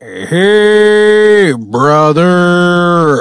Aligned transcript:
Hey, 0.00 1.52
brother! 1.58 3.16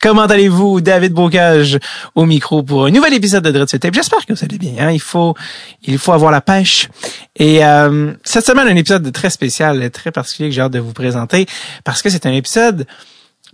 Comment 0.00 0.22
allez-vous? 0.22 0.80
David 0.80 1.12
Bocage 1.12 1.78
au 2.16 2.26
micro 2.26 2.64
pour 2.64 2.86
un 2.86 2.90
nouvel 2.90 3.14
épisode 3.14 3.44
de 3.44 3.52
Dread 3.52 3.68
Tape? 3.68 3.94
J'espère 3.94 4.26
que 4.26 4.32
vous 4.32 4.44
allez 4.44 4.58
bien. 4.58 4.72
Hein? 4.80 4.90
Il 4.90 5.00
faut, 5.00 5.36
il 5.84 5.98
faut 5.98 6.10
avoir 6.10 6.32
la 6.32 6.40
pêche. 6.40 6.88
Et 7.36 7.64
euh, 7.64 8.14
cette 8.24 8.44
semaine, 8.44 8.66
un 8.66 8.74
épisode 8.74 9.12
très 9.12 9.30
spécial, 9.30 9.92
très 9.92 10.10
particulier 10.10 10.48
que 10.48 10.56
j'ai 10.56 10.60
hâte 10.60 10.72
de 10.72 10.80
vous 10.80 10.92
présenter 10.92 11.46
parce 11.84 12.02
que 12.02 12.10
c'est 12.10 12.26
un 12.26 12.32
épisode 12.32 12.84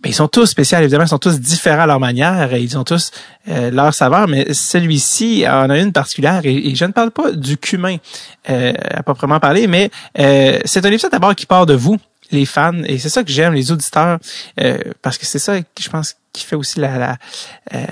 ben, 0.00 0.10
ils 0.10 0.14
sont 0.14 0.28
tous 0.28 0.46
spéciaux, 0.46 0.78
évidemment, 0.78 1.04
ils 1.04 1.08
sont 1.08 1.18
tous 1.18 1.40
différents 1.40 1.82
à 1.82 1.86
leur 1.86 1.98
manière, 1.98 2.54
et 2.54 2.62
ils 2.62 2.78
ont 2.78 2.84
tous 2.84 3.10
euh, 3.48 3.72
leur 3.72 3.92
saveur, 3.92 4.28
mais 4.28 4.54
celui-ci 4.54 5.44
en 5.48 5.70
a 5.70 5.78
une 5.78 5.92
particulière, 5.92 6.40
et, 6.44 6.74
je 6.74 6.84
ne 6.84 6.92
parle 6.92 7.10
pas 7.10 7.32
du 7.32 7.56
cumin 7.56 7.96
euh, 8.48 8.72
à 8.90 9.02
proprement 9.02 9.40
parler, 9.40 9.66
mais 9.66 9.90
euh, 10.20 10.60
c'est 10.64 10.86
un 10.86 10.90
épisode 10.90 11.10
d'abord 11.10 11.34
qui 11.34 11.46
part 11.46 11.66
de 11.66 11.74
vous, 11.74 11.96
les 12.30 12.46
fans, 12.46 12.82
et 12.84 12.98
c'est 12.98 13.08
ça 13.08 13.24
que 13.24 13.30
j'aime, 13.30 13.54
les 13.54 13.72
auditeurs, 13.72 14.18
euh, 14.60 14.78
parce 15.02 15.18
que 15.18 15.26
c'est 15.26 15.38
ça, 15.38 15.56
je 15.80 15.88
pense, 15.88 16.16
qui 16.32 16.44
fait 16.44 16.56
aussi 16.56 16.78
la, 16.78 16.98
la 16.98 17.16
euh, 17.74 17.84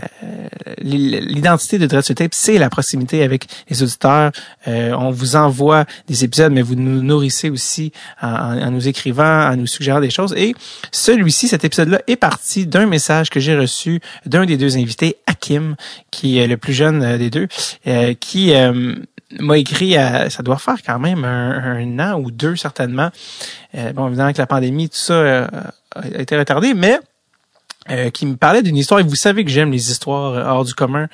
l'identité 0.79 1.79
de 1.79 1.87
Dread 1.87 2.05
Tape, 2.15 2.35
c'est 2.35 2.59
la 2.59 2.69
proximité 2.69 3.23
avec 3.23 3.47
les 3.69 3.83
auditeurs. 3.83 4.31
Euh, 4.69 4.93
on 4.93 5.11
vous 5.11 5.37
envoie 5.37 5.85
des 6.07 6.23
épisodes, 6.23 6.53
mais 6.53 6.63
vous 6.63 6.75
nous 6.75 7.03
nourrissez 7.03 7.51
aussi 7.51 7.93
en, 8.21 8.29
en, 8.29 8.71
nous 8.71 8.87
écrivant, 8.89 9.51
en 9.51 9.57
nous 9.57 9.67
suggérant 9.67 10.01
des 10.01 10.11
choses. 10.11 10.35
Et 10.37 10.55
celui-ci, 10.93 11.49
cet 11.49 11.65
épisode-là, 11.65 12.03
est 12.07 12.17
parti 12.17 12.67
d'un 12.67 12.87
message 12.87 13.31
que 13.31 13.41
j'ai 13.41 13.57
reçu 13.57 14.01
d'un 14.27 14.45
des 14.45 14.59
deux 14.59 14.77
invités, 14.77 15.17
Hakim, 15.27 15.75
qui 16.11 16.39
est 16.39 16.47
le 16.47 16.59
plus 16.59 16.75
jeune 16.75 17.17
des 17.17 17.31
deux, 17.31 17.49
qui 18.21 18.53
m'a 19.41 19.59
écrit, 19.59 19.95
ça 19.95 20.43
doit 20.43 20.59
faire 20.59 20.77
quand 20.85 20.99
même 20.99 21.25
un, 21.25 21.99
an 21.99 22.21
ou 22.21 22.31
deux 22.31 22.57
certainement. 22.57 23.11
Euh, 23.75 23.93
bon, 23.93 24.09
évidemment 24.09 24.33
que 24.33 24.39
la 24.39 24.47
pandémie, 24.47 24.89
tout 24.89 24.97
ça 24.97 25.15
euh, 25.15 25.47
a 25.95 26.21
été 26.21 26.37
retardé, 26.37 26.75
mais 26.75 26.99
euh, 27.91 28.11
qui 28.11 28.27
me 28.27 28.37
parlait 28.37 28.63
d'une 28.63 28.77
histoire, 28.77 29.01
et 29.01 29.03
vous 29.03 29.15
savez 29.15 29.45
que 29.45 29.51
j'aime 29.51 29.71
les 29.71 29.91
histoires 29.91 30.55
hors 30.55 30.65
du 30.65 30.75
commun, 30.75 31.09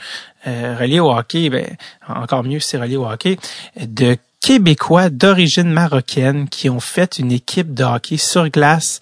reliées 0.44 1.00
au 1.00 1.10
hockey, 1.12 1.50
ben, 1.50 1.66
encore 2.08 2.42
mieux 2.42 2.60
c'est 2.60 2.78
relié 2.78 2.96
au 2.96 3.06
hockey, 3.06 3.38
de 3.80 4.16
Québécois 4.40 5.08
d'origine 5.08 5.70
marocaine 5.70 6.48
qui 6.48 6.68
ont 6.68 6.80
fait 6.80 7.18
une 7.18 7.30
équipe 7.30 7.74
de 7.74 7.84
hockey 7.84 8.16
sur 8.16 8.48
glace 8.48 8.98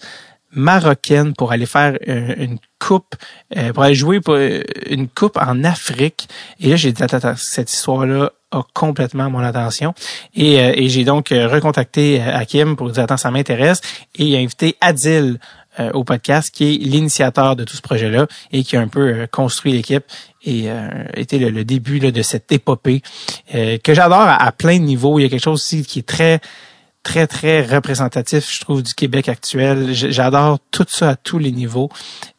marocaine 0.53 1.33
pour 1.33 1.51
aller 1.51 1.65
faire 1.65 1.97
une 2.05 2.57
coupe, 2.79 3.15
pour 3.73 3.83
aller 3.83 3.95
jouer 3.95 4.19
pour 4.19 4.35
une 4.35 5.07
coupe 5.07 5.37
en 5.37 5.63
Afrique. 5.63 6.27
Et 6.59 6.69
là, 6.69 6.75
j'ai 6.75 6.91
dit, 6.91 7.03
attends, 7.03 7.35
cette 7.35 7.71
histoire-là 7.71 8.31
a 8.51 8.63
complètement 8.73 9.29
mon 9.29 9.39
attention. 9.39 9.93
Et, 10.35 10.59
euh, 10.59 10.73
j'ai 10.77 11.03
donc 11.03 11.31
euh, 11.31 11.47
recontacté 11.47 12.21
euh, 12.21 12.35
Hakim 12.35 12.75
pour 12.75 12.89
dire, 12.91 13.03
attends, 13.03 13.17
ça 13.17 13.31
m'intéresse. 13.31 13.81
Et 14.15 14.25
il 14.25 14.35
a 14.35 14.39
invité 14.39 14.75
Adil 14.81 15.39
au 15.93 16.03
podcast, 16.03 16.53
qui 16.53 16.65
est 16.65 16.77
l'initiateur 16.79 17.55
de 17.55 17.63
tout 17.63 17.77
ce 17.77 17.81
projet-là 17.81 18.27
et 18.51 18.61
qui 18.61 18.75
a 18.75 18.81
un 18.81 18.89
peu 18.89 19.25
construit 19.31 19.71
l'équipe 19.71 20.03
et 20.43 20.67
était 21.15 21.37
le, 21.37 21.63
début 21.63 22.01
de 22.01 22.21
cette 22.21 22.51
épopée 22.51 23.01
que 23.49 23.93
j'adore 23.93 24.19
à, 24.19 24.35
à, 24.35 24.51
plein 24.51 24.79
de 24.79 24.83
niveaux. 24.83 25.17
Il 25.17 25.23
y 25.23 25.25
a 25.25 25.29
quelque 25.29 25.41
chose 25.45 25.61
aussi 25.61 25.85
qui 25.85 25.99
est 25.99 26.05
très 26.05 26.41
très, 27.03 27.25
très 27.25 27.63
représentatif, 27.63 28.53
je 28.53 28.61
trouve, 28.61 28.83
du 28.83 28.93
Québec 28.93 29.27
actuel. 29.27 29.89
J'adore 29.93 30.59
tout 30.69 30.85
ça 30.87 31.09
à 31.09 31.15
tous 31.15 31.39
les 31.39 31.51
niveaux. 31.51 31.89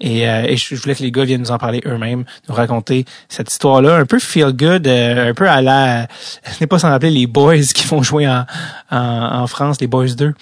Et, 0.00 0.28
euh, 0.28 0.44
et, 0.46 0.56
je 0.56 0.76
voulais 0.76 0.94
que 0.94 1.02
les 1.02 1.10
gars 1.10 1.24
viennent 1.24 1.40
nous 1.40 1.50
en 1.50 1.58
parler 1.58 1.80
eux-mêmes, 1.84 2.24
nous 2.48 2.54
raconter 2.54 3.04
cette 3.28 3.50
histoire-là, 3.50 3.96
un 3.96 4.06
peu 4.06 4.20
feel 4.20 4.52
good, 4.52 4.86
euh, 4.86 5.30
un 5.30 5.34
peu 5.34 5.48
à 5.48 5.62
la... 5.62 6.06
Ce 6.44 6.60
n'est 6.60 6.68
pas 6.68 6.78
sans 6.78 6.90
rappeler 6.90 7.10
les 7.10 7.26
Boys 7.26 7.62
qui 7.74 7.86
vont 7.86 8.02
jouer 8.02 8.28
en, 8.28 8.44
en, 8.90 9.46
France, 9.48 9.80
les 9.80 9.88
Boys 9.88 10.14
2, 10.16 10.32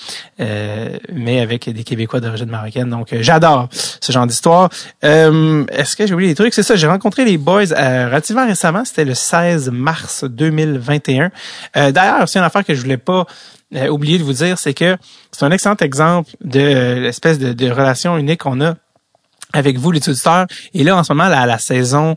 euh, 0.40 0.98
mais 1.12 1.40
avec 1.40 1.70
des 1.70 1.84
Québécois 1.84 2.20
d'origine 2.20 2.50
marocaine. 2.50 2.90
Donc, 2.90 3.08
j'adore 3.20 3.68
ce 3.72 4.12
genre 4.12 4.26
d'histoire. 4.26 4.68
Est-ce 5.02 5.96
que 5.96 6.06
j'ai 6.06 6.12
oublié 6.12 6.30
des 6.30 6.34
trucs? 6.34 6.52
C'est 6.52 6.62
ça, 6.62 6.76
j'ai 6.76 6.86
rencontré 6.86 7.24
les 7.24 7.38
Boys 7.38 7.70
relativement 7.70 8.46
récemment. 8.46 8.84
C'était 8.84 9.06
le 9.06 9.14
16 9.14 9.70
mars 9.70 10.24
2021. 10.24 11.30
D'ailleurs, 11.74 12.28
c'est 12.28 12.38
une 12.38 12.44
affaire 12.44 12.64
que 12.64 12.74
je 12.74 12.82
voulais 12.82 12.96
pas 12.98 13.26
euh, 13.74 13.88
oublié 13.88 14.18
de 14.18 14.24
vous 14.24 14.32
dire, 14.32 14.58
c'est 14.58 14.74
que 14.74 14.96
c'est 15.32 15.44
un 15.44 15.50
excellent 15.50 15.76
exemple 15.80 16.30
de 16.40 17.00
l'espèce 17.00 17.38
de, 17.38 17.52
de 17.52 17.70
relation 17.70 18.16
unique 18.18 18.40
qu'on 18.40 18.60
a 18.60 18.74
avec 19.52 19.78
vous, 19.78 19.90
les 19.90 20.08
auditeurs. 20.08 20.46
Et 20.74 20.84
là, 20.84 20.96
en 20.96 21.04
ce 21.04 21.12
moment, 21.12 21.28
la, 21.28 21.46
la 21.46 21.58
saison 21.58 22.16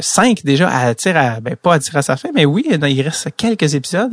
5 0.00 0.38
euh, 0.38 0.42
déjà 0.44 0.68
à 0.68 0.94
tirer 0.94 1.18
à, 1.18 1.40
ben, 1.40 1.56
pas 1.56 1.74
à 1.74 1.78
tirer 1.78 1.98
à 1.98 2.02
sa 2.02 2.16
fin, 2.16 2.30
mais 2.34 2.44
oui, 2.44 2.64
il 2.68 3.02
reste 3.02 3.28
quelques 3.36 3.74
épisodes. 3.74 4.12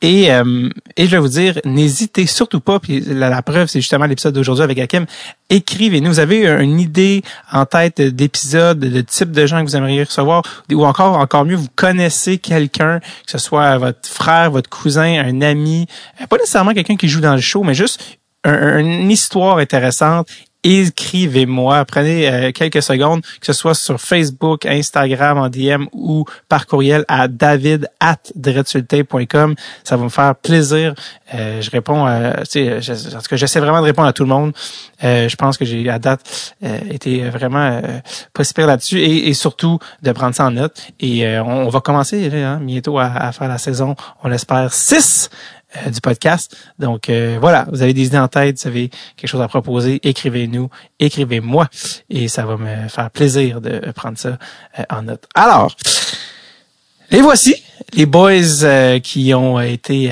Et, 0.00 0.32
euh, 0.32 0.68
et 0.96 1.06
je 1.06 1.10
vais 1.10 1.18
vous 1.18 1.28
dire, 1.28 1.60
n'hésitez 1.64 2.26
surtout 2.26 2.60
pas, 2.60 2.80
puis 2.80 3.00
la, 3.00 3.42
preuve, 3.42 3.68
c'est 3.68 3.80
justement 3.80 4.06
l'épisode 4.06 4.34
d'aujourd'hui 4.34 4.64
avec 4.64 4.78
Hakim, 4.78 5.06
écrivez-nous. 5.48 6.10
Vous 6.10 6.18
avez 6.18 6.46
une 6.46 6.80
idée 6.80 7.22
en 7.52 7.66
tête 7.66 8.00
d'épisodes, 8.00 8.78
de 8.78 9.00
type 9.00 9.30
de 9.30 9.46
gens 9.46 9.60
que 9.60 9.70
vous 9.70 9.76
aimeriez 9.76 10.02
recevoir, 10.02 10.42
ou 10.72 10.84
encore, 10.84 11.18
encore 11.18 11.44
mieux, 11.44 11.56
vous 11.56 11.68
connaissez 11.76 12.38
quelqu'un, 12.38 12.98
que 12.98 13.30
ce 13.30 13.38
soit 13.38 13.78
votre 13.78 14.08
frère, 14.08 14.50
votre 14.50 14.70
cousin, 14.70 15.24
un 15.24 15.40
ami, 15.40 15.86
euh, 16.20 16.26
pas 16.26 16.36
nécessairement 16.36 16.74
quelqu'un 16.74 16.96
qui 16.96 17.08
joue 17.08 17.20
dans 17.20 17.34
le 17.34 17.40
show, 17.40 17.62
mais 17.62 17.74
juste 17.74 18.18
une 18.44 19.08
histoire 19.08 19.58
intéressante 19.58 20.26
écrivez-moi. 20.64 21.84
Prenez 21.84 22.28
euh, 22.28 22.52
quelques 22.52 22.82
secondes, 22.82 23.22
que 23.22 23.46
ce 23.46 23.52
soit 23.52 23.74
sur 23.74 24.00
Facebook, 24.00 24.66
Instagram, 24.66 25.38
en 25.38 25.48
DM 25.48 25.86
ou 25.92 26.24
par 26.48 26.66
courriel 26.66 27.04
à 27.08 27.28
david 27.28 27.88
Ça 29.84 29.96
va 29.96 30.04
me 30.04 30.08
faire 30.08 30.34
plaisir. 30.36 30.94
Euh, 31.34 31.60
je 31.60 31.70
réponds, 31.70 32.06
euh, 32.06 32.32
je, 32.52 33.16
en 33.16 33.20
tout 33.20 33.28
cas, 33.28 33.36
j'essaie 33.36 33.60
vraiment 33.60 33.80
de 33.80 33.86
répondre 33.86 34.08
à 34.08 34.12
tout 34.12 34.24
le 34.24 34.28
monde. 34.28 34.52
Euh, 35.02 35.28
je 35.28 35.36
pense 35.36 35.56
que 35.56 35.64
j'ai 35.64 35.88
à 35.88 35.98
date 35.98 36.54
été 36.90 37.28
vraiment 37.28 37.80
pas 38.32 38.44
si 38.44 38.54
là-dessus 38.56 38.98
et, 38.98 39.28
et, 39.28 39.34
surtout 39.34 39.78
de 40.02 40.12
prendre 40.12 40.34
ça 40.34 40.46
en 40.46 40.50
note. 40.50 40.86
Et 41.00 41.26
on, 41.38 41.68
va 41.68 41.80
commencer 41.80 42.30
hein, 42.32 42.60
bientôt 42.62 42.98
à, 42.98 43.06
à, 43.06 43.32
faire 43.32 43.48
la 43.48 43.58
saison, 43.58 43.96
on 44.22 44.28
l'espère, 44.28 44.72
6 44.72 45.30
euh, 45.76 45.90
du 45.90 46.00
podcast. 46.00 46.56
Donc 46.78 47.08
euh, 47.08 47.38
voilà, 47.40 47.66
vous 47.70 47.82
avez 47.82 47.94
des 47.94 48.06
idées 48.06 48.18
en 48.18 48.28
tête, 48.28 48.60
vous 48.60 48.68
avez 48.68 48.90
quelque 49.16 49.30
chose 49.30 49.40
à 49.40 49.48
proposer, 49.48 50.00
écrivez-nous, 50.02 50.68
écrivez-moi 51.00 51.68
et 52.10 52.28
ça 52.28 52.44
va 52.44 52.56
me 52.56 52.88
faire 52.88 53.10
plaisir 53.10 53.60
de 53.60 53.78
prendre 53.92 54.18
ça 54.18 54.38
euh, 54.78 54.82
en 54.90 55.02
note. 55.02 55.26
Alors, 55.34 55.74
et 57.10 57.20
voici 57.20 57.62
les 57.94 58.06
boys 58.06 59.00
qui 59.02 59.34
ont 59.34 59.60
été 59.60 60.10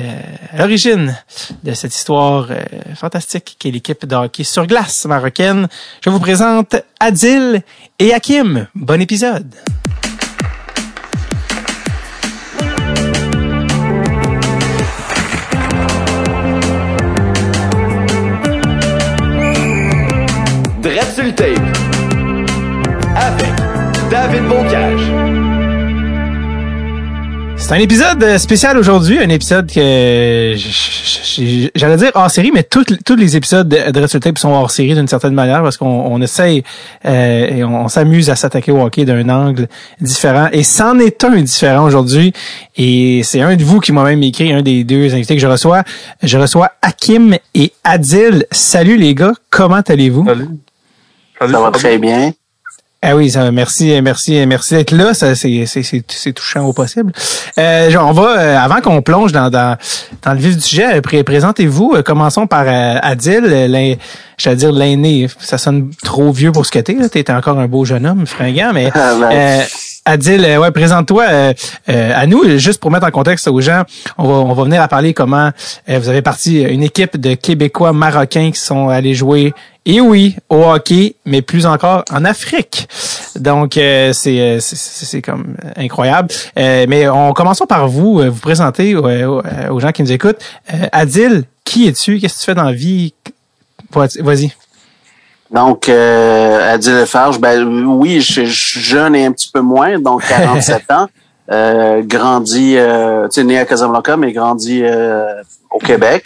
à 0.51 0.57
l'origine 0.59 1.17
de 1.63 1.73
cette 1.73 1.95
histoire 1.95 2.49
fantastique 2.95 3.55
qui 3.57 3.69
est 3.69 3.71
l'équipe 3.71 4.05
de 4.05 4.15
hockey 4.15 4.43
sur 4.43 4.67
glace 4.67 5.05
marocaine. 5.05 5.67
Je 6.05 6.11
vous 6.11 6.19
présente 6.19 6.75
Adil 6.99 7.63
et 7.97 8.13
Hakim. 8.13 8.67
Bon 8.75 9.01
épisode. 9.01 9.51
Avec 21.21 21.37
David 24.09 24.43
Bocage. 24.47 25.01
C'est 27.57 27.73
un 27.73 27.79
épisode 27.79 28.23
euh, 28.23 28.39
spécial 28.39 28.75
aujourd'hui, 28.75 29.19
un 29.19 29.29
épisode 29.29 29.71
que 29.71 30.55
j'allais 31.75 31.97
dire 31.97 32.11
hors 32.15 32.31
série, 32.31 32.49
mais 32.51 32.63
tous 32.63 33.15
les 33.15 33.37
épisodes 33.37 33.69
de 33.69 33.99
Red 33.99 34.19
Tape 34.19 34.39
sont 34.39 34.49
hors 34.49 34.71
série 34.71 34.95
d'une 34.95 35.07
certaine 35.07 35.35
manière 35.35 35.61
parce 35.61 35.77
qu'on 35.77 35.85
on 35.85 36.19
essaye 36.23 36.63
euh, 37.05 37.57
et 37.57 37.63
on, 37.63 37.87
s'amuse 37.87 38.31
à 38.31 38.35
s'attaquer 38.35 38.71
au 38.71 38.81
hockey 38.81 39.05
d'un 39.05 39.29
angle 39.29 39.67
différent. 39.99 40.47
Et 40.51 40.63
c'en 40.63 40.97
est 40.97 41.23
un 41.23 41.39
différent 41.39 41.85
aujourd'hui. 41.85 42.33
Et 42.77 43.21
c'est 43.23 43.41
un 43.41 43.55
de 43.55 43.63
vous 43.63 43.79
qui 43.79 43.91
m'a 43.91 44.03
même 44.03 44.23
écrit, 44.23 44.51
un 44.51 44.63
des 44.63 44.83
deux 44.83 45.13
invités 45.13 45.35
que 45.35 45.41
je 45.41 45.47
reçois. 45.47 45.83
Je 46.23 46.39
reçois 46.39 46.71
Hakim 46.81 47.37
et 47.53 47.73
Adil. 47.83 48.47
Salut 48.49 48.97
les 48.97 49.13
gars, 49.13 49.33
comment 49.51 49.81
allez-vous? 49.87 50.25
Salut 50.25 50.47
ça 51.47 51.59
va 51.59 51.71
très 51.71 51.97
bien? 51.97 52.33
Ah 53.03 53.15
oui, 53.15 53.31
ça, 53.31 53.49
merci, 53.49 53.99
merci, 54.03 54.45
merci 54.45 54.75
d'être 54.75 54.91
là. 54.91 55.15
Ça, 55.15 55.33
c'est, 55.33 55.65
c'est, 55.65 55.81
c'est, 55.81 56.33
touchant 56.33 56.67
au 56.67 56.71
possible. 56.71 57.11
Euh, 57.57 57.91
on 57.99 58.11
va, 58.11 58.39
euh, 58.39 58.57
avant 58.59 58.79
qu'on 58.79 59.01
plonge 59.01 59.31
dans, 59.31 59.49
dans, 59.49 59.75
dans 60.21 60.33
le 60.33 60.39
vif 60.39 60.55
du 60.55 60.61
sujet, 60.61 61.01
présentez-vous. 61.01 61.93
Euh, 61.95 62.03
commençons 62.03 62.45
par 62.45 62.65
euh, 62.67 62.99
Adil, 63.01 63.97
je 64.37 64.49
vais 64.49 64.55
dire 64.55 64.71
l'aîné. 64.71 65.27
Ça 65.39 65.57
sonne 65.57 65.89
trop 66.03 66.31
vieux 66.31 66.51
pour 66.51 66.67
ce 66.67 66.71
que 66.71 66.77
t'es. 66.77 67.09
T'es 67.09 67.31
encore 67.31 67.57
un 67.57 67.67
beau 67.67 67.85
jeune 67.85 68.05
homme, 68.05 68.27
fringant, 68.27 68.71
mais 68.71 68.91
ah, 68.93 69.15
ben. 69.19 69.63
Adil, 70.03 70.43
euh, 70.43 70.57
ouais, 70.57 70.71
présente-toi 70.71 71.25
euh, 71.29 71.53
euh, 71.89 72.11
à 72.15 72.25
nous, 72.25 72.57
juste 72.57 72.79
pour 72.79 72.89
mettre 72.89 73.05
en 73.05 73.11
contexte 73.11 73.47
aux 73.47 73.61
gens. 73.61 73.83
On 74.17 74.27
va, 74.27 74.33
on 74.33 74.53
va 74.53 74.63
venir 74.63 74.81
à 74.81 74.87
parler 74.87 75.13
comment 75.13 75.51
vous 75.87 76.09
avez 76.09 76.23
parti 76.23 76.61
une 76.63 76.81
équipe 76.81 77.17
de 77.17 77.35
Québécois 77.35 77.93
marocains 77.93 78.49
qui 78.51 78.59
sont 78.59 78.89
allés 78.89 79.13
jouer, 79.13 79.53
et 79.85 79.99
oui, 80.01 80.35
au 80.49 80.63
hockey, 80.63 81.15
mais 81.25 81.41
plus 81.41 81.65
encore 81.65 82.03
en 82.11 82.23
Afrique. 82.25 82.87
Donc, 83.35 83.73
c'est 83.73 84.57
c'est 84.59 85.21
comme 85.21 85.55
incroyable. 85.75 86.29
mais 86.55 87.09
on 87.09 87.33
commençons 87.33 87.65
par 87.65 87.87
vous, 87.87 88.21
vous 88.21 88.39
présenter 88.39 88.95
aux 88.95 89.79
gens 89.79 89.91
qui 89.91 90.03
nous 90.03 90.11
écoutent. 90.11 90.39
Adil, 90.91 91.45
qui 91.63 91.87
es-tu? 91.87 92.19
Qu'est-ce 92.19 92.35
que 92.35 92.39
tu 92.39 92.45
fais 92.45 92.55
dans 92.55 92.63
la 92.63 92.73
vie? 92.73 93.13
Vas-y. 93.91 94.51
Donc, 95.51 95.89
euh, 95.89 96.73
Adil 96.73 96.93
Lafarge, 96.93 97.39
ben 97.39 97.63
oui, 97.85 98.21
je 98.21 98.43
suis 98.43 98.47
jeune 98.47 99.15
et 99.15 99.25
un 99.25 99.31
petit 99.33 99.49
peu 99.51 99.59
moins, 99.59 99.99
donc 99.99 100.23
47 100.27 100.91
ans. 100.91 101.07
Euh, 101.51 102.01
grandi, 102.03 102.75
euh, 102.77 103.27
tu 103.27 103.35
sais, 103.35 103.43
né 103.43 103.57
à 103.57 103.65
Casablanca, 103.65 104.15
mais 104.15 104.31
grandi 104.31 104.81
euh, 104.83 105.41
au 105.69 105.79
Québec. 105.79 106.25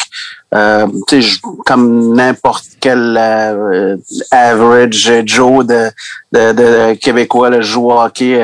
Euh, 0.53 0.87
tu 1.07 1.21
sais, 1.21 1.39
comme 1.65 2.13
n'importe 2.13 2.65
quel 2.79 3.17
euh, 3.19 3.97
average 4.31 5.11
Joe 5.25 5.65
de, 5.65 5.89
de, 6.31 6.51
de 6.51 6.93
Québécois, 6.93 7.49
le 7.49 7.61
joue 7.61 7.91
au 7.91 7.99
hockey 7.99 8.37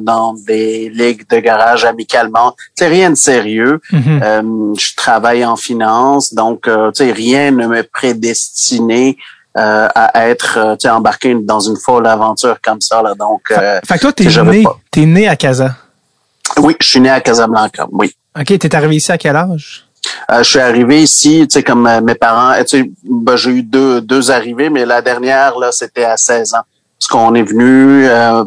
dans 0.00 0.34
des 0.46 0.90
ligues 0.90 1.28
de 1.30 1.38
garage 1.38 1.84
amicalement. 1.84 2.54
C'est 2.74 2.88
rien 2.88 3.10
de 3.10 3.16
sérieux. 3.16 3.80
Mm-hmm. 3.92 4.78
je 4.78 4.96
travaille 4.96 5.44
en 5.44 5.56
finance, 5.56 6.34
donc 6.34 6.62
tu 6.62 6.70
sais, 6.94 7.12
rien 7.12 7.52
ne 7.52 7.66
me 7.66 7.82
prédestinait 7.82 9.16
euh, 9.56 9.86
à 9.94 10.28
être 10.30 10.58
euh, 10.58 10.90
embarqué 10.90 11.32
dans 11.32 11.60
une 11.60 11.76
folle 11.76 12.08
aventure 12.08 12.56
comme 12.60 12.80
ça. 12.80 13.00
Là. 13.00 13.14
Donc, 13.14 13.52
euh, 13.52 13.78
fait, 13.86 13.94
que 13.94 14.00
toi, 14.00 14.12
t'es 14.12 14.24
né, 14.24 14.64
t'es 14.90 15.06
né 15.06 15.28
à 15.28 15.36
Casa. 15.36 15.76
Oui, 16.58 16.76
je 16.80 16.86
suis 16.86 17.00
né 17.00 17.10
à 17.10 17.20
Casablanca, 17.20 17.86
oui. 17.92 18.14
OK, 18.38 18.58
t'es 18.58 18.74
arrivé 18.74 18.96
ici 18.96 19.12
à 19.12 19.18
quel 19.18 19.36
âge? 19.36 19.86
Euh, 20.30 20.38
je 20.42 20.48
suis 20.50 20.58
arrivé 20.58 21.02
ici, 21.02 21.46
tu 21.48 21.54
sais, 21.54 21.62
comme 21.62 21.86
euh, 21.86 22.00
mes 22.00 22.14
parents, 22.14 22.54
tu 22.58 22.78
sais, 22.78 22.90
ben, 23.04 23.36
j'ai 23.36 23.50
eu 23.50 23.62
deux, 23.62 24.00
deux 24.00 24.30
arrivées, 24.30 24.70
mais 24.70 24.84
la 24.84 25.00
dernière, 25.02 25.58
là, 25.58 25.72
c'était 25.72 26.04
à 26.04 26.16
16 26.16 26.54
ans. 26.54 26.62
Parce 26.98 27.08
qu'on 27.08 27.34
est 27.34 27.42
venu 27.42 28.06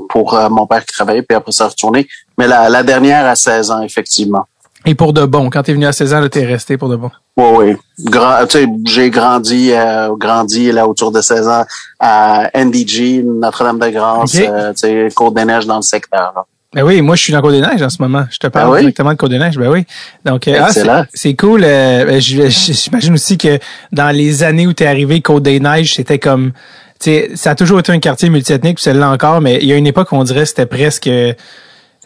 pour 0.10 0.40
mon 0.50 0.66
père 0.66 0.84
qui 0.84 0.94
travaillait, 0.94 1.22
puis 1.22 1.36
après 1.36 1.52
ça 1.52 1.68
retourné. 1.68 2.08
Mais 2.40 2.48
la, 2.48 2.70
la 2.70 2.82
dernière 2.82 3.28
à 3.28 3.36
16 3.36 3.70
ans, 3.70 3.82
effectivement. 3.84 4.48
Et 4.88 4.96
pour 4.96 5.12
de 5.12 5.26
bon, 5.26 5.50
quand 5.50 5.64
tu 5.64 5.72
es 5.72 5.74
venu 5.74 5.86
à 5.86 5.92
16 5.92 6.14
ans, 6.14 6.28
tu 6.30 6.40
es 6.40 6.46
resté 6.46 6.78
pour 6.78 6.88
de 6.88 6.96
bon? 6.96 7.12
Oui, 7.36 7.76
oui. 8.06 8.68
j'ai 8.86 9.10
grandi, 9.10 9.72
euh, 9.74 10.16
grandi 10.16 10.72
là 10.72 10.88
autour 10.88 11.12
de 11.12 11.20
16 11.20 11.48
ans 11.50 11.66
à 12.00 12.50
NDG, 12.56 13.22
Notre-Dame-de-Grâce, 13.26 14.36
okay. 14.36 14.50
euh, 14.50 15.10
Côte-des-Neiges 15.14 15.68
dans 15.68 15.76
le 15.76 15.82
secteur. 15.82 16.32
Là. 16.34 16.46
Ben 16.74 16.84
oui, 16.84 17.02
moi 17.02 17.16
je 17.16 17.24
suis 17.24 17.34
dans 17.34 17.42
Côte-des-Neiges 17.42 17.82
en 17.82 17.90
ce 17.90 18.02
moment. 18.02 18.26
Je 18.30 18.38
te 18.38 18.48
parle 18.48 18.74
ben 18.74 18.80
directement 18.82 19.12
de 19.12 19.18
Côte-des-Neiges. 19.18 19.58
Ben 19.58 19.70
oui. 19.70 19.86
Donc 20.26 20.48
euh, 20.48 20.60
ah, 20.60 21.06
c'est 21.14 21.36
cool. 21.36 21.62
Euh, 21.64 22.06
ben, 22.06 22.20
j'imagine 22.20 23.14
aussi 23.14 23.38
que 23.38 23.58
dans 23.92 24.14
les 24.16 24.44
années 24.44 24.68
où 24.68 24.74
tu 24.74 24.84
es 24.84 24.88
arrivé, 24.88 25.22
Côte-des-Neiges, 25.22 25.96
c'était 25.96 26.20
comme 26.20 26.52
tu 27.00 27.30
ça 27.36 27.52
a 27.52 27.56
toujours 27.56 27.80
été 27.80 27.92
un 27.92 28.00
quartier 28.00 28.30
multiethnique, 28.30 28.76
puis 28.76 28.84
celle-là 28.84 29.10
encore, 29.10 29.40
mais 29.40 29.60
il 29.62 29.68
y 29.68 29.74
a 29.74 29.76
une 29.76 29.88
époque 29.88 30.12
où 30.12 30.16
on 30.16 30.24
dirait 30.24 30.42
que 30.42 30.50
c'était 30.50 30.66
presque 30.66 31.10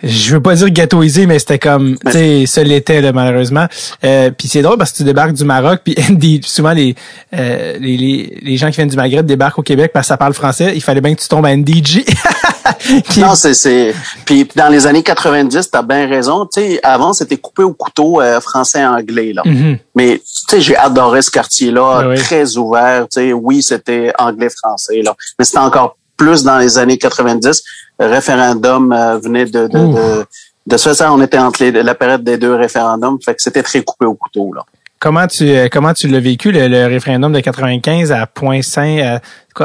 je 0.04 0.34
veux 0.34 0.42
pas 0.42 0.56
dire 0.56 0.70
gâteauisé, 0.70 1.28
mais 1.28 1.40
c'était 1.40 1.60
comme, 1.60 1.98
tu 2.06 2.12
sais, 2.12 2.46
ça 2.48 2.64
l'était 2.64 3.02
là, 3.02 3.12
malheureusement. 3.12 3.68
Euh, 4.04 4.32
puis 4.32 4.48
c'est 4.48 4.62
drôle 4.62 4.78
parce 4.78 4.92
que 4.92 4.98
tu 4.98 5.04
débarques 5.04 5.34
du 5.34 5.46
Maroc, 5.46 5.82
puis 5.84 6.42
souvent 6.44 6.72
les, 6.72 6.96
euh, 7.36 7.78
les, 7.80 7.98
les, 7.98 8.40
les, 8.42 8.58
gens 8.58 8.70
qui 8.70 8.78
viennent 8.78 8.90
du 8.90 8.96
Maghreb 8.96 9.26
débarquent 9.26 9.60
au 9.60 9.64
Québec 9.64 9.92
parce 9.94 10.06
que 10.06 10.10
ça 10.10 10.18
parle 10.18 10.34
français. 10.34 10.72
Il 10.76 10.82
fallait 10.82 11.02
bien 11.02 11.14
que 11.14 11.22
tu 11.22 11.28
tombes 11.28 11.46
à 11.46 11.56
NDG. 11.56 12.06
Non, 13.18 13.36
c'est 13.36 13.54
c'est. 13.54 13.94
Puis 14.26 14.48
dans 14.56 14.70
les 14.70 14.88
années 14.88 15.04
90, 15.04 15.70
t'as 15.70 15.82
bien 15.82 16.08
raison. 16.08 16.46
Tu 16.46 16.62
sais, 16.62 16.80
avant 16.84 17.14
c'était 17.14 17.38
coupé 17.38 17.64
au 17.64 17.74
couteau 17.74 18.22
euh, 18.22 18.40
français-anglais 18.40 19.34
là. 19.34 19.44
Mm-hmm. 19.46 19.80
Mais 19.96 20.20
tu 20.20 20.24
sais, 20.50 20.62
j'ai 20.62 20.76
adoré 20.76 21.22
ce 21.22 21.32
quartier-là, 21.32 22.12
ah 22.12 22.16
très 22.16 22.58
ouvert. 22.58 23.08
Tu 23.12 23.22
sais, 23.22 23.34
oui, 23.34 23.62
c'était 23.62 24.12
anglais-français 24.18 25.02
là, 25.02 25.16
mais 25.38 25.46
c'était 25.46 25.60
encore 25.60 25.98
plus 26.18 26.44
dans 26.44 26.58
les 26.58 26.78
années 26.78 26.98
90 26.98 27.64
référendum 28.00 28.92
euh, 28.92 29.18
venait 29.18 29.46
de, 29.46 29.68
de, 29.68 29.68
de, 29.68 30.26
de, 30.68 30.78
faire. 30.78 31.14
On 31.14 31.22
était 31.22 31.38
entre 31.38 31.64
la 31.64 31.96
période 31.96 32.24
des 32.24 32.38
deux 32.38 32.56
référendums, 32.56 33.18
fait 33.24 33.36
que 33.36 33.42
c'était 33.42 33.64
très 33.64 33.84
coupé 33.84 34.06
au 34.06 34.16
couteau. 34.16 34.54
Là. 34.54 34.66
Comment 35.02 35.28
tu 35.28 35.50
euh, 35.50 35.68
comment 35.70 35.94
tu 35.94 36.08
l'as 36.08 36.20
vécu 36.20 36.52
le, 36.54 36.86
référendum 36.86 37.34
de 37.34 37.40
95 37.42 38.12
à 38.12 38.26
0.5 38.26 39.04
à 39.04 39.22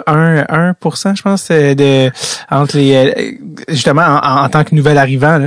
1 0.07 0.47
1 0.49 0.75
je 1.15 1.23
pense 1.23 1.49
de 1.51 2.11
entre 2.51 2.77
les 2.77 2.97
euh, 2.97 3.33
justement 3.69 4.19
en, 4.23 4.49
tant 4.49 4.65
que 4.65 4.75
nouvel 4.75 4.99
arrivant 4.99 5.39
là? 5.39 5.47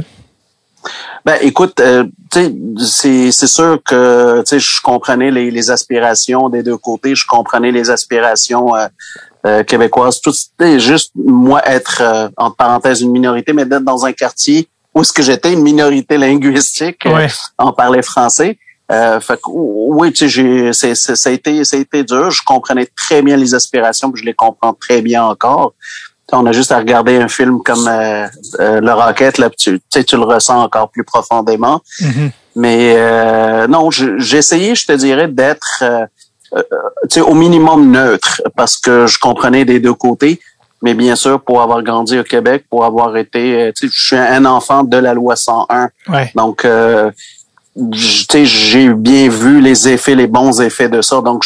Ben 1.26 1.36
écoute, 1.42 1.82
euh, 1.82 2.06
c'est 2.32 3.32
c'est 3.32 3.48
sûr 3.48 3.80
que 3.84 4.44
je 4.50 4.82
comprenais 4.82 5.32
les, 5.32 5.52
les 5.52 5.72
aspirations 5.72 6.48
des 6.48 6.64
deux 6.64 6.78
côtés, 6.78 7.16
je 7.16 7.26
comprenais 7.26 7.72
les 7.72 7.90
aspirations 7.90 8.72
euh, 9.46 9.64
québécoise. 9.64 10.20
Tout 10.20 10.34
c'était 10.34 10.82
juste 10.82 11.14
moi 11.16 11.62
être 11.66 12.02
euh, 12.02 12.28
entre 12.36 12.58
parenthèses 12.58 13.00
une 13.00 13.12
minorité, 13.12 13.54
mais 13.54 13.64
d'être 13.64 13.86
dans 13.86 14.06
un 14.06 14.12
quartier 14.12 14.68
où 14.94 15.02
ce 15.02 15.14
que 15.14 15.24
j'étais 15.24 15.54
une 15.54 15.62
minorité 15.62 16.18
linguistique, 16.18 17.06
euh, 17.06 17.26
en 17.58 17.72
parlait 17.72 18.02
français. 18.02 18.58
Euh, 18.92 19.20
fait 19.20 19.36
que, 19.38 19.50
oui, 19.50 20.12
tu 20.12 20.28
sais, 20.28 20.30
j'ai, 20.30 20.74
c'est, 20.74 20.96
ça 20.96 21.30
a 21.30 21.34
été, 21.34 21.64
ça 21.64 21.78
a 21.78 21.80
été 21.80 22.04
dur. 22.04 22.32
Je 22.32 22.42
comprenais 22.44 22.88
très 22.96 23.22
bien 23.22 23.38
les 23.38 23.54
aspirations, 23.54 24.12
puis 24.12 24.22
je 24.22 24.26
les 24.26 24.34
comprends 24.34 24.74
très 24.74 25.02
bien 25.02 25.24
encore. 25.24 25.74
On 26.32 26.46
a 26.46 26.52
juste 26.52 26.72
à 26.72 26.78
regarder 26.78 27.18
un 27.18 27.28
film 27.28 27.62
comme 27.64 27.86
Le 27.88 28.92
Rocket, 28.92 29.40
là, 29.40 29.50
tu, 29.50 29.82
tu 29.90 30.16
le 30.16 30.24
ressens 30.24 30.62
encore 30.62 30.90
plus 30.90 31.04
profondément. 31.04 31.82
Mm-hmm. 32.02 32.32
Mais 32.56 33.68
non, 33.68 33.90
j'ai 33.90 34.38
essayé, 34.38 34.76
je 34.76 34.86
te 34.86 34.92
dirais, 34.94 35.28
d'être 35.28 35.84
euh, 36.56 37.22
au 37.22 37.36
minimum 37.36 37.92
neutre, 37.92 38.42
parce 38.56 38.78
que 38.78 39.06
je 39.08 39.20
comprenais 39.20 39.66
des 39.66 39.80
deux 39.80 39.94
côtés. 39.94 40.40
Mais 40.82 40.94
bien 40.94 41.16
sûr, 41.16 41.42
pour 41.42 41.62
avoir 41.62 41.84
grandi 41.84 42.18
au 42.18 42.24
Québec, 42.24 42.66
pour 42.70 42.86
avoir 42.86 43.18
été, 43.18 43.64
euh, 43.64 43.72
je 43.82 43.88
suis 43.90 44.16
un 44.16 44.46
enfant 44.46 44.84
de 44.84 44.98
la 44.98 45.14
loi 45.14 45.36
101. 45.36 45.90
Donc, 46.36 46.66
euh, 46.66 47.12
j'ai 47.92 48.94
bien 48.94 49.30
vu 49.30 49.62
les 49.62 49.88
effets, 49.90 50.16
les 50.16 50.28
bons 50.28 50.62
effets 50.62 50.90
de 50.90 51.02
ça. 51.02 51.22
Donc, 51.22 51.44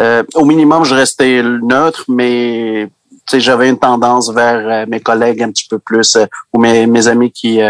euh, 0.00 0.22
au 0.34 0.44
minimum, 0.44 0.84
je 0.84 0.94
restais 0.94 1.42
neutre, 1.42 2.04
mais 2.08 2.88
j'avais 3.32 3.68
une 3.68 3.78
tendance 3.78 4.32
vers 4.32 4.86
mes 4.86 5.00
collègues 5.00 5.42
un 5.42 5.50
petit 5.50 5.66
peu 5.68 5.78
plus 5.78 6.18
ou 6.52 6.58
mes, 6.58 6.86
mes 6.86 7.06
amis 7.08 7.30
qui 7.30 7.60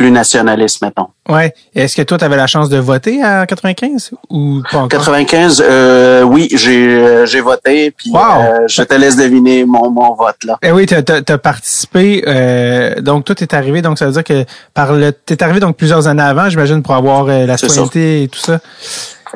plus 0.00 0.10
nationaliste, 0.10 0.80
mettons. 0.80 1.08
Ouais. 1.28 1.52
Est-ce 1.74 1.94
que 1.94 2.00
toi, 2.00 2.16
tu 2.16 2.24
avais 2.24 2.38
la 2.38 2.46
chance 2.46 2.70
de 2.70 2.78
voter 2.78 3.22
à 3.22 3.44
95 3.44 4.12
ou 4.30 4.62
pas 4.72 4.78
encore? 4.78 4.88
95, 4.88 5.62
euh, 5.62 6.22
oui, 6.22 6.48
j'ai 6.54 6.86
euh, 6.86 7.26
j'ai 7.26 7.42
voté, 7.42 7.90
puis 7.90 8.10
euh, 8.14 8.66
je 8.66 8.80
te 8.80 8.94
laisse 8.94 9.16
deviner 9.16 9.66
mon, 9.66 9.90
mon 9.90 10.14
vote 10.14 10.42
là. 10.46 10.58
Eh 10.62 10.72
oui, 10.72 10.86
tu 10.86 10.94
as, 10.94 11.38
participé. 11.38 12.24
Euh, 12.26 12.98
donc 13.02 13.26
toi, 13.26 13.34
t'es 13.34 13.54
arrivé, 13.54 13.82
donc 13.82 13.98
ça 13.98 14.06
veut 14.06 14.12
dire 14.12 14.24
que 14.24 14.46
par 14.72 14.94
le, 14.94 15.12
t'es 15.12 15.42
arrivé 15.42 15.60
donc 15.60 15.76
plusieurs 15.76 16.08
années 16.08 16.22
avant, 16.22 16.48
j'imagine, 16.48 16.82
pour 16.82 16.94
avoir 16.94 17.26
la 17.26 17.58
citoyenneté 17.58 18.22
et 18.22 18.28
tout 18.28 18.40
ça. 18.40 18.58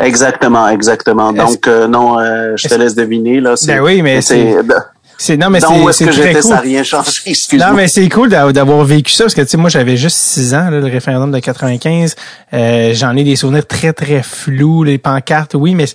Exactement, 0.01 0.67
exactement. 0.71 1.31
Donc 1.35 1.67
non, 1.67 2.17
je 2.57 2.67
te 2.67 2.75
laisse 2.75 2.95
deviner 2.95 3.39
là. 3.41 3.55
Ben 3.67 3.81
oui, 3.81 4.01
mais 4.01 4.23
c'est 4.23 4.57
c'est 5.19 5.37
non 5.37 5.51
mais 5.51 5.61
c'est 5.61 6.13
j'étais 6.13 6.33
cool. 6.35 6.43
ça 6.43 6.49
n'a 6.49 6.61
rien 6.61 6.83
changé, 6.83 7.11
excuse-moi. 7.27 7.71
Non 7.71 7.77
mais 7.77 7.89
c'est 7.89 8.09
cool 8.09 8.29
d'avoir 8.29 8.85
vécu 8.85 9.13
ça 9.13 9.25
parce 9.25 9.35
que 9.35 9.43
tu 9.43 9.49
sais 9.49 9.57
moi 9.57 9.71
j'avais 9.71 9.97
juste 9.97 10.17
6 10.17 10.55
ans 10.55 10.71
là, 10.71 10.81
le 10.81 10.87
référendum 10.87 11.31
de 11.31 11.39
95, 11.39 12.17
euh, 12.53 12.95
j'en 12.95 13.17
ai 13.17 13.25
des 13.25 13.37
souvenirs 13.37 13.67
très 13.67 13.93
très 13.93 14.23
flous, 14.23 14.85
les 14.85 14.99
pancartes 14.99 15.55
oui 15.55 15.75
mais 15.75 15.87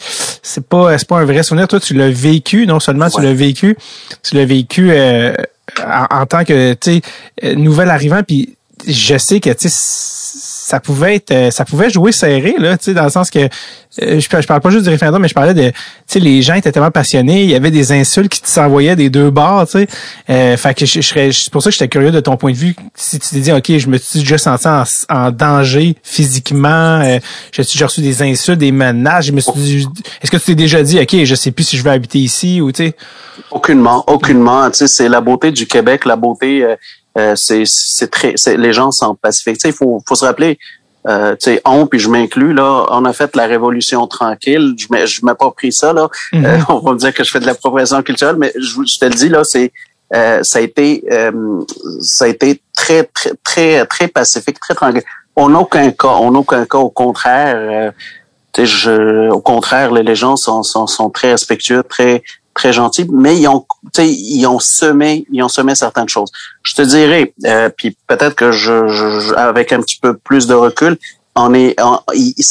c'est 0.41 0.65
pas 0.65 0.97
c'est 0.97 1.07
pas 1.07 1.19
un 1.19 1.25
vrai 1.25 1.43
souvenir 1.43 1.67
toi 1.67 1.79
tu 1.79 1.93
l'as 1.93 2.09
vécu 2.09 2.65
non 2.67 2.79
seulement 2.79 3.09
tu 3.09 3.21
l'as 3.21 3.33
vécu, 3.33 3.77
tu 4.23 4.35
l'as 4.35 4.45
vécu 4.45 4.89
euh, 4.91 5.33
en, 6.11 6.25
tant 6.25 6.43
que 6.43 6.73
tu 6.73 6.95
sais 6.95 7.01
euh, 7.43 7.55
nouvel 7.55 7.89
arrivant 7.89 8.21
puis 8.23 8.55
je 8.88 9.17
sais 9.17 9.39
que 9.39 9.49
tu 9.49 9.69
sais 9.69 10.58
ça 10.69 10.79
pouvait 10.79 11.15
être 11.15 11.31
euh, 11.31 11.51
ça 11.51 11.65
pouvait 11.65 11.89
jouer 11.89 12.11
serré 12.11 12.55
là 12.59 12.77
tu 12.77 12.85
sais 12.85 12.93
dans 12.93 13.03
le 13.03 13.09
sens 13.09 13.31
que 13.31 13.39
euh, 13.39 13.47
je, 13.97 14.19
je 14.19 14.47
parle 14.47 14.61
pas 14.61 14.69
juste 14.69 14.83
du 14.83 14.89
référendum 14.89 15.19
mais 15.19 15.27
je 15.27 15.33
parlais 15.33 15.55
de 15.55 15.69
tu 15.69 15.75
sais 16.05 16.19
les 16.19 16.43
gens 16.43 16.53
étaient 16.53 16.71
tellement 16.71 16.91
passionnés 16.91 17.43
il 17.43 17.49
y 17.49 17.55
avait 17.55 17.71
des 17.71 17.91
insultes 17.91 18.31
qui 18.31 18.41
s'envoyaient 18.43 18.95
des 18.95 19.09
deux 19.09 19.31
bords 19.31 19.65
tu 19.65 19.79
sais. 19.79 19.88
Euh, 20.29 20.57
fait 20.57 20.75
que 20.75 20.85
je, 20.85 21.01
serais 21.01 21.31
c'est 21.31 21.51
pour 21.51 21.63
ça 21.63 21.71
que 21.71 21.73
j'étais 21.73 21.88
curieux 21.88 22.11
de 22.11 22.19
ton 22.19 22.38
point 22.38 22.51
de 22.51 22.57
vue. 22.57 22.75
Si 22.93 23.19
tu 23.19 23.29
t'es 23.29 23.39
dit 23.39 23.51
ok 23.51 23.77
je 23.77 23.88
me 23.88 23.97
suis 23.97 24.19
déjà 24.19 24.38
senti 24.38 24.67
en, 25.09 25.31
danger 25.31 25.95
physiquement 26.03 27.01
euh, 27.01 27.17
j'ai 27.51 27.63
déjà 27.63 27.88
reçu 27.88 28.01
des 28.01 28.21
insultes 28.21 28.59
des 28.59 28.71
menaces 28.71 29.25
je 29.25 29.31
me 29.31 29.39
suis 29.39 29.53
dit 29.55 29.88
est-ce 30.21 30.29
que 30.29 30.38
tu 30.38 30.43
t'es 30.43 30.55
déjà 30.55 30.83
dit 30.83 30.99
ok 30.99 31.23
je 31.23 31.35
sais 31.35 31.51
plus 31.51 31.63
si 31.63 31.77
je 31.77 31.83
vais 31.83 31.89
habiter 31.89 32.19
ici 32.19 32.61
ou 32.61 32.71
tu 32.71 32.85
sais? 32.85 32.95
Aucunement 33.49 34.03
aucunement 34.07 34.69
tu 34.69 34.77
sais 34.77 34.88
c'est 34.88 35.09
la 35.09 35.21
beauté 35.21 35.51
du 35.51 35.65
Québec 35.65 36.05
la 36.05 36.15
beauté 36.15 36.63
euh, 36.63 36.75
c'est 37.35 38.11
très, 38.11 38.35
les 38.57 38.73
gens 38.73 38.91
sont 38.91 39.15
pacifiques. 39.15 39.59
Il 39.65 39.73
faut, 39.73 40.01
faut 40.07 40.15
se 40.15 40.25
rappeler, 40.25 40.57
euh, 41.07 41.35
tu 41.35 41.51
sais, 41.51 41.61
on 41.65 41.87
puis 41.87 41.99
je 41.99 42.09
m'inclus 42.09 42.53
là, 42.53 42.85
on 42.89 43.05
a 43.05 43.13
fait 43.13 43.35
la 43.35 43.45
révolution 43.45 44.05
tranquille. 44.07 44.75
Je 44.77 44.87
je 45.05 45.25
m'approprie 45.25 45.71
ça 45.71 45.93
là. 45.93 46.09
Mm-hmm. 46.33 46.45
Euh, 46.45 46.59
on 46.69 46.79
va 46.79 46.93
me 46.93 46.97
dire 46.97 47.13
que 47.13 47.23
je 47.23 47.31
fais 47.31 47.39
de 47.39 47.45
l'appropriation 47.45 48.01
culturelle, 48.03 48.35
mais 48.37 48.51
je, 48.55 48.99
te 48.99 49.05
le 49.05 49.11
dis 49.11 49.29
là, 49.29 49.43
c'est 49.43 49.71
euh, 50.13 50.43
ça 50.43 50.59
a 50.59 50.61
été 50.61 51.03
euh, 51.11 51.61
ça 52.01 52.25
a 52.25 52.27
été 52.27 52.61
très 52.75 53.03
très 53.03 53.33
très 53.43 53.85
très 53.85 54.07
pacifique, 54.07 54.59
très 54.59 54.75
tranquille. 54.75 55.03
On 55.35 55.49
n'a 55.49 55.59
aucun 55.59 55.89
cas, 55.91 56.15
on 56.19 56.31
n'a 56.31 56.39
aucun 56.39 56.65
cas. 56.65 56.79
Au 56.79 56.89
contraire, 56.89 57.55
euh, 57.55 57.91
je, 58.57 59.29
au 59.29 59.39
contraire, 59.39 59.91
les 59.91 60.15
gens 60.15 60.35
sont, 60.35 60.63
sont, 60.63 60.85
sont 60.85 61.09
très 61.09 61.31
respectueux, 61.31 61.83
très 61.83 62.23
très 62.59 62.73
gentils, 62.81 63.07
mais 63.23 63.33
ils 63.39 63.47
ont, 63.47 63.65
ils 63.97 64.45
ont 64.45 64.59
semé, 64.59 65.25
ils 65.31 65.41
ont 65.41 65.53
semé 65.59 65.71
certaines 65.85 66.09
choses. 66.15 66.31
Je 66.69 66.73
te 66.79 66.83
dirais, 66.95 67.23
euh, 67.45 67.69
puis 67.77 67.89
peut-être 68.09 68.35
que 68.41 68.51
je, 68.51 68.75
je, 68.95 69.33
avec 69.35 69.67
un 69.77 69.81
petit 69.81 69.99
peu 70.03 70.11
plus 70.27 70.43
de 70.51 70.55
recul, 70.65 70.97
on 71.35 71.53
est, 71.53 71.75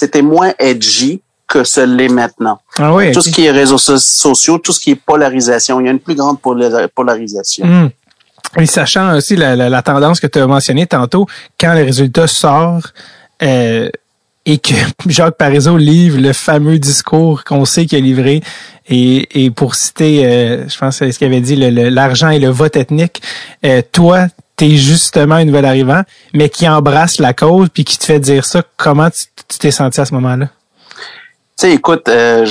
c'était 0.00 0.22
moins 0.22 0.52
edgy 0.58 1.20
que 1.46 1.62
ce 1.74 1.82
l'est 1.96 2.14
maintenant. 2.22 2.58
Ah 2.78 2.94
oui, 2.94 3.12
tout 3.12 3.22
ce 3.26 3.30
qui 3.30 3.42
est 3.46 3.50
réseaux 3.62 3.78
sociaux, 3.78 4.58
tout 4.58 4.72
ce 4.72 4.80
qui 4.80 4.90
est 4.92 5.00
polarisation, 5.12 5.80
il 5.80 5.84
y 5.86 5.88
a 5.88 5.92
une 5.92 6.04
plus 6.08 6.14
grande 6.14 6.38
polarisation. 6.94 7.66
Mmh. 7.66 7.90
Et 8.62 8.66
sachant 8.66 9.14
aussi 9.18 9.34
la, 9.36 9.56
la, 9.56 9.68
la 9.68 9.82
tendance 9.82 10.20
que 10.20 10.26
tu 10.26 10.38
as 10.38 10.46
mentionnée 10.46 10.86
tantôt, 10.86 11.26
quand 11.60 11.74
le 11.74 11.84
résultat 11.84 12.26
sort 12.26 12.82
euh, 13.42 13.90
et 14.48 14.58
que 14.58 14.74
Jacques 15.06 15.36
Parizeau 15.36 15.76
livre 15.76 16.18
le 16.18 16.32
fameux 16.32 16.78
discours 16.78 17.44
qu'on 17.44 17.64
sait 17.64 17.86
qu'il 17.86 17.98
a 17.98 18.00
livré, 18.00 18.42
et, 18.88 19.44
et 19.44 19.50
pour 19.50 19.74
citer, 19.74 20.26
euh, 20.26 20.68
je 20.68 20.78
pense 20.78 20.96
ce 20.96 21.16
qu'il 21.16 21.26
avait 21.26 21.42
dit, 21.42 21.54
l'argent 21.54 22.30
et 22.30 22.40
le 22.40 22.48
vote 22.48 22.74
ethnique, 22.74 23.22
euh, 23.64 23.82
toi, 23.92 24.26
t'es 24.56 24.70
justement 24.70 25.36
une 25.38 25.48
nouvelle 25.48 25.66
arrivant, 25.66 26.02
mais 26.32 26.48
qui 26.48 26.66
embrasse 26.66 27.18
la 27.18 27.34
cause 27.34 27.68
puis 27.68 27.84
qui 27.84 27.98
te 27.98 28.04
fait 28.04 28.18
dire 28.18 28.44
ça. 28.44 28.62
Comment 28.78 29.10
tu 29.10 29.58
t'es 29.58 29.70
senti 29.70 30.00
à 30.00 30.06
ce 30.06 30.14
moment-là? 30.14 30.46
Tu 30.46 31.66
sais, 31.66 31.72
écoute, 31.72 32.08
euh, 32.08 32.46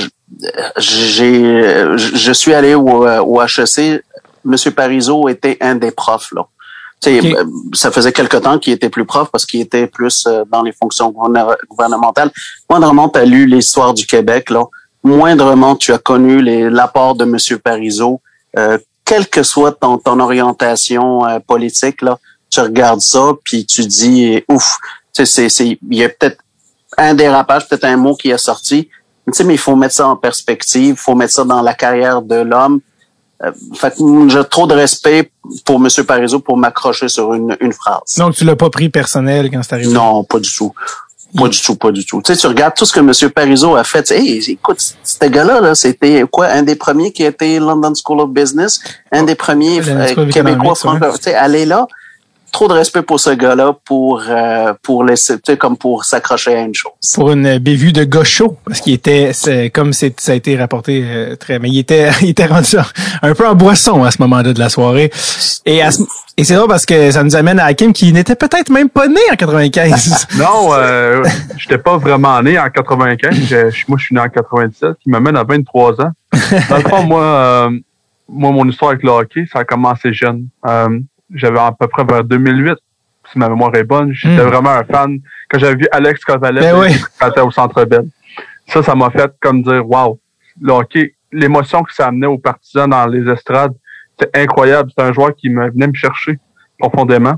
j'ai, 0.76 1.96
je 1.96 2.32
suis 2.32 2.54
allé 2.54 2.74
au, 2.74 3.04
au 3.06 3.42
HEC. 3.42 4.04
Monsieur 4.44 4.70
Parizeau 4.70 5.28
était 5.28 5.58
un 5.60 5.74
des 5.74 5.90
profs 5.90 6.30
là. 6.32 6.46
Okay. 7.06 7.34
Ça 7.74 7.90
faisait 7.90 8.12
quelque 8.12 8.36
temps 8.38 8.58
qu'il 8.58 8.72
était 8.72 8.90
plus 8.90 9.04
prof 9.04 9.28
parce 9.30 9.46
qu'il 9.46 9.60
était 9.60 9.86
plus 9.86 10.26
dans 10.50 10.62
les 10.62 10.72
fonctions 10.72 11.14
gouvernementales. 11.68 12.30
Moindrement, 12.68 13.08
tu 13.08 13.20
as 13.20 13.24
lu 13.24 13.46
l'histoire 13.46 13.94
du 13.94 14.04
Québec, 14.04 14.50
là. 14.50 14.64
Moindrement, 15.04 15.76
tu 15.76 15.92
as 15.92 15.98
connu 15.98 16.42
l'apport 16.70 17.14
de 17.14 17.24
Monsieur 17.24 17.58
Parizeau. 17.58 18.20
Euh, 18.58 18.78
quelle 19.04 19.28
que 19.28 19.42
soit 19.42 19.72
ton, 19.72 19.98
ton 19.98 20.18
orientation 20.20 21.24
euh, 21.24 21.38
politique, 21.38 22.02
là, 22.02 22.18
tu 22.50 22.60
regardes 22.60 23.00
ça, 23.00 23.32
puis 23.44 23.64
tu 23.64 23.86
dis, 23.86 24.42
ouf, 24.48 24.78
il 25.18 25.78
y 25.90 26.04
a 26.04 26.08
peut-être 26.08 26.38
un 26.96 27.14
dérapage, 27.14 27.68
peut-être 27.68 27.84
un 27.84 27.96
mot 27.96 28.14
qui 28.16 28.30
est 28.30 28.38
sorti, 28.38 28.88
mais, 29.26 29.32
mais 29.44 29.54
il 29.54 29.58
faut 29.58 29.76
mettre 29.76 29.94
ça 29.94 30.08
en 30.08 30.16
perspective, 30.16 30.94
il 30.94 30.96
faut 30.96 31.14
mettre 31.14 31.32
ça 31.32 31.44
dans 31.44 31.62
la 31.62 31.74
carrière 31.74 32.22
de 32.22 32.36
l'homme. 32.36 32.80
Euh, 33.44 33.52
fait 33.74 33.94
j'ai 34.28 34.44
trop 34.50 34.66
de 34.66 34.74
respect 34.74 35.30
pour 35.64 35.76
M. 35.76 35.88
Parizeau 36.04 36.40
pour 36.40 36.56
m'accrocher 36.56 37.08
sur 37.08 37.34
une, 37.34 37.56
une 37.60 37.72
phrase. 37.72 38.14
Donc, 38.16 38.34
tu 38.34 38.44
l'as 38.44 38.56
pas 38.56 38.68
pris 38.68 38.88
personnel 38.88 39.48
quand 39.50 39.62
c'est 39.62 39.74
arrivé? 39.74 39.92
Non, 39.92 40.24
pas 40.24 40.40
du 40.40 40.52
tout. 40.52 40.72
Pas 41.36 41.48
du 41.48 41.60
tout, 41.60 41.76
pas 41.76 41.92
du 41.92 42.06
tout. 42.06 42.22
Tu 42.22 42.32
sais, 42.32 42.40
tu 42.40 42.46
regardes 42.46 42.74
tout 42.74 42.86
ce 42.86 42.92
que 42.92 43.00
M. 43.00 43.30
Parizeau 43.30 43.76
a 43.76 43.84
fait. 43.84 44.10
Hey, 44.10 44.42
écoute, 44.50 44.80
ce 44.80 45.26
gars-là, 45.26 45.60
-là, 45.60 45.74
c'était 45.74 46.24
quoi? 46.30 46.46
Un 46.46 46.62
des 46.62 46.74
premiers 46.74 47.12
qui 47.12 47.22
été 47.22 47.58
London 47.58 47.92
School 47.94 48.20
of 48.20 48.30
Business, 48.30 48.80
un 49.12 49.24
des 49.24 49.34
premiers 49.34 49.80
euh, 49.86 50.26
Québécois 50.32 50.74
francophones. 50.74 51.18
Tu 51.18 51.24
sais, 51.24 51.34
aller 51.34 51.66
là, 51.66 51.86
trop 52.52 52.68
de 52.68 52.72
respect 52.72 53.02
pour 53.02 53.20
ce 53.20 53.30
gars-là 53.30 53.76
pour 53.84 54.22
euh, 54.28 54.72
pour 54.82 55.04
laisser, 55.04 55.36
tu 55.36 55.52
sais, 55.52 55.56
comme 55.56 55.76
pour 55.76 56.04
s'accrocher 56.04 56.54
à 56.54 56.60
une 56.62 56.74
chose. 56.74 56.92
Pour 57.14 57.30
une 57.30 57.58
bévue 57.58 57.92
de 57.92 58.04
gaucho, 58.04 58.56
parce 58.64 58.80
qu'il 58.80 58.94
était, 58.94 59.32
comme 59.72 59.92
ça 59.92 60.06
a 60.28 60.34
été 60.34 60.56
rapporté 60.56 61.02
euh, 61.04 61.36
très, 61.36 61.58
mais 61.58 61.68
il 61.68 61.78
était, 61.78 62.10
il 62.22 62.30
était 62.30 62.46
rendu 62.46 62.76
un 63.22 63.34
peu 63.34 63.46
en 63.46 63.54
boisson 63.54 64.04
à 64.04 64.10
ce 64.10 64.20
moment-là 64.22 64.52
de 64.52 64.58
la 64.58 64.68
soirée. 64.68 65.10
Et, 65.66 65.80
et 66.36 66.44
c'est 66.44 66.54
drôle 66.54 66.68
parce 66.68 66.86
que 66.86 67.10
ça 67.10 67.22
nous 67.22 67.36
amène 67.36 67.58
à 67.58 67.66
Hakim 67.66 67.92
qui 67.92 68.12
n'était 68.12 68.36
peut-être 68.36 68.70
même 68.70 68.88
pas 68.88 69.08
né 69.08 69.20
en 69.30 69.36
95. 69.36 70.28
non, 70.38 70.70
euh, 70.72 71.24
j'étais 71.56 71.78
pas 71.78 71.96
vraiment 71.96 72.42
né 72.42 72.58
en 72.58 72.70
95. 72.70 73.54
moi, 73.88 73.98
je 73.98 74.04
suis 74.04 74.14
né 74.14 74.20
en 74.20 74.28
97, 74.28 74.94
qui 75.00 75.10
m'amène 75.10 75.36
à 75.36 75.44
23 75.44 76.00
ans. 76.00 76.10
Dans 76.68 76.76
le 76.76 76.82
fond, 76.82 77.02
moi, 77.04 77.22
euh, 77.22 77.70
moi, 78.28 78.52
mon 78.52 78.68
histoire 78.68 78.92
avec 78.92 79.02
le 79.02 79.10
hockey, 79.10 79.44
ça 79.52 79.60
a 79.60 79.64
commencé 79.64 80.12
jeune 80.12 80.46
j'avais 81.34 81.58
à 81.58 81.72
peu 81.72 81.86
près 81.88 82.04
vers 82.04 82.24
2008, 82.24 82.74
si 83.30 83.38
ma 83.38 83.48
mémoire 83.48 83.74
est 83.74 83.84
bonne. 83.84 84.12
J'étais 84.12 84.42
hmm. 84.42 84.48
vraiment 84.48 84.70
un 84.70 84.84
fan. 84.84 85.18
Quand 85.48 85.58
j'avais 85.58 85.76
vu 85.76 85.86
Alex 85.92 86.24
Kovalev 86.24 86.62
ben 87.20 87.42
au 87.42 87.50
Centre 87.50 87.84
Bell, 87.84 88.06
ça, 88.66 88.82
ça 88.82 88.94
m'a 88.94 89.10
fait 89.10 89.32
comme 89.40 89.62
dire, 89.62 89.88
wow, 89.88 90.18
le 90.60 90.72
hockey, 90.72 91.14
l'émotion 91.32 91.82
que 91.82 91.92
ça 91.92 92.08
amenait 92.08 92.26
aux 92.26 92.38
partisans 92.38 92.88
dans 92.88 93.06
les 93.06 93.30
estrades, 93.30 93.74
c'était 94.18 94.42
incroyable. 94.42 94.90
C'était 94.90 95.08
un 95.08 95.12
joueur 95.12 95.34
qui 95.34 95.48
me 95.48 95.70
venait 95.70 95.86
me 95.86 95.94
chercher 95.94 96.38
profondément. 96.78 97.34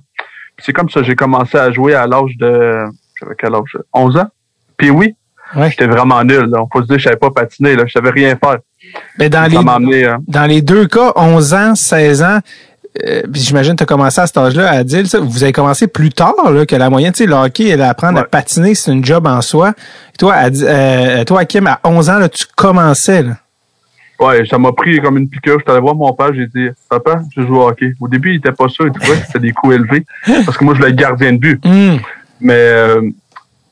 C'est 0.58 0.72
comme 0.72 0.90
ça 0.90 1.02
j'ai 1.02 1.16
commencé 1.16 1.56
à 1.56 1.70
jouer 1.70 1.94
à 1.94 2.06
l'âge 2.06 2.36
de, 2.36 2.84
j'avais 3.18 3.34
quel 3.38 3.54
âge? 3.54 3.78
11 3.92 4.16
ans? 4.18 4.28
Puis 4.76 4.90
oui, 4.90 5.14
j'étais 5.68 5.86
vraiment 5.86 6.22
nul. 6.24 6.44
Là. 6.46 6.62
On 6.62 6.66
peut 6.66 6.82
se 6.82 6.86
dire 6.86 6.96
que 6.96 7.02
je 7.02 7.04
savais 7.04 7.16
pas 7.16 7.30
patiner, 7.30 7.76
là. 7.76 7.84
je 7.86 7.92
savais 7.92 8.10
rien 8.10 8.36
faire. 8.36 8.58
Mais 9.18 9.28
dans, 9.28 9.46
les, 9.46 10.04
hein. 10.04 10.18
dans 10.26 10.46
les 10.46 10.62
deux 10.62 10.86
cas, 10.86 11.12
11 11.16 11.54
ans, 11.54 11.74
16 11.74 12.22
ans, 12.22 12.38
euh, 13.06 13.22
j'imagine 13.32 13.72
que 13.72 13.78
tu 13.78 13.82
as 13.84 13.86
commencé 13.86 14.20
à 14.20 14.26
cet 14.26 14.36
âge-là 14.36 14.70
à 14.70 14.84
dire, 14.84 15.06
ça, 15.06 15.20
vous 15.20 15.42
avez 15.42 15.52
commencé 15.52 15.86
plus 15.86 16.10
tard 16.10 16.34
là, 16.50 16.66
que 16.66 16.76
la 16.76 16.90
moyenne. 16.90 17.12
Tu 17.12 17.18
sais, 17.18 17.26
le 17.26 17.34
hockey, 17.34 17.80
apprendre 17.80 18.18
à 18.18 18.24
patiner, 18.24 18.74
c'est 18.74 18.92
une 18.92 19.04
job 19.04 19.26
en 19.26 19.40
soi. 19.40 19.74
toi, 20.18 20.34
à, 20.34 20.50
euh, 20.50 21.24
toi, 21.24 21.44
Kim, 21.44 21.66
à 21.66 21.80
11 21.84 22.10
ans, 22.10 22.18
là, 22.18 22.28
tu 22.28 22.44
commençais. 22.56 23.22
Là. 23.22 23.36
Ouais, 24.18 24.44
ça 24.44 24.58
m'a 24.58 24.72
pris 24.72 25.00
comme 25.00 25.16
une 25.16 25.28
piqûre. 25.28 25.58
Je 25.58 25.62
suis 25.62 25.70
allé 25.70 25.80
voir 25.80 25.94
mon 25.94 26.12
père, 26.12 26.34
j'ai 26.34 26.46
dit 26.46 26.68
Papa, 26.88 27.22
je 27.34 27.42
joue 27.42 27.56
au 27.56 27.68
hockey. 27.68 27.94
Au 28.00 28.08
début, 28.08 28.32
il 28.32 28.36
était 28.36 28.52
pas 28.52 28.68
sûr, 28.68 28.92
trouvait 28.92 29.18
que 29.18 29.26
c'était 29.26 29.38
des 29.38 29.52
coups 29.52 29.76
élevés. 29.76 30.04
Parce 30.44 30.58
que 30.58 30.64
moi, 30.64 30.74
je 30.74 30.80
voulais 30.80 30.90
être 30.90 30.96
gardien 30.96 31.32
de 31.32 31.38
but. 31.38 31.64
Hmm. 31.64 31.96
Mais 32.40 32.54
euh, 32.54 33.02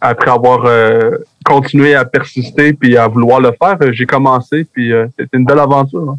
après 0.00 0.30
avoir 0.30 0.64
euh, 0.64 1.10
continué 1.44 1.94
à 1.94 2.04
persister 2.04 2.72
puis 2.72 2.96
à 2.96 3.08
vouloir 3.08 3.40
le 3.40 3.52
faire, 3.60 3.76
j'ai 3.92 4.06
commencé, 4.06 4.66
puis 4.72 4.92
c'était 5.18 5.36
une 5.36 5.44
belle 5.44 5.58
aventure. 5.58 6.10
Hein. 6.10 6.18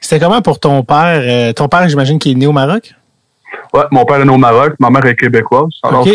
C'était 0.00 0.24
comment 0.24 0.40
pour 0.40 0.58
ton 0.58 0.82
père? 0.82 1.20
Euh, 1.22 1.52
ton 1.52 1.68
père, 1.68 1.86
j'imagine 1.88 2.18
qu'il 2.18 2.32
est 2.32 2.36
né 2.36 2.46
au 2.46 2.52
Maroc? 2.52 2.94
Ouais, 3.74 3.82
mon 3.90 4.04
père 4.04 4.20
est 4.20 4.24
né 4.24 4.32
au 4.32 4.38
Maroc, 4.38 4.74
ma 4.78 4.90
mère 4.90 5.04
est 5.06 5.16
québécoise. 5.16 5.68
Alors, 5.82 6.06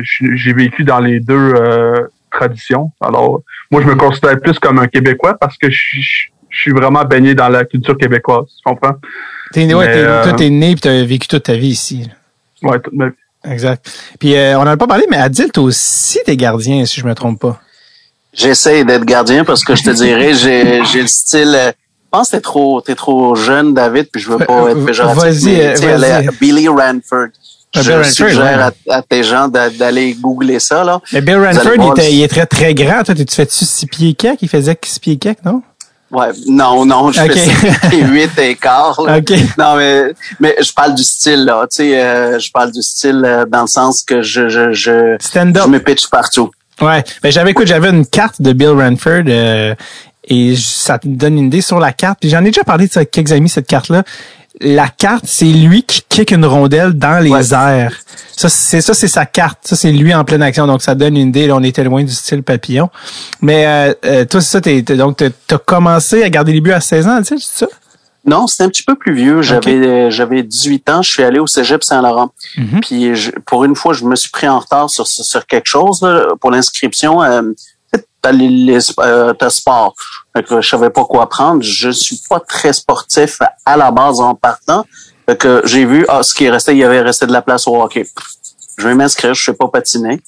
j'ai 0.00 0.52
vécu 0.54 0.84
dans 0.84 1.00
les 1.00 1.20
deux 1.20 1.52
euh, 1.54 2.08
traditions. 2.30 2.90
Alors, 3.00 3.42
moi, 3.70 3.82
je 3.82 3.86
me 3.86 3.94
considère 3.96 4.40
plus 4.40 4.58
comme 4.58 4.78
un 4.78 4.86
Québécois 4.86 5.36
parce 5.38 5.58
que 5.58 5.70
je, 5.70 6.00
suis 6.50 6.72
vraiment 6.72 7.04
baigné 7.04 7.34
dans 7.34 7.48
la 7.48 7.64
culture 7.64 7.98
québécoise. 7.98 8.46
Tu 8.46 8.62
comprends? 8.64 8.94
T'es 9.52 9.66
né, 9.66 9.74
ouais, 9.74 9.86
euh, 9.88 10.22
toi, 10.22 10.32
t'es 10.32 10.48
né 10.50 10.70
et 10.70 10.74
t'as 10.76 11.04
vécu 11.04 11.26
toute 11.26 11.42
ta 11.42 11.54
vie 11.54 11.68
ici. 11.68 12.08
Ouais, 12.62 12.78
toute 12.78 12.94
ma 12.94 13.08
vie. 13.08 13.14
Exact. 13.44 13.86
Puis, 14.18 14.34
on 14.36 14.64
n'en 14.64 14.72
a 14.72 14.76
pas 14.76 14.86
parlé, 14.86 15.06
mais 15.10 15.18
Adil, 15.18 15.50
toi 15.52 15.64
aussi, 15.64 16.18
t'es 16.24 16.36
gardien, 16.36 16.84
si 16.86 17.00
je 17.00 17.06
me 17.06 17.14
trompe 17.14 17.40
pas. 17.40 17.60
J'essaie 18.32 18.84
d'être 18.84 19.04
gardien 19.04 19.44
parce 19.44 19.62
que 19.62 19.74
je 19.74 19.84
te 19.84 19.90
dirais, 19.90 20.34
j'ai 20.34 21.02
le 21.02 21.06
style 21.06 21.74
pense 22.14 22.30
que 22.30 22.36
t'es 22.36 22.40
trop, 22.40 22.80
t'es 22.80 22.94
trop 22.94 23.34
jeune, 23.34 23.74
David, 23.74 24.08
puis 24.12 24.22
je 24.22 24.30
veux 24.30 24.38
pas 24.38 24.70
être 24.70 24.84
péjoratif. 24.84 25.22
Vas-y, 25.22 25.98
vas-y. 25.98 26.28
Billy 26.40 26.68
Ranford. 26.68 27.28
Je 27.74 28.02
suggère 28.04 28.70
à, 28.88 29.02
tes 29.02 29.24
gens 29.24 29.48
d'aller 29.48 30.14
googler 30.14 30.60
ça, 30.60 30.84
là. 30.84 31.00
Mais 31.12 31.20
Bill 31.20 31.38
Ranford, 31.38 31.72
il, 31.74 31.90
était, 31.90 32.12
il 32.12 32.22
est 32.22 32.28
très, 32.28 32.46
très 32.46 32.72
grand. 32.72 33.02
Toi, 33.02 33.16
tu 33.16 33.24
fais-tu 33.28 33.64
6 33.64 33.86
pieds 33.86 34.14
quelques? 34.14 34.42
Il 34.42 34.48
faisait 34.48 34.78
6 34.80 35.00
pieds 35.00 35.16
quelques, 35.16 35.44
non? 35.44 35.60
Ouais, 36.14 36.28
non, 36.46 36.86
non, 36.86 37.10
je 37.10 37.20
okay. 37.20 37.40
fais 37.40 38.04
8 38.04 38.30
et 38.38 38.54
quart. 38.54 38.98
OK. 39.00 39.32
Non, 39.58 39.74
mais, 39.76 40.12
mais 40.38 40.54
je 40.60 40.72
parle 40.72 40.94
du 40.94 41.02
style, 41.02 41.44
là. 41.44 41.66
Tu 41.68 41.76
sais, 41.76 42.00
euh, 42.00 42.38
je 42.38 42.52
parle 42.52 42.70
du 42.70 42.82
style 42.82 43.22
euh, 43.24 43.44
dans 43.46 43.62
le 43.62 43.66
sens 43.66 44.02
que 44.02 44.22
je, 44.22 44.48
je, 44.48 44.72
je, 44.72 45.16
je 45.18 45.68
me 45.68 45.78
pitch 45.78 46.08
partout. 46.08 46.52
Ouais. 46.80 47.02
Ben, 47.20 47.32
j'avais, 47.32 47.50
écoute, 47.50 47.66
j'avais 47.66 47.90
une 47.90 48.06
carte 48.06 48.40
de 48.40 48.52
Bill 48.52 48.70
Ranford, 48.70 49.24
euh, 49.26 49.74
et 50.28 50.54
ça 50.56 50.98
te 50.98 51.08
donne 51.08 51.36
une 51.36 51.46
idée 51.46 51.60
sur 51.60 51.80
la 51.80 51.92
carte. 51.92 52.18
Puis 52.20 52.30
j'en 52.30 52.44
ai 52.44 52.50
déjà 52.50 52.62
parlé 52.62 52.86
de 52.86 52.92
ça 52.92 53.00
avec 53.00 53.10
quelques 53.10 53.32
amis, 53.32 53.48
cette 53.48 53.66
carte-là. 53.66 54.04
La 54.60 54.88
carte, 54.88 55.24
c'est 55.26 55.46
lui 55.46 55.82
qui 55.82 56.02
kick 56.08 56.30
une 56.30 56.46
rondelle 56.46 56.92
dans 56.92 57.22
les 57.22 57.52
airs. 57.52 57.96
Ça, 58.36 58.48
c'est 58.48 58.80
ça, 58.80 58.94
c'est 58.94 59.08
sa 59.08 59.26
carte. 59.26 59.58
Ça, 59.62 59.74
c'est 59.74 59.90
lui 59.90 60.14
en 60.14 60.24
pleine 60.24 60.42
action. 60.42 60.66
Donc, 60.66 60.82
ça 60.82 60.94
donne 60.94 61.16
une 61.16 61.28
idée. 61.28 61.48
Là, 61.48 61.56
on 61.56 61.62
était 61.62 61.82
loin 61.82 62.04
du 62.04 62.12
style 62.12 62.42
papillon. 62.42 62.88
Mais 63.40 63.66
euh, 63.66 63.94
euh 64.04 64.24
toi, 64.24 64.40
c'est 64.40 64.50
ça. 64.50 64.60
T'es, 64.60 64.82
donc, 64.82 65.16
t'as 65.46 65.58
commencé 65.58 66.22
à 66.22 66.30
garder 66.30 66.52
les 66.52 66.60
buts 66.60 66.72
à 66.72 66.80
16 66.80 67.06
ans, 67.08 67.18
tu 67.18 67.24
sais, 67.24 67.34
c'est 67.38 67.64
ça? 67.64 67.72
Non, 68.26 68.46
c'était 68.46 68.64
un 68.64 68.68
petit 68.68 68.82
peu 68.82 68.94
plus 68.94 69.14
vieux. 69.14 69.42
J'avais 69.42 69.74
euh, 69.74 70.10
j'avais 70.10 70.42
18 70.42 70.88
ans. 70.88 71.02
Je 71.02 71.10
suis 71.10 71.22
allé 71.22 71.38
au 71.38 71.46
Cégep 71.46 71.84
Saint-Laurent. 71.84 72.32
Mm-hmm. 72.56 72.80
Puis 72.80 73.42
pour 73.44 73.64
une 73.64 73.74
fois, 73.74 73.92
je 73.92 74.04
me 74.04 74.16
suis 74.16 74.30
pris 74.30 74.48
en 74.48 74.58
retard 74.58 74.88
sur, 74.88 75.06
sur 75.06 75.46
quelque 75.46 75.66
chose 75.66 76.00
pour 76.40 76.50
l'inscription. 76.50 77.22
Euh, 77.22 77.42
t'as 78.24 78.32
les, 78.32 78.78
euh, 79.00 79.32
sport. 79.50 79.94
que 80.48 80.60
je 80.62 80.68
savais 80.68 80.90
pas 80.90 81.04
quoi 81.04 81.28
prendre. 81.28 81.62
Je 81.62 81.90
suis 81.90 82.18
pas 82.28 82.40
très 82.40 82.72
sportif 82.72 83.38
à 83.66 83.76
la 83.76 83.90
base 83.90 84.18
en 84.20 84.34
partant. 84.34 84.84
que 85.38 85.62
j'ai 85.64 85.84
vu, 85.84 86.04
ah, 86.08 86.22
ce 86.22 86.34
qui 86.34 86.44
est 86.46 86.50
resté, 86.50 86.72
il 86.72 86.78
y 86.78 86.84
avait 86.84 87.00
resté 87.02 87.26
de 87.26 87.32
la 87.32 87.42
place 87.42 87.66
au 87.68 87.80
hockey. 87.82 88.06
Je 88.78 88.88
vais 88.88 88.94
m'inscrire, 88.94 89.34
je 89.34 89.42
sais 89.44 89.52
pas 89.54 89.68
patiner. 89.68 90.20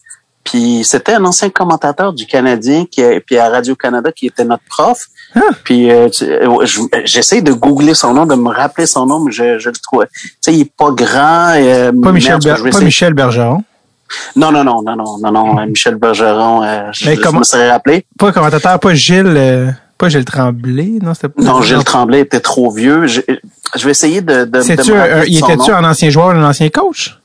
Puis 0.45 0.85
c'était 0.85 1.15
un 1.15 1.25
ancien 1.25 1.51
commentateur 1.51 2.13
du 2.13 2.25
Canadien 2.27 2.85
qui 2.89 3.03
puis 3.27 3.37
à 3.37 3.49
Radio 3.51 3.75
Canada 3.75 4.13
qui 4.13 4.27
était 4.29 4.45
notre 4.45 4.63
prof. 4.69 5.07
Puis 5.65 5.91
euh, 5.91 6.09
euh, 6.23 6.65
je- 6.65 6.81
j'essaie 7.05 7.43
de 7.43 7.53
googler 7.53 7.95
son 7.95 8.15
nom, 8.15 8.27
de 8.27 8.37
me 8.37 8.51
rappeler 8.51 8.87
son 8.87 9.07
nom, 9.07 9.19
mais 9.21 9.33
je, 9.33 9.59
je 9.59 9.69
le 9.71 9.77
trouve. 9.77 10.07
Tu 10.07 10.31
sais, 10.41 10.55
il 10.55 10.61
est 10.61 10.73
pas 10.77 10.91
grand. 10.93 11.53
euh, 11.57 11.91
Pas 12.01 12.13
Michel, 12.13 12.39
merde, 12.39 12.45
Ber- 12.45 12.71
pas 12.71 12.81
Michel 12.81 13.13
Bergeron. 13.13 13.65
Non, 14.37 14.53
non, 14.53 14.63
non, 14.65 14.83
non, 14.83 14.97
non, 14.97 15.19
non, 15.21 15.33
non, 15.33 15.59
euh, 15.59 15.67
Michel 15.67 15.97
Bergeron, 15.97 16.63
euh, 16.63 16.91
je, 16.93 17.07
Mais 17.09 17.17
je 17.17 17.21
comment- 17.21 17.41
me 17.41 17.45
serais 17.45 17.71
rappelé. 17.71 18.07
Pas 18.19 18.33
commentateur, 18.33 18.79
pas 18.79 18.95
Gilles, 18.95 19.25
euh, 19.37 19.71
pas 19.99 20.09
Gilles 20.09 20.25
Tremblay, 20.25 20.99
non, 21.03 21.15
c'était 21.15 21.29
pas. 21.29 21.43
Non, 21.43 21.63
Gilles 21.63 21.83
Tremblay 21.85 22.21
était 22.21 22.41
trop 22.41 22.71
vieux. 22.71 23.07
Je, 23.07 23.21
je 23.75 23.85
vais 23.85 23.91
essayer 23.91 24.21
de, 24.21 24.45
de, 24.45 24.45
de 24.45 24.59
me 24.59 24.95
un- 24.97 25.01
rappeler 25.17 25.31
il 25.31 25.39
était-tu 25.39 25.71
un 25.73 25.85
ancien 25.85 26.11
joueur, 26.11 26.31
un 26.31 26.45
ancien 26.49 26.69
coach? 26.69 27.19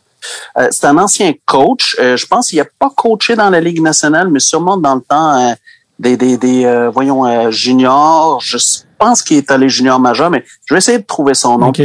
Euh, 0.58 0.68
c'est 0.72 0.86
un 0.86 0.98
ancien 0.98 1.34
coach. 1.46 1.96
Euh, 2.00 2.16
je 2.18 2.26
pense 2.26 2.50
qu'il 2.50 2.60
n'a 2.60 2.66
pas 2.80 2.90
coaché 2.96 3.36
dans 3.36 3.50
la 3.50 3.60
Ligue 3.60 3.82
nationale, 3.82 4.30
mais 4.30 4.40
sûrement 4.40 4.78
dans 4.78 4.96
le 4.96 5.02
temps 5.02 5.36
euh, 5.40 5.54
des, 6.00 6.16
des, 6.18 6.38
des 6.38 6.66
euh, 6.66 6.90
voyons, 6.90 7.26
euh, 7.26 7.52
juniors. 7.52 8.40
Je 8.44 8.58
pense 8.98 9.22
qu'il 9.24 9.38
est 9.38 9.50
allé 9.52 9.68
junior 9.70 10.00
majeur, 10.00 10.30
mais 10.30 10.44
je 10.66 10.74
vais 10.74 10.78
essayer 10.80 11.00
de 11.00 11.06
trouver 11.06 11.34
son 11.34 11.58
nom. 11.58 11.68
OK. 11.70 11.82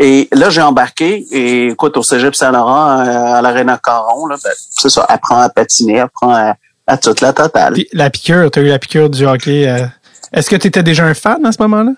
Et 0.00 0.28
là, 0.32 0.48
j'ai 0.48 0.62
embarqué. 0.62 1.26
Et 1.32 1.66
écoute, 1.68 1.96
au 1.96 2.02
Cégep 2.02 2.34
Saint-Laurent, 2.34 3.00
euh, 3.00 3.34
à 3.34 3.42
l'Arena 3.42 3.78
Caron, 3.82 4.26
là, 4.26 4.36
ben, 4.42 4.50
c'est 4.56 4.88
ça, 4.90 5.04
apprend 5.08 5.40
à 5.40 5.48
patiner, 5.48 6.00
apprend 6.00 6.32
à, 6.32 6.54
à 6.86 6.96
toute 6.96 7.20
la 7.20 7.32
totale. 7.32 7.72
Puis 7.74 7.88
la 7.92 8.08
piqûre, 8.08 8.48
t'as 8.50 8.60
eu 8.60 8.68
la 8.68 8.78
piqûre 8.78 9.10
du 9.10 9.26
hockey. 9.26 9.68
euh, 9.68 9.84
Est-ce 10.32 10.48
que 10.48 10.56
tu 10.56 10.68
étais 10.68 10.82
déjà 10.84 11.04
un 11.04 11.14
fan 11.14 11.44
à 11.44 11.50
ce 11.52 11.60
moment-là? 11.62 11.92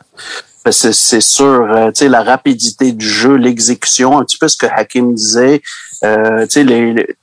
Ben, 0.64 0.72
c'est, 0.72 0.94
c'est 0.94 1.20
sûr, 1.20 1.68
euh, 1.70 1.86
tu 1.90 2.00
sais, 2.00 2.08
la 2.08 2.22
rapidité 2.22 2.92
du 2.92 3.06
jeu, 3.06 3.34
l'exécution, 3.36 4.18
un 4.18 4.24
petit 4.24 4.38
peu 4.38 4.48
ce 4.48 4.56
que 4.56 4.66
Hakim 4.66 5.14
disait. 5.14 5.60
Euh, 6.04 6.42
tu 6.46 6.50
sais, 6.52 6.64
les, 6.64 6.94
les- 6.94 7.16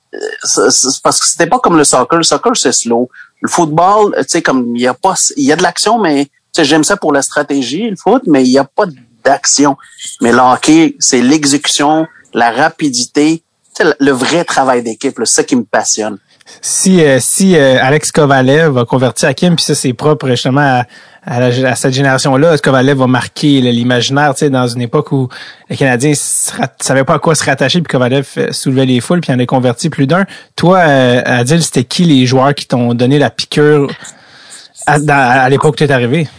c'est 0.44 1.02
parce 1.04 1.20
que 1.20 1.26
c'était 1.28 1.46
pas 1.48 1.60
comme 1.60 1.78
le 1.78 1.84
soccer. 1.84 2.18
Le 2.18 2.24
soccer, 2.24 2.56
c'est 2.56 2.72
slow. 2.72 3.10
Le 3.42 3.50
football, 3.50 4.14
tu 4.20 4.24
sais, 4.28 4.42
comme 4.42 4.76
il 4.76 4.82
y 4.82 4.88
a 4.88 4.94
pas, 4.94 5.16
il 5.36 5.44
y 5.44 5.52
a 5.52 5.56
de 5.56 5.62
l'action, 5.64 6.00
mais 6.00 6.26
tu 6.26 6.32
sais, 6.54 6.66
j'aime 6.66 6.84
ça 6.84 6.98
pour 6.98 7.14
la 7.14 7.22
stratégie, 7.22 7.90
le 7.90 7.96
foot, 7.96 8.24
mais 8.28 8.44
il 8.44 8.50
y 8.52 8.58
a 8.58 8.64
pas 8.64 8.86
Mais 10.22 10.32
le 10.32 10.96
c'est 11.00 11.22
l'exécution, 11.22 12.08
la 12.34 12.52
rapidité, 12.52 13.44
le 14.00 14.12
vrai 14.12 14.44
travail 14.44 14.84
d'équipe. 14.84 15.16
C'est 15.20 15.26
ça 15.26 15.44
qui 15.44 15.56
me 15.56 15.64
passionne. 15.64 16.18
Si, 16.62 17.04
euh, 17.04 17.20
euh, 17.42 17.78
Alex 17.82 18.12
Kovalev 18.12 18.78
a 18.78 18.86
converti 18.86 19.26
Hakim, 19.26 19.56
puis 19.56 19.66
ça, 19.66 19.76
c'est 19.76 19.94
propre 19.94 20.30
justement 20.30 20.82
à, 21.26 21.76
cette 21.76 21.94
génération-là, 21.94 22.58
Kovalev 22.58 22.98
va 23.00 23.08
marquer 23.08 23.60
l'imaginaire, 23.60 24.34
dans 24.50 24.68
une 24.68 24.82
époque 24.82 25.12
où 25.12 25.28
les 25.70 25.76
Canadiens 25.76 26.14
rat- 26.58 26.72
savaient 26.80 27.04
pas 27.04 27.16
à 27.16 27.20
quoi 27.20 27.36
se 27.36 27.44
rattacher, 27.44 27.82
puis 27.82 27.92
Kovalev 27.92 28.28
euh, 28.38 28.52
soulevait 28.54 28.86
les 28.86 29.02
foules, 29.02 29.20
puis 29.20 29.34
en 29.34 29.40
a 29.40 29.46
converti 29.46 29.90
plus 29.90 30.08
d'un. 30.08 30.26
Toi, 30.56 30.80
Adil, 30.80 31.62
c'était 31.62 31.84
qui 31.84 32.06
les 32.06 32.26
joueurs 32.26 32.56
qui 32.56 32.66
t'ont 32.66 32.94
donné 32.94 33.20
la 33.20 33.30
piqûre 33.30 33.92
à, 34.86 34.94
à 34.94 35.50
l'époque 35.50 35.74
où 35.74 35.78
tu 35.78 35.84
es 35.84 35.92
arrivé? 35.92 36.30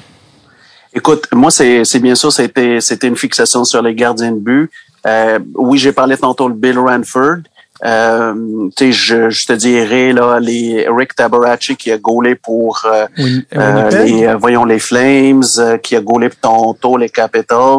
Écoute, 0.95 1.28
moi, 1.33 1.50
c'est, 1.50 1.99
bien 2.00 2.14
sûr, 2.14 2.33
c'était, 2.33 2.80
c'était 2.80 3.09
une 3.09 3.16
fixation 3.16 3.64
sur 3.64 3.83
les 3.83 3.95
gardiens 3.95 4.33
de 4.33 4.38
but. 4.38 4.71
Euh, 5.07 5.38
oui, 5.54 5.78
j'ai 5.78 5.92
parlé 5.92 6.16
tantôt 6.16 6.49
de 6.49 6.54
Bill 6.54 6.78
Ranford. 6.78 7.38
Euh, 7.85 8.35
tu 8.76 8.87
sais, 8.87 8.92
je, 8.92 9.30
je 9.30 9.47
te 9.47 9.52
dirais 9.52 10.12
là 10.12 10.40
les 10.40 10.87
Rick 10.88 11.14
Tabaracci 11.14 11.76
qui 11.76 11.92
a 11.92 11.99
gaulé 11.99 12.35
pour 12.35 12.83
euh, 12.85 13.07
euh, 13.16 13.23
Winnipeg? 13.23 14.09
les 14.09 14.26
euh, 14.26 14.37
voyons 14.37 14.64
les 14.64 14.80
Flames, 14.80 15.45
euh, 15.59 15.78
qui 15.78 15.95
a 15.95 16.00
gaulé 16.00 16.28
pour 16.28 16.40
Toronto, 16.40 16.97
les 16.97 17.09
Capitals. 17.09 17.78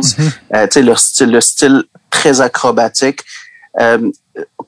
Euh, 0.54 0.68
tu 0.68 0.72
sais 0.72 0.82
leur 0.84 1.00
style, 1.00 1.32
le 1.32 1.42
style 1.42 1.84
très 2.10 2.40
acrobatique. 2.40 3.20
Euh, 3.80 4.10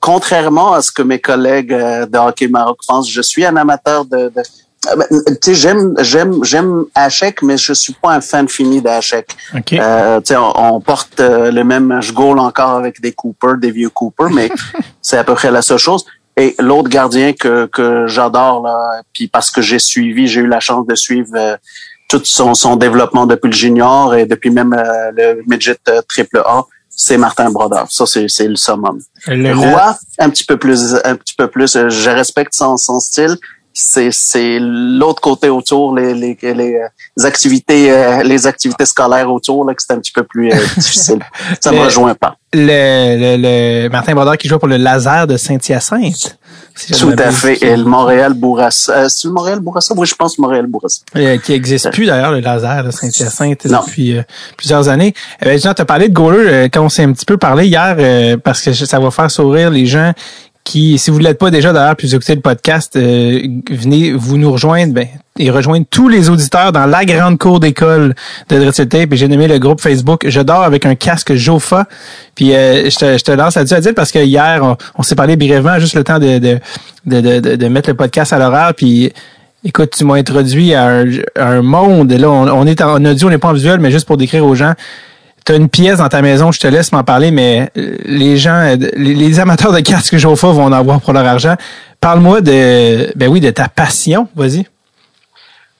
contrairement 0.00 0.74
à 0.74 0.82
ce 0.82 0.92
que 0.92 1.02
mes 1.02 1.18
collègues 1.18 1.72
euh, 1.72 2.04
de 2.04 2.18
hockey 2.18 2.48
Maroc 2.48 2.80
pensent, 2.86 3.10
je 3.10 3.22
suis 3.22 3.44
un 3.44 3.56
amateur 3.56 4.04
de, 4.04 4.28
de 4.28 4.32
euh, 4.38 4.42
tu 4.82 5.36
sais, 5.42 5.54
j'aime, 5.54 5.94
j'aime, 6.00 6.42
j'aime 6.44 6.84
Hachek, 6.94 7.42
mais 7.42 7.56
je 7.56 7.72
suis 7.72 7.92
pas 7.94 8.10
un 8.14 8.20
fan 8.20 8.48
fini 8.48 8.80
d'Hachek. 8.82 9.34
OK. 9.56 9.72
Euh, 9.74 10.20
tu 10.20 10.26
sais, 10.28 10.36
on, 10.36 10.74
on 10.76 10.80
porte 10.80 11.20
euh, 11.20 11.50
le 11.52 11.62
même 11.64 12.00
je 12.02 12.12
goal 12.12 12.38
encore 12.38 12.70
avec 12.70 13.00
des 13.00 13.12
Cooper, 13.12 13.52
des 13.58 13.70
vieux 13.70 13.90
Cooper, 13.90 14.26
mais 14.32 14.50
c'est 15.02 15.18
à 15.18 15.24
peu 15.24 15.34
près 15.34 15.50
la 15.50 15.62
seule 15.62 15.78
chose. 15.78 16.04
Et 16.36 16.54
l'autre 16.58 16.88
gardien 16.88 17.32
que, 17.34 17.66
que 17.66 18.06
j'adore, 18.06 18.62
là, 18.64 19.02
puis 19.12 19.28
parce 19.28 19.50
que 19.50 19.60
j'ai 19.60 19.78
suivi, 19.78 20.26
j'ai 20.26 20.40
eu 20.40 20.46
la 20.46 20.60
chance 20.60 20.86
de 20.86 20.94
suivre 20.94 21.28
euh, 21.36 21.56
tout 22.08 22.22
son, 22.24 22.54
son 22.54 22.76
développement 22.76 23.26
depuis 23.26 23.48
le 23.48 23.54
junior 23.54 24.14
et 24.14 24.26
depuis 24.26 24.50
même 24.50 24.72
euh, 24.72 25.10
le 25.14 25.42
midget 25.46 25.76
euh, 25.88 26.00
triple 26.08 26.38
A, 26.44 26.64
c'est 26.88 27.18
Martin 27.18 27.50
Brodeur. 27.50 27.86
Ça, 27.90 28.06
c'est, 28.06 28.26
c'est 28.28 28.48
le 28.48 28.56
summum. 28.56 28.98
Le- 29.26 29.54
Roy, 29.54 29.96
un 30.18 30.30
petit 30.30 30.44
peu 30.44 30.56
plus, 30.56 30.96
un 31.04 31.16
petit 31.16 31.34
peu 31.34 31.48
plus. 31.48 31.76
euh, 31.76 31.88
Je 31.88 32.10
respecte 32.10 32.54
son, 32.54 32.76
son 32.76 32.98
style. 32.98 33.36
C'est, 33.74 34.10
c'est 34.12 34.58
l'autre 34.60 35.20
côté 35.22 35.48
autour, 35.48 35.96
les, 35.96 36.12
les, 36.14 36.36
les, 36.42 36.74
euh, 36.74 37.24
activités, 37.26 37.90
euh, 37.90 38.22
les 38.22 38.46
activités 38.46 38.84
scolaires 38.84 39.32
autour, 39.32 39.64
là, 39.64 39.74
que 39.74 39.82
c'est 39.82 39.92
un 39.94 39.98
petit 39.98 40.12
peu 40.12 40.24
plus 40.24 40.52
euh, 40.52 40.56
difficile. 40.76 41.20
Ça 41.60 41.70
me 41.72 41.76
Le- 41.78 41.84
rejoint 41.84 42.14
pas. 42.14 42.36
le, 42.52 42.58
le, 43.36 43.36
le 43.84 43.88
Martin 43.88 44.14
Brodeur 44.14 44.36
qui 44.36 44.48
jouait 44.48 44.58
pour 44.58 44.68
le 44.68 44.76
Laser 44.76 45.26
de 45.26 45.36
Saint-Hyacinthe. 45.38 46.36
si 46.74 46.92
Tout 46.92 47.14
à 47.16 47.30
fait. 47.30 47.62
Et 47.62 47.74
le 47.76 47.84
Montréal 47.84 48.34
Bourassa. 48.34 48.92
Euh, 49.04 49.08
c'est 49.08 49.26
le 49.28 49.32
Montréal 49.34 49.60
Bourassa? 49.60 49.94
Oui, 49.96 50.06
je 50.06 50.14
pense 50.14 50.38
Montréal 50.38 50.66
Bourassa. 50.66 51.00
Euh, 51.16 51.38
qui 51.38 51.52
existe 51.54 51.90
plus 51.92 52.04
d'ailleurs 52.06 52.32
le 52.32 52.40
laser 52.40 52.84
de 52.84 52.90
Saint-Hyacinthe 52.90 53.66
depuis 53.66 54.18
euh, 54.18 54.22
plusieurs 54.58 54.88
années. 54.90 55.14
Eh 55.40 55.46
ben, 55.46 55.58
Jean, 55.58 55.72
tu 55.72 55.80
as 55.80 55.86
parlé 55.86 56.08
de 56.10 56.14
goaler 56.14 56.38
euh, 56.46 56.68
quand 56.70 56.82
on 56.82 56.88
s'est 56.90 57.04
un 57.04 57.12
petit 57.12 57.24
peu 57.26 57.38
parlé 57.38 57.66
hier 57.68 57.96
euh, 57.98 58.36
parce 58.36 58.60
que 58.60 58.72
ça 58.74 58.98
va 59.00 59.10
faire 59.10 59.30
sourire 59.30 59.70
les 59.70 59.86
gens 59.86 60.12
qui, 60.64 60.96
si 60.98 61.10
vous 61.10 61.18
ne 61.18 61.24
l'êtes 61.24 61.38
pas 61.38 61.50
déjà 61.50 61.72
d'ailleurs, 61.72 61.96
puis 61.96 62.06
vous 62.06 62.14
écoutez 62.14 62.34
le 62.36 62.40
podcast, 62.40 62.94
euh, 62.96 63.40
venez 63.70 64.12
vous 64.12 64.36
nous 64.38 64.52
rejoindre 64.52 64.92
ben, 64.94 65.06
et 65.38 65.50
rejoindre 65.50 65.84
tous 65.90 66.08
les 66.08 66.30
auditeurs 66.30 66.70
dans 66.72 66.86
la 66.86 67.04
grande 67.04 67.38
cour 67.38 67.58
d'école 67.58 68.14
de 68.48 68.58
Dreadful 68.58 68.86
Tape. 68.88 69.08
J'ai 69.14 69.26
nommé 69.28 69.48
le 69.48 69.58
groupe 69.58 69.80
Facebook 69.80 70.24
Je 70.28 70.40
dors 70.40 70.62
avec 70.62 70.86
un 70.86 70.94
casque 70.94 71.34
Jofa. 71.34 71.86
Puis 72.36 72.54
euh, 72.54 72.88
je, 72.90 72.96
te, 72.96 73.18
je 73.18 73.24
te 73.24 73.32
lance 73.32 73.56
là-dessus 73.56 73.74
à 73.74 73.80
dire 73.80 73.92
parce 73.96 74.12
que 74.12 74.20
hier, 74.20 74.76
on, 74.96 75.02
s'est 75.02 75.16
parlé 75.16 75.36
brièvement, 75.36 75.78
juste 75.80 75.94
le 75.94 76.04
temps 76.04 76.18
de, 76.20 76.38
de, 76.38 76.58
de, 77.06 77.20
de, 77.20 77.40
de- 77.40 77.56
de 77.56 77.68
mettre 77.68 77.90
le 77.90 77.96
podcast 77.96 78.32
à 78.32 78.38
l'horaire. 78.38 78.72
Puis 78.76 79.12
Écoute, 79.64 79.90
tu 79.96 80.04
m'as 80.04 80.16
introduit 80.16 80.74
à 80.74 80.86
un, 80.88 81.04
à 81.36 81.46
un 81.46 81.62
monde. 81.62 82.10
Là, 82.12 82.28
on, 82.28 82.48
on 82.48 82.66
est 82.66 82.80
en 82.80 83.04
audio, 83.04 83.28
on 83.28 83.30
n'est 83.30 83.38
pas 83.38 83.46
en 83.50 83.52
visuel, 83.52 83.78
mais 83.78 83.92
juste 83.92 84.08
pour 84.08 84.16
décrire 84.16 84.44
aux 84.44 84.56
gens. 84.56 84.72
Tu 85.44 85.52
as 85.52 85.56
une 85.56 85.68
pièce 85.68 85.98
dans 85.98 86.08
ta 86.08 86.22
maison, 86.22 86.52
je 86.52 86.60
te 86.60 86.66
laisse 86.66 86.92
m'en 86.92 87.02
parler, 87.04 87.30
mais 87.30 87.70
euh, 87.76 87.96
les 88.04 88.36
gens, 88.36 88.54
euh, 88.54 88.76
les, 88.96 89.14
les 89.14 89.40
amateurs 89.40 89.72
de 89.72 89.80
casques 89.80 90.16
Jofa 90.16 90.48
vont 90.48 90.64
en 90.64 90.72
avoir 90.72 91.00
pour 91.00 91.12
leur 91.12 91.26
argent. 91.26 91.56
Parle-moi 92.00 92.40
de, 92.40 93.12
ben 93.16 93.28
oui, 93.28 93.40
de 93.40 93.50
ta 93.50 93.68
passion. 93.68 94.28
Vas-y. 94.36 94.66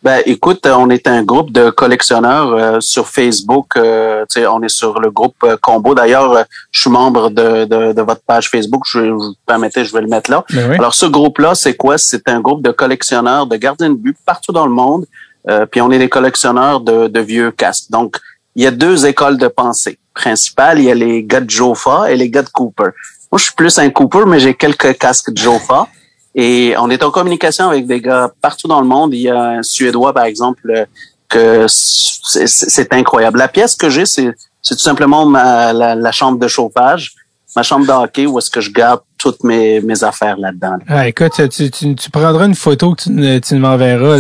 Ben, 0.03 0.21
écoute, 0.27 0.67
on 0.67 0.91
est 0.91 1.07
un 1.07 1.23
groupe 1.23 1.53
de 1.53 1.71
collectionneurs 1.71 2.53
euh, 2.55 2.81
sur 2.81 3.07
Facebook. 3.07 3.77
euh, 3.77 4.25
tu 4.29 4.41
sais, 4.41 4.47
on 4.49 4.61
est 4.63 4.69
sur 4.69 4.99
le 4.99 5.13
groupe 5.13 5.37
euh, 5.45 5.57
Combo. 5.63 5.95
D'ailleurs, 5.95 6.45
je 6.73 6.81
suis 6.81 6.91
membre 6.91 7.31
de, 7.31 7.67
de, 7.67 7.93
de 7.93 8.03
votre 8.03 8.23
page 8.27 8.49
Facebook. 8.49 8.83
Je, 8.91 8.99
vous 8.99 9.35
permettez, 9.47 9.85
je 9.85 9.93
vais 9.93 10.01
le 10.01 10.09
mettre 10.09 10.29
là. 10.29 10.45
Ben 10.53 10.71
oui. 10.71 10.77
Alors, 10.77 10.95
ce 10.95 11.07
groupe-là, 11.07 11.55
c'est 11.55 11.75
quoi? 11.75 11.99
C'est 11.99 12.29
un 12.29 12.41
groupe 12.41 12.63
de 12.63 12.73
collectionneurs 12.73 13.47
de 13.47 13.55
gardiens 13.55 13.91
de 13.91 13.95
but 13.95 14.17
partout 14.27 14.51
dans 14.51 14.67
le 14.67 14.73
monde. 14.73 15.05
Euh, 15.49 15.67
puis 15.67 15.81
on 15.81 15.91
est 15.93 15.99
des 16.01 16.09
collectionneurs 16.09 16.81
de, 16.81 17.07
de 17.07 17.21
vieux 17.21 17.53
casques. 17.53 17.91
Donc, 17.91 18.17
il 18.57 18.63
y 18.63 18.67
a 18.67 18.71
deux 18.71 19.07
écoles 19.07 19.39
de 19.39 19.49
pensée 19.49 19.99
principales. 20.15 20.79
Il 20.79 20.85
y 20.85 20.91
a 20.91 20.95
les 20.95 21.25
gars 21.25 21.41
de 21.41 21.51
Jofa 21.51 22.11
et 22.11 22.17
les 22.17 22.29
gars 22.29 22.43
de 22.43 22.49
Cooper. 22.49 22.91
Moi, 23.31 23.39
je 23.39 23.45
suis 23.45 23.55
plus 23.55 23.79
un 23.79 23.91
Cooper, 23.91 24.25
mais 24.27 24.41
j'ai 24.41 24.55
quelques 24.55 24.99
casques 24.99 25.33
de 25.33 25.39
Jofa. 25.39 25.89
Et 26.35 26.75
on 26.79 26.89
est 26.91 27.03
en 27.03 27.11
communication 27.11 27.69
avec 27.69 27.87
des 27.87 28.01
gars 28.01 28.31
partout 28.41 28.69
dans 28.69 28.81
le 28.81 28.87
monde. 28.87 29.15
Il 29.15 29.21
y 29.21 29.29
a 29.29 29.43
un 29.43 29.63
Suédois, 29.63 30.13
par 30.13 30.25
exemple, 30.25 30.71
euh, 30.71 30.85
que 31.29 31.67
c'est 31.69 32.93
incroyable. 32.93 33.39
La 33.39 33.49
pièce 33.49 33.75
que 33.75 33.89
j'ai, 33.89 34.05
c'est 34.05 34.35
tout 34.69 34.79
simplement 34.79 35.25
ma, 35.25 35.73
la, 35.73 36.13
chambre 36.13 36.39
de 36.39 36.47
chauffage, 36.47 37.13
ma 37.57 37.63
chambre 37.63 37.87
de 37.87 37.93
hockey 37.93 38.27
où 38.27 38.39
est-ce 38.39 38.51
que 38.51 38.61
je 38.61 38.71
garde 38.71 39.01
toutes 39.17 39.43
mes, 39.45 39.81
affaires 40.03 40.37
là-dedans. 40.37 40.77
Ah, 40.89 41.09
écoute, 41.09 41.33
tu, 41.51 42.11
prendras 42.11 42.47
une 42.47 42.55
photo 42.55 42.95
que 42.95 43.05
tu, 43.05 43.41
tu 43.41 43.55
m'enverras. 43.55 44.19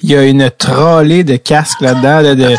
Il 0.00 0.10
y 0.10 0.16
a 0.16 0.22
une 0.22 0.50
trollée 0.56 1.24
de 1.24 1.36
casques 1.36 1.80
là-dedans 1.80 2.20
là, 2.20 2.34
de, 2.34 2.54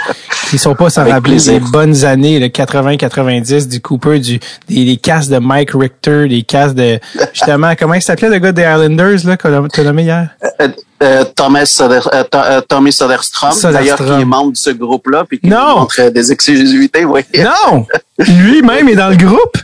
qui 0.58 0.62
sont 0.63 0.76
pas 0.76 0.89
sans 0.89 1.02
Avec 1.02 1.13
rappeler 1.13 1.34
plaisir. 1.34 1.54
des 1.54 1.60
bonnes 1.72 2.06
années, 2.06 2.39
le 2.39 2.48
80-90 2.48 3.68
du 3.68 3.82
Cooper, 3.82 4.20
du, 4.20 4.39
des, 4.70 4.86
des 4.86 4.98
casques 4.98 5.30
de 5.32 5.38
Mike 5.39 5.72
Richter, 5.74 6.28
des 6.28 6.44
casques 6.44 6.76
de 6.76 7.00
justement, 7.34 7.74
comment 7.80 7.94
il 7.96 8.02
s'appelait 8.02 8.30
le 8.30 8.39
gars 8.39 8.52
des 8.52 8.62
Islanders 8.63 9.26
là, 9.26 9.38
qu'on 9.38 9.54
a 9.68 9.84
nommé 9.84 10.04
hier? 10.04 10.30
Euh, 10.62 10.68
euh, 11.04 11.24
Thomas 11.36 11.65
Soder, 11.65 12.00
euh, 12.13 12.62
Tommy 12.68 12.91
Soderstrom, 12.94 13.52
d'ailleurs, 13.72 13.98
qui 13.98 14.04
est 14.22 14.26
membre 14.26 14.52
de 14.54 14.58
ce 14.58 14.70
groupe-là, 14.70 15.26
puis 15.28 15.39
qui 15.39 15.48
Non! 15.48 15.80
montre 15.80 16.10
des 16.10 16.32
exclusivités. 16.32 17.04
Oui, 17.06 17.22
Non! 17.38 17.86
Lui-même 18.18 18.88
est 18.89 18.96
dans 18.96 19.10
le 19.10 19.18
groupe! 19.18 19.58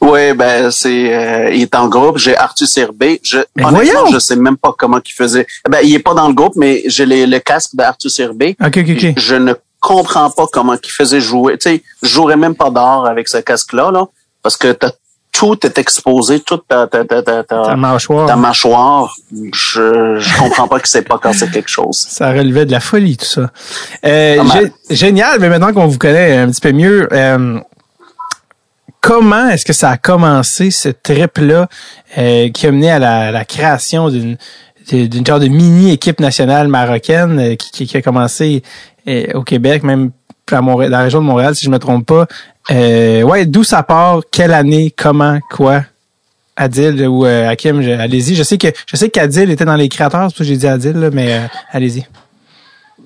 oui 0.00 0.32
ben 0.32 0.70
c'est, 0.70 1.12
euh, 1.12 1.50
il 1.52 1.62
est 1.62 1.74
en 1.74 1.88
groupe. 1.88 2.18
J'ai 2.18 2.36
Arthur 2.36 2.68
Serbé. 2.68 3.20
Je, 3.24 3.38
Mais 3.56 3.64
honnêtement, 3.64 4.00
voyons! 4.02 4.12
je 4.12 4.20
sais 4.20 4.36
même 4.36 4.56
pas 4.56 4.72
comment 4.78 5.00
il 5.04 5.12
faisait. 5.12 5.44
Ben, 5.68 5.78
il 5.82 5.92
est 5.92 5.98
pas 5.98 6.14
dans 6.14 6.28
le 6.28 6.34
groupe, 6.34 6.52
mais 6.54 6.84
j'ai 6.86 7.04
les- 7.04 7.26
le 7.26 7.40
casque 7.40 7.74
d'Arthur 7.74 8.08
Serbé. 8.08 8.56
OK, 8.64 8.76
OK, 8.78 8.90
OK. 8.90 9.12
Je 9.16 9.34
ne 9.34 9.54
comprends 9.80 10.30
pas 10.30 10.46
comment 10.52 10.74
il 10.82 10.90
faisait 10.90 11.20
jouer. 11.20 11.58
Tu 11.58 11.70
sais, 11.70 11.82
je 12.02 12.08
jouerais 12.08 12.36
même 12.36 12.54
pas 12.54 12.70
d'or 12.70 13.06
avec 13.06 13.28
ce 13.28 13.38
casque-là, 13.38 13.90
là, 13.90 14.06
parce 14.42 14.56
que 14.56 14.72
t'as 14.72 14.90
tout 15.32 15.64
est 15.64 15.78
exposé, 15.78 16.40
toute 16.40 16.66
ta, 16.66 16.88
ta, 16.88 17.04
ta, 17.04 17.22
ta, 17.22 17.44
Ta 17.44 17.76
mâchoire. 17.76 18.26
ta 18.26 18.34
mâchoire. 18.34 19.14
Je, 19.52 20.18
je 20.18 20.38
comprends 20.38 20.66
pas 20.66 20.80
que 20.80 20.88
c'est 20.88 21.02
pas 21.02 21.18
cassé 21.18 21.48
quelque 21.48 21.68
chose. 21.68 21.96
Ça 21.96 22.30
relevait 22.32 22.66
de 22.66 22.72
la 22.72 22.80
folie, 22.80 23.16
tout 23.16 23.24
ça. 23.24 23.50
Euh, 24.04 24.42
génial, 24.90 25.38
mais 25.38 25.48
maintenant 25.48 25.72
qu'on 25.72 25.86
vous 25.86 25.98
connaît 25.98 26.38
un 26.38 26.48
petit 26.50 26.60
peu 26.60 26.72
mieux, 26.72 27.08
euh, 27.12 27.60
comment 29.00 29.48
est-ce 29.50 29.64
que 29.64 29.72
ça 29.72 29.90
a 29.90 29.96
commencé, 29.96 30.72
ce 30.72 30.88
trip-là, 30.88 31.68
euh, 32.16 32.48
qui 32.50 32.66
a 32.66 32.72
mené 32.72 32.90
à 32.90 32.98
la, 32.98 33.30
la 33.30 33.44
création 33.44 34.08
d'une 34.08 34.36
d'une 34.90 35.26
genre 35.26 35.38
de 35.38 35.48
mini-équipe 35.48 36.18
nationale 36.18 36.66
marocaine 36.68 37.58
qui 37.58 37.94
a 37.94 38.00
commencé 38.00 38.62
euh, 39.08 39.26
au 39.34 39.42
Québec, 39.42 39.82
même 39.82 40.10
à 40.50 40.60
Montréal, 40.60 40.90
dans 40.92 40.98
la 40.98 41.04
région 41.04 41.20
de 41.20 41.26
Montréal, 41.26 41.54
si 41.54 41.64
je 41.66 41.70
me 41.70 41.78
trompe 41.78 42.06
pas. 42.06 42.26
Euh, 42.70 43.22
ouais, 43.22 43.44
d'où 43.46 43.64
ça 43.64 43.82
part, 43.82 44.20
quelle 44.30 44.52
année, 44.52 44.92
comment, 44.96 45.38
quoi? 45.50 45.82
Adil 46.56 47.06
ou 47.06 47.24
euh, 47.24 47.48
Hakim, 47.48 47.82
je- 47.82 47.90
allez-y. 47.90 48.34
Je 48.34 48.42
sais 48.42 48.58
que 48.58 48.68
je 48.86 48.96
sais 48.96 49.10
qu'Adil 49.10 49.50
était 49.50 49.64
dans 49.64 49.76
les 49.76 49.88
créateurs, 49.88 50.22
c'est 50.22 50.26
pour 50.28 50.38
ça 50.38 50.44
que 50.44 50.48
j'ai 50.48 50.56
dit 50.56 50.66
Adil, 50.66 50.92
là, 50.92 51.10
mais 51.12 51.32
euh, 51.34 51.46
allez-y. 51.70 52.04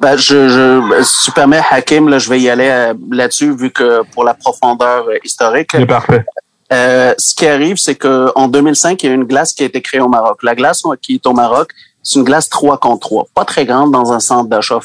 Ben, 0.01 0.17
je, 0.17 0.49
je, 0.49 1.03
si 1.05 1.25
tu 1.27 1.33
permets, 1.33 1.61
Hakim, 1.71 2.09
là, 2.09 2.19
je 2.19 2.29
vais 2.31 2.41
y 2.41 2.49
aller 2.49 2.93
là-dessus, 3.11 3.55
vu 3.55 3.71
que 3.71 4.03
pour 4.12 4.25
la 4.25 4.35
profondeur 4.35 5.05
historique. 5.23 5.69
C'est 5.73 5.87
parfait. 5.87 6.25
Euh, 6.73 7.12
ce 7.19 7.35
qui 7.35 7.47
arrive, 7.47 7.77
c'est 7.77 7.95
que 7.95 8.31
en 8.35 8.49
2005, 8.49 9.03
il 9.03 9.07
y 9.07 9.11
a 9.11 9.15
une 9.15 9.25
glace 9.25 9.53
qui 9.53 9.62
a 9.62 9.67
été 9.67 9.83
créée 9.83 10.01
au 10.01 10.09
Maroc. 10.09 10.43
La 10.43 10.55
glace 10.55 10.83
qui 11.03 11.15
est 11.17 11.27
au 11.27 11.35
Maroc, 11.35 11.71
c'est 12.03 12.19
une 12.19 12.25
glace 12.25 12.49
3 12.49 12.79
contre 12.79 13.01
3. 13.07 13.27
Pas 13.35 13.45
très 13.45 13.67
grande 13.67 13.93
dans 13.93 14.12
un 14.12 14.21
centre 14.21 14.49
d'achat. 14.49 14.79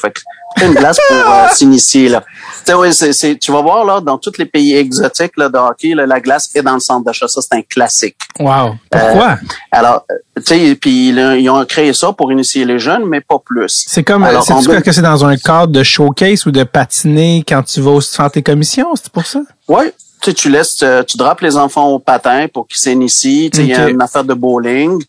Une 0.62 0.72
glace 0.74 0.98
pour 1.08 1.16
euh, 1.16 1.46
s'initier. 1.52 2.08
Là. 2.08 2.24
Tu 2.64 3.52
vas 3.52 3.62
voir 3.62 3.84
là, 3.84 4.00
dans 4.00 4.18
tous 4.18 4.32
les 4.38 4.46
pays 4.46 4.74
exotiques 4.74 5.36
là, 5.36 5.48
de 5.48 5.56
hockey, 5.58 5.94
là, 5.94 6.06
la 6.06 6.20
glace 6.20 6.50
est 6.54 6.62
dans 6.62 6.74
le 6.74 6.80
centre 6.80 7.04
d'achat. 7.04 7.28
Ça, 7.28 7.40
c'est 7.40 7.56
un 7.56 7.62
classique. 7.62 8.16
Wow. 8.40 8.74
Pourquoi? 8.90 9.36
Alors, 9.70 10.04
euh, 10.10 10.14
tu 10.36 10.42
sais, 10.44 10.74
puis 10.74 11.08
ils 11.10 11.50
ont 11.50 11.64
créé 11.64 11.92
ça 11.92 12.12
pour 12.12 12.32
initier 12.32 12.64
les 12.64 12.78
jeunes, 12.78 13.04
mais 13.06 13.20
pas 13.20 13.38
plus. 13.44 13.84
C'est 13.86 14.02
comme, 14.02 14.26
c'est 14.44 14.54
deux- 14.66 14.80
que 14.80 14.92
c'est 14.92 15.02
dans 15.02 15.24
un 15.24 15.36
cadre 15.36 15.72
de 15.72 15.82
showcase 15.82 16.46
ou 16.46 16.50
de 16.50 16.64
patiner 16.64 17.44
quand 17.46 17.62
tu 17.62 17.80
vas 17.80 18.00
faire 18.00 18.30
tes 18.30 18.42
commissions, 18.42 18.88
c'est 18.94 19.10
pour 19.12 19.26
ça? 19.26 19.40
Oui, 19.68 19.84
tu 20.20 20.30
sais, 20.30 20.34
tu 20.34 20.48
laisses, 20.50 20.82
euh, 20.82 21.02
tu 21.04 21.16
drapes 21.16 21.40
les 21.42 21.56
enfants 21.56 21.88
au 21.88 21.98
patin 21.98 22.46
pour 22.52 22.66
qu'ils 22.66 22.78
s'initient. 22.78 23.50
Tu 23.50 23.58
sais, 23.58 23.62
il 23.64 23.68
y 23.70 23.74
a 23.74 23.88
une 23.88 24.02
affaire 24.02 24.24
de 24.24 24.34
bowling. 24.34 25.02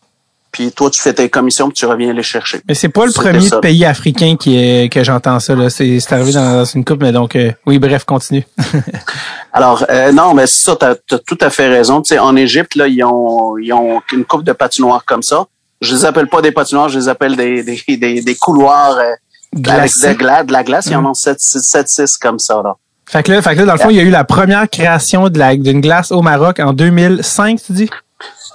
Puis 0.52 0.72
toi, 0.72 0.90
tu 0.90 1.00
fais 1.00 1.12
tes 1.12 1.28
commissions, 1.28 1.68
puis 1.68 1.74
tu 1.76 1.86
reviens 1.86 2.12
les 2.12 2.22
chercher. 2.24 2.60
Mais 2.68 2.74
c'est 2.74 2.88
pas 2.88 3.06
le 3.06 3.12
premier 3.12 3.40
ça. 3.40 3.60
pays 3.60 3.84
africain 3.84 4.36
qui 4.38 4.56
est, 4.58 4.92
que 4.92 5.04
j'entends 5.04 5.38
ça, 5.38 5.54
là. 5.54 5.70
C'est, 5.70 6.00
arrivé 6.10 6.32
dans, 6.32 6.56
dans 6.58 6.64
une 6.64 6.84
coupe, 6.84 7.02
mais 7.02 7.12
donc, 7.12 7.36
euh, 7.36 7.52
oui, 7.66 7.78
bref, 7.78 8.04
continue. 8.04 8.44
Alors, 9.52 9.84
euh, 9.90 10.12
non, 10.12 10.34
mais 10.34 10.46
ça, 10.46 10.76
tu 10.76 10.84
as, 10.86 11.18
tout 11.18 11.38
à 11.40 11.50
fait 11.50 11.68
raison. 11.68 12.02
Tu 12.02 12.14
sais, 12.14 12.18
en 12.18 12.34
Égypte, 12.36 12.74
là, 12.74 12.88
ils 12.88 13.02
ont, 13.04 13.58
ils 13.58 13.72
ont 13.72 14.00
une 14.12 14.24
coupe 14.24 14.44
de 14.44 14.52
patinoires 14.52 15.04
comme 15.04 15.22
ça. 15.22 15.46
Je 15.80 15.94
les 15.94 16.04
appelle 16.04 16.28
pas 16.28 16.42
des 16.42 16.52
patinoires, 16.52 16.88
je 16.88 16.98
les 16.98 17.08
appelle 17.08 17.36
des, 17.36 17.62
des, 17.62 17.82
des, 17.96 18.20
des 18.20 18.34
couloirs 18.34 18.98
euh, 18.98 19.70
avec 19.70 19.90
de, 19.92 20.22
gla- 20.22 20.44
de 20.44 20.52
la 20.52 20.62
glace. 20.62 20.86
Ils 20.90 20.96
en 20.96 21.04
ont 21.06 21.12
7-6 21.12 22.18
comme 22.20 22.38
ça. 22.38 22.60
Là. 22.62 22.74
Fait 23.06 23.22
que 23.22 23.32
là, 23.32 23.42
fait 23.42 23.54
que 23.54 23.60
là, 23.60 23.66
dans 23.66 23.72
le 23.72 23.78
fond, 23.78 23.90
il 23.90 23.96
y 23.96 24.00
a 24.00 24.02
eu 24.02 24.10
la 24.10 24.24
première 24.24 24.68
création 24.68 25.28
de 25.28 25.38
la, 25.38 25.56
d'une 25.56 25.80
glace 25.80 26.12
au 26.12 26.22
Maroc 26.22 26.60
en 26.60 26.72
2005, 26.72 27.60
tu 27.64 27.72
dis? 27.72 27.90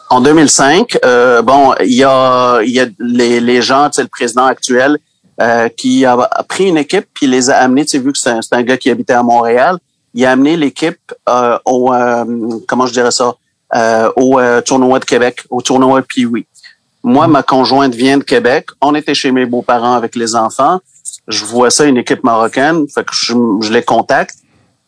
En 0.10 0.21
2005, 0.21 0.99
euh, 1.04 1.41
bon, 1.41 1.73
il 1.82 1.93
y 1.93 2.04
a, 2.04 2.62
y 2.63 2.80
a 2.80 2.86
les, 2.99 3.39
les 3.39 3.62
gens, 3.62 3.89
tu 3.89 3.95
sais, 3.95 4.01
le 4.04 4.08
président 4.08 4.45
actuel, 4.45 4.97
euh, 5.41 5.67
qui 5.69 6.06
a, 6.06 6.15
pris 6.47 6.65
une 6.65 6.78
équipe 6.78 7.08
puis 7.13 7.28
les 7.28 7.49
a 7.49 7.58
amenés. 7.58 7.86
Tu 7.86 7.91
sais, 7.91 7.99
vu 7.99 8.12
que 8.12 8.17
c'est 8.17 8.30
un, 8.30 8.39
un 8.51 8.63
gars 8.63 8.78
qui 8.78 8.89
habitait 8.89 9.13
à 9.13 9.23
Montréal, 9.23 9.78
il 10.13 10.25
a 10.25 10.32
amené 10.32 10.56
l'équipe 10.56 11.13
euh, 11.28 11.58
au, 11.65 11.93
euh, 11.93 12.23
comment 12.67 12.86
je 12.86 12.93
dirais 12.93 13.12
ça, 13.12 13.36
euh, 13.75 14.10
au 14.15 14.39
euh, 14.39 14.62
tournoi 14.62 14.99
de 14.99 15.06
Québec, 15.06 15.43
au 15.49 15.62
tournoi 15.62 16.01
Pee-Wee. 16.01 16.45
Moi, 17.04 17.28
ma 17.28 17.43
conjointe 17.43 17.93
vient 17.93 18.17
de 18.17 18.23
Québec. 18.23 18.67
On 18.82 18.95
était 18.95 19.13
chez 19.13 19.32
mes 19.32 19.45
beaux-parents 19.45 19.95
avec 19.95 20.15
les 20.15 20.36
enfants. 20.36 20.80
Je 21.28 21.43
vois 21.43 21.69
ça, 21.69 21.86
une 21.86 21.97
équipe 21.97 22.23
marocaine. 22.23 22.88
Fait 22.88 23.04
que 23.04 23.13
je, 23.13 23.34
je 23.62 23.73
les 23.73 23.84
contacte. 23.84 24.36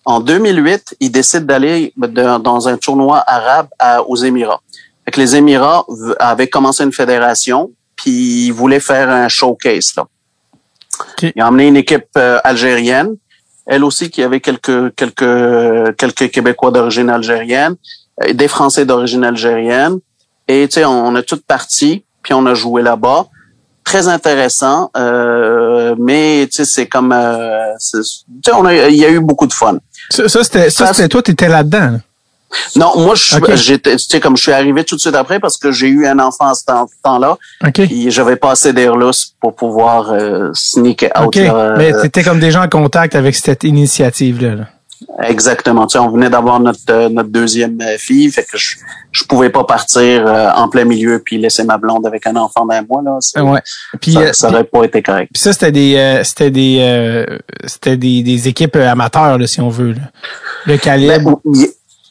En 0.08 0.22
2008, 0.22 0.96
ils 1.02 1.12
décident 1.12 1.46
d'aller 1.46 1.94
dans 1.98 2.68
un 2.70 2.78
tournoi 2.78 3.18
arabe 3.28 3.68
à- 3.78 4.02
aux 4.02 4.16
Émirats. 4.16 4.62
Fait 5.04 5.12
que 5.12 5.20
les 5.20 5.36
Émirats 5.36 5.84
avaient 6.18 6.48
commencé 6.48 6.82
une 6.86 6.94
fédération, 6.94 7.72
puis 7.98 8.46
ils 8.48 8.52
voulaient 8.52 8.80
faire 8.80 9.10
un 9.10 9.28
showcase. 9.28 9.90
Là. 9.98 10.04
Ok. 11.02 11.32
Ils 11.36 11.44
ont 11.44 11.48
emmené 11.48 11.68
une 11.68 11.76
équipe 11.76 12.08
euh, 12.18 12.40
algérienne, 12.46 13.18
elle 13.66 13.84
aussi 13.84 14.10
qui 14.10 14.24
avait 14.24 14.40
quelques 14.40 14.96
quelques 14.96 15.96
quelques 15.98 16.32
Québécois 16.32 16.72
d'origine 16.72 17.10
algérienne, 17.10 17.76
euh, 18.24 18.32
des 18.34 18.48
Français 18.48 18.86
d'origine 18.86 19.26
algérienne, 19.26 19.96
et 20.48 20.68
tu 20.70 20.76
sais 20.76 20.86
on, 20.86 21.08
on 21.08 21.16
a 21.16 21.22
toutes 21.22 21.46
parti, 21.46 22.06
puis 22.24 22.34
on 22.34 22.46
a 22.46 22.54
joué 22.54 22.82
là-bas. 22.82 23.28
Très 23.84 24.08
intéressant, 24.08 24.90
euh, 24.98 25.96
mais 25.98 26.48
tu 26.50 26.58
sais 26.58 26.66
c'est 26.66 26.88
comme 26.88 27.12
euh, 27.14 27.74
tu 27.80 28.02
sais 28.04 28.52
on 28.54 28.66
a 28.66 28.74
il 28.90 28.96
y 28.98 29.06
a 29.06 29.10
eu 29.10 29.20
beaucoup 29.20 29.48
de 29.48 29.54
fun. 29.54 29.78
Ça, 30.10 30.28
ça, 30.30 30.44
c'était, 30.44 31.08
toi, 31.10 31.22
t'étais 31.22 31.48
là-dedans. 31.50 31.92
là. 31.92 32.00
Non, 32.78 32.94
moi 32.98 33.14
je 33.16 33.24
suis- 33.24 33.36
Ok. 33.36 33.56
j'étais 33.56 33.98
tu 33.98 34.06
sais 34.08 34.22
comme 34.22 34.38
je 34.38 34.44
suis 34.44 34.54
arrivé 34.54 34.86
tout 34.86 34.96
de 34.96 35.02
suite 35.02 35.16
après 35.16 35.38
parce 35.38 35.58
que 35.58 35.74
j'ai 35.74 35.88
eu 35.90 36.08
un 36.08 36.18
enfant 36.20 36.48
à 36.48 36.54
ce 36.54 36.64
temps- 36.64 36.88
temps-là, 37.04 37.38
OK. 37.66 37.74
puis 37.74 38.10
j'avais 38.10 38.38
pas 38.38 38.52
assez 38.52 38.72
d'air 38.72 38.96
lousse 38.96 39.34
pour 39.42 39.54
pouvoir 39.54 40.12
euh, 40.14 40.50
sneak 40.54 41.06
out. 41.20 41.36
Là, 41.36 41.54
euh, 41.56 41.76
Mais 41.78 41.92
t'étais 42.02 42.24
comme 42.24 42.40
déjà 42.40 42.62
en 42.64 42.70
contact 42.70 43.16
avec 43.16 43.36
cette 43.36 43.66
initiative-là. 43.66 44.56
là. 44.56 44.64
Exactement. 45.24 45.86
Tu 45.88 45.94
sais, 45.94 46.00
on 46.00 46.10
venait 46.10 46.30
d'avoir 46.30 46.60
notre 46.60 46.80
euh, 46.90 47.10
notre 47.10 47.30
deuxième 47.30 47.80
euh, 47.82 47.98
fille, 47.98 48.32
fait 48.32 48.44
que 48.44 48.58
je 48.58 48.78
je 49.12 49.24
pouvais 49.24 49.50
pas 49.50 49.64
partir 49.64 50.26
euh, 50.28 50.50
en 50.56 50.68
plein 50.70 50.84
milieu 50.86 51.20
puis 51.24 51.38
laisser 51.38 51.64
ma 51.64 51.78
blonde 51.78 52.06
avec 52.06 52.28
un 52.28 52.36
enfant 52.36 52.66
d'un 52.66 52.82
mois 52.84 53.02
là. 53.04 53.18
Ouais. 53.44 53.62
Puis, 54.02 54.14
ça, 54.14 54.20
euh, 54.20 54.34
ça 54.34 54.50
aurait 54.50 54.64
pas 54.64 54.84
été 54.84 55.02
correct. 55.02 55.30
Puis 55.34 55.42
ça, 55.42 55.54
c'était 55.54 55.72
des, 55.72 55.96
euh, 55.96 56.24
c'était 56.24 56.52
des, 56.52 56.78
euh, 56.82 57.38
c'était 57.66 57.98
des, 57.98 58.22
des 58.24 58.48
équipes 58.48 58.76
amateurs, 58.76 59.38
là, 59.38 59.48
si 59.48 59.60
on 59.62 59.70
veut. 59.70 59.94
là. 59.94 60.02
Le 60.66 60.78
calibre. 60.78 61.40
Ben, 61.46 61.66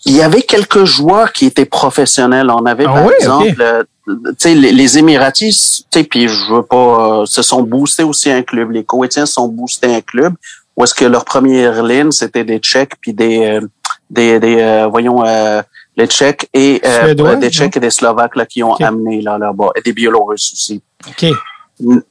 il 0.09 0.15
y 0.17 0.23
avait 0.23 0.43
quelques 0.43 0.85
joueurs 0.85 1.33
qui 1.33 1.47
étaient 1.47 1.65
professionnels. 1.65 2.49
On 2.51 2.65
avait 2.67 2.85
Ah 2.87 2.93
par 2.95 3.07
oui, 3.07 3.13
exemple, 3.19 3.49
ok. 3.51 3.57
euh, 3.61 3.83
tu 4.07 4.15
sais, 4.39 4.55
les, 4.55 4.71
les 4.71 4.99
Émiratis, 4.99 5.85
tu 5.91 5.99
sais, 5.99 6.05
puis 6.05 6.29
je 6.29 6.53
veux 6.55 6.63
pas, 6.63 7.23
euh, 7.23 7.27
se 7.27 7.43
sont 7.43 7.63
boostés 7.63 8.05
aussi 8.05 8.31
un 8.31 8.43
club. 8.43 8.71
Les 8.71 8.85
Koweïtiens 8.85 9.27
se 9.27 9.33
sont 9.33 9.49
boostés 9.49 9.93
un 9.93 10.01
club. 10.01 10.35
Où 10.77 10.85
est-ce 10.85 10.95
que 10.95 11.05
leur 11.05 11.25
première 11.25 11.83
ligne 11.83 12.11
c'était 12.11 12.45
des 12.45 12.59
Tchèques 12.59 12.95
puis 13.01 13.13
des, 13.13 13.45
euh, 13.45 13.61
des, 14.11 14.39
des 14.39 14.61
euh, 14.61 14.87
voyons, 14.87 15.25
euh, 15.25 15.63
les 15.97 16.07
Tchèques 16.07 16.49
et 16.53 16.81
euh, 16.85 17.05
Suédois, 17.05 17.37
des 17.37 17.51
Tchèques 17.51 17.77
et 17.77 17.81
des 17.81 17.91
Slovaques 17.91 18.37
là 18.37 18.47
qui 18.47 18.63
ont 18.63 18.75
amené 18.75 19.23
là 19.23 19.39
là-bas 19.39 19.71
et 19.77 19.81
des 19.81 19.93
Biélorusses 19.93 20.53
aussi. 20.53 20.83
OK. 21.09 21.27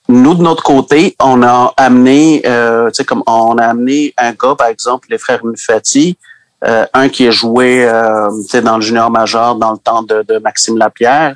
Nous 0.08 0.34
de 0.36 0.44
notre 0.44 0.62
côté, 0.62 1.16
on 1.20 1.42
a 1.42 1.74
amené, 1.78 2.44
euh, 2.46 2.88
tu 2.90 2.96
sais 2.96 3.04
comme 3.04 3.24
on 3.26 3.58
a 3.58 3.66
amené 3.66 4.14
un 4.18 4.32
gars 4.32 4.56
par 4.56 4.68
exemple, 4.68 5.08
les 5.10 5.18
frères 5.18 5.44
Mufati, 5.44 6.18
euh, 6.64 6.86
un 6.94 7.10
qui 7.10 7.28
a 7.28 7.32
joué, 7.32 7.84
euh, 7.84 8.30
tu 8.44 8.50
sais 8.50 8.62
dans 8.62 8.76
le 8.78 8.82
junior 8.82 9.10
majeur 9.10 9.56
dans 9.56 9.72
le 9.72 9.78
temps 9.78 10.04
de, 10.04 10.24
de 10.28 10.38
Maxime 10.38 10.78
Lapierre, 10.78 11.36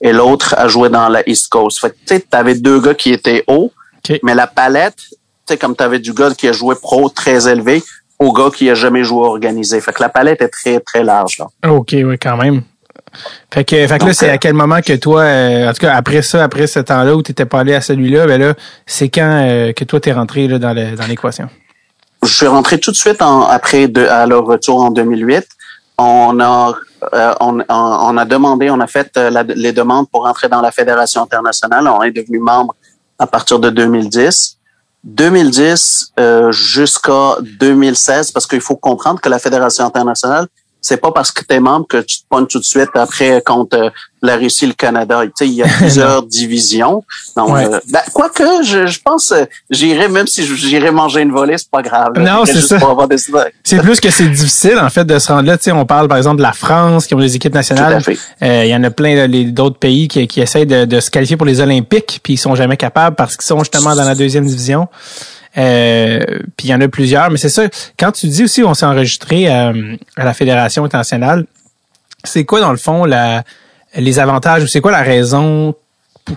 et 0.00 0.12
l'autre 0.12 0.54
a 0.56 0.68
joué 0.68 0.88
dans 0.88 1.08
la 1.08 1.26
East 1.28 1.48
Coast. 1.48 1.80
Fait 1.80 1.90
que 1.90 1.94
tu 1.94 2.00
sais, 2.06 2.20
t'avais 2.20 2.54
deux 2.54 2.80
gars 2.80 2.94
qui 2.94 3.12
étaient 3.12 3.44
hauts, 3.46 3.72
mais 4.22 4.34
la 4.34 4.46
palette, 4.46 5.02
sais 5.48 5.56
comme 5.56 5.74
t'avais 5.76 5.98
du 5.98 6.12
gars 6.12 6.30
qui 6.34 6.48
a 6.48 6.52
joué 6.52 6.74
pro 6.74 7.08
très 7.08 7.48
élevé 7.48 7.82
au 8.18 8.32
gars 8.32 8.50
qui 8.54 8.68
a 8.70 8.74
jamais 8.74 9.04
joué 9.04 9.26
organisé. 9.26 9.80
Fait 9.80 9.92
que 9.92 10.02
la 10.02 10.08
palette 10.08 10.40
est 10.42 10.48
très 10.48 10.80
très 10.80 11.04
large 11.04 11.38
là. 11.38 11.70
OK, 11.70 11.90
oui, 11.92 12.16
quand 12.18 12.36
même. 12.36 12.62
Fait 13.52 13.64
que, 13.64 13.86
fait 13.86 13.98
que 13.98 14.04
là, 14.06 14.12
c'est 14.12 14.28
euh, 14.30 14.34
à 14.34 14.38
quel 14.38 14.52
moment 14.52 14.80
que 14.82 14.94
toi, 14.94 15.22
euh, 15.22 15.68
en 15.70 15.72
tout 15.72 15.78
cas, 15.80 15.94
après 15.94 16.20
ça, 16.22 16.44
après 16.44 16.66
ce 16.66 16.80
temps-là 16.80 17.14
où 17.14 17.22
tu 17.22 17.30
étais 17.32 17.46
pas 17.46 17.60
allé 17.60 17.74
à 17.74 17.80
celui-là, 17.80 18.26
ben 18.26 18.38
là, 18.40 18.54
c'est 18.84 19.08
quand 19.08 19.40
euh, 19.42 19.72
que 19.72 19.84
toi, 19.84 20.00
t'es 20.00 20.12
rentré 20.12 20.46
là, 20.48 20.58
dans 20.58 20.74
le- 20.74 20.96
dans 20.96 21.06
l'équation? 21.06 21.48
je 22.22 22.32
suis 22.32 22.46
rentré 22.46 22.78
tout 22.80 22.90
de 22.90 22.96
suite 22.96 23.22
en, 23.22 23.42
après 23.42 23.86
de, 23.88 24.04
à 24.04 24.26
leur 24.26 24.44
retour 24.44 24.82
en 24.82 24.90
2008. 24.90 25.46
On 25.98 26.40
a 26.40 26.74
euh, 27.14 27.34
on, 27.40 28.16
a 28.16 28.24
demandé, 28.24 28.68
on 28.70 28.80
a 28.80 28.86
fait 28.86 29.10
euh, 29.16 29.30
la- 29.30 29.42
les 29.44 29.72
demandes 29.72 30.08
pour 30.10 30.26
entrer 30.26 30.48
dans 30.48 30.60
la 30.60 30.70
fédération 30.72 31.22
internationale. 31.22 31.86
On 31.86 32.02
est 32.02 32.10
devenu 32.10 32.38
membre 32.38 32.74
à 33.18 33.26
partir 33.26 33.58
de 33.60 33.70
2010. 33.70 34.56
2010 35.06 36.12
euh, 36.18 36.50
jusqu'à 36.50 37.36
2016, 37.40 38.32
parce 38.32 38.46
qu'il 38.46 38.60
faut 38.60 38.76
comprendre 38.76 39.20
que 39.20 39.28
la 39.28 39.38
fédération 39.38 39.84
internationale, 39.84 40.48
c'est 40.88 40.98
pas 40.98 41.10
parce 41.10 41.32
que 41.32 41.42
tu 41.44 41.52
es 41.54 41.58
membre 41.60 41.86
que 41.88 41.96
tu 42.02 42.18
te 42.20 42.24
pognes 42.28 42.46
tout 42.46 42.60
de 42.60 42.64
suite 42.64 42.90
après 42.94 43.42
contre 43.44 43.76
euh, 43.76 43.90
la 44.22 44.36
Russie 44.36 44.66
le 44.66 44.72
Canada. 44.72 45.20
Tu 45.24 45.30
sais, 45.36 45.46
il 45.48 45.54
y 45.54 45.62
a 45.62 45.66
plusieurs 45.78 46.22
divisions. 46.22 47.02
Donc, 47.36 47.50
Ouais. 47.50 47.64
euh, 47.66 47.80
ben, 47.90 48.00
quoique, 48.12 48.44
je, 48.62 48.86
je 48.86 49.00
pense, 49.04 49.32
euh, 49.32 49.44
j'irais, 49.70 50.08
même 50.08 50.26
si 50.28 50.44
j'irais 50.56 50.92
manger 50.92 51.22
une 51.22 51.32
volée, 51.32 51.58
c'est 51.58 51.70
pas 51.70 51.82
grave. 51.82 52.10
là. 52.14 52.22
Non, 52.36 52.44
c'est 52.44 52.60
ça. 52.60 52.78
des. 53.10 53.16
C'est 53.64 53.78
plus 53.80 53.98
que 54.00 54.10
c'est 54.10 54.28
difficile, 54.28 54.78
en 54.78 54.88
fait, 54.90 55.04
de 55.04 55.18
se 55.18 55.32
rendre 55.32 55.48
là. 55.48 55.56
Tu 55.58 55.64
sais, 55.64 55.72
on 55.72 55.84
parle, 55.86 56.06
par 56.06 56.18
exemple, 56.18 56.36
de 56.38 56.42
la 56.42 56.52
France, 56.52 57.06
qui 57.06 57.14
ont 57.14 57.18
des 57.18 57.34
équipes 57.34 57.54
nationales. 57.54 58.00
Euh, 58.42 58.62
Il 58.64 58.70
y 58.70 58.74
en 58.76 58.84
a 58.84 58.90
plein 58.90 59.26
d'autres 59.48 59.78
pays 59.78 60.06
qui, 60.06 60.26
qui 60.28 60.40
essayent 60.40 60.66
de, 60.66 60.84
de 60.84 61.00
se 61.00 61.10
qualifier 61.10 61.36
pour 61.36 61.46
les 61.46 61.60
Olympiques, 61.60 62.20
puis 62.22 62.34
ils 62.34 62.38
sont 62.38 62.54
jamais 62.54 62.76
capables 62.76 63.16
parce 63.16 63.36
qu'ils 63.36 63.46
sont 63.46 63.58
justement 63.58 63.94
dans 63.96 64.04
la 64.04 64.14
deuxième 64.14 64.46
division. 64.46 64.86
Euh, 65.58 66.20
puis 66.56 66.68
il 66.68 66.70
y 66.70 66.74
en 66.74 66.80
a 66.80 66.88
plusieurs, 66.88 67.30
mais 67.30 67.38
c'est 67.38 67.48
ça. 67.48 67.62
Quand 67.98 68.12
tu 68.12 68.26
dis 68.28 68.44
aussi 68.44 68.62
on 68.62 68.74
s'est 68.74 68.86
enregistré 68.86 69.48
euh, 69.50 69.96
à 70.16 70.24
la 70.24 70.34
fédération 70.34 70.84
internationale, 70.84 71.46
c'est 72.24 72.44
quoi 72.44 72.60
dans 72.60 72.70
le 72.72 72.76
fond 72.76 73.04
la, 73.04 73.42
les 73.96 74.18
avantages 74.18 74.62
ou 74.62 74.66
c'est 74.66 74.80
quoi 74.80 74.92
la 74.92 75.02
raison 75.02 75.74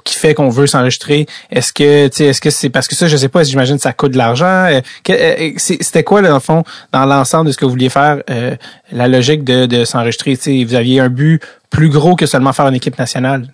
qui 0.04 0.14
fait 0.16 0.36
qu'on 0.36 0.50
veut 0.50 0.68
s'enregistrer? 0.68 1.26
Est-ce 1.52 1.74
que 1.74 2.08
tu 2.10 2.24
est-ce 2.24 2.40
que 2.40 2.50
c'est 2.52 2.70
parce 2.70 2.88
que 2.88 2.96
ça, 2.96 3.08
je 3.08 3.18
sais 3.18 3.28
pas, 3.28 3.44
j'imagine 3.44 3.76
que 3.78 3.82
ça 3.82 3.92
coûte 3.92 4.12
de 4.12 4.18
l'argent. 4.18 4.46
Euh, 4.46 4.82
euh, 5.10 5.52
c'est- 5.58 5.82
C'était 5.82 6.04
quoi 6.04 6.22
dans 6.22 6.34
le 6.36 6.40
fond, 6.40 6.64
dans 6.92 7.06
l'ensemble 7.06 7.48
de 7.48 7.52
ce 7.52 7.58
que 7.58 7.66
vous 7.66 7.72
vouliez 7.72 7.90
faire, 7.90 8.22
euh, 8.30 8.56
la 8.92 9.08
logique 9.08 9.44
de, 9.44 9.66
de 9.66 9.86
s'enregistrer? 9.86 10.38
Vous 10.64 10.76
aviez 10.76 11.00
un 11.00 11.10
but 11.10 11.42
plus 11.72 11.90
gros 11.90 12.16
que 12.16 12.26
seulement 12.28 12.54
faire 12.54 12.68
une 12.68 12.76
équipe 12.76 13.00
nationale. 13.00 13.48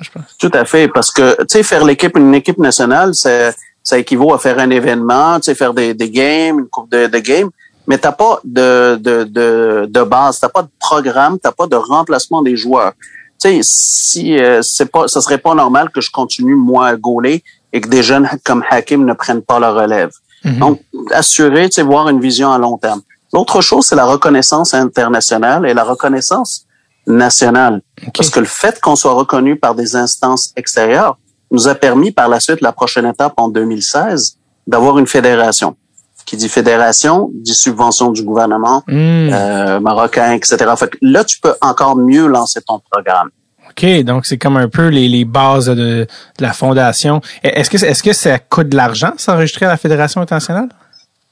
Je 0.00 0.08
pense. 0.10 0.24
Tout 0.38 0.50
à 0.54 0.64
fait, 0.64 0.88
parce 0.88 1.10
que 1.12 1.36
tu 1.42 1.46
sais 1.48 1.62
faire 1.62 1.84
l'équipe 1.84 2.16
une 2.16 2.34
équipe 2.34 2.58
nationale, 2.58 3.14
ça, 3.14 3.52
ça 3.82 3.98
équivaut 3.98 4.32
à 4.32 4.38
faire 4.38 4.58
un 4.58 4.70
événement, 4.70 5.36
tu 5.36 5.44
sais 5.44 5.54
faire 5.54 5.74
des, 5.74 5.94
des 5.94 6.10
games, 6.10 6.58
une 6.60 6.68
coupe 6.68 6.90
de, 6.90 7.06
de 7.06 7.18
games, 7.18 7.50
mais 7.86 7.98
t'as 7.98 8.12
pas 8.12 8.40
de 8.44 8.96
de 9.00 9.24
de, 9.24 9.86
de 9.88 10.02
base, 10.02 10.38
t'as 10.40 10.48
pas 10.48 10.62
de 10.62 10.70
programme, 10.78 11.38
t'as 11.38 11.52
pas 11.52 11.66
de 11.66 11.76
remplacement 11.76 12.42
des 12.42 12.56
joueurs. 12.56 12.92
Tu 13.40 13.48
sais 13.48 13.60
si 13.62 14.38
euh, 14.38 14.62
c'est 14.62 14.86
pas, 14.86 15.08
ça 15.08 15.20
serait 15.20 15.38
pas 15.38 15.54
normal 15.54 15.90
que 15.90 16.00
je 16.00 16.10
continue 16.10 16.54
moi 16.54 16.86
à 16.86 16.96
gauler 16.96 17.42
et 17.72 17.80
que 17.80 17.88
des 17.88 18.02
jeunes 18.02 18.28
comme 18.44 18.62
Hakim 18.70 19.04
ne 19.04 19.14
prennent 19.14 19.42
pas 19.42 19.58
la 19.58 19.72
relève. 19.72 20.12
Mhm. 20.44 20.58
Donc 20.58 20.80
assurer, 21.10 21.68
tu 21.68 21.76
sais 21.76 21.82
voir 21.82 22.08
une 22.08 22.20
vision 22.20 22.52
à 22.52 22.58
long 22.58 22.78
terme. 22.78 23.02
L'autre 23.32 23.60
chose, 23.62 23.86
c'est 23.86 23.96
la 23.96 24.04
reconnaissance 24.04 24.74
internationale 24.74 25.66
et 25.66 25.72
la 25.72 25.84
reconnaissance 25.84 26.66
nationale. 27.06 27.80
Parce 28.14 28.30
que 28.30 28.40
le 28.40 28.46
fait 28.46 28.78
qu'on 28.80 28.94
soit 28.94 29.14
reconnu 29.14 29.56
par 29.56 29.74
des 29.74 29.96
instances 29.96 30.52
extérieures 30.54 31.16
nous 31.52 31.68
a 31.68 31.74
permis 31.76 32.10
par 32.10 32.28
la 32.28 32.40
suite, 32.40 32.60
la 32.60 32.72
prochaine 32.72 33.06
étape 33.06 33.34
en 33.36 33.48
2016, 33.48 34.38
d'avoir 34.66 34.98
une 34.98 35.06
fédération. 35.06 35.76
Qui 36.24 36.36
dit 36.36 36.48
fédération, 36.48 37.30
dit 37.34 37.54
subvention 37.54 38.10
du 38.10 38.22
gouvernement 38.22 38.82
Hmm. 38.86 39.30
euh, 39.32 39.80
marocain, 39.80 40.32
etc. 40.32 40.56
Fait 40.76 40.88
que 40.88 40.98
là, 41.02 41.24
tu 41.24 41.38
peux 41.40 41.54
encore 41.60 41.96
mieux 41.96 42.26
lancer 42.26 42.60
ton 42.62 42.80
programme. 42.90 43.30
OK, 43.70 44.02
donc 44.04 44.26
c'est 44.26 44.38
comme 44.38 44.56
un 44.56 44.68
peu 44.68 44.88
les, 44.88 45.08
les 45.08 45.24
bases 45.24 45.66
de, 45.66 45.74
de 45.74 46.06
la 46.40 46.52
fondation. 46.52 47.20
Est-ce 47.42 47.70
que, 47.70 47.84
est-ce 47.84 48.02
que 48.02 48.12
ça 48.12 48.38
coûte 48.38 48.68
de 48.68 48.76
l'argent 48.76 49.12
s'enregistrer 49.16 49.66
à 49.66 49.70
la 49.70 49.76
Fédération 49.76 50.20
internationale? 50.20 50.68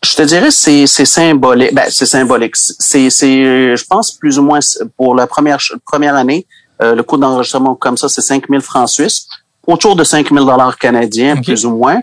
Je 0.02 0.14
te 0.14 0.22
dirais 0.22 0.50
c'est 0.50 0.86
c'est 0.86 1.04
symbolique. 1.04 1.74
Ben 1.74 1.84
c'est 1.90 2.06
symbolique. 2.06 2.56
C'est 2.56 3.10
c'est 3.10 3.76
je 3.76 3.84
pense 3.84 4.12
plus 4.12 4.38
ou 4.38 4.42
moins 4.42 4.60
pour 4.96 5.14
la 5.14 5.26
première 5.26 5.58
première 5.84 6.16
année 6.16 6.46
euh, 6.82 6.94
le 6.94 7.02
coût 7.02 7.18
d'enregistrement 7.18 7.74
comme 7.74 7.98
ça 7.98 8.08
c'est 8.08 8.22
5000 8.22 8.62
francs 8.62 8.88
suisses 8.88 9.28
autour 9.66 9.96
de 9.96 10.04
5000 10.04 10.44
dollars 10.44 10.76
canadiens 10.78 11.36
Ok. 11.36 11.44
plus 11.44 11.64
ou 11.66 11.76
moins 11.76 12.00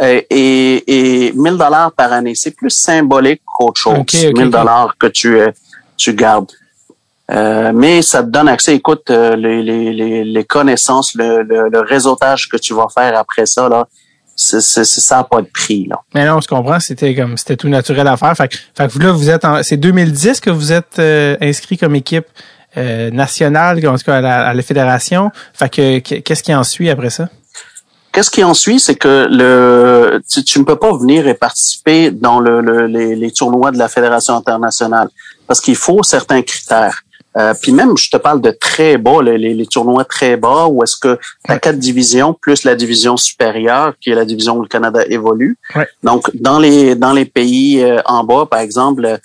Euh, 0.00 0.20
et 0.30 1.26
et 1.26 1.32
1000 1.34 1.56
dollars 1.58 1.92
par 1.92 2.10
année 2.12 2.34
c'est 2.34 2.52
plus 2.60 2.70
symbolique 2.70 3.42
qu'autre 3.44 3.80
chose. 3.80 3.98
Ok, 3.98 4.14
ok, 4.14 4.38
1000 4.38 4.46
ok. 4.46 4.50
dollars 4.58 4.94
que 4.98 5.08
tu 5.08 5.28
euh, 5.38 5.50
tu 5.96 6.14
gardes. 6.14 6.52
Euh, 7.30 7.70
mais 7.74 8.00
ça 8.02 8.22
te 8.24 8.28
donne 8.28 8.48
accès, 8.48 8.74
écoute, 8.74 9.08
les, 9.10 9.62
les, 9.62 10.24
les, 10.24 10.44
connaissances, 10.44 11.14
le, 11.14 11.42
le, 11.42 11.68
le 11.68 11.80
réseautage 11.80 12.48
que 12.48 12.56
tu 12.56 12.72
vas 12.74 12.88
faire 12.92 13.16
après 13.16 13.46
ça, 13.46 13.68
là, 13.68 13.86
ça 14.36 15.16
n'a 15.16 15.24
pas 15.24 15.40
de 15.42 15.48
prix. 15.52 15.86
Là. 15.88 16.00
Mais 16.14 16.24
non, 16.26 16.40
je 16.40 16.48
comprends, 16.48 16.80
c'était 16.80 17.14
comme 17.14 17.36
c'était 17.36 17.56
tout 17.56 17.68
naturel 17.68 18.08
à 18.08 18.16
faire. 18.16 18.34
Fait, 18.36 18.48
que- 18.48 18.56
fait 18.76 18.86
que 18.88 18.92
vous 18.92 18.98
là, 19.00 19.12
vous 19.12 19.30
êtes. 19.30 19.46
C'est 19.62 19.76
2010 19.76 20.40
que 20.40 20.50
vous 20.50 20.72
êtes 20.72 20.98
euh, 20.98 21.36
inscrit 21.40 21.76
comme 21.78 21.94
équipe 21.94 22.26
euh, 22.76 23.10
nationale, 23.10 23.84
en 23.86 23.96
tout 23.96 24.04
cas 24.04 24.16
à 24.16 24.20
la, 24.20 24.46
à 24.48 24.54
la 24.54 24.62
fédération. 24.62 25.30
Fait 25.54 25.68
que 25.68 25.98
qu- 25.98 26.22
qu'est-ce 26.22 26.42
qui 26.42 26.54
en 26.54 26.64
suit 26.64 26.90
après 26.90 27.10
ça? 27.10 27.28
Qu'est-ce 28.12 28.30
qui 28.30 28.42
en 28.42 28.54
suit, 28.54 28.80
c'est 28.80 28.96
que 28.96 29.28
le 29.30 30.20
tu, 30.28 30.42
tu 30.42 30.58
ne 30.58 30.64
peux 30.64 30.76
pas 30.76 30.92
venir 30.96 31.28
et 31.28 31.34
participer 31.34 32.10
dans 32.10 32.40
le, 32.40 32.60
le- 32.60 32.86
les, 32.86 33.14
les 33.14 33.30
tournois 33.30 33.70
de 33.70 33.78
la 33.78 33.88
Fédération 33.88 34.34
internationale 34.34 35.08
parce 35.46 35.60
qu'il 35.60 35.76
faut 35.76 36.02
certains 36.02 36.42
critères. 36.42 37.02
Euh, 37.36 37.54
puis 37.62 37.70
même, 37.70 37.96
je 37.96 38.10
te 38.10 38.16
parle 38.16 38.40
de 38.40 38.50
très 38.50 38.98
bas, 38.98 39.22
les, 39.22 39.38
les, 39.38 39.54
les 39.54 39.66
tournois 39.66 40.04
très 40.04 40.36
bas, 40.36 40.66
où 40.66 40.82
est-ce 40.82 40.96
que 40.96 41.14
tu 41.44 41.52
as 41.52 41.54
Ouais. 41.54 41.60
quatre 41.60 41.78
divisions 41.78 42.34
plus 42.34 42.64
la 42.64 42.74
division 42.74 43.16
supérieure, 43.16 43.94
qui 44.00 44.10
est 44.10 44.16
la 44.16 44.24
division 44.24 44.56
où 44.56 44.62
le 44.62 44.66
Canada 44.68 45.02
évolue. 45.08 45.56
Ouais. 45.76 45.86
Donc, 46.02 46.28
dans 46.34 46.58
les 46.58 46.96
dans 46.96 47.12
les 47.12 47.26
pays 47.26 47.80
euh, 47.84 48.00
en 48.06 48.24
bas, 48.24 48.46
par 48.50 48.58
exemple, 48.58 49.20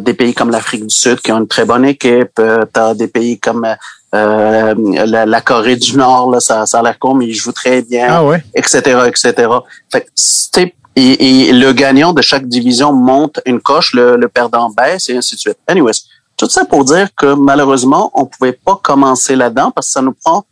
des 0.00 0.14
pays 0.14 0.34
comme 0.34 0.50
l'Afrique 0.50 0.86
du 0.86 0.94
Sud 0.94 1.20
qui 1.20 1.32
ont 1.32 1.38
une 1.38 1.48
très 1.48 1.64
bonne 1.64 1.84
équipe. 1.84 2.30
tu 2.36 2.80
as 2.80 2.94
des 2.94 3.08
pays 3.08 3.38
comme 3.38 3.66
euh, 4.14 4.74
la, 5.06 5.24
la 5.26 5.40
Corée 5.40 5.76
du 5.76 5.96
Nord, 5.96 6.30
là, 6.30 6.40
ça, 6.40 6.66
ça 6.66 6.80
a 6.80 6.82
l'air 6.82 6.98
con, 6.98 7.14
mais 7.14 7.26
ils 7.26 7.34
jouent 7.34 7.52
très 7.52 7.82
bien 7.82 8.06
Ah 8.10 8.24
ouais? 8.24 8.42
etc., 8.54 8.78
etc. 9.06 9.48
Fait 9.90 10.02
que, 10.02 10.06
c'est- 10.14 10.74
et, 10.94 11.48
et 11.48 11.52
le 11.54 11.72
gagnant 11.72 12.12
de 12.12 12.20
chaque 12.20 12.46
division 12.46 12.92
monte 12.92 13.40
une 13.46 13.60
coche, 13.60 13.94
le, 13.94 14.16
le 14.16 14.28
perdant 14.28 14.68
baisse 14.68 15.08
et 15.08 15.16
ainsi 15.16 15.36
de 15.36 15.40
suite. 15.40 15.56
Anyways, 15.66 16.02
tout 16.36 16.48
ça 16.50 16.66
pour 16.66 16.84
dire 16.84 17.08
que 17.16 17.32
malheureusement, 17.34 18.10
on 18.14 18.26
pouvait 18.26 18.52
pas 18.52 18.78
commencer 18.82 19.34
là-dedans 19.34 19.70
parce 19.70 19.86
que 19.86 19.92
ça 19.94 20.02
nous 20.02 20.12
prend 20.12 20.44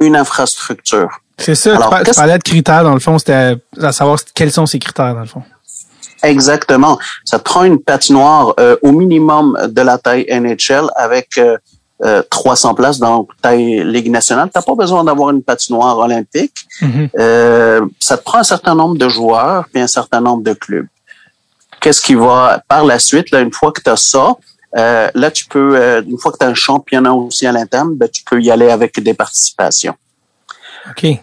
une 0.00 0.14
infrastructure. 0.14 1.08
C'est 1.36 1.56
ça, 1.56 1.74
Alors, 1.74 1.98
tu, 2.04 2.12
parlais 2.12 2.38
de 2.38 2.42
critères, 2.44 2.84
dans 2.84 2.94
le 2.94 3.00
fond, 3.00 3.18
c'était 3.18 3.56
à 3.80 3.90
savoir 3.92 4.18
quels 4.34 4.52
sont 4.52 4.66
ces 4.66 4.78
critères, 4.78 5.14
dans 5.14 5.20
le 5.20 5.26
fond. 5.26 5.42
Exactement. 6.22 6.98
Ça 7.24 7.38
te 7.38 7.44
prend 7.44 7.64
une 7.64 7.78
patinoire 7.78 8.54
euh, 8.58 8.76
au 8.82 8.92
minimum 8.92 9.56
de 9.68 9.82
la 9.82 9.98
taille 9.98 10.26
NHL 10.28 10.90
avec 10.96 11.38
euh, 11.38 11.56
euh, 12.04 12.22
300 12.30 12.74
places 12.74 12.98
dans 12.98 13.26
taille 13.42 13.82
Ligue 13.84 14.10
nationale. 14.10 14.50
T'as 14.52 14.62
pas 14.62 14.74
besoin 14.74 15.02
d'avoir 15.02 15.30
une 15.30 15.42
patinoire 15.42 15.98
olympique. 15.98 16.66
Mhm. 16.80 17.08
Euh, 17.18 17.86
ça 17.98 18.16
te 18.16 18.22
prend 18.22 18.38
un 18.38 18.44
certain 18.44 18.74
nombre 18.74 18.96
de 18.96 19.08
joueurs 19.08 19.66
puis 19.72 19.82
un 19.82 19.88
certain 19.88 20.20
nombre 20.20 20.42
de 20.42 20.52
clubs. 20.52 20.86
Qu'est-ce 21.80 22.00
qui 22.00 22.14
va 22.14 22.62
par 22.68 22.84
la 22.84 22.98
suite 22.98 23.30
là 23.30 23.40
une 23.40 23.52
fois 23.52 23.72
que 23.72 23.80
tu 23.80 23.90
as 23.90 23.96
ça, 23.96 24.36
euh, 24.76 25.08
là 25.12 25.30
tu 25.30 25.46
peux 25.46 25.76
euh, 25.76 26.02
une 26.02 26.18
fois 26.18 26.30
que 26.32 26.38
tu 26.38 26.44
as 26.44 26.48
un 26.48 26.54
championnat 26.54 27.12
aussi 27.12 27.46
à 27.46 27.52
l'interne, 27.52 27.96
ben, 27.96 28.08
tu 28.08 28.22
peux 28.22 28.40
y 28.40 28.50
aller 28.50 28.70
avec 28.70 29.00
des 29.00 29.14
participations. 29.14 29.94
OK. 30.90 31.20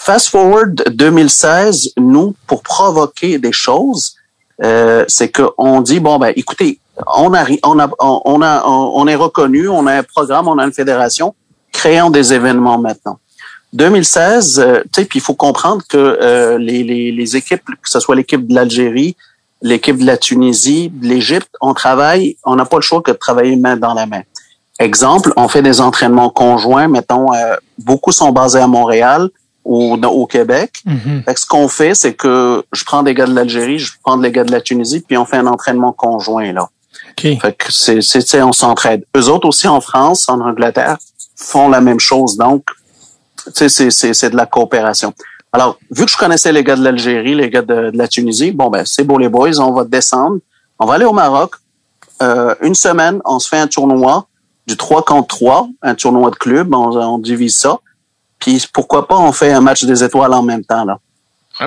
Fast 0.00 0.28
forward 0.30 0.84
2016, 0.90 1.92
nous 1.98 2.34
pour 2.46 2.62
provoquer 2.62 3.38
des 3.38 3.52
choses, 3.52 4.14
euh, 4.62 5.04
c'est 5.06 5.28
que 5.28 5.42
on 5.58 5.82
dit 5.82 6.00
bon 6.00 6.18
ben 6.18 6.32
écoutez, 6.34 6.78
on 7.16 7.34
a 7.34 7.44
on 7.62 7.78
a 7.78 7.90
on 7.98 8.40
a 8.40 8.62
on 8.64 9.06
est 9.06 9.14
reconnu, 9.14 9.68
on 9.68 9.86
a 9.86 9.94
un 9.94 10.02
programme, 10.02 10.48
on 10.48 10.56
a 10.58 10.64
une 10.64 10.72
fédération, 10.72 11.34
créons 11.72 12.10
des 12.10 12.32
événements 12.32 12.78
maintenant. 12.78 13.18
2016, 13.74 14.58
euh, 14.58 14.80
tu 14.84 15.02
sais, 15.02 15.04
puis 15.04 15.18
il 15.18 15.22
faut 15.22 15.34
comprendre 15.34 15.82
que 15.86 15.98
euh, 15.98 16.56
les, 16.56 16.82
les, 16.84 17.12
les 17.12 17.36
équipes, 17.36 17.64
que 17.64 17.90
ce 17.90 18.00
soit 18.00 18.14
l'équipe 18.14 18.46
de 18.46 18.54
l'Algérie, 18.54 19.14
l'équipe 19.60 19.98
de 19.98 20.06
la 20.06 20.16
Tunisie, 20.16 20.88
de 20.88 21.06
l'Égypte, 21.06 21.50
on 21.60 21.74
travaille, 21.74 22.36
on 22.44 22.56
n'a 22.56 22.64
pas 22.64 22.76
le 22.76 22.82
choix 22.82 23.02
que 23.02 23.10
de 23.10 23.16
travailler 23.16 23.56
main 23.56 23.76
dans 23.76 23.92
la 23.92 24.06
main. 24.06 24.22
Exemple, 24.78 25.32
on 25.36 25.48
fait 25.48 25.60
des 25.60 25.80
entraînements 25.82 26.30
conjoints, 26.30 26.88
mettons, 26.88 27.34
euh, 27.34 27.56
beaucoup 27.78 28.12
sont 28.12 28.32
basés 28.32 28.60
à 28.60 28.68
Montréal 28.68 29.28
ou 29.68 29.94
au, 29.94 30.02
au 30.06 30.26
Québec. 30.26 30.82
Mhm. 30.86 31.22
Fait 31.24 31.34
que 31.34 31.40
ce 31.40 31.46
qu'on 31.46 31.68
fait, 31.68 31.94
c'est 31.94 32.14
que 32.14 32.64
je 32.72 32.84
prends 32.84 33.02
des 33.02 33.14
gars 33.14 33.26
de 33.26 33.34
l'Algérie, 33.34 33.78
je 33.78 33.92
prends 34.02 34.16
des 34.16 34.32
gars 34.32 34.44
de 34.44 34.50
la 34.50 34.62
Tunisie, 34.62 35.00
puis 35.06 35.16
on 35.18 35.26
fait 35.26 35.36
un 35.36 35.46
entraînement 35.46 35.92
conjoint 35.92 36.52
là. 36.52 36.68
OK. 37.10 37.38
Fait 37.40 37.52
que 37.56 37.70
c'est, 37.70 38.00
c'est, 38.00 38.42
on 38.42 38.52
s'entraide. 38.52 39.04
Eux 39.16 39.28
autres 39.28 39.46
aussi 39.46 39.68
en 39.68 39.80
France, 39.80 40.28
en 40.28 40.40
Angleterre, 40.40 40.96
font 41.36 41.68
la 41.68 41.80
même 41.80 42.00
chose. 42.00 42.36
Donc, 42.36 42.64
c'est 43.54 44.30
de 44.30 44.36
la 44.36 44.46
coopération. 44.46 45.12
Alors, 45.52 45.78
vu 45.90 46.04
que 46.06 46.10
je 46.10 46.16
connaissais 46.16 46.52
les 46.52 46.64
gars 46.64 46.76
de 46.76 46.82
l'Algérie, 46.82 47.34
les 47.34 47.50
gars 47.50 47.62
de, 47.62 47.90
de 47.90 47.98
la 47.98 48.08
Tunisie, 48.08 48.52
bon 48.52 48.70
ben, 48.70 48.84
c'est 48.86 49.04
beau 49.04 49.18
les 49.18 49.28
boys, 49.28 49.58
on 49.60 49.72
va 49.72 49.84
descendre, 49.84 50.38
on 50.78 50.86
va 50.86 50.94
aller 50.94 51.04
au 51.04 51.12
Maroc. 51.12 51.54
Euh, 52.22 52.54
une 52.62 52.74
semaine, 52.74 53.20
on 53.24 53.38
se 53.38 53.48
fait 53.48 53.58
un 53.58 53.66
tournoi 53.66 54.26
du 54.66 54.76
3 54.76 55.04
contre 55.04 55.28
3, 55.28 55.68
un 55.82 55.94
tournoi 55.94 56.30
de 56.30 56.36
club, 56.36 56.74
on, 56.74 56.96
on 56.96 57.18
divise 57.18 57.58
ça. 57.58 57.78
Puis 58.38 58.66
pourquoi 58.72 59.06
pas 59.08 59.16
on 59.18 59.32
fait 59.32 59.52
un 59.52 59.60
match 59.60 59.84
des 59.84 60.02
étoiles 60.04 60.32
en 60.32 60.42
même 60.42 60.64
temps 60.64 60.84
là. 60.84 60.98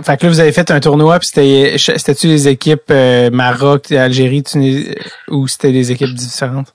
Fait 0.04 0.16
que 0.16 0.26
là, 0.26 0.32
vous 0.32 0.40
avez 0.40 0.54
fait 0.54 0.72
un 0.72 0.80
tournoi, 0.80 1.20
puis 1.20 1.28
c'était, 1.28 1.76
c'était-tu 1.78 2.28
les 2.28 2.48
équipes 2.48 2.90
euh, 2.92 3.30
Maroc, 3.30 3.92
Algérie, 3.92 4.42
Tunisie, 4.42 4.96
ou 5.28 5.50
c'était 5.50 5.74
des 5.74 5.92
équipes 5.92 6.14
différentes? 6.14 6.74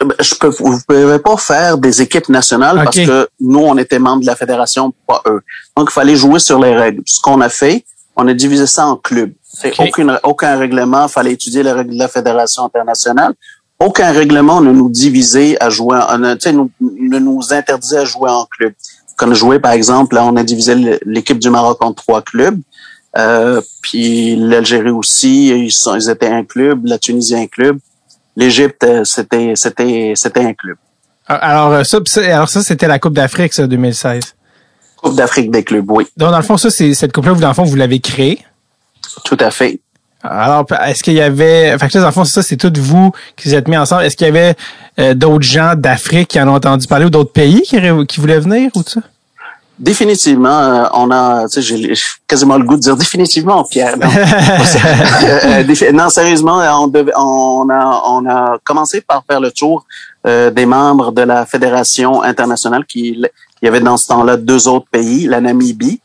Ben, 0.00 0.12
Je 0.20 0.34
peux, 0.34 0.48
vous 0.48 0.78
pouvez 0.86 1.18
pas 1.18 1.38
faire 1.38 1.78
des 1.78 2.02
équipes 2.02 2.28
nationales 2.28 2.76
parce 2.84 2.96
que 3.06 3.28
nous, 3.40 3.60
on 3.60 3.78
était 3.78 3.98
membres 3.98 4.20
de 4.20 4.26
la 4.26 4.36
fédération, 4.36 4.92
pas 5.06 5.22
eux. 5.28 5.40
Donc, 5.78 5.88
il 5.90 5.94
fallait 5.94 6.14
jouer 6.16 6.38
sur 6.38 6.60
les 6.60 6.76
règles. 6.76 7.00
Ce 7.06 7.22
qu'on 7.22 7.40
a 7.40 7.48
fait, 7.48 7.86
on 8.16 8.28
a 8.28 8.34
divisé 8.34 8.66
ça 8.66 8.86
en 8.86 8.96
clubs. 8.96 9.32
C'est 9.42 9.72
aucune, 9.88 10.20
aucun 10.22 10.58
règlement, 10.58 11.06
il 11.06 11.10
fallait 11.10 11.32
étudier 11.32 11.62
les 11.62 11.72
règles 11.72 11.94
de 11.94 11.98
la 11.98 12.08
fédération 12.08 12.64
internationale. 12.66 13.32
Aucun 13.78 14.12
règlement 14.12 14.60
ne 14.60 14.72
nous 14.72 14.90
divisait 14.90 15.56
à 15.62 15.70
jouer, 15.70 15.96
en- 16.06 16.18
ne, 16.18 16.34
tu 16.34 16.40
sais, 16.40 16.52
nous, 16.52 16.70
ne 16.80 17.18
nous 17.18 17.40
interdisait 17.54 17.98
à 17.98 18.04
jouer 18.04 18.28
en 18.30 18.44
club. 18.44 18.74
Quand 19.16 19.28
on 19.28 19.34
jouait, 19.34 19.58
par 19.58 19.72
exemple, 19.72 20.14
là, 20.14 20.24
on 20.24 20.36
a 20.36 20.42
divisé 20.42 20.74
le- 20.74 20.98
l'équipe 21.04 21.38
du 21.38 21.50
Maroc 21.50 21.78
en 21.82 21.92
trois 21.92 22.22
clubs. 22.22 22.58
Euh, 23.16 23.60
puis 23.82 24.36
l'Algérie 24.36 24.90
aussi, 24.90 25.48
ils, 25.48 25.72
sont, 25.72 25.96
ils 25.96 26.10
étaient 26.10 26.28
un 26.28 26.44
club, 26.44 26.84
la 26.86 26.98
Tunisie 26.98 27.34
un 27.34 27.46
club, 27.46 27.78
l'Égypte 28.36 28.84
euh, 28.84 29.04
c'était 29.04 29.52
c'était 29.56 30.12
c'était 30.14 30.40
un 30.44 30.52
club. 30.52 30.76
Alors 31.26 31.72
euh, 31.72 31.82
ça, 31.82 31.98
alors 32.26 32.48
ça, 32.50 32.62
c'était 32.62 32.86
la 32.86 32.98
Coupe 32.98 33.14
d'Afrique, 33.14 33.54
ça, 33.54 33.66
2016. 33.66 34.34
Coupe 34.96 35.16
d'Afrique 35.16 35.50
des 35.50 35.64
clubs, 35.64 35.90
oui, 35.90 36.06
Donc, 36.16 36.30
dans 36.30 36.36
le 36.36 36.42
fond, 36.42 36.56
ça, 36.58 36.68
c'est 36.68 36.92
cette 36.92 37.12
coupe-là, 37.12 37.32
vous, 37.32 37.40
dans 37.40 37.48
le 37.48 37.54
fond, 37.54 37.64
vous 37.64 37.76
l'avez 37.76 38.00
créée? 38.00 38.38
tout 39.24 39.36
à 39.40 39.50
fait. 39.50 39.80
Alors, 40.22 40.66
est-ce 40.86 41.02
qu'il 41.02 41.14
y 41.14 41.20
avait... 41.20 41.76
Fait 41.78 41.88
que 41.88 41.98
là, 41.98 42.08
en 42.08 42.12
fond, 42.12 42.24
ça, 42.24 42.42
c'est 42.42 42.56
tout 42.56 42.72
vous 42.76 43.12
qui 43.36 43.48
vous 43.48 43.54
êtes 43.54 43.68
mis 43.68 43.76
ensemble. 43.76 44.02
Est-ce 44.02 44.16
qu'il 44.16 44.26
y 44.26 44.30
avait 44.30 44.54
euh, 44.98 45.14
d'autres 45.14 45.44
gens 45.44 45.74
d'Afrique 45.76 46.28
qui 46.28 46.40
en 46.40 46.48
ont 46.48 46.54
entendu 46.54 46.86
parler 46.86 47.06
ou 47.06 47.10
d'autres 47.10 47.32
pays 47.32 47.62
qui, 47.62 47.78
qui 48.08 48.20
voulaient 48.20 48.40
venir 48.40 48.70
ou 48.74 48.82
tout 48.82 48.90
ça? 48.90 49.00
Définitivement, 49.78 50.58
euh, 50.58 50.84
on 50.94 51.10
a, 51.10 51.46
tu 51.48 51.60
sais, 51.60 51.62
j'ai 51.62 51.92
quasiment 52.26 52.56
le 52.56 52.64
goût 52.64 52.76
de 52.76 52.80
dire 52.80 52.96
définitivement, 52.96 53.62
Pierre. 53.64 53.98
Non, 53.98 54.08
euh, 55.24 55.92
non 55.92 56.08
sérieusement, 56.08 56.62
on, 56.82 56.86
devait, 56.86 57.12
on, 57.14 57.68
a, 57.68 58.02
on 58.06 58.26
a 58.26 58.58
commencé 58.64 59.02
par 59.02 59.22
faire 59.28 59.38
le 59.38 59.50
tour 59.50 59.84
euh, 60.26 60.50
des 60.50 60.64
membres 60.64 61.12
de 61.12 61.20
la 61.20 61.44
fédération 61.44 62.22
internationale. 62.22 62.86
Qui, 62.86 63.08
il 63.10 63.30
y 63.64 63.68
avait 63.68 63.80
dans 63.80 63.98
ce 63.98 64.08
temps-là 64.08 64.38
deux 64.38 64.66
autres 64.66 64.86
pays, 64.90 65.26
la 65.26 65.42
Namibie 65.42 66.00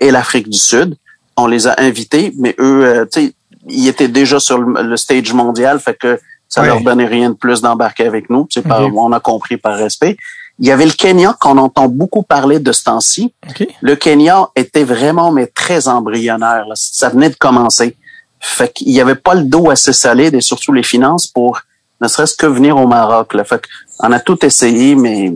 et 0.00 0.10
l'Afrique 0.10 0.48
du 0.48 0.58
Sud. 0.58 0.96
On 1.36 1.46
les 1.46 1.66
a 1.66 1.74
invités, 1.78 2.32
mais 2.38 2.54
eux, 2.60 3.06
tu 3.12 3.20
sais, 3.20 3.34
ils 3.68 3.88
étaient 3.88 4.08
déjà 4.08 4.38
sur 4.38 4.58
le, 4.58 4.96
stage 4.96 5.32
mondial, 5.32 5.80
fait 5.80 5.94
que 5.94 6.20
ça 6.54 6.62
leur 6.62 6.82
donnait 6.82 7.06
rien 7.06 7.30
de 7.30 7.34
plus 7.34 7.60
d'embarquer 7.62 8.06
avec 8.06 8.30
nous. 8.30 8.46
C'est 8.48 8.62
pas, 8.62 8.80
on 8.80 9.10
a 9.10 9.18
compris 9.18 9.56
par 9.56 9.76
respect. 9.76 10.16
Il 10.60 10.66
y 10.66 10.70
avait 10.70 10.86
le 10.86 10.92
Kenya 10.92 11.36
qu'on 11.40 11.58
entend 11.58 11.88
beaucoup 11.88 12.22
parler 12.22 12.60
de 12.60 12.70
ce 12.70 12.84
temps-ci. 12.84 13.34
Le 13.80 13.96
Kenya 13.96 14.46
était 14.54 14.84
vraiment 14.84 15.32
mais 15.32 15.48
très 15.48 15.88
embryonnaire. 15.88 16.66
Ça 16.76 17.08
venait 17.08 17.30
de 17.30 17.34
commencer. 17.34 17.96
Fait 18.38 18.72
qu'il 18.72 18.86
n'y 18.86 19.00
avait 19.00 19.16
pas 19.16 19.34
le 19.34 19.42
dos 19.42 19.68
assez 19.68 19.92
solide 19.92 20.36
et 20.36 20.40
surtout 20.40 20.72
les 20.72 20.84
finances 20.84 21.26
pour 21.26 21.60
ne 22.00 22.06
serait-ce 22.06 22.36
que 22.36 22.46
venir 22.46 22.76
au 22.76 22.86
Maroc. 22.86 23.34
Là. 23.34 23.42
Fait 23.42 23.60
on 23.98 24.12
a 24.12 24.20
tout 24.20 24.44
essayé, 24.46 24.94
mais 24.94 25.32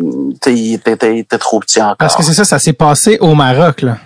il 0.46 0.74
était, 0.74 1.18
était, 1.18 1.38
trop 1.38 1.58
petit 1.58 1.80
encore. 1.80 1.96
Parce 1.96 2.14
que 2.14 2.22
c'est 2.22 2.34
ça, 2.34 2.44
ça 2.44 2.60
s'est 2.60 2.74
passé 2.74 3.18
au 3.20 3.34
Maroc. 3.34 3.82
Là. 3.82 3.98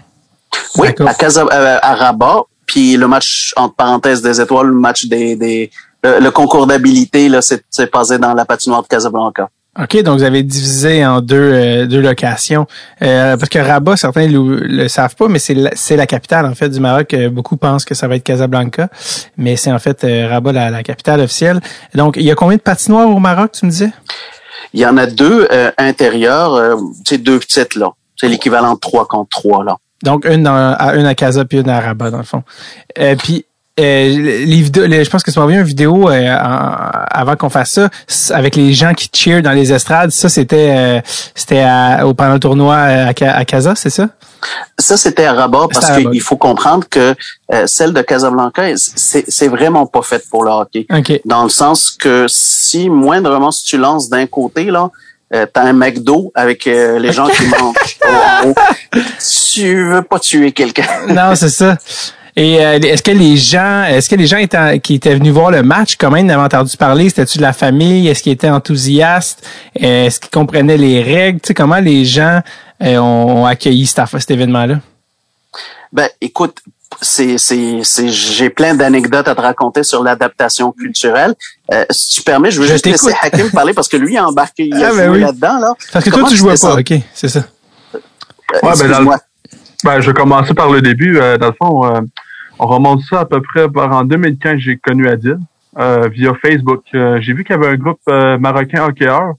Oui, 0.76 0.88
à, 0.88 1.12
Casa, 1.12 1.44
euh, 1.44 1.78
à 1.82 1.94
Rabat. 1.94 2.44
Puis 2.64 2.96
le 2.96 3.06
match, 3.06 3.52
entre 3.56 3.74
parenthèses 3.74 4.22
des 4.22 4.40
étoiles, 4.40 4.68
le 4.68 4.80
match 4.80 5.04
des... 5.04 5.36
des 5.36 5.70
le, 6.02 6.30
concours 6.30 6.66
d'habilité, 6.66 7.28
là, 7.28 7.40
c'est 7.42 7.86
passé 7.90 8.18
dans 8.18 8.34
la 8.34 8.44
patinoire 8.44 8.82
de 8.82 8.88
Casablanca. 8.88 9.48
OK, 9.80 10.02
donc 10.02 10.18
vous 10.18 10.24
avez 10.24 10.42
divisé 10.42 11.04
en 11.06 11.22
deux, 11.22 11.36
euh, 11.36 11.86
deux 11.86 12.02
locations. 12.02 12.66
Euh, 13.00 13.38
parce 13.38 13.48
que 13.48 13.58
Rabat, 13.58 13.96
certains 13.96 14.26
le, 14.26 14.58
le 14.58 14.88
savent 14.88 15.16
pas, 15.16 15.28
mais 15.28 15.38
c'est 15.38 15.54
la, 15.54 15.70
c'est 15.74 15.96
la 15.96 16.06
capitale 16.06 16.44
en 16.44 16.54
fait 16.54 16.68
du 16.68 16.78
Maroc. 16.78 17.14
Euh, 17.14 17.30
beaucoup 17.30 17.56
pensent 17.56 17.86
que 17.86 17.94
ça 17.94 18.06
va 18.06 18.16
être 18.16 18.22
Casablanca, 18.22 18.90
mais 19.38 19.56
c'est 19.56 19.72
en 19.72 19.78
fait 19.78 20.02
Rabat 20.28 20.52
la, 20.52 20.68
la, 20.68 20.82
capitale 20.82 21.20
officielle. 21.20 21.60
Donc, 21.94 22.16
il 22.18 22.22
y 22.22 22.30
a 22.30 22.34
combien 22.34 22.58
de 22.58 22.62
patinoires 22.62 23.08
au 23.08 23.18
Maroc, 23.18 23.52
tu 23.52 23.64
me 23.64 23.70
disais? 23.70 23.92
Il 24.74 24.80
y 24.80 24.84
en 24.84 24.98
a 24.98 25.06
deux 25.06 25.48
intérieures, 25.78 26.78
c'est 27.06 27.18
deux 27.18 27.38
petites 27.38 27.74
là. 27.74 27.92
C'est 28.16 28.28
l'équivalent 28.28 28.74
de 28.74 28.78
trois 28.78 29.06
contre 29.06 29.30
trois 29.30 29.64
là. 29.64 29.78
Donc, 30.02 30.26
une, 30.26 30.42
dans, 30.42 30.76
une 30.94 31.06
à 31.06 31.14
Casa 31.14 31.44
puis 31.44 31.60
une 31.60 31.68
à 31.70 31.80
Rabat, 31.80 32.10
dans 32.10 32.18
le 32.18 32.24
fond. 32.24 32.42
puis, 33.18 33.46
euh, 33.80 34.08
les 34.44 34.60
vidéos, 34.60 34.84
je 34.84 35.08
pense 35.08 35.22
que 35.22 35.30
tu 35.30 35.38
m'as 35.38 35.44
envoyé 35.44 35.58
une 35.58 35.64
vidéo 35.66 36.10
euh, 36.10 36.36
avant 36.38 37.36
qu'on 37.36 37.48
fasse 37.48 37.80
ça 38.06 38.36
avec 38.36 38.54
les 38.54 38.74
gens 38.74 38.92
qui 38.92 39.08
cheer 39.10 39.40
dans 39.40 39.52
les 39.52 39.72
estrades. 39.72 40.10
Ça, 40.10 40.28
c'était 40.28 40.74
euh, 40.76 41.00
c'était 41.34 41.64
au 42.04 42.12
pendant 42.12 42.34
le 42.34 42.38
tournoi 42.38 42.76
à, 42.76 43.08
à 43.08 43.44
Casa, 43.46 43.74
c'est 43.74 43.88
ça? 43.88 44.08
Ça, 44.78 44.98
c'était 44.98 45.24
à 45.24 45.32
Rabat 45.32 45.68
parce 45.72 45.90
qu'il 45.96 46.20
faut 46.20 46.36
comprendre 46.36 46.86
que 46.90 47.14
celle 47.64 47.94
de 47.94 48.02
Casablanca, 48.02 48.74
c'est 48.76 49.48
vraiment 49.48 49.86
pas 49.86 50.02
faite 50.02 50.24
pour 50.30 50.44
le 50.44 50.50
hockey. 50.50 50.86
Dans 51.24 51.44
le 51.44 51.48
sens 51.48 51.92
que 51.92 52.26
si 52.28 52.90
moindrement 52.90 53.52
si 53.52 53.64
tu 53.64 53.78
lances 53.78 54.10
d'un 54.10 54.26
côté 54.26 54.64
là, 54.64 54.90
t'as 55.30 55.62
un 55.62 55.72
McDo 55.72 56.30
avec 56.34 56.66
les 56.66 57.12
gens 57.12 57.28
qui 57.28 57.46
mangent. 57.46 58.54
tu 59.54 59.92
veux 59.92 60.02
pas 60.02 60.18
tuer 60.18 60.52
quelqu'un. 60.52 60.84
non, 61.08 61.34
c'est 61.36 61.48
ça. 61.48 61.78
Et 62.34 62.64
euh, 62.64 62.78
est-ce 62.78 63.02
que 63.02 63.10
les 63.10 63.36
gens, 63.36 63.84
est-ce 63.84 64.08
que 64.08 64.14
les 64.14 64.26
gens 64.26 64.38
étaient, 64.38 64.80
qui 64.80 64.94
étaient 64.94 65.14
venus 65.14 65.32
voir 65.32 65.50
le 65.50 65.62
match, 65.62 65.96
comment 65.96 66.16
ils 66.16 66.24
n'avaient 66.24 66.42
entendu 66.42 66.76
parler? 66.76 67.08
C'était-tu 67.08 67.38
de 67.38 67.42
la 67.42 67.52
famille? 67.52 68.08
Est-ce 68.08 68.22
qu'ils 68.22 68.32
étaient 68.32 68.48
enthousiastes? 68.48 69.46
Est-ce 69.74 70.18
qu'ils 70.18 70.30
comprenaient 70.30 70.78
les 70.78 71.02
règles? 71.02 71.40
Tu 71.40 71.48
sais, 71.48 71.54
comment 71.54 71.78
les 71.78 72.06
gens 72.06 72.40
euh, 72.82 72.96
ont, 72.96 73.44
accueilli 73.44 73.84
cet, 73.84 74.06
cet 74.06 74.30
événement-là? 74.30 74.80
Ben, 75.92 76.08
écoute, 76.22 76.56
c'est, 77.02 77.36
c'est, 77.36 77.80
c'est, 77.84 78.08
j'ai 78.08 78.48
plein 78.48 78.74
d'anecdotes 78.74 79.28
à 79.28 79.34
te 79.34 79.40
raconter 79.40 79.82
sur 79.82 80.02
l'adaptation 80.02 80.72
culturelle. 80.72 81.34
Euh, 81.70 81.84
si 81.90 82.16
tu 82.16 82.22
permets, 82.22 82.50
je 82.50 82.62
veux 82.62 82.66
juste 82.66 82.86
laisser 82.86 83.12
Hakim 83.20 83.50
parler 83.50 83.74
parce 83.74 83.88
que 83.88 83.98
lui 83.98 84.16
a 84.16 84.26
embarqué, 84.26 84.68
il 84.68 84.82
a 84.82 84.88
ah, 84.90 84.94
ben 84.94 85.08
joué 85.08 85.20
là-dedans. 85.20 85.58
Là. 85.58 85.74
Parce 85.92 86.04
que 86.04 86.10
toi, 86.10 86.26
tu 86.30 86.36
jouais 86.36 86.54
pas, 86.58 86.76
ok, 86.76 86.94
c'est 87.12 87.28
ça. 87.28 87.44
ouais, 87.94 88.72
ben, 88.78 89.18
ben, 89.84 90.00
je 90.00 90.10
vais 90.10 90.14
commencer 90.14 90.54
par 90.54 90.70
le 90.70 90.80
début. 90.80 91.18
Euh, 91.18 91.38
dans 91.38 91.48
le 91.48 91.54
fond, 91.60 91.84
euh, 91.84 92.00
on 92.58 92.66
remonte 92.66 93.02
ça 93.02 93.20
à 93.20 93.24
peu 93.24 93.40
près 93.40 93.66
en 93.74 94.04
2015, 94.04 94.58
j'ai 94.58 94.76
connu 94.76 95.08
Adil 95.08 95.38
euh, 95.78 96.08
via 96.08 96.32
Facebook. 96.34 96.84
j'ai 96.92 97.32
vu 97.32 97.44
qu'il 97.44 97.56
y 97.56 97.58
avait 97.58 97.68
un 97.68 97.76
groupe 97.76 98.00
marocain 98.06 98.84
hockeyeur. 98.84 99.34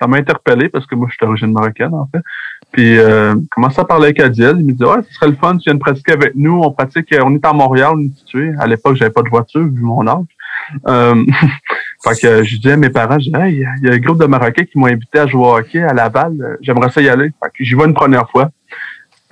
Ça 0.00 0.08
m'a 0.08 0.16
interpellé 0.16 0.68
parce 0.68 0.84
que 0.84 0.96
moi, 0.96 1.06
je 1.08 1.14
suis 1.14 1.24
d'origine 1.24 1.52
marocaine, 1.52 1.94
en 1.94 2.08
fait. 2.12 2.22
Puis, 2.72 2.98
euh, 2.98 3.36
commence 3.52 3.78
à 3.78 3.84
parler 3.84 4.06
avec 4.06 4.18
Adil. 4.18 4.56
Il 4.58 4.66
me 4.66 4.72
dit, 4.72 4.84
ouais, 4.84 5.02
ce 5.08 5.14
serait 5.14 5.28
le 5.28 5.36
fun, 5.36 5.56
tu 5.56 5.64
viens 5.64 5.74
de 5.74 5.78
pratiquer 5.78 6.12
avec 6.12 6.34
nous. 6.34 6.60
On 6.60 6.72
pratique, 6.72 7.14
on 7.22 7.34
est 7.36 7.44
à 7.44 7.52
Montréal, 7.52 7.92
on 7.94 8.00
est 8.00 8.16
situé. 8.16 8.52
À 8.58 8.66
l'époque, 8.66 8.96
j'avais 8.96 9.12
pas 9.12 9.22
de 9.22 9.28
voiture, 9.28 9.62
vu 9.62 9.80
mon 9.80 10.04
âge. 10.08 10.24
Euh, 10.88 11.24
fait 12.04 12.20
que 12.20 12.42
je 12.42 12.56
disais 12.56 12.72
à 12.72 12.76
mes 12.76 12.88
parents, 12.88 13.18
il 13.18 13.58
y, 13.58 13.88
a 13.88 13.92
un 13.92 13.98
groupe 13.98 14.20
de 14.20 14.26
Marocains 14.26 14.64
qui 14.64 14.76
m'ont 14.76 14.86
invité 14.86 15.20
à 15.20 15.26
jouer 15.28 15.46
au 15.46 15.56
hockey 15.56 15.82
à 15.82 15.92
Laval. 15.92 16.58
J'aimerais 16.62 16.90
ça 16.90 17.00
y 17.00 17.08
aller. 17.08 17.30
Fait 17.42 17.50
que 17.50 17.62
j'y 17.62 17.74
vais 17.74 17.84
une 17.84 17.94
première 17.94 18.28
fois 18.30 18.50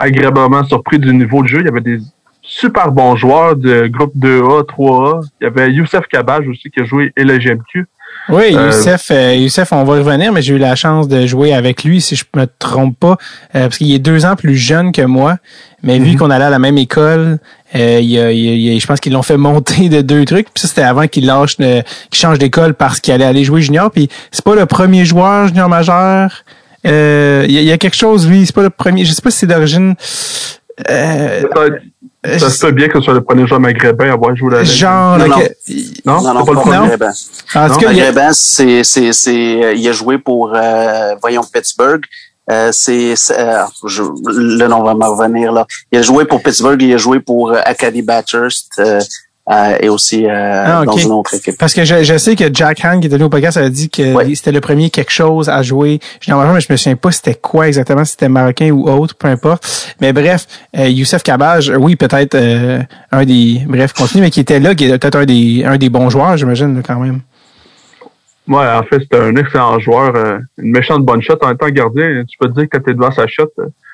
agréablement 0.01 0.65
surpris 0.65 0.99
du 0.99 1.15
niveau 1.15 1.43
de 1.43 1.49
jeu. 1.49 1.61
Il 1.61 1.67
y 1.67 1.69
avait 1.69 1.81
des 1.81 1.99
super 2.43 2.91
bons 2.91 3.15
joueurs 3.15 3.55
de 3.55 3.87
groupe 3.87 4.15
2A, 4.17 4.67
3A. 4.67 5.27
Il 5.41 5.45
y 5.45 5.47
avait 5.47 5.71
Youssef 5.71 6.07
Kabaj 6.09 6.49
aussi 6.49 6.71
qui 6.71 6.81
a 6.81 6.85
joué 6.85 7.13
et 7.17 7.23
le 7.23 7.39
GMQ. 7.39 7.87
Oui, 8.29 8.55
euh, 8.55 8.67
Youssef, 8.67 9.11
euh, 9.11 9.35
Youssef, 9.35 9.73
on 9.73 9.83
va 9.83 9.95
revenir, 9.95 10.33
mais 10.33 10.43
j'ai 10.43 10.55
eu 10.55 10.59
la 10.59 10.75
chance 10.77 11.09
de 11.09 11.27
jouer 11.27 11.53
avec 11.53 11.85
lui, 11.85 12.01
si 12.01 12.17
je 12.17 12.25
me 12.37 12.47
trompe 12.59 12.99
pas, 12.99 13.17
euh, 13.55 13.63
parce 13.63 13.79
qu'il 13.79 13.93
est 13.93 13.99
deux 13.99 14.25
ans 14.25 14.37
plus 14.37 14.57
jeune 14.57 14.93
que 14.93 15.03
moi. 15.03 15.39
Mais 15.83 15.99
vu 15.99 16.13
mhm. 16.13 16.19
qu'on 16.19 16.31
allait 16.31 16.45
à 16.45 16.51
la 16.51 16.59
même 16.59 16.77
école, 16.79 17.39
il 17.75 18.79
je 18.79 18.87
pense 18.87 19.01
qu'ils 19.01 19.15
l'ont 19.15 19.23
fait 19.23 19.37
monter 19.37 19.89
de 19.89 20.03
deux 20.03 20.25
trucs. 20.25 20.53
Puis 20.53 20.61
ça, 20.61 20.69
c'était 20.69 20.83
avant 20.83 21.07
qu'il 21.07 21.27
lâche, 21.27 21.57
qu'il 21.57 21.85
change 22.13 22.39
d'école 22.39 22.75
parce 22.75 23.01
qu'il 23.01 23.15
allait 23.15 23.25
aller 23.25 23.45
jouer 23.45 23.63
junior. 23.63 23.91
Puis 23.91 24.09
c'est 24.31 24.45
pas 24.45 24.55
le 24.55 24.67
premier 24.67 25.05
joueur 25.05 25.49
junior 25.49 25.69
majeur 25.69 26.45
il 26.85 26.91
euh, 26.91 27.47
y, 27.49 27.71
a 27.71 27.79
quelque 27.79 27.97
chose, 27.97 28.29
lui, 28.29 28.47
c'est 28.47 28.55
pas 28.55 28.63
le 28.63 28.71
premier. 28.71 29.05
Je 29.05 29.13
sais 29.13 29.23
pas 29.23 29.31
si 29.31 29.39
c'est 29.39 29.47
d'origine. 29.47 29.95
Euh, 30.89 31.43
ça 32.25 32.51
se 32.51 32.61
peut 32.61 32.73
bien 32.73 32.89
que 32.89 32.99
ce 32.99 33.05
soit 33.05 33.15
le 33.15 33.23
premier 33.23 33.47
joueur 33.47 33.61
maghrébin 33.61 34.11
à 34.11 34.13
avoir 34.13 34.37
joué 34.37 34.51
la 34.53 34.65
Genre, 34.65 35.19
non, 35.19 35.27
non, 35.27 36.23
non, 36.23 36.35
non, 36.35 36.45
pas, 36.45 36.53
le 36.53 36.81
maghrébin. 36.81 37.13
maghrébin, 37.55 38.33
c'est, 38.33 38.85
c'est, 38.85 39.13
c'est, 39.13 39.75
il 39.77 39.89
a 39.89 39.93
joué 39.93 40.19
pour, 40.19 40.53
euh, 40.55 41.15
voyons, 41.21 41.43
Pittsburgh. 41.51 42.03
Euh, 42.51 42.71
c'est, 42.73 43.15
euh, 43.31 43.63
le 43.85 44.67
nom 44.67 44.83
va 44.83 44.95
me 44.95 45.07
revenir 45.07 45.53
là. 45.53 45.67
Il 45.93 45.99
a 45.99 46.03
joué 46.03 46.25
pour 46.25 46.43
Pittsburgh, 46.43 46.81
il 46.83 46.93
a 46.93 46.99
joué 46.99 47.21
pour 47.21 47.55
Acadie 47.55 48.03
Bathurst. 48.03 48.83
Euh, 49.51 49.77
et 49.81 49.89
aussi 49.89 50.27
euh, 50.27 50.65
ah, 50.65 50.85
dans 50.85 50.97
une 50.97 51.11
autre 51.11 51.35
équipe. 51.35 51.57
Parce 51.59 51.75
que 51.75 51.85
je, 51.85 52.05
je, 52.05 52.17
sais 52.19 52.37
que 52.37 52.45
Jack 52.53 52.85
Han, 52.85 53.01
qui 53.01 53.09
était 53.09 53.17
venu 53.17 53.25
au 53.25 53.31
podcast, 53.31 53.57
avait 53.57 53.71
dit 53.71 53.91
que 53.91 54.15
c'était 54.35 54.53
le 54.53 54.61
premier 54.61 54.91
quelque 54.91 55.11
chose 55.11 55.49
à 55.49 55.63
jouer. 55.63 55.99
Je 56.21 56.33
mais 56.33 56.61
je 56.61 56.73
me 56.73 56.77
souviens 56.77 56.95
pas 56.95 57.11
c'était 57.11 57.35
quoi 57.35 57.67
exactement, 57.67 58.05
si 58.05 58.13
c'était 58.13 58.29
marocain 58.29 58.71
ou 58.71 58.89
autre, 58.89 59.17
peu 59.17 59.27
importe. 59.27 59.97
Mais 60.01 60.13
bref, 60.13 60.47
euh, 60.79 60.87
Youssef 60.87 61.25
Kabaj, 61.25 61.73
oui, 61.81 61.97
peut-être 61.97 62.37
euh, 62.37 62.81
un 63.11 63.25
des... 63.25 63.63
Bref, 63.67 63.93
continue, 63.93 64.23
mais 64.23 64.31
qui 64.31 64.39
était 64.39 64.61
là, 64.61 64.77
qui 64.77 64.85
était 64.85 64.99
peut-être 64.99 65.17
un 65.17 65.25
des, 65.25 65.65
un 65.65 65.79
des 65.79 65.89
bons 65.89 66.11
joueurs, 66.11 66.37
j'imagine, 66.37 66.81
quand 66.87 67.01
même. 67.01 67.21
Ouais, 68.47 68.67
en 68.67 68.85
fait, 68.85 69.01
c'était 69.01 69.19
un 69.19 69.35
excellent 69.35 69.81
joueur, 69.81 70.15
une 70.59 70.71
méchante 70.71 71.05
bonne 71.05 71.23
shot. 71.23 71.39
En 71.43 71.57
temps, 71.57 71.69
gardien, 71.71 72.23
tu 72.29 72.39
peux 72.39 72.49
te 72.49 72.55
dire 72.55 72.69
que 72.69 72.79
t'es 72.79 72.95
devant 72.95 73.11
sa 73.11 73.27
shot, 73.27 73.51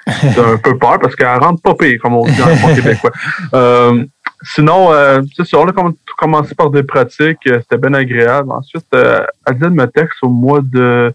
t'as 0.07 0.53
un 0.53 0.57
peu 0.63 0.79
peur 0.79 0.99
parce 1.01 1.17
qu'elle 1.17 1.39
rentre 1.39 1.63
pas 1.63 1.75
pire, 1.75 1.99
comme 2.01 2.15
on 2.15 2.25
dit 2.25 2.37
dans 2.37 2.47
le 2.47 2.75
québécois. 2.75 3.11
Euh, 3.55 4.05
Sinon, 4.43 4.93
euh, 4.93 5.23
c'est 5.37 5.45
sûr, 5.45 5.61
on 5.61 5.89
a 5.89 5.93
commencé 6.19 6.55
par 6.55 6.71
des 6.71 6.83
pratiques, 6.83 7.47
euh, 7.47 7.59
c'était 7.61 7.79
bien 7.79 7.95
agréable. 7.95 8.53
Ensuite, 8.53 8.87
euh, 8.95 9.25
Adil 9.45 9.71
me 9.71 9.87
texte 9.87 10.19
au 10.23 10.29
mois 10.29 10.61
de... 10.63 11.13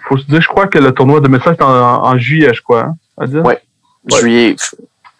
faut 0.00 0.18
se 0.18 0.26
dire, 0.26 0.40
je 0.40 0.48
crois 0.48 0.66
que 0.66 0.78
le 0.78 0.92
tournoi 0.92 1.20
de 1.20 1.28
message 1.28 1.56
est 1.58 1.62
en, 1.62 2.18
juillet, 2.18 2.52
je 2.52 2.62
crois. 2.62 2.92
Hein? 3.18 3.42
Oui, 3.44 3.54
juillet. 4.20 4.56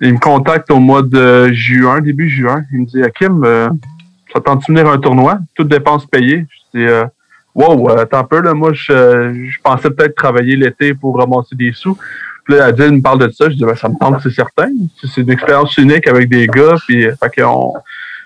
Il 0.00 0.14
me 0.14 0.18
contacte 0.18 0.70
au 0.70 0.78
mois 0.78 1.02
de 1.02 1.50
juin, 1.52 2.00
début 2.00 2.28
juin. 2.28 2.64
Il 2.72 2.80
me 2.80 2.86
dit, 2.86 3.02
Hakim, 3.02 3.42
euh, 3.44 3.68
ça 4.32 4.40
tente 4.40 4.60
de 4.60 4.64
venir 4.66 4.90
un 4.90 4.98
tournoi? 4.98 5.38
Toutes 5.54 5.68
dépenses 5.68 6.04
payées. 6.06 6.46
Je 6.50 6.78
dis, 6.78 6.86
euh, 6.86 7.06
wow, 7.54 7.90
attends 7.90 8.18
un 8.18 8.24
peu, 8.24 8.40
là, 8.40 8.52
moi, 8.52 8.72
je, 8.74 9.46
je 9.48 9.58
pensais 9.62 9.90
peut-être 9.90 10.14
travailler 10.14 10.56
l'été 10.56 10.92
pour 10.94 11.16
ramasser 11.16 11.54
des 11.56 11.72
sous. 11.72 11.96
Puis 12.46 12.56
là, 12.56 12.66
Adil 12.66 12.92
me 12.92 13.02
parle 13.02 13.18
de 13.18 13.30
ça. 13.30 13.50
Je 13.50 13.54
dis, 13.54 13.64
ben, 13.64 13.74
ça 13.74 13.88
me 13.88 13.98
tente, 13.98 14.20
c'est 14.22 14.30
certain. 14.30 14.68
C'est 15.02 15.20
une 15.20 15.30
expérience 15.30 15.76
unique 15.76 16.06
avec 16.06 16.28
des 16.28 16.46
gars. 16.46 16.76
Puis, 16.86 17.02
fait 17.02 17.42
qu'on, 17.42 17.74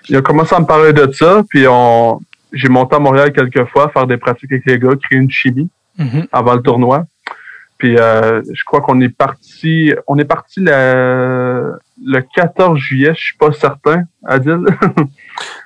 il 0.09 0.15
a 0.15 0.21
commencé 0.21 0.55
à 0.55 0.59
me 0.59 0.65
parler 0.65 0.93
de 0.93 1.11
ça. 1.11 1.43
Puis, 1.49 1.65
on, 1.67 2.21
j'ai 2.53 2.69
monté 2.69 2.95
à 2.95 2.99
Montréal 2.99 3.31
quelques 3.31 3.65
fois, 3.69 3.89
faire 3.89 4.07
des 4.07 4.17
pratiques 4.17 4.51
avec 4.51 4.65
les 4.65 4.77
gars, 4.77 4.95
créer 5.01 5.19
une 5.19 5.31
chimie 5.31 5.69
mm-hmm. 5.99 6.27
avant 6.31 6.53
le 6.53 6.61
tournoi. 6.61 7.05
Puis 7.77 7.97
euh, 7.97 8.43
je 8.53 8.63
crois 8.63 8.81
qu'on 8.81 9.01
est 9.01 9.09
parti, 9.09 9.91
on 10.05 10.19
est 10.19 10.25
parti 10.25 10.59
le, 10.59 11.79
le 12.05 12.21
14 12.35 12.77
juillet, 12.77 13.11
je 13.15 13.23
suis 13.23 13.37
pas 13.37 13.51
certain, 13.53 14.03
Adil. 14.23 14.59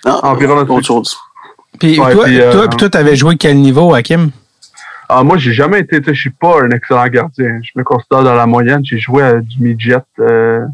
Non, 0.05 0.19
Environ 0.23 0.55
autre 0.59 0.81
chose. 0.81 1.17
Puis 1.77 1.99
Ouais, 1.99 2.13
toi, 2.13 2.23
puis, 2.23 2.39
euh, 2.39 2.53
toi, 2.53 2.67
puis 2.69 2.77
toi, 2.77 2.89
t'avais 2.89 3.17
joué 3.17 3.35
quel 3.35 3.57
niveau, 3.57 3.93
Hakim? 3.93 4.31
Ah, 5.09 5.23
moi, 5.23 5.37
j'ai 5.37 5.53
jamais 5.53 5.79
été, 5.79 5.99
tu 5.99 6.05
sais, 6.09 6.13
je 6.15 6.19
suis 6.21 6.29
pas 6.31 6.61
un 6.63 6.69
excellent 6.71 7.07
gardien. 7.07 7.59
Je 7.63 7.71
me 7.75 7.83
considère 7.83 8.23
dans 8.23 8.33
la 8.35 8.45
moyenne. 8.45 8.81
J'ai 8.83 8.97
joué 8.99 9.23
à 9.23 9.39
du 9.39 9.61
midget. 9.61 9.97
Euh, 10.19 10.65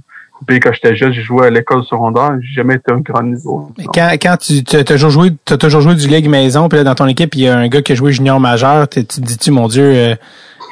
puis 0.47 0.59
quand 0.59 0.71
j'étais 0.73 0.95
jeune, 0.95 1.13
j'ai 1.13 1.21
joué 1.21 1.47
à 1.47 1.49
l'école 1.49 1.83
secondaire. 1.83 2.31
J'ai 2.41 2.53
jamais 2.55 2.75
été 2.75 2.91
un 2.91 2.99
grand 2.99 3.23
niveau. 3.23 3.71
Mais 3.77 3.85
Quand, 3.93 4.09
quand 4.21 4.37
tu 4.37 4.63
t'as 4.63 4.83
toujours 4.83 5.09
joué, 5.11 5.31
t'as 5.45 5.57
toujours 5.57 5.81
joué 5.81 5.95
du 5.95 6.07
ligue 6.07 6.27
maison, 6.29 6.67
puis 6.69 6.77
là, 6.77 6.83
dans 6.83 6.95
ton 6.95 7.07
équipe, 7.07 7.35
il 7.35 7.41
y 7.41 7.47
a 7.47 7.57
un 7.57 7.67
gars 7.67 7.81
qui 7.81 7.91
a 7.91 7.95
joué 7.95 8.11
junior 8.11 8.39
majeur, 8.39 8.87
tu 8.89 9.05
tu 9.05 9.21
te 9.21 9.25
dis-tu, 9.25 9.51
mon 9.51 9.67
Dieu, 9.67 9.83
euh, 9.83 10.15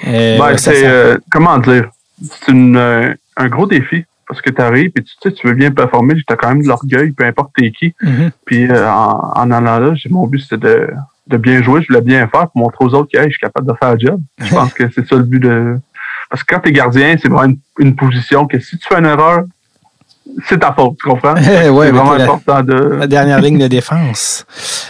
euh, 0.07 0.37
Ben, 0.39 0.57
c'est, 0.57 0.87
euh, 0.87 1.17
comment 1.31 1.57
dire, 1.59 1.89
c'est 2.23 2.51
une, 2.51 2.77
euh, 2.77 3.13
un 3.37 3.47
gros 3.47 3.67
défi. 3.67 4.05
Parce 4.27 4.41
que 4.41 4.51
tu 4.51 4.61
arrives 4.61 4.91
et 4.95 5.01
tu 5.01 5.11
sais, 5.23 5.31
tu 5.31 5.47
veux 5.47 5.55
bien 5.55 5.71
performer, 5.71 6.13
tu 6.15 6.23
as 6.31 6.35
quand 6.35 6.49
même 6.49 6.61
de 6.61 6.67
l'orgueil, 6.67 7.11
peu 7.13 7.23
importe 7.25 7.49
t'es 7.57 7.71
qui. 7.71 7.95
Mhm. 8.03 8.29
Puis 8.45 8.69
euh, 8.71 8.87
en, 8.87 9.31
en 9.35 9.51
allant 9.51 9.79
là, 9.79 9.95
j'ai- 9.95 10.09
mon 10.09 10.27
but 10.27 10.39
c'était 10.39 10.57
de, 10.57 10.87
de 11.29 11.37
bien 11.37 11.61
jouer, 11.63 11.81
je 11.81 11.87
voulais 11.87 12.01
bien 12.01 12.27
faire 12.27 12.49
pour 12.49 12.61
montrer 12.63 12.85
aux 12.85 12.93
autres 12.95 13.09
que 13.13 13.17
hey, 13.17 13.25
je 13.25 13.31
suis 13.31 13.39
capable 13.39 13.67
de 13.67 13.73
faire 13.79 13.93
le 13.93 13.99
job. 13.99 14.21
Je 14.39 14.49
pense 14.53 14.73
que 14.73 14.83
c'est 14.93 15.07
ça 15.07 15.15
le 15.15 15.23
but 15.23 15.39
de. 15.39 15.75
Parce 16.29 16.43
que 16.43 16.53
quand 16.53 16.61
t'es 16.61 16.71
gardien, 16.71 17.15
c'est 17.21 17.27
vraiment 17.27 17.45
une, 17.45 17.57
une 17.79 17.95
position 17.95 18.45
que 18.47 18.59
si 18.59 18.77
tu 18.77 18.87
fais 18.87 18.99
une 18.99 19.05
erreur, 19.05 19.41
c'est 20.47 20.59
ta 20.59 20.71
faute, 20.73 20.95
tu 21.01 21.09
comprends? 21.09 21.33
Ouais, 21.35 21.43
c'est 21.43 21.69
vraiment 21.91 22.13
la- 22.13 22.23
important 22.25 22.61
de. 22.61 22.73
la 22.73 23.07
dernière 23.07 23.41
ligne 23.41 23.57
de 23.57 23.67
défense. 23.79 24.45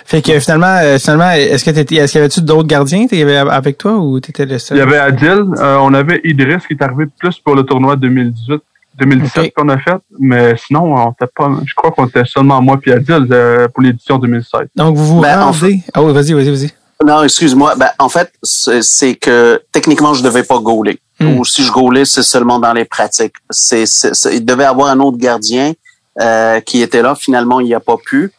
Fait 0.06 0.22
que 0.22 0.38
finalement, 0.40 0.78
euh, 0.82 0.98
finalement, 1.00 1.32
est-ce 1.32 1.64
que 1.64 1.72
t'étais, 1.72 1.96
est-ce 1.96 2.12
qu'il 2.12 2.20
y 2.20 2.22
avait-tu 2.24 2.42
d'autres 2.42 2.68
gardiens? 2.68 3.08
T'étais 3.08 3.36
avec 3.38 3.78
toi 3.78 3.98
ou 3.98 4.20
t'étais 4.20 4.46
le 4.46 4.60
seul? 4.60 4.78
Il 4.78 4.80
y 4.80 4.84
avait 4.84 4.98
Adil, 4.98 5.46
euh, 5.60 5.78
on 5.82 5.94
avait 5.94 6.20
Idriss 6.26 6.68
qui 6.68 6.74
est 6.74 6.82
arrivé 6.84 7.06
plus 7.20 7.38
pour 7.40 7.56
le 7.56 7.64
tournoi 7.64 7.96
2018. 7.96 8.62
2017 9.00 9.46
Ok. 9.46 9.54
qu'on 9.56 9.70
a 9.70 9.78
fait, 9.78 9.98
mais 10.20 10.56
sinon, 10.58 10.94
on 10.96 11.12
était 11.12 11.32
pas, 11.36 11.50
je 11.66 11.74
crois 11.74 11.92
qu'on 11.92 12.06
était 12.08 12.26
seulement 12.26 12.62
moi 12.62 12.78
puis 12.82 12.92
Adil 12.92 13.28
euh, 13.32 13.68
pour 13.68 13.82
l'édition 13.84 14.18
2016. 14.18 14.62
Donc 14.76 14.96
vous 14.96 15.06
vous 15.16 15.22
Ben, 15.22 15.42
en 15.42 15.52
rendez? 15.52 15.82
Ah 15.94 16.02
oui, 16.04 16.14
vas-y, 16.14 16.34
vas-y, 16.34 16.50
vas-y. 16.50 16.70
Non, 17.06 17.24
excuse-moi. 17.24 17.76
Ben, 17.78 17.90
en 17.98 18.10
fait, 18.10 18.32
c'est 18.44 19.16
que 19.16 19.62
techniquement, 19.72 20.14
je 20.14 20.22
devais 20.24 20.44
pas 20.44 20.60
gauler. 20.60 21.00
Hmm. 21.20 21.38
Ou 21.38 21.46
si 21.46 21.64
je 21.64 21.72
gaulais, 21.72 22.06
c'est 22.06 22.24
seulement 22.24 22.60
dans 22.60 22.74
les 22.74 22.86
pratiques. 22.86 23.36
C'est, 23.50 23.86
il 24.34 24.44
devait 24.44 24.66
avoir 24.66 24.90
un 24.90 25.00
autre 25.00 25.18
gardien 25.18 25.74
euh, 26.22 26.60
qui 26.60 26.82
était 26.82 27.02
là. 27.02 27.16
Finalement, 27.16 27.60
il 27.62 27.68
n'y 27.68 27.74
a 27.74 27.80
pas 27.80 27.96
pu. 27.98 28.32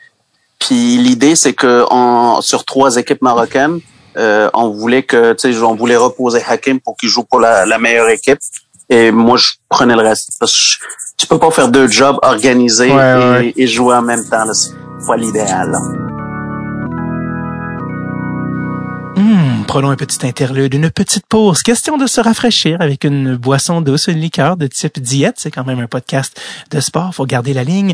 Puis 0.59 0.99
l'idée, 0.99 1.37
c'est 1.37 1.55
que 1.55 1.87
on, 1.91 2.43
sur 2.43 2.67
trois 2.67 2.97
équipes 2.97 3.23
marocaines, 3.23 3.81
euh, 4.19 4.51
on 4.53 4.69
voulait 4.69 5.05
que, 5.05 5.33
tu 5.33 5.53
sais, 5.55 5.63
on 5.63 5.75
voulait 5.75 5.97
reposer 5.97 6.43
Hakim 6.47 6.81
pour 6.81 6.97
qu'il 6.99 7.09
joue 7.09 7.23
pour 7.25 7.41
la, 7.41 7.65
la 7.65 7.79
meilleure 7.79 8.11
équipe. 8.11 8.41
Et 8.91 9.11
moi, 9.13 9.37
je 9.37 9.51
prenais 9.69 9.95
le 9.95 10.03
reste. 10.03 10.33
Parce 10.41 10.77
que 10.77 10.85
tu 11.17 11.27
peux 11.27 11.39
pas 11.39 11.51
faire 11.51 11.69
deux 11.69 11.87
jobs 11.89 12.19
organisés 12.23 12.91
Ouais, 12.93 13.21
et, 13.21 13.31
ouais. 13.31 13.53
et 13.57 13.67
jouer 13.67 13.95
en 13.95 14.03
même 14.03 14.25
temps. 14.29 14.53
C'est 14.53 14.73
pas 15.07 15.17
l'idéal. 15.17 15.73
Hmm, 19.21 19.65
prenons 19.67 19.91
un 19.91 19.97
petit 19.97 20.27
interlude, 20.27 20.73
une 20.73 20.91
petite 20.91 21.27
pause. 21.27 21.63
Question 21.63 21.99
de 21.99 22.07
se 22.07 22.23
rafraîchir 22.23 22.81
avec 22.81 23.05
une 23.05 23.37
boisson 23.37 23.83
douce, 23.83 24.07
une 24.07 24.19
liqueur 24.19 24.57
de 24.57 24.67
type 24.67 24.99
diète. 24.99 25.35
C'est 25.37 25.51
quand 25.51 25.67
même 25.67 25.79
un 25.79 25.87
podcast 25.87 26.41
de 26.71 26.81
sport. 26.81 27.15
Faut 27.15 27.27
garder 27.27 27.53
la 27.53 27.63
ligne. 27.63 27.93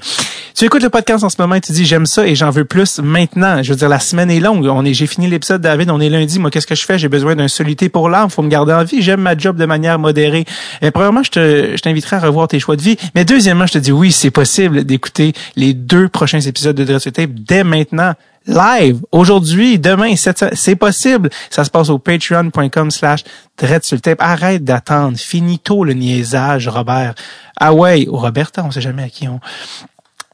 Tu 0.54 0.64
écoutes 0.66 0.84
le 0.84 0.88
podcast 0.88 1.24
en 1.24 1.28
ce 1.28 1.34
moment 1.40 1.56
et 1.56 1.60
tu 1.60 1.72
dis 1.72 1.84
j'aime 1.84 2.06
ça 2.06 2.24
et 2.24 2.36
j'en 2.36 2.50
veux 2.50 2.64
plus 2.64 3.00
maintenant. 3.00 3.60
Je 3.60 3.70
veux 3.70 3.76
dire, 3.76 3.88
la 3.88 3.98
semaine 3.98 4.30
est 4.30 4.38
longue. 4.38 4.66
On 4.66 4.84
est, 4.84 4.94
j'ai 4.94 5.08
fini 5.08 5.26
l'épisode, 5.26 5.60
David. 5.60 5.90
On 5.90 5.98
est 6.00 6.08
lundi. 6.08 6.38
Moi, 6.38 6.52
qu'est-ce 6.52 6.66
que 6.68 6.76
je 6.76 6.84
fais? 6.84 6.96
J'ai 6.96 7.08
besoin 7.08 7.34
d'un 7.34 7.48
soluté 7.48 7.88
pour 7.88 8.08
l'âme. 8.08 8.30
Faut 8.30 8.42
me 8.42 8.48
garder 8.48 8.72
en 8.72 8.84
vie. 8.84 9.02
J'aime 9.02 9.22
ma 9.22 9.36
job 9.36 9.56
de 9.56 9.66
manière 9.66 9.98
modérée. 9.98 10.44
Et 10.80 10.92
premièrement, 10.92 11.24
je 11.24 11.30
te, 11.32 11.72
je 11.76 11.82
t'inviterai 11.82 12.16
à 12.16 12.20
revoir 12.20 12.46
tes 12.46 12.60
choix 12.60 12.76
de 12.76 12.82
vie. 12.82 12.96
Mais 13.16 13.24
deuxièmement, 13.24 13.66
je 13.66 13.72
te 13.72 13.78
dis 13.78 13.90
oui, 13.90 14.12
c'est 14.12 14.30
possible 14.30 14.84
d'écouter 14.84 15.32
les 15.56 15.74
deux 15.74 16.08
prochains 16.08 16.40
épisodes 16.40 16.76
de 16.76 16.84
Dress 16.84 17.08
Tape 17.12 17.30
dès 17.32 17.64
maintenant 17.64 18.14
live 18.46 19.00
aujourd'hui, 19.12 19.78
demain, 19.78 20.14
c'est 20.16 20.76
possible. 20.76 21.30
Ça 21.50 21.64
se 21.64 21.70
passe 21.70 21.88
au 21.88 21.98
patreon.com 21.98 22.90
slash 22.90 23.24
tape. 23.56 24.20
Arrête 24.20 24.64
d'attendre. 24.64 25.18
Finito 25.18 25.84
le 25.84 25.94
niaisage, 25.94 26.68
Robert. 26.68 27.14
Ah 27.58 27.72
ouais, 27.72 28.06
ou 28.08 28.16
Roberta, 28.16 28.62
on 28.64 28.70
sait 28.70 28.80
jamais 28.80 29.04
à 29.04 29.08
qui 29.08 29.28
on... 29.28 29.40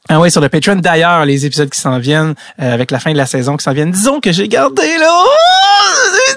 Ah 0.08 0.18
ouais, 0.18 0.30
sur 0.30 0.40
le 0.40 0.48
Patreon. 0.48 0.76
D'ailleurs, 0.76 1.24
les 1.24 1.46
épisodes 1.46 1.70
qui 1.70 1.80
s'en 1.80 1.98
viennent, 1.98 2.34
euh, 2.60 2.74
avec 2.74 2.90
la 2.90 2.98
fin 2.98 3.12
de 3.12 3.16
la 3.16 3.26
saison 3.26 3.56
qui 3.56 3.62
s'en 3.62 3.72
viennent, 3.72 3.92
disons 3.92 4.18
que 4.18 4.32
j'ai 4.32 4.48
gardé 4.48 4.98
là, 4.98 5.24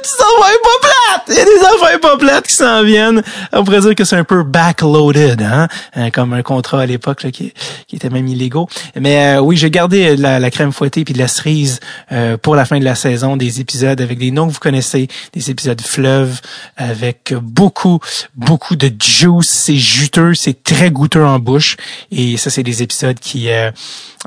des 0.05 0.23
affaires 0.23 0.61
pas 0.61 0.87
plates! 0.87 1.23
Il 1.29 1.35
y 1.35 1.39
a 1.39 1.45
des 1.45 1.83
affaires 1.83 1.99
pas 1.99 2.17
plates 2.17 2.47
qui 2.47 2.53
s'en 2.53 2.83
viennent. 2.83 3.23
On 3.53 3.63
pourrait 3.63 3.81
dire 3.81 3.95
que 3.95 4.03
c'est 4.03 4.15
un 4.15 4.23
peu 4.23 4.43
backloaded, 4.43 5.41
hein? 5.41 5.67
Euh, 5.97 6.09
comme 6.11 6.33
un 6.33 6.43
contrat 6.43 6.81
à 6.81 6.85
l'époque 6.85 7.23
là, 7.23 7.31
qui, 7.31 7.53
était 7.91 8.09
même 8.09 8.27
illégaux. 8.27 8.67
Mais 8.95 9.37
euh, 9.37 9.39
oui, 9.41 9.57
j'ai 9.57 9.71
gardé 9.71 10.15
la, 10.17 10.51
crème 10.51 10.71
fouettée 10.71 11.03
puis 11.05 11.13
de 11.13 11.19
la 11.19 11.27
cerise 11.27 11.79
euh, 12.11 12.37
pour 12.37 12.55
la 12.55 12.65
fin 12.65 12.79
de 12.79 12.83
la 12.83 12.95
saison, 12.95 13.37
des 13.37 13.61
épisodes 13.61 13.99
avec 13.99 14.19
des 14.19 14.31
noms 14.31 14.47
que 14.47 14.53
vous 14.53 14.59
connaissez, 14.59 15.07
des 15.33 15.49
épisodes 15.49 15.81
fleuves 15.81 16.39
avec 16.77 17.33
beaucoup, 17.41 17.99
beaucoup 18.35 18.75
de 18.75 18.91
juice. 19.01 19.49
C'est 19.49 19.75
juteux, 19.75 20.33
c'est 20.33 20.63
très 20.63 20.91
goûteux 20.91 21.23
en 21.25 21.39
bouche. 21.39 21.77
Et 22.11 22.37
ça, 22.37 22.49
c'est 22.49 22.63
des 22.63 22.83
épisodes 22.83 23.17
qui 23.19 23.49
euh, 23.49 23.71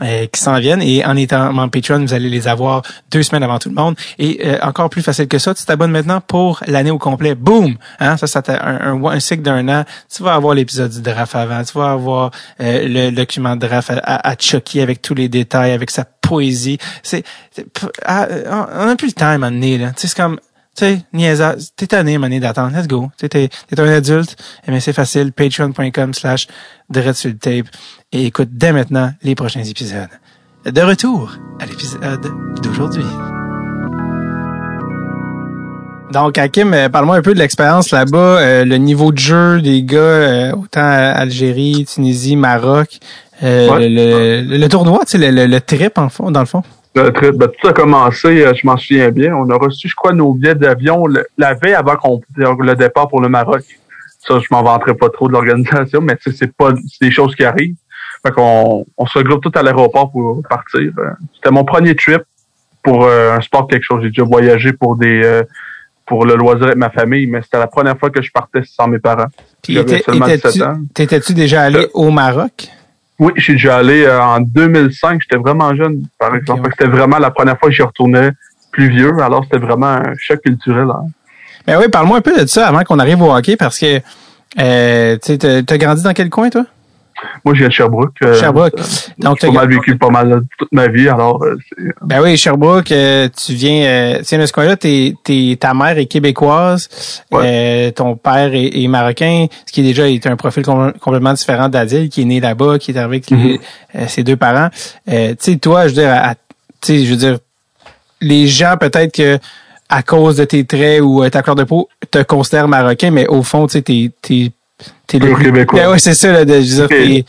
euh, 0.02 0.26
qui 0.26 0.40
s'en 0.40 0.60
viennent. 0.60 0.82
Et 0.82 1.04
en 1.04 1.16
étant 1.16 1.52
membre 1.52 1.72
Patreon, 1.72 2.00
vous 2.00 2.14
allez 2.14 2.28
les 2.30 2.46
avoir 2.46 2.82
deux 3.10 3.24
semaines 3.24 3.42
avant 3.42 3.58
tout 3.58 3.68
le 3.68 3.74
monde. 3.74 3.96
Et 4.20 4.40
euh, 4.44 4.58
encore 4.62 4.90
plus 4.90 5.02
facile 5.02 5.26
que 5.26 5.38
ça, 5.38 5.54
t'abonnes 5.68 5.92
maintenant 5.92 6.20
pour 6.20 6.60
l'année 6.66 6.90
au 6.90 6.98
complet. 6.98 7.34
Boom! 7.34 7.76
Hein? 8.00 8.16
Ça, 8.16 8.26
ça 8.26 8.42
un, 8.48 8.94
un, 8.94 9.04
un 9.04 9.20
cycle 9.20 9.42
d'un 9.42 9.68
an. 9.68 9.84
Tu 10.14 10.22
vas 10.22 10.34
avoir 10.34 10.54
l'épisode 10.54 10.90
du 10.90 11.00
draft 11.00 11.34
avant. 11.34 11.62
Tu 11.62 11.78
vas 11.78 11.92
avoir 11.92 12.30
euh, 12.60 12.88
le 12.88 13.10
document 13.10 13.54
de 13.54 13.66
draft 13.66 13.90
à, 13.90 13.98
à, 13.98 14.30
à 14.30 14.36
Chucky 14.36 14.80
avec 14.80 15.00
tous 15.00 15.14
les 15.14 15.28
détails, 15.28 15.72
avec 15.72 15.90
sa 15.90 16.04
poésie. 16.04 16.78
C'est, 17.02 17.24
ah, 18.04 18.26
on 18.74 18.86
n'a 18.86 18.96
plus 18.96 19.08
le 19.08 19.12
temps 19.12 19.30
à 19.30 19.38
donné, 19.38 19.78
là. 19.78 19.92
C'est 19.96 20.12
comme, 20.14 20.38
tu 20.76 20.84
sais, 20.84 21.02
niaisage. 21.12 21.62
T'es 21.76 21.86
tanné, 21.86 22.18
donné, 22.18 22.40
d'attendre. 22.40 22.76
Let's 22.76 22.86
go. 22.88 23.10
Sais, 23.20 23.28
T'es, 23.28 23.48
t'es 23.48 23.80
un 23.80 23.88
adulte. 23.88 24.36
Eh 24.66 24.70
bien, 24.70 24.80
c'est 24.80 24.92
facile. 24.92 25.32
Patreon.com 25.32 26.14
slash 26.14 26.46
sur 27.14 27.30
le 27.30 27.38
tape. 27.38 27.66
Et 28.12 28.26
écoute 28.26 28.48
dès 28.52 28.72
maintenant 28.72 29.12
les 29.22 29.34
prochains 29.34 29.64
épisodes. 29.64 30.08
De 30.64 30.80
retour 30.82 31.34
à 31.60 31.66
l'épisode 31.66 32.26
d'aujourd'hui. 32.62 33.04
Donc, 36.12 36.38
Hakim, 36.38 36.72
euh, 36.72 36.88
parle-moi 36.88 37.16
un 37.16 37.22
peu 37.22 37.34
de 37.34 37.38
l'expérience 37.38 37.90
là-bas, 37.90 38.40
euh, 38.40 38.64
le 38.64 38.76
niveau 38.76 39.12
de 39.12 39.18
jeu 39.18 39.60
des 39.60 39.82
gars, 39.82 39.98
euh, 39.98 40.52
autant 40.52 40.80
à 40.80 41.10
Algérie, 41.12 41.84
Tunisie, 41.86 42.34
Maroc, 42.36 42.98
euh, 43.42 43.68
Ouais. 43.70 43.88
le, 43.88 44.42
le, 44.48 44.56
le 44.56 44.68
tournoi, 44.68 45.00
tu 45.06 45.18
sais, 45.18 45.30
le, 45.30 45.46
le, 45.46 45.60
trip, 45.60 45.98
en 45.98 46.08
fond, 46.08 46.30
dans 46.30 46.40
le 46.40 46.46
fond. 46.46 46.62
Le 46.94 47.12
trip, 47.12 47.32
ben, 47.34 47.48
tout 47.60 47.68
a 47.68 47.72
commencé, 47.74 48.42
euh, 48.44 48.54
je 48.54 48.66
m'en 48.66 48.76
souviens 48.78 49.10
bien. 49.10 49.34
On 49.36 49.48
a 49.50 49.56
reçu, 49.56 49.86
je 49.88 49.94
crois, 49.94 50.12
nos 50.12 50.32
billets 50.32 50.54
d'avion 50.54 51.04
la 51.36 51.54
veille 51.54 51.74
avant 51.74 51.96
qu'on 51.96 52.20
le 52.36 52.74
départ 52.74 53.08
pour 53.08 53.20
le 53.20 53.28
Maroc. 53.28 53.62
Ça, 54.26 54.38
je 54.40 54.46
m'en 54.50 54.62
vanterai 54.62 54.94
pas 54.94 55.10
trop 55.10 55.28
de 55.28 55.34
l'organisation, 55.34 56.00
mais 56.00 56.16
tu 56.16 56.30
sais, 56.30 56.36
c'est 56.40 56.52
pas 56.56 56.70
c'est 56.88 57.06
des 57.06 57.12
choses 57.12 57.34
qui 57.36 57.44
arrivent. 57.44 57.76
Fait 58.26 58.32
qu'on 58.32 58.84
on 58.96 59.06
se 59.06 59.18
regroupe 59.18 59.42
tout 59.42 59.52
à 59.54 59.62
l'aéroport 59.62 60.10
pour 60.10 60.42
partir. 60.48 60.90
Euh, 60.98 61.10
C'était 61.34 61.50
mon 61.52 61.64
premier 61.64 61.94
trip 61.94 62.22
pour 62.82 63.06
un 63.06 63.40
sport 63.42 63.68
quelque 63.68 63.82
chose. 63.84 64.00
J'ai 64.02 64.08
déjà 64.08 64.24
voyagé 64.24 64.72
pour 64.72 64.96
des 64.96 65.22
euh, 65.24 65.42
pour 66.08 66.24
le 66.24 66.34
loisir 66.36 66.64
avec 66.64 66.76
ma 66.76 66.90
famille, 66.90 67.26
mais 67.26 67.42
c'était 67.42 67.58
la 67.58 67.66
première 67.66 67.98
fois 67.98 68.10
que 68.10 68.22
je 68.22 68.30
partais 68.32 68.62
sans 68.64 68.88
mes 68.88 68.98
parents. 68.98 69.26
Puis, 69.62 69.74
J'avais 69.74 69.92
étais- 69.98 70.02
seulement 70.04 70.26
17 70.26 70.46
étais-tu 70.46 70.62
ans. 70.64 70.78
t'étais-tu 70.94 71.34
déjà 71.34 71.62
allé 71.62 71.80
Euh, 71.80 71.88
au 71.94 72.10
Maroc? 72.10 72.68
Oui, 73.18 73.32
je 73.36 73.42
suis 73.42 73.52
déjà 73.54 73.76
allé 73.78 74.04
euh, 74.04 74.20
en 74.22 74.40
2005. 74.40 75.20
J'étais 75.22 75.36
vraiment 75.36 75.74
jeune, 75.74 76.02
par 76.18 76.34
exemple. 76.34 76.70
C'était 76.70 76.90
vraiment 76.90 77.18
la 77.18 77.30
première 77.30 77.58
fois 77.58 77.68
que 77.68 77.74
j'y 77.74 77.82
retournais 77.82 78.30
plus 78.72 78.88
vieux. 78.88 79.12
Alors, 79.20 79.44
c'était 79.44 79.58
vraiment 79.64 79.86
un 79.88 80.14
choc 80.18 80.40
culturel. 80.40 80.88
hein. 80.90 81.06
Ben 81.66 81.78
oui, 81.78 81.88
parle-moi 81.88 82.18
un 82.18 82.20
peu 82.22 82.40
de 82.40 82.46
ça 82.46 82.68
avant 82.68 82.82
qu'on 82.84 82.98
arrive 82.98 83.20
au 83.20 83.30
hockey, 83.34 83.56
parce 83.56 83.78
que, 83.78 84.00
euh, 84.58 85.16
tu 85.22 85.36
t'as 85.36 85.76
grandi 85.78 86.02
dans 86.02 86.14
quel 86.14 86.30
coin, 86.30 86.48
toi? 86.48 86.64
Moi, 87.44 87.54
je 87.54 87.58
viens 87.60 87.68
de 87.68 87.72
Sherbrooke. 87.72 88.14
euh, 88.22 88.34
Sherbrooke. 88.38 88.74
euh, 88.78 88.82
Donc, 89.18 89.38
j'ai 89.40 89.48
pas 89.48 89.52
mal 89.52 89.68
vécu 89.68 89.96
pas 89.96 90.10
mal 90.10 90.42
toute 90.58 90.72
ma 90.72 90.88
vie. 90.88 91.08
Alors, 91.08 91.42
euh, 91.42 91.56
Ben 92.02 92.20
oui, 92.22 92.36
Sherbrooke, 92.36 92.92
euh, 92.92 93.28
tu 93.36 93.54
viens, 93.54 93.84
euh, 93.86 94.18
tu 94.18 94.24
viens 94.30 94.38
de 94.38 94.46
ce 94.46 94.52
coin-là, 94.52 94.76
ta 94.76 95.74
mère 95.74 95.98
est 95.98 96.06
québécoise, 96.06 96.88
euh, 97.44 97.90
ton 97.90 98.16
père 98.16 98.54
est, 98.54 98.70
est 98.82 98.88
marocain, 98.88 99.46
ce 99.66 99.72
qui 99.72 99.80
est 99.80 99.84
déjà 99.84 100.08
est 100.08 100.26
un 100.26 100.36
profil 100.36 100.62
com- 100.64 100.92
complètement 101.00 101.32
différent 101.32 101.68
d'Adil, 101.68 102.08
qui 102.08 102.22
est 102.22 102.24
né 102.26 102.40
là-bas, 102.40 102.78
qui 102.78 102.92
est 102.92 102.96
arrivé 102.98 103.16
avec 103.16 103.30
les- 103.30 103.60
euh, 103.96 104.06
ses 104.06 104.22
deux 104.22 104.36
parents. 104.36 104.68
Euh, 105.10 105.30
tu 105.30 105.52
sais, 105.52 105.56
toi, 105.58 105.82
je 105.88 105.94
veux 105.94 106.02
dire, 106.02 106.10
à- 106.12 106.34
tu 106.34 106.40
sais, 106.82 107.04
je 107.04 107.10
veux 107.10 107.16
dire, 107.16 107.38
les 108.20 108.46
gens 108.46 108.76
peut-être 108.78 109.14
que 109.14 109.38
à 109.88 110.02
cause 110.02 110.36
de 110.36 110.44
tes 110.44 110.64
traits 110.64 111.00
ou 111.00 111.22
euh, 111.24 111.30
ta 111.30 111.40
couleur 111.40 111.56
de 111.56 111.64
peau 111.64 111.88
te 112.10 112.22
considèrent 112.22 112.68
marocain, 112.68 113.10
mais 113.10 113.26
au 113.26 113.42
fond, 113.42 113.66
tu 113.66 113.72
sais, 113.78 113.82
t'es, 114.22 114.52
t'es, 115.06 115.18
Pur 115.18 115.38
québécois. 115.38 115.80
Ben 115.80 115.92
oui, 115.92 116.00
c'est 116.00 116.14
ça, 116.14 116.32
là, 116.32 116.44
de, 116.44 116.54
je 116.54 116.60
c'est 116.60 116.76
ça 116.76 116.88
qui 116.88 117.24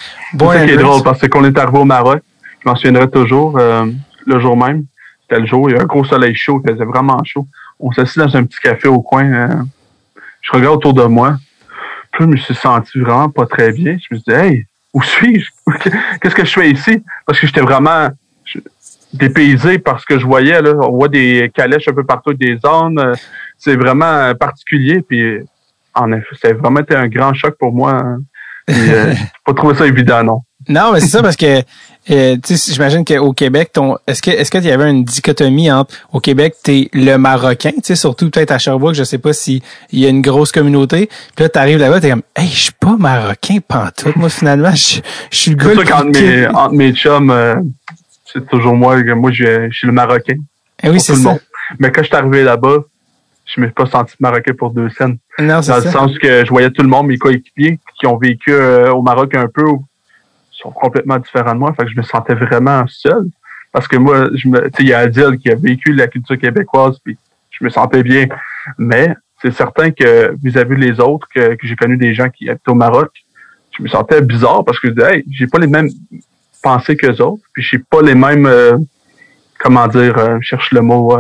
est 0.74 0.78
drôle 0.78 1.04
parce 1.04 1.28
qu'on 1.28 1.43
est 1.45 1.58
arrivé 1.58 1.78
au 1.78 1.86
Maroc, 1.86 2.22
je 2.64 2.70
m'en 2.70 2.76
souviendrai 2.76 3.10
toujours, 3.10 3.58
euh, 3.58 3.86
le 4.26 4.39
jour 4.39 4.58
même. 4.58 4.86
C'était 5.22 5.41
le 5.41 5.47
jour, 5.47 5.70
il 5.70 5.76
y 5.76 5.80
a 5.80 5.82
un 5.82 5.86
gros 5.86 6.04
soleil 6.04 6.36
chaud, 6.36 6.62
il 6.64 6.72
faisait 6.72 6.86
vraiment 6.86 7.22
chaud. 7.24 7.47
On 7.80 7.91
s'assit 7.91 8.18
dans 8.18 8.36
un 8.36 8.43
petit 8.43 8.60
café 8.60 8.88
au 8.88 9.02
coin. 9.02 9.26
euh, 9.26 9.47
je 10.41 10.52
regarde 10.52 10.78
autour 10.78 10.93
de 10.93 11.04
moi. 11.04 11.38
Puis 12.12 12.24
je 12.24 12.30
me 12.30 12.38
suis 12.38 12.56
senti 12.56 13.00
vraiment 13.00 13.30
pas 13.30 13.45
très 13.45 13.72
bien. 13.72 13.97
Je 14.00 14.16
me 14.16 14.20
suis 14.20 14.24
dit, 14.28 14.34
hey, 14.34 14.66
où 14.93 15.02
suis-je? 15.04 15.50
Qu'est-ce 16.22 16.36
que 16.36 16.45
je 16.45 16.52
fais 16.52 16.72
ici? 16.72 17.04
Parce 17.26 17.39
que 17.39 17.47
j'étais 17.47 17.62
vraiment 17.62 18.10
dépaysé 19.14 19.80
par 19.80 20.00
ce 20.00 20.06
que 20.06 20.20
je 20.20 20.26
voyais. 20.26 20.62
Là. 20.62 20.74
On 20.82 20.91
voit 20.91 21.08
des 21.08 21.52
calèches 21.54 21.88
un 21.88 21.93
peu 21.93 22.04
partout, 22.04 22.34
des 22.34 22.58
zones. 22.58 23.14
C'est 23.58 23.76
vraiment 23.76 24.34
particulier. 24.36 25.02
Puis, 25.02 25.39
en 25.96 26.12
effet, 26.12 26.36
ça 26.42 26.48
a 26.50 26.54
vraiment 26.54 26.80
été 26.82 26.96
un 26.96 27.08
grand 27.08 27.34
choc 27.34 27.56
pour 27.58 27.74
moi. 27.74 27.94
Hein. 27.94 28.20
Euh, 28.70 29.14
pas 29.46 29.54
trouvé 29.54 29.76
ça 29.76 29.88
évident, 29.88 30.24
non. 30.24 30.42
Non, 30.68 30.92
mais 30.94 31.00
c'est 31.00 31.08
ça 31.08 31.22
parce 31.22 31.38
que 31.38 31.64
euh, 32.12 32.38
j'imagine 32.48 33.06
qu'au 33.06 33.34
Québec, 33.34 33.72
ton 33.74 33.98
est-ce 34.08 34.22
que 34.22 34.30
est-ce 34.30 34.52
qu'il 34.52 34.64
y 34.66 34.72
avait 34.72 34.90
une 34.90 35.04
dichotomie 35.04 35.72
entre 35.72 35.96
au 36.12 36.20
Québec, 36.20 36.56
t'es 36.64 36.90
le 36.94 37.18
Marocain, 37.18 37.72
tu 37.72 37.82
sais, 37.84 37.96
surtout 37.96 38.30
peut-être 38.30 38.52
à 38.52 38.58
Sherbrooke, 38.58 38.94
je 38.94 39.04
sais 39.04 39.18
pas 39.20 39.32
s'il 39.32 39.62
y 39.94 40.06
a 40.06 40.10
une 40.10 40.22
grosse 40.22 40.52
communauté. 40.52 41.10
Puis 41.36 41.44
là, 41.44 41.50
t'arrives 41.50 41.80
là-bas, 41.80 42.02
t'es 42.02 42.10
comme 42.10 42.24
Hey, 42.36 42.48
je 42.48 42.60
suis 42.64 42.72
pas 42.74 42.96
Marocain 42.98 43.58
pantoute. 43.66 44.16
Moi, 44.16 44.30
finalement, 44.30 44.72
je, 44.72 45.02
suis 45.32 45.52
le 45.52 45.58
gars. 45.58 45.70
C'est 45.70 45.76
ça 45.76 45.84
qu'entre 45.86 46.20
mes, 46.20 46.48
entre 46.48 46.74
mes 46.74 46.94
chums, 46.94 47.32
euh, 47.32 47.56
c'est 48.26 48.48
toujours 48.48 48.76
moi, 48.76 49.02
moi 49.16 49.32
je, 49.32 49.70
suis 49.72 49.88
le 49.88 49.94
Marocain. 49.94 50.36
Eh 50.84 50.90
oui, 50.90 51.00
c'est 51.00 51.16
ça. 51.16 51.38
Mais 51.80 51.92
quand 51.92 52.02
je 52.02 52.08
suis 52.08 52.16
arrivé 52.16 52.44
là-bas, 52.44 52.80
je 53.56 53.62
me 53.62 53.68
suis 53.68 53.74
pas 53.74 53.86
senti 53.86 54.16
marocain 54.20 54.54
pour 54.58 54.72
deux 54.72 54.89
scènes. 54.89 55.18
Non, 55.39 55.60
Dans 55.62 55.76
le 55.78 55.89
sens 55.89 56.18
que 56.20 56.45
je 56.45 56.50
voyais 56.50 56.70
tout 56.70 56.84
le 56.84 56.88
monde, 56.88 57.08
mes 57.08 57.18
coéquipiers, 57.18 57.80
qui 58.00 58.06
ont 58.06 58.18
vécu 58.18 58.52
euh, 58.52 58.91
au 58.91 59.02
Maroc 59.02 59.36
un 59.36 59.47
peu, 59.47 59.64
sont 60.52 60.72
complètement 60.72 61.18
différents 61.18 61.54
de 61.54 61.60
moi. 61.60 61.74
Fait 61.74 61.86
que 61.86 61.91
je 61.91 61.97
me 61.97 62.04
sentais 62.04 62.36
vraiment 62.36 62.86
seul. 62.88 63.26
Parce 63.72 63.88
que 63.88 63.97
moi, 63.97 64.30
je 64.34 64.47
me, 64.47 64.70
il 64.80 64.88
y 64.88 64.93
a 64.93 65.00
Adil 65.00 65.38
qui 65.39 65.50
a 65.50 65.56
vécu 65.56 65.93
la 65.93 66.08
culture 66.08 66.38
québécoise, 66.38 67.00
puis 67.04 67.18
je 67.52 67.64
me 67.64 67.70
sentais 67.70 68.04
bien. 68.04 68.28
Mais 68.78 69.14
c'est 69.41 69.54
certain 69.54 69.91
que 69.91 70.36
vis-à-vis 70.43 70.76
les 70.76 71.00
autres, 71.00 71.28
que, 71.34 71.56
j'ai 71.62 71.76
connu 71.76 71.97
des 71.97 72.14
gens 72.14 72.30
qui 72.30 72.50
habitent 72.50 72.68
au 72.68 72.76
Maroc, 72.76 73.12
je 73.78 73.84
me 73.84 73.88
sentais 73.88 74.22
bizarre 74.22 74.66
parce 74.66 74.80
que 74.80 74.89
je 74.89 74.93
disais, 74.93 75.16
hey, 75.16 75.26
j'ai 75.32 75.47
pas 75.47 75.60
les 75.60 75.68
mêmes 75.68 75.89
pensées 76.62 76.97
que 76.97 77.08
les 77.08 77.22
autres, 77.22 77.43
puis 77.54 77.64
j'ai 77.64 77.80
pas 77.80 78.02
les 78.02 78.16
mêmes, 78.16 78.45
euh, 78.45 78.78
comment 79.60 79.88
dire, 79.88 80.18
euh, 80.18 80.38
je 80.41 80.47
cherche 80.47 80.72
le 80.72 80.82
mot, 80.82 81.16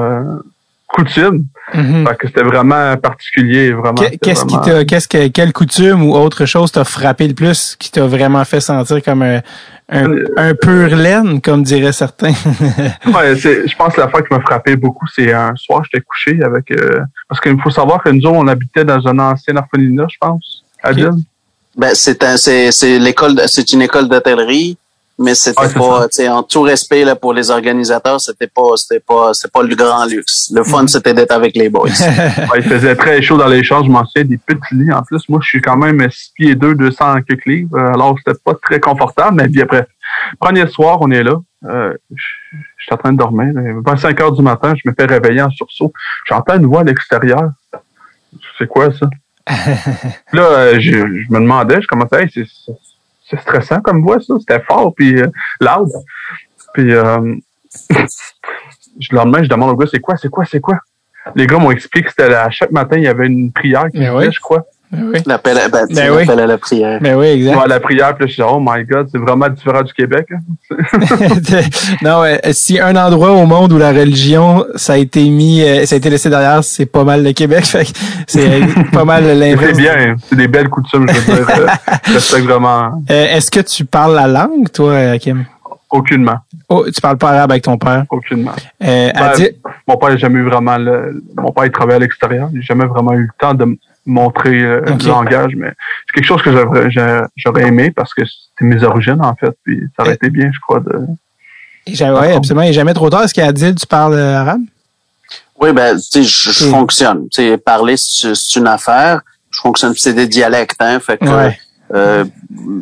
coutume. 0.89 1.45
Mm 1.73 2.05
que 2.17 2.27
c'était 2.27 2.43
vraiment 2.43 2.97
particulier, 2.97 3.71
vraiment. 3.71 4.01
Qu'est-ce 4.21 4.45
qui 4.45 4.59
t'a, 4.59 4.83
qu'est-ce 4.85 5.07
que, 5.07 5.27
quelle 5.27 5.53
coutume 5.53 6.03
ou 6.03 6.15
autre 6.15 6.45
chose 6.45 6.71
t'a 6.71 6.83
frappé 6.83 7.27
le 7.27 7.35
plus, 7.35 7.75
qui 7.77 7.91
t'a 7.91 8.07
vraiment 8.07 8.43
fait 8.43 8.59
sentir 8.59 9.03
comme 9.03 9.21
un, 9.21 9.41
un, 9.89 10.09
euh, 10.11 10.53
pur 10.59 10.95
laine, 10.95 11.41
comme 11.41 11.63
diraient 11.63 11.93
certains? 11.93 12.33
ouais, 13.05 13.35
c'est, 13.35 13.67
je 13.67 13.75
pense 13.75 13.93
que 13.93 14.01
la 14.01 14.09
fois 14.09 14.21
qui 14.23 14.33
m'a 14.33 14.41
frappé 14.41 14.75
beaucoup, 14.75 15.05
c'est 15.07 15.31
un 15.31 15.55
soir, 15.55 15.83
j'étais 15.83 16.03
couché 16.03 16.43
avec, 16.43 16.71
euh, 16.71 17.01
parce 17.27 17.39
qu'il 17.39 17.59
faut 17.61 17.69
savoir 17.69 18.01
que 18.03 18.09
nous, 18.09 18.29
on 18.29 18.47
habitait 18.47 18.83
dans 18.83 19.07
un 19.07 19.19
ancien 19.19 19.55
orphelinat, 19.55 20.07
je 20.09 20.17
pense, 20.19 20.63
à 20.83 20.91
okay. 20.91 21.09
Ben, 21.77 21.91
c'est 21.93 22.23
un, 22.23 22.35
c'est, 22.35 22.71
c'est 22.71 22.97
l'école, 22.97 23.39
c'est 23.45 23.71
une 23.71 23.83
école 23.83 24.09
d'hôtellerie 24.09 24.77
mais 25.19 25.35
c'était 25.35 25.73
pas, 25.73 26.07
tu 26.07 26.15
sais, 26.15 26.29
en 26.29 26.43
tout 26.43 26.61
respect 26.61 27.03
là 27.03 27.15
pour 27.15 27.33
les 27.33 27.51
organisateurs, 27.51 28.21
c'était 28.21 28.47
pas, 28.47 28.77
c'était 28.77 29.01
pas, 29.01 29.33
c'était 29.33 29.51
pas 29.51 29.63
le 29.63 29.75
grand 29.75 30.05
luxe. 30.05 30.49
Le 30.55 30.63
fun, 30.63 30.83
mm-hmm. 30.83 30.87
c'était 30.87 31.13
d'être 31.13 31.33
avec 31.33 31.57
les 31.57 31.69
boys. 31.69 31.89
il 32.55 32.63
faisait 32.63 32.95
très 32.95 33.21
chaud 33.21 33.37
dans 33.37 33.47
les 33.47 33.61
champs, 33.61 33.83
je 33.83 33.89
m'en 33.89 34.05
souviens 34.05 34.23
des 34.23 34.37
petits 34.37 34.75
lits. 34.75 34.93
En 34.93 35.03
plus, 35.03 35.27
moi, 35.27 35.39
je 35.43 35.49
suis 35.49 35.61
quand 35.61 35.75
même 35.75 36.09
6 36.09 36.31
pieds 36.35 36.55
2, 36.55 36.73
200 36.73 37.21
quelques 37.27 37.45
livres, 37.45 37.77
alors 37.77 38.15
c'était 38.17 38.39
pas 38.43 38.53
très 38.61 38.79
confortable. 38.79 39.35
Mais 39.35 39.49
puis 39.49 39.61
après, 39.61 39.87
premier 40.39 40.67
soir, 40.67 40.99
on 41.01 41.11
est 41.11 41.23
là. 41.23 41.35
Euh, 41.65 41.93
je, 42.15 42.23
suis 42.77 42.93
en 42.93 42.97
train 42.97 43.11
de 43.11 43.17
dormir. 43.17 43.51
Vers 43.85 43.99
5 43.99 44.21
heures 44.21 44.31
du 44.31 44.41
matin, 44.41 44.73
je 44.81 44.89
me 44.89 44.95
fais 44.97 45.05
réveiller 45.05 45.41
en 45.41 45.49
sursaut. 45.49 45.91
J'entends 46.27 46.55
une 46.55 46.65
voix 46.65 46.81
à 46.81 46.83
l'extérieur. 46.85 47.51
C'est 48.57 48.67
quoi 48.67 48.87
ça? 48.93 49.09
là, 50.31 50.43
euh, 50.43 50.79
je, 50.79 50.91
je, 50.91 51.33
me 51.33 51.39
demandais, 51.39 51.81
je 51.81 51.87
commençais, 51.87 52.23
hey, 52.23 52.29
c'est 52.33 52.45
c'est 53.29 53.39
stressant 53.39 53.81
comme 53.81 54.01
voix, 54.01 54.19
ça. 54.19 54.35
C'était 54.39 54.61
fort, 54.61 54.93
puis 54.95 55.19
euh, 55.19 55.27
loud. 55.61 55.89
Puis 56.73 56.93
euh, 56.93 57.35
le 57.89 59.15
lendemain, 59.15 59.43
je 59.43 59.49
demande 59.49 59.71
au 59.71 59.75
gars, 59.75 59.87
c'est 59.91 59.99
quoi, 59.99 60.17
c'est 60.17 60.29
quoi, 60.29 60.45
c'est 60.45 60.59
quoi? 60.59 60.79
Les 61.35 61.45
gars 61.45 61.57
m'ont 61.57 61.71
expliqué 61.71 62.05
que 62.05 62.09
c'était 62.09 62.33
à 62.33 62.49
chaque 62.49 62.71
matin, 62.71 62.97
il 62.97 63.03
y 63.03 63.07
avait 63.07 63.27
une 63.27 63.51
prière 63.51 63.87
qui 63.91 64.07
oui. 64.09 64.31
je 64.31 64.39
crois. 64.39 64.65
Oui. 64.91 65.19
L'appel 65.25 65.57
à, 65.57 65.69
ben, 65.69 65.85
ben 65.93 66.11
oui. 66.11 66.29
à 66.29 66.45
la 66.47 66.57
prière. 66.57 66.99
Ben 66.99 67.15
oui, 67.15 67.27
exact. 67.27 67.55
Ouais, 67.57 67.67
la 67.67 67.79
prière, 67.79 68.15
puis 68.15 68.27
je 68.27 68.33
suis 68.33 68.41
oh 68.41 68.59
my 68.59 68.83
God, 68.83 69.07
c'est 69.11 69.19
vraiment 69.19 69.47
différent 69.47 69.83
du 69.83 69.93
Québec. 69.93 70.27
Hein. 70.31 70.39
non, 72.01 72.23
si 72.51 72.79
un 72.79 72.95
endroit 72.95 73.31
au 73.31 73.45
monde 73.45 73.71
où 73.73 73.77
la 73.77 73.91
religion, 73.91 74.65
ça 74.75 74.93
a 74.93 74.97
été 74.97 75.29
mis, 75.29 75.61
euh, 75.61 75.85
ça 75.85 75.95
a 75.95 75.97
été 75.97 76.09
laissé 76.09 76.29
derrière, 76.29 76.63
c'est 76.63 76.87
pas 76.87 77.03
mal 77.03 77.23
le 77.23 77.33
Québec. 77.33 77.65
c'est 78.27 78.61
pas 78.91 79.05
mal 79.05 79.25
l'inverse. 79.39 79.63
C'est 79.75 79.77
bien, 79.77 80.15
c'est 80.27 80.35
des 80.35 80.47
belles 80.47 80.69
coutumes, 80.69 81.07
je 81.07 81.19
veux 81.19 81.45
dire. 81.45 81.67
Respecte 82.05 82.45
vraiment. 82.45 83.03
Euh, 83.11 83.35
Est-ce 83.35 83.51
que 83.51 83.59
tu 83.59 83.85
parles 83.85 84.15
la 84.15 84.27
langue, 84.27 84.71
toi, 84.71 85.17
Kim? 85.19 85.45
Aucunement. 85.91 86.37
Oh, 86.67 86.85
tu 86.85 87.01
parles 87.01 87.17
pas 87.17 87.31
arabe 87.31 87.51
avec 87.51 87.63
ton 87.63 87.77
père? 87.77 88.05
Aucunement. 88.11 88.51
Euh, 88.83 89.11
ben, 89.11 89.49
Mon 89.87 89.97
père 89.97 90.09
n'a 90.09 90.17
jamais 90.17 90.39
eu 90.39 90.43
vraiment 90.43 90.77
le, 90.77 91.23
mon 91.35 91.51
père 91.51 91.65
il 91.65 91.71
travaillait 91.71 91.95
à 91.95 91.99
l'extérieur. 91.99 92.49
J'ai 92.53 92.61
jamais 92.61 92.85
vraiment 92.85 93.13
eu 93.13 93.23
le 93.23 93.29
temps 93.39 93.55
de 93.55 93.75
montrer 94.09 94.61
euh, 94.61 94.81
okay. 94.81 95.05
le 95.05 95.09
langage, 95.09 95.53
mais 95.55 95.71
c'est 96.07 96.13
quelque 96.15 96.25
chose 96.25 96.41
que 96.41 96.51
j'aurais 97.37 97.63
aimé 97.63 97.91
parce 97.91 98.13
que 98.13 98.23
c'est 98.25 98.65
mes 98.65 98.83
origines, 98.83 99.21
en 99.21 99.35
fait, 99.35 99.55
puis 99.63 99.81
ça 99.95 100.03
aurait 100.03 100.15
été 100.15 100.29
bien, 100.29 100.49
je 100.53 100.59
crois, 100.59 100.79
de... 100.79 100.99
Oui, 101.87 102.33
absolument. 102.33 102.63
Et 102.63 102.73
jamais 102.73 102.93
trop 102.93 103.09
tard. 103.09 103.23
Est-ce 103.23 103.33
qu'Adil, 103.33 103.73
tu 103.75 103.87
parles 103.87 104.13
euh, 104.13 104.37
arabe? 104.37 104.61
Oui, 105.59 105.71
ben, 105.73 105.95
tu 105.95 106.01
sais, 106.01 106.23
je, 106.23 106.51
je 106.51 106.65
fonctionne. 106.65 107.27
Tu 107.29 107.41
sais, 107.41 107.57
parler, 107.57 107.95
c'est 107.97 108.55
une 108.55 108.67
affaire. 108.67 109.21
Je 109.49 109.61
fonctionne, 109.61 109.93
c'est 109.95 110.13
des 110.13 110.27
dialectes, 110.27 110.81
hein, 110.81 110.99
fait 110.99 111.17
que... 111.17 111.25
Ouais. 111.25 111.57
Euh, 111.91 112.23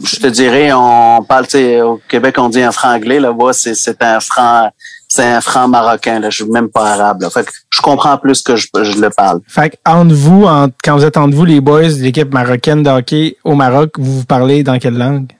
je 0.03 0.17
te 0.17 0.27
dirais, 0.27 0.71
on 0.73 1.23
parle, 1.23 1.45
tu 1.45 1.51
sais, 1.51 1.81
au 1.81 2.01
Québec, 2.09 2.35
on 2.39 2.49
dit 2.49 2.61
un 2.61 2.73
franc-anglais, 2.73 3.21
là-bas, 3.21 3.53
c'est 3.53 4.03
un 4.03 4.19
franc, 4.19 4.69
c'est 5.07 5.23
un 5.23 5.41
franc 5.41 5.67
marocain, 5.67 6.19
là. 6.19 6.29
Je 6.29 6.43
suis 6.43 6.51
même 6.51 6.69
pas 6.69 6.93
arabe, 6.93 7.21
là. 7.21 7.29
Fait 7.29 7.45
que 7.45 7.51
je 7.69 7.81
comprends 7.81 8.17
plus 8.17 8.41
que 8.41 8.55
je, 8.55 8.67
je 8.73 8.99
le 8.99 9.09
parle. 9.09 9.39
Fait 9.47 9.69
que, 9.69 9.75
entre 9.85 10.13
vous, 10.13 10.45
entre, 10.45 10.75
quand 10.83 10.97
vous 10.97 11.05
êtes 11.05 11.17
entre 11.17 11.35
vous, 11.35 11.45
les 11.45 11.61
boys 11.61 11.83
de 11.83 12.01
l'équipe 12.01 12.33
marocaine 12.33 12.83
de 12.83 12.89
hockey 12.89 13.37
au 13.43 13.55
Maroc, 13.55 13.91
vous 13.97 14.19
vous 14.19 14.25
parlez 14.25 14.63
dans 14.63 14.77
quelle 14.79 14.97
langue? 14.97 15.31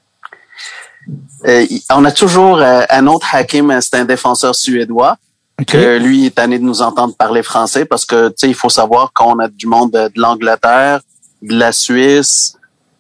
Euh, 1.45 1.65
on 1.91 2.03
a 2.05 2.11
toujours 2.11 2.59
euh, 2.59 2.82
un 2.89 3.07
autre 3.07 3.28
Hakim, 3.34 3.78
c'est 3.82 3.95
un 3.95 4.05
défenseur 4.05 4.55
suédois. 4.55 5.18
Okay. 5.59 5.78
Que 5.78 5.97
lui 5.97 6.28
est 6.28 6.36
tanné 6.36 6.59
de 6.59 6.63
nous 6.63 6.84
entendre 6.84 7.15
parler 7.15 7.41
français 7.41 7.84
parce 7.84 8.05
que, 8.05 8.30
tu 8.30 8.36
sais, 8.38 8.47
il 8.47 8.53
faut 8.53 8.70
savoir 8.70 9.11
qu'on 9.11 9.39
a 9.39 9.47
du 9.47 9.65
monde 9.65 9.91
de, 9.91 10.07
de 10.07 10.22
l'Angleterre, 10.22 10.99
de 11.41 11.55
la 11.55 11.72
Suisse, 11.72 12.55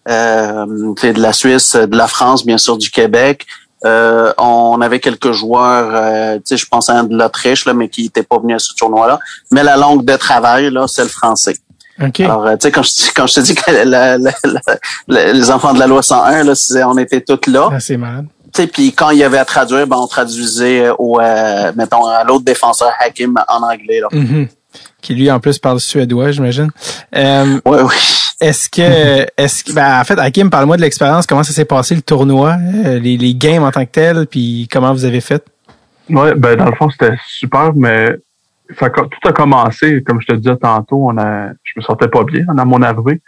euh, 0.09 0.65
de 0.65 1.21
la 1.21 1.33
Suisse, 1.33 1.75
de 1.75 1.95
la 1.95 2.07
France, 2.07 2.45
bien 2.45 2.57
sûr, 2.57 2.77
du 2.77 2.89
Québec. 2.89 3.45
Euh, 3.85 4.33
on 4.37 4.81
avait 4.81 4.99
quelques 4.99 5.31
joueurs, 5.31 5.91
euh, 5.93 6.35
tu 6.37 6.41
sais, 6.45 6.57
je 6.57 6.65
pense 6.65 6.89
à 6.89 6.93
un 6.93 7.03
de 7.03 7.15
l'Autriche, 7.15 7.65
là, 7.65 7.73
mais 7.73 7.89
qui 7.89 8.03
n'était 8.03 8.23
pas 8.23 8.39
venu 8.39 8.55
à 8.55 8.59
ce 8.59 8.73
tournoi-là. 8.73 9.19
Mais 9.51 9.63
la 9.63 9.77
langue 9.77 10.03
de 10.03 10.15
travail, 10.15 10.71
là, 10.71 10.87
c'est 10.87 11.03
le 11.03 11.09
français. 11.09 11.55
Okay. 12.01 12.25
Alors, 12.25 12.45
tu 12.51 12.57
sais, 12.61 12.71
quand 12.71 12.83
je, 12.83 13.11
quand 13.15 13.27
je 13.27 13.35
te 13.35 13.39
dis 13.41 13.55
que 13.55 13.71
la, 13.71 14.17
la, 14.17 14.17
la, 15.07 15.33
les 15.33 15.51
enfants 15.51 15.73
de 15.73 15.79
la 15.79 15.87
loi 15.87 16.01
101, 16.01 16.43
là, 16.43 16.53
on 16.87 16.97
était 16.97 17.21
tous 17.21 17.49
là. 17.49 17.69
Ah, 17.71 17.79
c'est 17.79 17.97
malade. 17.97 18.27
Puis 18.65 18.93
quand 18.93 19.11
il 19.11 19.19
y 19.19 19.23
avait 19.23 19.37
à 19.37 19.45
traduire, 19.45 19.85
ben, 19.85 19.97
on 19.97 20.07
traduisait 20.07 20.89
au, 20.97 21.19
euh, 21.19 21.71
mettons, 21.75 22.05
à 22.05 22.23
l'autre 22.23 22.45
défenseur, 22.45 22.91
Hakim, 22.99 23.35
en 23.47 23.61
anglais. 23.61 23.99
Là. 23.99 24.07
Mm 24.11 24.25
-hmm. 24.25 24.47
Qui 25.07 25.15
lui, 25.15 25.31
en 25.31 25.39
plus, 25.39 25.57
parle 25.57 25.79
suédois, 25.79 26.31
j'imagine. 26.31 26.69
Euh, 27.15 27.61
oui, 27.65 27.77
oui. 27.81 27.95
Est-ce 28.41 28.69
que, 28.69 29.25
est-ce 29.37 29.63
que, 29.63 29.71
ben, 29.71 30.01
en 30.01 30.03
fait, 30.03 30.19
Hakim, 30.19 30.49
parle-moi 30.49 30.75
de 30.75 30.81
l'expérience, 30.81 31.25
comment 31.25 31.43
ça 31.43 31.53
s'est 31.53 31.63
passé 31.63 31.95
le 31.95 32.01
tournoi, 32.01 32.57
euh, 32.85 32.99
les, 32.99 33.15
les 33.15 33.33
games 33.33 33.63
en 33.63 33.71
tant 33.71 33.85
que 33.85 33.91
tel, 33.91 34.27
puis 34.27 34.67
comment 34.69 34.91
vous 34.91 35.05
avez 35.05 35.21
fait? 35.21 35.45
Ouais, 36.09 36.35
ben, 36.35 36.57
dans 36.57 36.65
le 36.65 36.75
fond, 36.75 36.89
c'était 36.89 37.15
super, 37.25 37.73
mais 37.73 38.17
ça, 38.77 38.89
tout 38.89 39.29
a 39.29 39.31
commencé, 39.31 40.03
comme 40.03 40.19
je 40.19 40.27
te 40.27 40.33
disais 40.33 40.57
tantôt, 40.57 41.07
on 41.09 41.17
a, 41.17 41.51
je 41.63 41.73
me 41.77 41.81
sentais 41.81 42.09
pas 42.09 42.25
bien 42.25 42.43
à 42.49 42.65
mon 42.65 42.81
arrivée. 42.81 43.21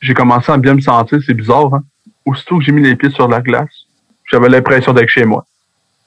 J'ai 0.00 0.14
commencé 0.14 0.52
à 0.52 0.56
bien 0.56 0.74
me 0.74 0.80
sentir, 0.80 1.18
c'est 1.26 1.34
bizarre, 1.34 1.74
hein. 1.74 1.82
Aussitôt 2.24 2.58
que 2.58 2.64
j'ai 2.64 2.70
mis 2.70 2.82
les 2.82 2.94
pieds 2.94 3.10
sur 3.10 3.26
la 3.26 3.40
glace, 3.40 3.74
j'avais 4.30 4.48
l'impression 4.48 4.92
d'être 4.92 5.08
chez 5.08 5.24
moi. 5.24 5.44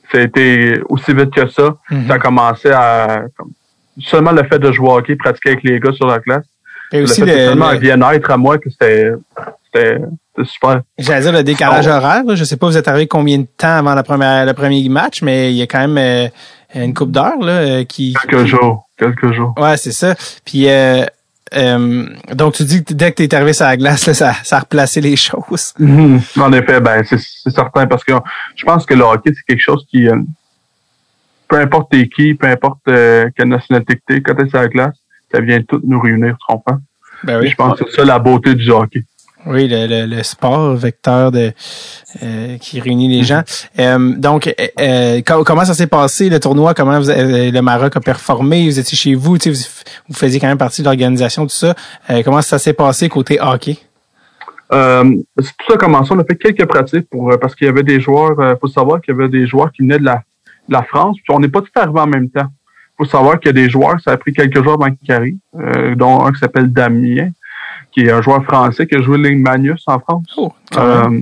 Ça 0.10 0.20
a 0.20 0.22
été 0.22 0.80
aussi 0.88 1.14
vite 1.14 1.32
que 1.32 1.46
ça. 1.50 1.64
Mm-hmm. 1.64 1.76
Mm 1.90 1.98
-hmm. 1.98 2.08
Ça 2.08 2.14
a 2.14 2.20
commencé 2.20 2.70
à, 2.72 3.24
comme, 3.36 3.52
seulement 4.00 4.32
le 4.32 4.44
fait 4.44 4.60
de 4.60 4.72
jouer 4.72 4.88
au 4.90 4.98
hockey, 4.98 5.16
pratiquer 5.16 5.50
avec 5.52 5.64
les 5.64 5.80
gars 5.80 5.92
sur 5.94 6.08
la 6.08 6.20
glace, 6.20 6.46
Et 6.92 7.02
aussi 7.02 7.22
le 7.22 7.28
fait 7.28 7.54
le- 7.56 7.62
un 7.62 7.76
bien-être 7.76 8.30
à 8.32 8.38
moi 8.38 8.58
que 8.58 8.70
c'était 8.70 9.12
super. 10.44 10.82
J'allais 10.98 11.22
dire 11.22 11.32
le 11.32 11.44
décalage 11.44 11.88
Oh. 11.88 11.92
horaire. 11.92 12.24
là. 12.24 12.36
Je 12.36 12.44
sais 12.44 12.58
pas 12.58 12.68
vous 12.68 12.78
êtes 12.78 12.88
arrivé 12.88 13.08
combien 13.08 13.38
de 13.40 13.48
temps 13.58 13.78
avant 13.78 13.96
la 13.96 14.04
première, 14.04 14.46
le 14.46 14.54
premier 14.54 14.88
match, 14.90 15.22
mais 15.22 15.52
il 15.52 15.58
y 15.58 15.62
a 15.62 15.68
quand 15.68 15.80
même 15.88 15.98
euh, 15.98 16.28
une 16.76 16.94
coupe 16.94 17.12
d'heures 17.12 17.40
là 17.40 17.52
euh, 17.54 17.84
qui. 17.86 18.14
Quelques 18.28 18.46
jours. 18.46 18.88
Quelques 18.98 19.32
jours. 19.34 19.54
Ouais, 19.58 19.78
c'est 19.78 19.92
ça. 19.92 20.16
Puis 20.46 20.70
euh, 20.70 21.06
euh, 21.56 22.06
donc 22.34 22.54
tu 22.56 22.64
dis 22.64 22.84
que 22.84 22.94
dès 22.94 23.12
que 23.12 23.24
t'es 23.24 23.34
arrivé 23.36 23.54
sur 23.54 23.66
la 23.66 23.78
glace, 23.78 24.06
là, 24.08 24.14
ça, 24.14 24.34
ça 24.44 24.58
a 24.58 24.60
replacé 24.62 25.00
les 25.02 25.16
choses. 25.28 25.74
Mhm. 25.80 26.20
En 26.40 26.52
effet, 26.54 26.80
ben 26.82 27.04
c'est 27.08 27.20
c'est 27.20 27.52
certain 27.52 27.88
parce 27.88 28.04
que 28.04 28.14
je 28.56 28.66
pense 28.66 28.86
que 28.86 28.94
le 28.94 29.04
hockey, 29.04 29.32
c'est 29.36 29.44
quelque 29.48 29.62
chose 29.64 29.86
qui 29.90 30.08
euh, 30.10 30.16
peu 31.48 31.58
importe 31.60 31.92
t'es 31.92 32.08
qui, 32.08 32.34
peu 32.34 32.48
importe 32.48 32.80
euh, 32.88 33.30
quelle 33.36 33.50
nationalité 33.50 33.96
que 33.96 34.02
t'es, 34.08 34.22
quand 34.22 34.36
t'es 34.36 34.48
sur 34.50 34.60
la 34.60 34.68
glace, 34.68 34.96
ça 35.32 35.40
vient 35.42 35.62
tout 35.62 35.82
nous 35.86 36.00
réunir, 36.00 36.36
tu 36.40 36.46
comprends? 36.54 36.80
Ben 37.24 37.40
oui. 37.42 37.50
Je 37.50 37.56
pense 37.56 37.80
que 37.80 37.86
c'est 37.90 37.98
ça 37.98 38.06
la 38.06 38.20
beauté 38.20 38.56
du 38.56 38.70
hockey. 38.72 39.04
Oui, 39.48 39.68
le, 39.68 39.86
le, 39.86 40.06
le 40.16 40.24
sport 40.24 40.74
vecteur 40.76 41.32
de 41.32 41.52
euh, 42.24 42.58
qui 42.58 42.80
réunit 42.80 43.08
les 43.16 43.24
gens. 43.24 43.44
Euh, 43.78 44.16
donc, 44.16 44.48
euh, 44.48 44.52
euh, 44.80 45.22
co- 45.22 45.44
comment 45.44 45.64
ça 45.66 45.76
s'est 45.76 45.86
passé 45.86 46.30
le 46.30 46.40
tournoi? 46.40 46.74
Comment 46.74 47.00
vous- 47.00 47.12
euh, 47.12 47.52
le 47.52 47.62
Maroc 47.62 47.96
a 47.96 48.00
performé? 48.00 48.66
Vous 48.66 48.80
étiez 48.80 48.98
chez 48.98 49.14
vous, 49.14 49.34
vous, 49.36 49.52
vous 50.10 50.16
faisiez 50.16 50.40
quand 50.40 50.48
même 50.48 50.58
partie 50.58 50.82
de 50.82 50.88
l'organisation, 50.88 51.44
tout 51.44 51.54
ça. 51.54 51.76
Euh, 52.10 52.24
comment 52.24 52.42
ça 52.42 52.58
s'est 52.58 52.74
passé 52.74 53.08
côté 53.08 53.40
hockey? 53.40 53.78
Euh, 54.74 55.04
c'est 55.40 55.52
tout 55.58 55.66
ça 55.68 55.74
a 55.76 55.78
commencé. 55.78 56.12
On 56.12 56.20
a 56.20 56.24
fait 56.24 56.38
quelques 56.38 56.66
pratiques 56.66 57.08
pour 57.12 57.32
parce 57.40 57.54
qu'il 57.54 57.68
y 57.68 57.70
avait 57.70 57.84
des 57.84 58.00
joueurs. 58.00 58.34
Il 58.40 58.58
faut 58.60 58.68
savoir 58.68 59.00
qu'il 59.00 59.14
y 59.14 59.18
avait 59.18 59.30
des 59.30 59.46
joueurs 59.46 59.72
qui 59.72 59.84
venaient 59.84 60.00
de 60.00 60.06
la, 60.06 60.24
la 60.70 60.84
France. 60.84 61.18
Puis 61.24 61.34
on 61.34 61.40
n'est 61.40 61.50
pas 61.50 61.62
tout 61.62 61.72
arrivés 61.76 62.00
en 62.00 62.08
même 62.08 62.30
temps. 62.30 62.48
faut 62.98 63.06
savoir 63.06 63.40
qu'il 63.40 63.48
y 63.48 63.50
a 63.50 63.54
des 63.54 63.70
joueurs, 63.70 64.00
ça 64.00 64.12
a 64.12 64.18
pris 64.18 64.34
quelques 64.34 64.64
jours 64.64 64.74
avant 64.74 64.92
qu'ils 64.94 65.12
arrivent, 65.12 65.38
euh, 65.56 65.96
dont 65.96 66.26
un 66.26 66.32
qui 66.32 66.40
s'appelle 66.40 66.72
Damien, 66.72 67.30
qui 67.92 68.02
est 68.02 68.12
un 68.12 68.22
joueur 68.22 68.44
français 68.44 68.88
qui 68.88 68.96
a 68.96 69.02
joué 69.02 69.18
Ligue 69.18 69.42
Magnus 69.42 69.84
en 69.88 70.00
France. 70.00 70.34
Oh. 70.38 70.54
Euh, 70.78 71.22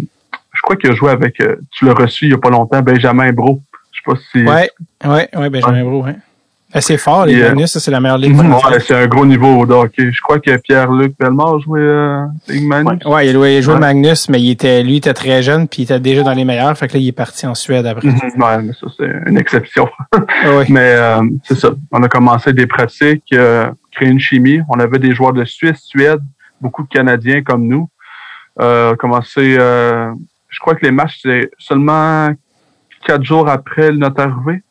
je 0.54 0.62
crois 0.62 0.76
qu'il 0.76 0.92
a 0.92 0.96
joué 0.96 1.10
avec, 1.12 1.40
euh, 1.42 1.58
tu 1.72 1.86
l'as 1.86 1.94
reçu 1.94 2.26
il 2.26 2.32
y 2.32 2.34
a 2.34 2.38
pas 2.38 2.50
longtemps, 2.50 2.82
Benjamin 2.82 3.32
Bro. 3.32 3.62
Je 3.92 4.00
sais 4.00 4.04
pas 4.06 4.22
si... 4.32 4.44
Ouais, 4.44 4.70
ouais, 5.06 5.30
ouais, 5.36 5.50
Benjamin 5.50 5.84
Bro, 5.84 6.04
ouais. 6.04 6.16
C'est 6.82 6.98
fort, 6.98 7.26
les 7.26 7.34
Yeah. 7.36 7.50
Magnus, 7.50 7.72
ça 7.72 7.80
c'est 7.80 7.92
la 7.92 8.00
meilleure 8.00 8.18
ligue. 8.18 8.34
Mhm, 8.36 8.50
française. 8.50 8.72
ouais, 8.72 8.80
c'est 8.80 8.96
un 8.96 9.08
gros 9.08 9.26
niveau 9.26 9.66
de 9.66 9.74
hockey. 9.74 10.12
Je 10.12 10.22
crois 10.22 10.40
que 10.40 10.58
Pierre-Luc 10.58 11.16
Bellemare 11.20 11.56
a 11.56 11.60
joué 11.60 11.82
euh, 11.82 12.24
Ligue 12.48 12.66
Magnus. 12.68 13.06
Ouais, 13.06 13.28
il 13.28 13.30
a 13.30 13.34
joué, 13.34 13.58
il 13.58 13.62
joué 13.62 13.74
Ouais. 13.76 13.80
Magnus, 13.80 14.28
mais 14.30 14.42
il 14.42 14.52
était, 14.52 14.82
lui, 14.84 14.94
il 14.94 14.98
était 14.98 15.14
très 15.14 15.44
jeune, 15.44 15.68
puis 15.68 15.82
il 15.82 15.86
était 15.86 16.00
déjà 16.00 16.24
dans 16.24 16.34
les 16.34 16.46
meilleurs. 16.46 16.76
Fait 16.78 16.88
que 16.88 16.94
là, 16.94 17.00
il 17.00 17.08
est 17.08 17.12
parti 17.12 17.46
en 17.46 17.54
Suède 17.56 17.86
après. 17.86 18.08
Mhm, 18.08 18.20
ouais, 18.42 18.62
mais 18.64 18.74
ça, 18.74 18.88
c'est 18.98 19.12
une 19.28 19.38
exception. 19.38 19.88
Ah 20.46 20.58
ouais. 20.58 20.66
Mais 20.70 20.94
euh, 20.96 21.22
c'est 21.44 21.58
ça. 21.58 21.70
On 21.92 22.02
a 22.04 22.10
commencé 22.10 22.52
des 22.54 22.68
pratiques, 22.68 23.24
euh, 23.34 23.70
créer 23.92 24.10
une 24.10 24.20
chimie. 24.20 24.60
On 24.70 24.80
avait 24.80 25.00
des 25.00 25.14
joueurs 25.14 25.34
de 25.34 25.46
Suisse, 25.46 25.80
Suède, 25.84 26.20
beaucoup 26.60 26.84
de 26.84 26.88
Canadiens 26.90 27.42
comme 27.44 27.68
nous. 27.68 27.88
Euh, 28.60 28.96
commencé, 28.96 29.56
euh, 29.60 30.12
je 30.50 30.60
crois 30.60 30.76
que 30.76 30.86
les 30.86 30.92
matchs, 30.92 31.20
c'est 31.24 31.50
seulement 31.58 32.30
quatre 33.06 33.24
jours 33.24 33.48
après 33.50 33.92
notre 33.92 34.22
arrivée. 34.22 34.62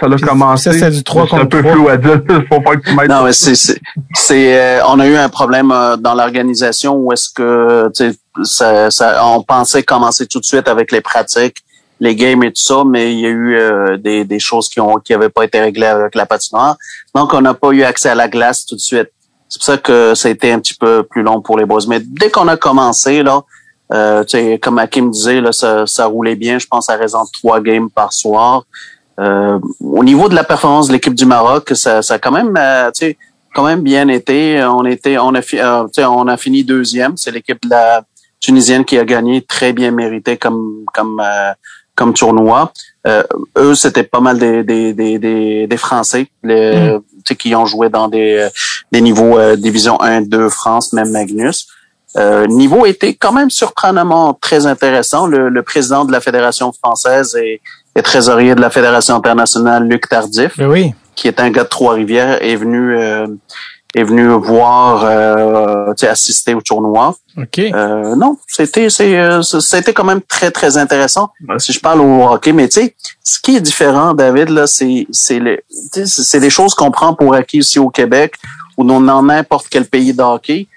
Ça 0.00 0.06
a 0.06 0.18
commencé. 0.18 0.72
ça, 0.72 0.78
c'est 0.78 0.90
du 0.90 1.04
trois 1.04 1.26
C'est 1.28 1.36
un 1.36 1.38
contre 1.40 1.50
peu 1.50 1.70
flou 1.70 1.88
à 1.88 1.96
dire. 1.96 2.22
Faut 2.48 2.60
pas 2.60 2.76
que 2.76 2.88
tu 2.88 2.94
m'aides. 2.94 3.10
Non, 3.10 3.24
mais 3.24 3.32
c'est, 3.32 3.54
c'est, 3.54 3.78
c'est, 4.14 4.58
euh, 4.58 4.80
on 4.88 4.98
a 5.00 5.06
eu 5.06 5.16
un 5.16 5.28
problème 5.28 5.70
euh, 5.70 5.96
dans 5.96 6.14
l'organisation 6.14 6.94
où 6.94 7.12
est-ce 7.12 7.28
que, 7.30 7.90
tu 7.94 8.10
sais, 8.10 8.18
ça, 8.44 8.90
ça, 8.90 9.24
on 9.26 9.42
pensait 9.42 9.82
commencer 9.82 10.26
tout 10.26 10.40
de 10.40 10.44
suite 10.44 10.68
avec 10.68 10.92
les 10.92 11.00
pratiques, 11.00 11.58
les 12.00 12.16
games 12.16 12.42
et 12.42 12.48
tout 12.48 12.62
ça, 12.62 12.82
mais 12.84 13.12
il 13.12 13.20
y 13.20 13.26
a 13.26 13.30
eu 13.30 13.54
euh, 13.56 13.96
des, 13.96 14.24
des 14.24 14.38
choses 14.38 14.68
qui 14.68 14.80
ont, 14.80 14.96
qui 14.96 15.14
avaient 15.14 15.28
pas 15.28 15.44
été 15.44 15.60
réglées 15.60 15.86
avec 15.86 16.14
la 16.14 16.26
patinoire. 16.26 16.76
Donc, 17.14 17.32
on 17.34 17.40
n'a 17.40 17.54
pas 17.54 17.70
eu 17.70 17.82
accès 17.82 18.08
à 18.08 18.14
la 18.14 18.28
glace 18.28 18.66
tout 18.66 18.74
de 18.74 18.80
suite. 18.80 19.08
C'est 19.48 19.58
pour 19.58 19.66
ça 19.66 19.78
que 19.78 20.14
ça 20.14 20.28
a 20.28 20.30
été 20.30 20.52
un 20.52 20.60
petit 20.60 20.74
peu 20.74 21.02
plus 21.02 21.22
long 21.22 21.40
pour 21.40 21.58
les 21.58 21.64
boys. 21.64 21.80
Mais 21.88 22.00
dès 22.00 22.30
qu'on 22.30 22.46
a 22.48 22.56
commencé, 22.56 23.22
là, 23.22 23.42
euh, 23.92 24.22
tu 24.24 24.38
sais, 24.38 24.58
comme 24.62 24.78
Hakim 24.78 25.10
disait, 25.10 25.40
là, 25.40 25.52
ça, 25.52 25.86
ça 25.86 26.06
roulait 26.06 26.36
bien. 26.36 26.58
Je 26.58 26.66
pense 26.66 26.88
à 26.88 26.96
raison 26.96 27.24
de 27.24 27.30
trois 27.32 27.60
games 27.60 27.90
par 27.90 28.12
soir. 28.12 28.64
Euh, 29.18 29.58
au 29.80 30.04
niveau 30.04 30.28
de 30.28 30.34
la 30.34 30.44
performance 30.44 30.88
de 30.88 30.92
l'équipe 30.92 31.14
du 31.14 31.26
Maroc, 31.26 31.72
ça, 31.74 32.02
ça 32.02 32.14
a 32.14 32.18
quand 32.18 32.30
même, 32.30 32.54
euh, 32.56 32.90
tu 32.90 33.06
sais, 33.06 33.18
quand 33.54 33.64
même 33.64 33.82
bien 33.82 34.08
été. 34.08 34.62
On 34.64 34.84
était, 34.84 35.18
on 35.18 35.34
a, 35.34 35.40
euh, 35.54 35.86
on 35.98 36.28
a 36.28 36.36
fini 36.36 36.64
deuxième. 36.64 37.16
C'est 37.16 37.30
l'équipe 37.30 37.62
de 37.62 37.70
la 37.70 38.02
tunisienne 38.40 38.84
qui 38.84 38.98
a 38.98 39.04
gagné, 39.04 39.42
très 39.42 39.72
bien 39.72 39.90
mérité 39.90 40.36
comme, 40.36 40.84
comme, 40.94 41.20
euh, 41.20 41.52
comme 41.94 42.14
tournoi. 42.14 42.72
Euh, 43.06 43.22
eux, 43.58 43.74
c'était 43.74 44.04
pas 44.04 44.20
mal 44.20 44.38
des, 44.38 44.62
des, 44.62 44.94
des, 44.94 45.18
des, 45.18 45.66
des 45.66 45.76
Français, 45.76 46.28
les, 46.42 46.98
sais, 47.26 47.36
qui 47.36 47.54
ont 47.54 47.66
joué 47.66 47.88
dans 47.88 48.08
des, 48.08 48.48
des 48.92 49.00
niveaux 49.00 49.38
euh, 49.38 49.56
division 49.56 50.00
1, 50.00 50.22
2 50.22 50.48
France, 50.48 50.92
même 50.92 51.10
Magnus. 51.10 51.68
Euh, 52.16 52.46
le 52.46 52.54
niveau 52.54 52.86
était 52.86 53.14
quand 53.14 53.32
même 53.32 53.50
surprenamment 53.50 54.34
très 54.34 54.66
intéressant. 54.66 55.26
Le, 55.26 55.48
le 55.48 55.62
président 55.62 56.04
de 56.04 56.12
la 56.12 56.20
Fédération 56.20 56.72
française 56.72 57.36
et, 57.36 57.60
et 57.96 58.02
trésorier 58.02 58.54
de 58.54 58.60
la 58.60 58.70
Fédération 58.70 59.14
internationale, 59.16 59.86
Luc 59.88 60.08
Tardif, 60.08 60.56
Ben 60.58 60.68
oui. 60.68 60.94
qui 61.16 61.28
est 61.28 61.40
un 61.40 61.50
gars 61.50 61.64
de 61.64 61.68
Trois-Rivières, 61.68 62.42
est 62.42 62.56
venu 62.56 62.96
euh, 62.96 63.26
est 63.94 64.04
venu 64.04 64.28
voir, 64.28 65.02
euh, 65.04 65.92
assister 66.02 66.54
au 66.54 66.60
tournoi. 66.60 67.16
OK. 67.36 67.58
Euh, 67.58 68.14
non, 68.14 68.36
c'était 68.46 68.88
c'est 68.88 69.18
euh, 69.18 69.42
c'était 69.42 69.92
quand 69.92 70.04
même 70.04 70.20
très 70.22 70.50
très 70.52 70.76
intéressant. 70.76 71.30
Ouais. 71.48 71.58
Si 71.58 71.72
je 71.72 71.80
parle 71.80 72.00
au 72.00 72.28
hockey, 72.28 72.52
mais 72.52 72.68
tu 72.68 72.80
sais, 72.80 72.94
ce 73.24 73.40
qui 73.40 73.56
est 73.56 73.60
différent, 73.60 74.14
David, 74.14 74.50
là, 74.50 74.66
c'est 74.68 75.06
c'est 75.10 75.40
c'est 76.06 76.40
des 76.40 76.50
choses 76.50 76.74
qu'on 76.74 76.92
prend 76.92 77.14
pour 77.14 77.34
acquis 77.34 77.58
ici 77.58 77.78
au 77.80 77.90
Québec 77.90 78.34
ou 78.76 78.84
dans 78.84 79.00
dans 79.00 79.22
n'importe 79.22 79.66
quel 79.68 79.86
pays 79.86 80.12
de 80.14 80.22
hockey. 80.22 80.68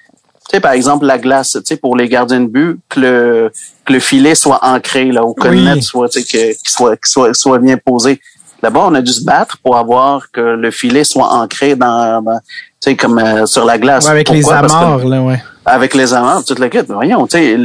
Tu 0.49 0.55
sais, 0.57 0.59
par 0.59 0.71
exemple, 0.73 1.05
la 1.05 1.19
glace, 1.19 1.51
tu 1.51 1.61
sais, 1.65 1.77
pour 1.77 1.95
les 1.95 2.09
gardiens 2.09 2.41
de 2.41 2.47
but, 2.47 2.79
que 2.89 2.99
le, 2.99 3.51
que 3.85 3.93
le 3.93 3.99
filet 3.99 4.35
soit 4.35 4.59
ancré, 4.63 5.11
là, 5.11 5.23
ou 5.25 5.33
que 5.33 5.47
Oui. 5.47 5.57
le 5.57 5.63
net 5.75 5.83
soit, 5.83 6.09
tu 6.09 6.21
sais, 6.21 6.25
qu'il 6.25 6.69
soit, 6.69 6.95
soit, 7.03 7.33
soit 7.33 7.59
bien 7.59 7.77
posé. 7.77 8.21
Là-bas, 8.61 8.81
on 8.85 8.95
a 8.95 9.01
dû 9.01 9.11
se 9.11 9.23
battre 9.25 9.57
pour 9.61 9.75
avoir 9.77 10.31
que 10.31 10.39
le 10.39 10.71
filet 10.71 11.03
soit 11.03 11.27
ancré 11.33 11.75
dans, 11.75 12.21
dans- 12.21 12.39
tu 12.39 12.89
sais, 12.91 12.95
comme 12.95 13.19
euh, 13.19 13.45
sur 13.45 13.65
la 13.65 13.77
glace. 13.77 14.05
Ouais, 14.05 14.11
avec 14.11 14.27
Pourquoi? 14.27 14.61
les 14.61 14.67
que- 14.67 14.73
amarres, 14.73 15.05
là, 15.05 15.21
ouais. 15.21 15.43
avec 15.65 15.93
les 15.93 16.13
amarres, 16.13 16.45
toute 16.45 16.59
la 16.59 16.69
quête. 16.69 16.87
Voyons, 16.89 17.27
tu 17.27 17.37
sais, 17.37 17.57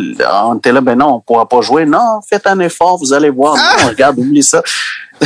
on 0.43 0.57
était 0.57 0.73
là, 0.73 0.81
ben 0.81 0.97
non, 0.99 1.15
on 1.15 1.21
pourra 1.21 1.49
pas 1.49 1.61
jouer. 1.61 1.87
Non, 1.87 2.21
faites 2.29 2.47
un 2.49 2.59
effort, 2.61 2.97
vous 2.99 3.13
allez 3.13 3.31
voir. 3.31 3.55
Non, 3.57 3.89
regarde, 3.89 4.19
oublie 4.19 4.43
ça. 4.43 4.61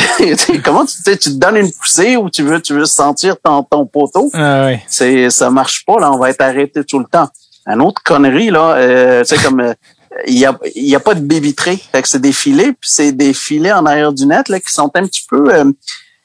Comment 0.64 0.84
tu, 0.86 1.02
tu 1.04 1.16
te 1.18 1.28
donnes 1.30 1.56
une 1.58 1.70
poussée 1.72 2.16
ou 2.16 2.30
tu 2.30 2.42
veux, 2.42 2.60
tu 2.60 2.74
veux 2.74 2.84
sentir 2.86 3.36
ton, 3.42 3.62
ton 3.62 3.84
poteau? 3.86 4.30
Ah 4.34 4.64
ouais. 4.66 4.82
c'est 4.88 5.28
ça 5.30 5.50
marche 5.50 5.84
pas 5.84 5.98
là 6.00 6.10
on 6.12 6.18
va 6.18 6.30
être 6.30 6.40
arrêté 6.40 6.82
tout 6.84 6.98
le 6.98 7.04
temps 7.04 7.28
un 7.66 7.78
autre 7.80 8.02
connerie 8.02 8.48
là 8.50 8.74
euh, 8.76 9.22
tu 9.22 9.36
sais 9.36 9.42
comme 9.42 9.60
euh, 9.60 9.74
il 10.26 10.38
y 10.38 10.46
a 10.46 10.56
il 10.74 10.88
y 10.88 10.94
a 10.94 11.00
pas 11.00 11.14
de 11.14 11.20
baby 11.20 11.54
tray 11.54 11.76
fait 11.78 12.02
que 12.02 12.08
c'est 12.08 12.20
des 12.20 12.32
filets 12.32 12.72
puis 12.72 12.90
c'est 12.90 13.12
des 13.12 13.32
filets 13.32 13.72
en 13.72 13.84
arrière 13.86 14.12
du 14.12 14.26
net 14.26 14.48
là 14.48 14.60
qui 14.60 14.70
sont 14.72 14.90
un 14.94 15.06
petit 15.06 15.24
peu 15.28 15.54
euh, 15.54 15.64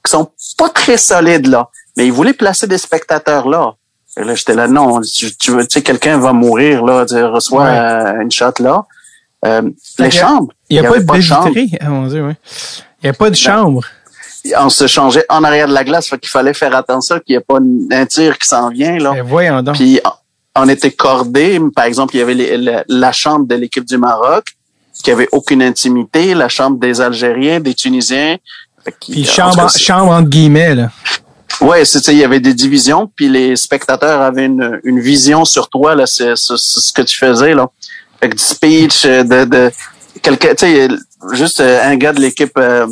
qui 0.03 0.11
sont 0.11 0.29
pas 0.57 0.69
très 0.69 0.97
solides 0.97 1.47
là 1.47 1.69
mais 1.95 2.05
ils 2.05 2.11
voulaient 2.13 2.33
placer 2.33 2.67
des 2.67 2.77
spectateurs 2.77 3.47
là 3.49 3.73
et 4.17 4.23
là 4.23 4.35
j'étais 4.35 4.53
là 4.55 4.67
non 4.67 5.01
tu, 5.01 5.35
tu 5.35 5.51
veux 5.51 5.63
tu 5.67 5.73
sais 5.73 5.81
quelqu'un 5.81 6.17
va 6.17 6.33
mourir 6.33 6.83
là 6.85 7.05
tu 7.05 7.15
reçois 7.23 7.63
Ouais. 7.65 7.77
euh, 7.77 8.21
une 8.21 8.31
shot 8.31 8.53
là 8.59 8.85
euh, 9.45 9.61
les 9.99 10.11
chambres 10.11 10.51
Il 10.69 10.79
n'y 10.79 10.85
a, 10.85 10.89
y 10.89 10.91
pas 10.91 10.99
de. 10.99 11.33
Ah 11.79 11.91
ouais. 11.91 12.35
Il 13.03 13.03
n'y 13.03 13.09
a 13.09 13.13
pas 13.13 13.29
de 13.29 13.35
chambre. 13.35 13.83
on 14.57 14.69
se 14.69 14.87
changeait 14.87 15.25
en 15.29 15.43
arrière 15.43 15.67
de 15.67 15.73
la 15.73 15.83
glace 15.83 16.07
fait 16.09 16.17
qu'il 16.17 16.29
fallait 16.29 16.55
faire 16.55 16.75
attention 16.75 17.19
qu'il 17.19 17.35
n'y 17.35 17.37
ait 17.41 17.45
pas 17.47 17.59
un 17.95 18.05
tir 18.07 18.37
qui 18.39 18.47
s'en 18.47 18.69
vient 18.69 18.97
là 18.97 19.11
Ben, 19.13 19.21
voyons 19.23 19.61
donc. 19.61 19.75
Puis 19.75 19.99
on 20.60 20.70
était 20.70 20.91
cordés. 20.91 21.60
Par 21.76 21.86
exemple, 21.86 22.16
il 22.16 22.20
y 22.20 22.22
avait 22.22 22.34
les- 22.34 22.58
la, 22.58 22.84
la 22.88 23.12
chambre 23.12 23.45
de 23.47 23.55
l'équipe 23.55 23.86
du 23.86 23.97
Maroc 23.97 24.53
qui 25.03 25.12
avait 25.12 25.28
aucune 25.32 25.62
intimité, 25.62 26.34
la 26.34 26.49
chambre 26.49 26.80
des 26.80 27.01
Algériens, 27.01 27.60
des 27.60 27.74
Tunisiens. 27.74 28.38
Qu'il- 28.99 29.16
Puis 29.16 29.26
chambre, 29.26 29.60
en- 29.60 29.68
chambre 29.68 30.12
entre 30.12 30.30
guillemets, 30.30 30.74
là. 30.76 30.89
Ouais, 31.62 31.86
c'est 31.86 32.05
il 32.10 32.18
y 32.18 32.24
avait 32.24 32.39
des 32.39 32.53
divisions, 32.53 33.10
puis 33.16 33.30
les 33.30 33.55
spectateurs 33.55 34.22
avaient 34.22 34.45
une, 34.45 34.80
une 34.84 34.99
vision 34.99 35.43
sur 35.43 35.70
toi 35.70 35.95
là, 35.95 36.05
c'est 36.05 36.34
ce 36.36 36.93
que 36.93 37.01
tu 37.01 37.18
faisais 37.18 37.53
là. 37.55 37.68
Que 38.22 38.28
du 38.28 38.38
speech 38.38 39.05
euh, 39.05 39.24
de, 39.24 39.45
de 39.45 39.72
quelqu'un, 40.22 40.49
tu 40.55 40.66
sais, 40.66 40.88
juste 41.34 41.60
euh, 41.62 41.82
un 41.84 41.95
gars 41.95 42.14
de 42.14 42.20
l'équipe, 42.22 42.51
euh, 42.58 42.86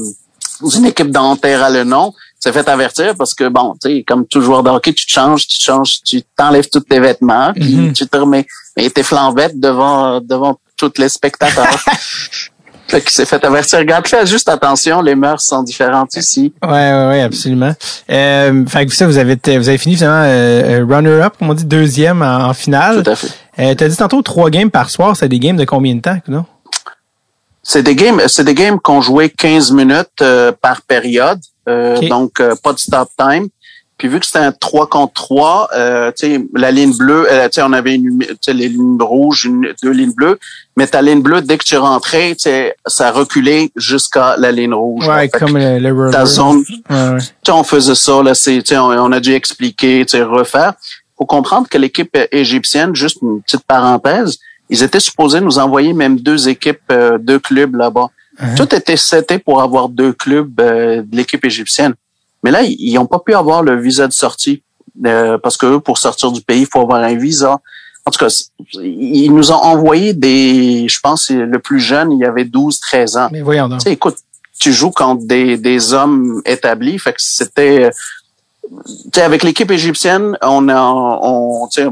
d'une 0.61 0.85
équipe 0.85 1.11
d'Antera 1.11 1.69
le 1.69 1.83
nom, 1.83 2.13
s'est 2.39 2.51
fait 2.51 2.67
avertir 2.69 3.15
parce 3.17 3.33
que 3.33 3.47
bon, 3.47 3.73
tu 3.81 3.89
sais, 3.89 4.03
comme 4.07 4.25
tout 4.27 4.41
joueur 4.41 4.61
de 4.63 4.69
hockey, 4.69 4.93
tu 4.93 5.05
te 5.05 5.11
changes, 5.11 5.47
tu 5.47 5.57
te 5.57 5.63
changes, 5.63 5.99
tu 6.05 6.21
t'enlèves 6.37 6.67
tous 6.71 6.81
tes 6.81 6.99
vêtements, 6.99 7.51
puis 7.53 7.75
Mhm. 7.75 7.93
tu 7.93 8.07
te 8.07 8.17
remets, 8.17 8.45
mais 8.77 8.89
t'es 8.89 9.03
flambette 9.03 9.59
devant 9.59 10.19
devant 10.21 10.57
tous 10.77 10.91
les 10.97 11.09
spectateurs. 11.09 11.65
fait 12.87 13.01
qu'il 13.01 13.09
s'est 13.09 13.25
fait 13.25 13.43
avertir. 13.43 13.79
Regarde, 13.79 14.07
fais 14.07 14.25
juste 14.27 14.47
attention, 14.47 15.01
les 15.01 15.15
mœurs 15.15 15.41
sont 15.41 15.63
différentes 15.63 16.15
ici. 16.17 16.53
Ouais, 16.63 16.69
ouais, 16.69 17.07
ouais, 17.07 17.21
absolument. 17.21 17.73
Euh, 18.11 18.65
fait 18.67 18.85
que 18.85 18.93
ça, 18.93 19.07
vous 19.07 19.17
avez, 19.17 19.35
vous 19.35 19.69
avez 19.69 19.77
fini 19.79 19.95
finalement 19.95 20.23
euh, 20.25 20.81
euh, 20.81 20.85
runner-up, 20.87 21.33
comme 21.39 21.49
on 21.49 21.53
dit, 21.55 21.65
deuxième 21.65 22.21
en, 22.21 22.45
en 22.49 22.53
finale. 22.53 23.01
Tout 23.03 23.09
à 23.09 23.15
fait. 23.15 23.29
Euh, 23.57 23.73
T'as 23.73 23.87
dit 23.87 23.95
tantôt 23.97 24.21
trois 24.21 24.49
games 24.51 24.69
par 24.69 24.89
soir, 24.89 25.15
c'est 25.17 25.29
des 25.29 25.39
games 25.39 25.57
de 25.57 25.65
combien 25.65 25.95
de 25.95 26.01
temps, 26.01 26.17
non? 26.27 26.45
C'est 27.67 27.81
des 27.81 27.95
games, 27.95 28.21
c'est 28.27 28.43
des 28.43 28.53
games 28.53 28.79
qu'on 28.79 29.01
jouait 29.01 29.29
15 29.29 29.71
minutes 29.71 30.21
euh, 30.21 30.51
par 30.51 30.83
période, 30.83 31.39
euh, 31.67 31.99
donc 32.07 32.39
euh, 32.39 32.53
pas 32.63 32.73
de 32.73 32.77
stop 32.79 33.09
time. 33.17 33.47
Puis 33.97 34.07
vu 34.09 34.19
que 34.19 34.25
c'était 34.25 34.39
un 34.39 34.51
3 34.51 34.87
contre 34.87 35.13
3, 35.13 35.69
euh, 35.73 36.11
tu 36.15 36.27
sais, 36.27 36.45
la 36.53 36.69
ligne 36.69 36.95
bleue, 36.95 37.25
euh, 37.31 37.45
tu 37.45 37.53
sais, 37.53 37.61
on 37.63 37.71
avait 37.73 37.95
une, 37.95 38.19
les 38.47 38.67
lignes 38.67 39.01
rouges, 39.01 39.45
une, 39.45 39.73
deux 39.81 39.91
lignes 39.91 40.13
bleues, 40.13 40.37
mais 40.77 40.85
ta 40.85 41.01
ligne 41.01 41.21
bleue, 41.21 41.41
dès 41.41 41.57
que 41.57 41.63
tu 41.63 41.77
rentrais, 41.77 42.35
tu 42.35 42.41
sais, 42.41 42.75
ça 42.85 43.11
reculait 43.11 43.71
jusqu'à 43.77 44.35
la 44.37 44.51
ligne 44.51 44.73
rouge. 44.73 45.07
Ouais, 45.07 45.29
comme 45.29 45.57
le, 45.57 45.79
le 45.79 46.11
ta 46.11 46.25
zone, 46.25 46.57
Ouais, 46.89 46.95
ouais. 47.13 47.17
tu 47.19 47.25
sais, 47.45 47.51
on 47.51 47.63
faisait 47.63 47.95
ça, 47.95 48.21
là, 48.21 48.35
c'est, 48.35 48.57
tu 48.61 48.75
sais, 48.75 48.77
on, 48.77 48.89
on 48.89 49.11
a 49.13 49.19
dû 49.21 49.33
expliquer, 49.33 50.05
tu 50.05 50.17
sais, 50.17 50.23
refaire. 50.23 50.73
Faut 51.17 51.25
comprendre 51.25 51.67
que 51.69 51.77
l'équipe 51.77 52.15
égyptienne, 52.33 52.93
juste 52.95 53.19
une 53.21 53.41
petite 53.41 53.63
parenthèse, 53.65 54.37
ils 54.69 54.83
étaient 54.83 54.99
supposés 54.99 55.41
nous 55.41 55.59
envoyer 55.59 55.93
même 55.93 56.19
deux 56.19 56.49
équipes, 56.49 56.79
euh, 56.91 57.17
deux 57.17 57.39
clubs 57.39 57.75
là-bas. 57.75 58.07
Uh-huh. 58.39 58.55
Tout 58.55 58.75
était 58.75 58.97
seté 58.97 59.39
pour 59.39 59.61
avoir 59.61 59.89
deux 59.89 60.13
clubs 60.13 60.59
euh, 60.59 61.03
de 61.03 61.15
l'équipe 61.15 61.43
égyptienne. 61.45 61.93
Mais 62.43 62.51
là, 62.51 62.61
ils 62.63 62.93
n'ont 62.93 63.05
pas 63.05 63.19
pu 63.19 63.33
avoir 63.33 63.63
le 63.63 63.79
visa 63.79 64.07
de 64.07 64.13
sortie 64.13 64.61
euh, 65.05 65.37
parce 65.37 65.57
que 65.57 65.77
pour 65.77 65.97
sortir 65.97 66.31
du 66.31 66.41
pays, 66.41 66.61
il 66.61 66.67
faut 66.67 66.81
avoir 66.81 67.01
un 67.01 67.15
visa. 67.15 67.59
En 68.05 68.11
tout 68.11 68.19
cas, 68.19 68.31
ils 68.73 69.33
nous 69.33 69.51
ont 69.51 69.55
envoyé 69.55 70.13
des, 70.13 70.87
je 70.87 70.99
pense, 70.99 71.31
le 71.31 71.57
plus 71.57 71.79
jeune, 71.79 72.11
il 72.11 72.19
y 72.19 72.25
avait 72.25 72.45
12, 72.45 72.79
13 72.79 73.17
ans. 73.17 73.29
Mais 73.31 73.41
voyons 73.41 73.67
donc. 73.67 73.79
Tu 73.79 73.85
sais, 73.85 73.93
écoute, 73.93 74.17
tu 74.59 74.71
joues 74.71 74.91
contre 74.91 75.25
des, 75.25 75.57
des 75.57 75.93
hommes 75.93 76.41
établis, 76.45 76.99
fait 76.99 77.13
que 77.13 77.21
c'était, 77.21 77.89
tu 78.69 79.09
sais, 79.13 79.21
avec 79.21 79.43
l'équipe 79.43 79.71
égyptienne, 79.71 80.37
on 80.43 80.69
a, 80.69 80.79
on, 80.79 81.67
tu 81.67 81.81
sais, 81.81 81.87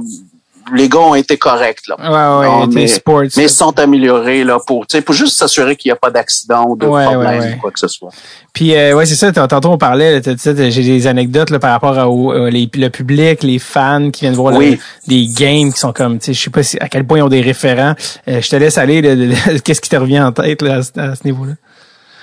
les 0.73 0.87
gars 0.89 0.99
ont 0.99 1.15
été 1.15 1.37
corrects 1.37 1.87
là. 1.87 1.95
Ouais, 1.99 2.47
ouais, 2.47 2.59
Non, 2.59 2.67
mais- 2.67 2.87
sports. 2.87 3.23
Sont 3.47 3.77
améliorés 3.79 4.43
là 4.43 4.59
pour, 4.65 4.87
tu 4.87 4.97
sais, 4.97 5.01
pour 5.01 5.13
juste 5.15 5.37
s'assurer 5.37 5.75
qu'il 5.75 5.89
n'y 5.89 5.93
a 5.93 5.95
pas 5.97 6.09
d'accident 6.11 6.65
ou 6.69 6.75
de 6.75 6.85
Ouais, 6.85 7.03
problème 7.05 7.39
ouais, 7.39 7.39
ouais. 7.47 7.55
ou 7.57 7.61
quoi 7.61 7.71
que 7.71 7.79
ce 7.79 7.87
soit. 7.87 8.09
Puis 8.53 8.75
euh, 8.75 8.93
ouais, 8.95 9.05
c'est 9.05 9.15
ça. 9.15 9.31
Tantôt 9.31 9.69
on 9.69 9.77
parlait, 9.77 10.21
j'ai 10.23 10.71
des 10.83 11.07
anecdotes 11.07 11.49
là, 11.49 11.59
par 11.59 11.71
rapport 11.71 11.97
à- 11.97 12.07
au 12.09 12.31
euh, 12.33 12.49
les- 12.49 12.69
le 12.73 12.89
public, 12.89 13.43
les 13.43 13.59
fans 13.59 14.09
qui 14.11 14.21
viennent 14.21 14.33
voir 14.33 14.51
le- 14.53 14.57
Oui. 14.57 14.79
des 15.07 15.27
games 15.27 15.71
qui 15.73 15.79
sont 15.79 15.93
comme, 15.93 16.19
tu 16.19 16.27
sais, 16.27 16.33
je 16.33 16.41
sais 16.43 16.49
pas 16.49 16.63
si, 16.63 16.77
à 16.79 16.87
quel 16.89 17.05
point 17.05 17.19
ils 17.19 17.23
ont 17.23 17.29
des 17.29 17.41
référents. 17.41 17.93
Euh, 18.27 18.41
je 18.41 18.49
te 18.49 18.55
laisse 18.55 18.77
aller. 18.77 19.01
Qu'est-ce 19.63 19.81
qui 19.81 19.89
te 19.89 19.95
revient 19.95 20.21
en 20.21 20.31
tête 20.31 20.61
là, 20.61 20.79
à 20.97 21.15
ce 21.15 21.23
niveau-là? 21.25 21.53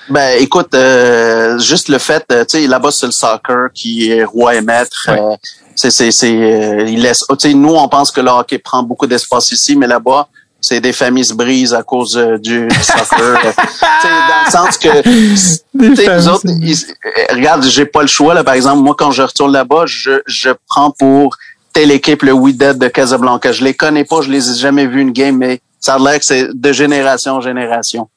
Ben, 0.09 0.37
écoute, 0.41 0.73
euh, 0.73 1.57
juste 1.59 1.87
le 1.89 1.97
fait, 1.97 2.25
euh, 2.31 2.43
tu 2.43 2.59
sais, 2.61 2.67
là-bas 2.67 2.91
c'est 2.91 3.05
le 3.05 3.11
soccer 3.11 3.69
qui 3.73 4.09
est 4.11 4.23
roi 4.23 4.55
et 4.55 4.61
maître. 4.61 4.97
Ouais. 5.07 5.19
euh, 5.19 5.35
c'est, 5.75 5.91
c'est, 5.91 6.11
c'est, 6.11 6.33
euh, 6.35 6.83
il 6.87 7.01
laisse. 7.01 7.23
Tu 7.29 7.35
sais, 7.49 7.53
nous 7.53 7.73
on 7.75 7.87
pense 7.87 8.11
que 8.11 8.19
le 8.21 8.29
hockey 8.29 8.57
prend 8.57 8.83
beaucoup 8.83 9.07
d'espace 9.07 9.51
ici, 9.51 9.75
mais 9.75 9.87
là-bas 9.87 10.27
c'est 10.63 10.79
des 10.79 10.93
familles 10.93 11.25
se 11.25 11.33
brisent 11.33 11.73
à 11.73 11.81
cause 11.81 12.15
euh, 12.17 12.37
du, 12.37 12.67
du 12.67 12.75
soccer. 12.83 13.41
dans 13.43 14.45
le 14.45 14.51
sens 14.51 14.77
que 14.77 14.89
nous 15.73 16.27
autres, 16.29 16.45
ils- 16.61 16.75
regarde, 17.33 17.63
j'ai 17.63 17.85
pas 17.85 18.01
le 18.01 18.07
choix. 18.07 18.33
Là, 18.33 18.43
par 18.43 18.53
exemple, 18.53 18.81
moi, 18.83 18.93
quand 18.97 19.09
je 19.11 19.23
retourne 19.23 19.51
là-bas, 19.53 19.83
je, 19.87 20.21
je 20.27 20.49
prends 20.67 20.91
pour 20.91 21.35
telle 21.73 21.89
équipe 21.91 22.21
le 22.23 22.33
We 22.33 22.53
Dead 22.55 22.77
de 22.77 22.87
Casablanca. 22.89 23.51
Je 23.51 23.63
les 23.63 23.73
connais 23.73 24.03
pas, 24.03 24.21
je 24.21 24.29
les 24.29 24.49
ai 24.51 24.55
jamais 24.55 24.85
vus 24.85 25.01
une 25.01 25.11
game, 25.13 25.35
mais 25.37 25.61
ça 25.79 25.95
a 25.95 25.99
l'air 25.99 26.19
que 26.19 26.25
c'est 26.25 26.49
de 26.53 26.71
génération 26.73 27.33
en 27.37 27.41
génération. 27.41 28.07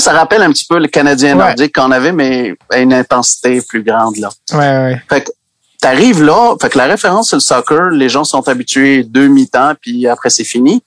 Ça 0.00 0.12
rappelle 0.12 0.42
un 0.42 0.50
petit 0.52 0.64
peu 0.68 0.78
le 0.78 0.88
Canadien 0.88 1.36
Ouais. 1.38 1.46
nordique 1.46 1.74
qu'on 1.74 1.90
avait, 1.90 2.12
mais 2.12 2.54
à 2.70 2.78
une 2.78 2.92
intensité 2.94 3.60
plus 3.60 3.82
grande. 3.82 4.16
là. 4.16 4.30
Ouais, 4.52 4.58
ouais. 4.58 5.02
Fait 5.08 5.22
que 5.24 5.30
t'arrives 5.80 6.22
là, 6.22 6.54
fait 6.60 6.68
que 6.70 6.78
la 6.78 6.84
référence 6.86 7.30
c'est 7.30 7.36
le 7.36 7.40
soccer, 7.40 7.90
les 7.90 8.08
gens 8.08 8.24
sont 8.24 8.46
habitués 8.48 9.04
deux 9.04 9.28
mi-temps, 9.28 9.72
puis 9.80 10.06
après 10.06 10.30
c'est 10.30 10.44
fini. 10.44 10.82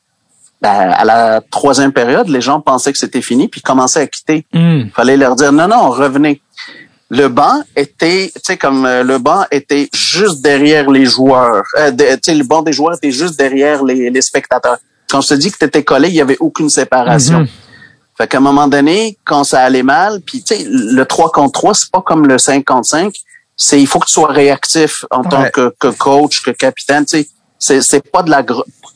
Ben, 0.62 0.70
à 0.92 1.04
la 1.04 1.42
troisième 1.52 1.92
période, 1.92 2.28
les 2.30 2.42
gens 2.42 2.62
pensaient 2.62 2.92
que 2.94 2.98
c'était 2.98 3.22
fini, 3.22 3.48
puis 3.50 3.62
commençaient 3.62 4.00
à 4.02 4.08
quitter 4.08 4.46
Hum. 4.54 4.90
fallait 4.96 5.18
leur 5.18 5.36
dire 5.36 5.52
non 5.52 5.68
non 5.68 5.90
revenez 5.90 6.42
le 7.10 7.28
banc 7.28 7.62
était 7.76 8.32
tu 8.34 8.42
sais 8.42 8.58
comme 8.58 8.86
euh, 8.86 9.04
le 9.04 9.20
banc 9.20 9.46
était 9.52 9.90
juste 9.94 10.42
derrière 10.42 10.90
les 10.90 11.06
joueurs 11.06 11.64
euh, 11.78 11.92
tu 11.92 12.04
sais 12.24 12.34
le 12.34 12.44
banc 12.44 12.64
des 12.64 12.74
joueurs 12.74 12.96
était 12.96 13.12
juste 13.12 13.38
derrière 13.38 13.84
les, 13.84 14.10
les 14.10 14.22
spectateurs 14.24 14.78
quand 15.08 15.22
je 15.22 15.28
te 15.30 15.34
dis 15.36 15.52
que 15.52 15.58
tu 15.60 15.66
étais 15.66 15.84
collé 15.84 16.08
il 16.08 16.16
y 16.16 16.22
avait 16.22 16.38
aucune 16.40 16.70
séparation 16.70 17.42
Mhm. 17.42 17.48
Fait 18.18 18.28
qu'à 18.28 18.38
un 18.38 18.42
moment 18.42 18.68
donné 18.68 19.18
quand 19.26 19.44
ça 19.44 19.62
allait 19.62 19.84
mal 19.84 20.22
puis 20.22 20.44
tu 20.44 20.56
sais 20.56 20.66
le 20.68 21.04
3 21.04 21.32
contre 21.32 21.60
3 21.60 21.74
c'est 21.74 21.92
pas 21.92 22.02
comme 22.02 22.28
le 22.28 22.38
5 22.38 22.64
contre 22.64 22.88
5 22.88 23.14
c'est 23.58 23.82
il 23.82 23.88
faut 23.88 24.00
que 24.00 24.08
tu 24.08 24.14
sois 24.14 24.32
réactif 24.32 25.06
en 25.12 25.24
tant 25.24 25.50
que, 25.50 25.74
que 25.80 25.88
coach 25.88 26.42
que 26.44 26.52
capitaine 26.52 27.06
tu 27.06 27.24
sais. 27.24 27.30
C'est 27.58 27.82
c'est 27.82 28.12
pas 28.12 28.22
de 28.22 28.30
la 28.30 28.44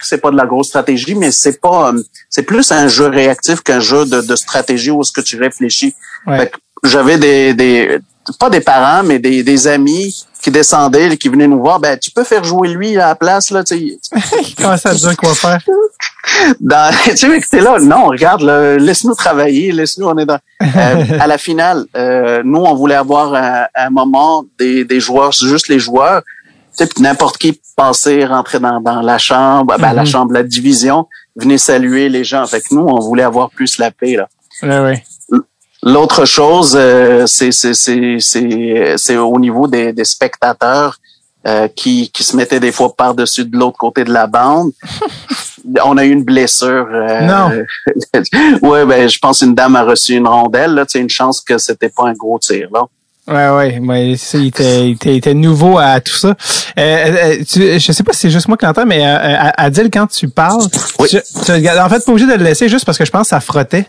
c'est 0.01 0.19
pas 0.19 0.31
de 0.31 0.35
la 0.37 0.45
grosse 0.45 0.67
stratégie 0.67 1.15
mais 1.15 1.31
c'est 1.31 1.59
pas 1.61 1.91
euh, 1.91 2.03
c'est 2.29 2.43
plus 2.43 2.71
un 2.71 2.87
jeu 2.87 3.07
réactif 3.07 3.61
qu'un 3.61 3.79
jeu 3.79 4.05
de, 4.05 4.21
de 4.21 4.35
stratégie 4.35 4.91
où 4.91 5.01
est-ce 5.01 5.13
que 5.13 5.21
tu 5.21 5.37
réfléchis. 5.37 5.95
Ouais. 6.27 6.39
fait 6.39 6.49
que 6.49 6.57
j'avais 6.83 7.17
des, 7.17 7.53
des 7.53 7.99
pas 8.37 8.49
des 8.49 8.61
parents 8.61 9.03
mais 9.03 9.19
des, 9.19 9.43
des 9.43 9.67
amis 9.67 10.25
qui 10.41 10.51
descendaient 10.51 11.17
qui 11.17 11.29
venaient 11.29 11.47
nous 11.47 11.59
voir. 11.61 11.79
Ben 11.79 11.97
tu 11.97 12.11
peux 12.11 12.23
faire 12.23 12.43
jouer 12.43 12.69
lui 12.69 12.95
à 12.97 13.07
la 13.07 13.15
place 13.15 13.51
là 13.51 13.63
tu 13.63 13.97
sais. 14.01 14.15
Comment 14.57 14.77
ça 14.77 14.93
dire 14.93 15.15
quoi 15.17 15.33
faire? 15.35 15.59
Dans 16.59 16.93
tu 17.03 17.17
sais 17.17 17.41
t'es 17.49 17.61
là 17.61 17.79
non 17.79 18.07
regarde 18.07 18.41
là, 18.41 18.77
laisse-nous 18.77 19.15
travailler 19.15 19.71
laisse-nous 19.71 20.07
on 20.07 20.17
est 20.17 20.25
dans 20.25 20.39
Euh, 20.61 21.19
à 21.19 21.25
la 21.27 21.37
finale 21.37 21.85
euh, 21.95 22.41
nous 22.43 22.59
on 22.59 22.75
voulait 22.75 22.95
avoir 22.95 23.33
un, 23.33 23.65
un 23.75 23.89
moment 23.89 24.43
des, 24.59 24.83
des 24.85 24.99
joueurs 24.99 25.31
juste 25.31 25.67
les 25.69 25.79
joueurs. 25.79 26.21
Tu 26.77 26.85
sais 26.85 26.89
n'importe 26.99 27.37
qui 27.37 27.59
passait 27.75 28.25
rentrer 28.25 28.59
dans, 28.59 28.79
dans 28.81 29.01
la 29.01 29.17
chambre 29.17 29.75
ben, 29.77 29.93
la 29.93 30.01
Mhm. 30.03 30.07
chambre 30.07 30.33
la 30.33 30.43
division 30.43 31.07
venait 31.35 31.57
saluer 31.57 32.09
les 32.09 32.23
gens. 32.23 32.45
Fait 32.45 32.59
que 32.61 32.67
nous 32.75 32.81
on 32.87 32.99
voulait 32.99 33.23
avoir 33.23 33.49
plus 33.49 33.77
la 33.77 33.89
paix 33.91 34.15
là. 34.17 34.27
Ouais, 34.63 34.79
ouais. 34.79 35.03
L'autre 35.83 36.25
chose, 36.25 36.75
euh, 36.77 37.25
c'est 37.25 37.51
c'est 37.51 37.73
c'est 37.73 38.17
c'est 38.19 38.95
c'est 38.97 39.17
au 39.17 39.39
niveau 39.39 39.67
des, 39.67 39.93
des 39.93 40.03
spectateurs 40.03 40.97
euh, 41.47 41.67
qui 41.73 42.11
qui 42.11 42.23
se 42.23 42.35
mettaient 42.35 42.59
des 42.59 42.73
fois 42.73 42.93
par 42.95 43.15
dessus 43.15 43.45
de 43.45 43.55
l'autre 43.57 43.77
côté 43.77 44.03
de 44.03 44.11
la 44.11 44.27
bande. 44.27 44.71
On 45.85 45.97
a 45.97 46.03
eu 46.05 46.11
une 46.11 46.23
blessure. 46.23 46.87
euh, 46.91 47.21
Non. 47.21 47.51
ouais, 48.69 48.85
ben 48.85 49.07
je 49.09 49.19
pense 49.19 49.41
une 49.41 49.55
dame 49.55 49.75
a 49.77 49.83
reçu 49.83 50.15
une 50.15 50.27
rondelle. 50.27 50.73
Là, 50.73 50.85
une 50.95 51.09
chance 51.09 51.39
que 51.41 51.57
c'était 51.57 51.89
pas 51.89 52.07
un 52.09 52.13
gros 52.13 52.39
tir 52.39 52.67
là. 52.73 52.83
Ouais, 53.27 53.55
ouais, 53.55 53.79
mais 53.79 54.17
ça, 54.17 54.39
il 54.39 54.47
était, 54.47 54.87
il 54.89 54.93
était, 54.93 55.11
il 55.13 55.17
était 55.17 55.33
nouveau 55.35 55.77
à 55.77 55.99
tout 56.01 56.15
ça. 56.15 56.29
Euh, 56.29 56.33
euh, 56.79 57.43
tu, 57.47 57.79
je 57.79 57.91
sais 57.91 58.01
pas 58.03 58.11
si 58.11 58.21
c'est 58.21 58.31
juste 58.31 58.47
moi 58.47 58.57
qui 58.57 58.65
l'entends, 58.65 58.87
mais 58.87 59.05
euh, 59.05 59.17
à- 59.37 59.65
Adil, 59.65 59.91
quand 59.93 60.07
tu 60.07 60.29
parles, 60.29 60.63
Oui. 60.97 61.09
tu, 61.09 61.19
tu- 61.45 61.51
en 61.51 61.89
fait, 61.89 62.03
pas 62.03 62.11
obligé 62.11 62.25
de 62.25 62.33
le 62.35 62.43
laisser 62.43 62.67
juste 62.69 62.85
parce 62.85 62.97
que 62.97 63.05
je 63.05 63.11
pense 63.11 63.23
que 63.23 63.27
ça 63.27 63.39
frottait. 63.39 63.85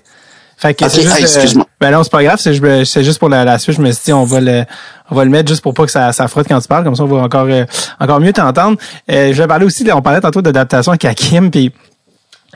Fait 0.60 0.74
que 0.74 0.84
Ok, 0.84 0.90
c'est 0.90 1.40
juste, 1.40 1.56
euh, 1.56 1.62
ben 1.80 1.90
non, 1.90 2.02
c'est 2.02 2.12
pas 2.12 2.22
grave, 2.22 2.38
c'est 2.38 3.02
juste 3.02 3.18
pour 3.18 3.30
la, 3.30 3.44
la 3.46 3.58
suite. 3.58 3.76
Je 3.76 3.80
me 3.80 3.90
suis 3.92 4.04
dit, 4.06 4.12
on 4.12 4.24
va 4.24 4.40
le, 4.40 4.64
on 5.10 5.14
va 5.14 5.24
le 5.24 5.30
mettre 5.30 5.48
juste 5.48 5.62
pour 5.62 5.72
pas 5.72 5.86
que 5.86 5.90
ça, 5.90 6.12
ça 6.12 6.28
frotte 6.28 6.46
quand 6.48 6.60
tu 6.60 6.68
parles, 6.68 6.84
comme 6.84 6.94
ça 6.94 7.02
on 7.02 7.06
va 7.06 7.16
encore, 7.22 7.46
euh, 7.48 7.64
encore 7.98 8.20
mieux 8.20 8.32
t'entendre. 8.34 8.76
Euh, 9.10 9.32
je 9.32 9.40
vais 9.42 9.48
parler 9.48 9.64
aussi, 9.64 9.88
on 9.90 10.02
parlait 10.02 10.20
tantôt 10.20 10.42
d'adaptation 10.42 10.92
avec 10.92 11.04
Hakim, 11.06 11.50
puis 11.50 11.72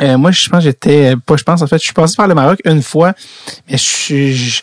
euh, 0.03 0.19
moi, 0.19 0.33
je 0.33 0.49
pense 0.51 0.59
que 0.59 0.65
j'étais, 0.65 1.15
pas 1.25 1.37
je 1.37 1.45
pense, 1.45 1.63
en 1.63 1.67
fait, 1.67 1.79
je 1.79 1.85
suis 1.85 1.93
passé 1.95 2.15
par 2.17 2.27
le 2.29 2.35
Maroc 2.35 2.59
une 2.67 2.83
fois, 2.83 3.13
mais 3.71 3.79
je 3.79 3.83
suis, 3.83 4.35
je- 4.37 4.61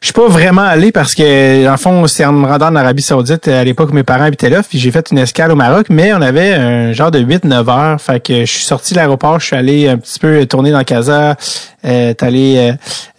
je 0.00 0.06
suis 0.06 0.12
pas 0.12 0.28
vraiment 0.28 0.62
allé 0.62 0.92
parce 0.92 1.14
que, 1.14 1.68
en 1.68 1.76
fond, 1.76 2.06
c'est 2.06 2.24
en 2.24 2.32
me 2.32 2.46
rendant 2.46 2.68
en 2.68 2.76
Arabie 2.76 3.02
Saoudite 3.02 3.48
à 3.48 3.64
l'époque 3.64 3.90
où 3.90 3.94
mes 3.94 4.02
parents 4.02 4.24
habitaient 4.24 4.50
là, 4.50 4.62
puis 4.62 4.78
j'ai 4.78 4.90
fait 4.90 5.10
une 5.10 5.18
escale 5.18 5.50
au 5.50 5.56
Maroc, 5.56 5.86
mais 5.90 6.12
on 6.12 6.22
avait 6.22 6.54
un 6.54 6.92
genre 6.92 7.10
de 7.10 7.20
8-9 7.20 7.68
heures. 7.70 8.00
Fait 8.00 8.20
que 8.20 8.40
je 8.40 8.50
suis 8.50 8.64
sorti 8.64 8.94
de 8.94 8.98
l'aéroport, 8.98 9.40
je 9.40 9.46
suis 9.46 9.56
allé 9.56 9.88
un 9.88 9.98
petit 9.98 10.18
peu 10.18 10.46
tourner 10.46 10.70
dans 10.70 10.84
Casa, 10.84 11.36
euh, 11.84 12.14
allé 12.20 12.56
euh, 12.58 12.72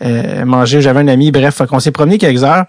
euh, 0.06 0.46
manger, 0.46 0.82
j'avais 0.82 1.00
un 1.02 1.08
ami, 1.08 1.32
bref, 1.32 1.56
fait 1.56 1.68
qu'on 1.68 1.80
s'est 1.80 1.92
promené 1.92 2.18
quelques 2.18 2.44
heures. 2.44 2.66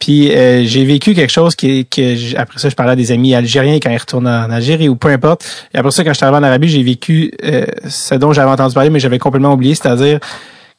Puis 0.00 0.32
euh, 0.32 0.64
j'ai 0.64 0.84
vécu 0.84 1.14
quelque 1.14 1.30
chose 1.30 1.54
qui 1.54 1.86
que 1.86 2.36
après 2.36 2.58
ça 2.58 2.70
je 2.70 2.74
parlais 2.74 2.92
à 2.92 2.96
des 2.96 3.12
amis 3.12 3.34
algériens 3.34 3.78
quand 3.80 3.90
ils 3.90 3.98
retournent 3.98 4.26
en 4.26 4.50
Algérie 4.50 4.88
ou 4.88 4.96
peu 4.96 5.08
importe. 5.08 5.44
Et 5.74 5.78
après 5.78 5.90
ça 5.90 6.02
quand 6.02 6.10
je 6.10 6.16
suis 6.16 6.24
arrivé 6.24 6.38
en 6.38 6.42
Arabie, 6.42 6.68
j'ai 6.68 6.82
vécu 6.82 7.32
euh, 7.44 7.66
ce 7.86 8.14
dont 8.14 8.32
j'avais 8.32 8.50
entendu 8.50 8.74
parler 8.74 8.88
mais 8.88 8.98
j'avais 8.98 9.18
complètement 9.18 9.52
oublié, 9.52 9.74
c'est-à-dire 9.74 10.18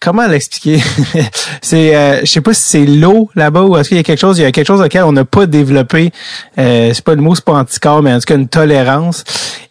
comment 0.01 0.27
l'expliquer? 0.27 0.83
C'est 1.61 1.95
euh, 1.95 2.19
je 2.21 2.25
sais 2.25 2.41
pas 2.41 2.53
si 2.53 2.61
c'est 2.61 2.85
l'eau 2.85 3.29
là-bas 3.35 3.61
ou 3.61 3.77
est-ce 3.77 3.87
qu'il 3.87 3.97
y 3.97 3.99
a 3.99 4.03
quelque 4.03 4.19
chose, 4.19 4.39
il 4.39 4.41
y 4.41 4.45
a 4.45 4.51
quelque 4.51 4.67
chose 4.67 4.81
auquel 4.81 5.03
on 5.03 5.11
n'a 5.11 5.25
pas 5.25 5.45
développé 5.45 6.11
euh, 6.57 6.91
c'est 6.93 7.03
pas 7.03 7.13
le 7.15 7.21
mot 7.21 7.35
c'est 7.35 7.45
pas 7.45 7.53
anticorps 7.53 8.01
mais 8.01 8.11
en 8.11 8.19
tout 8.19 8.25
cas 8.25 8.35
une 8.35 8.47
tolérance 8.47 9.23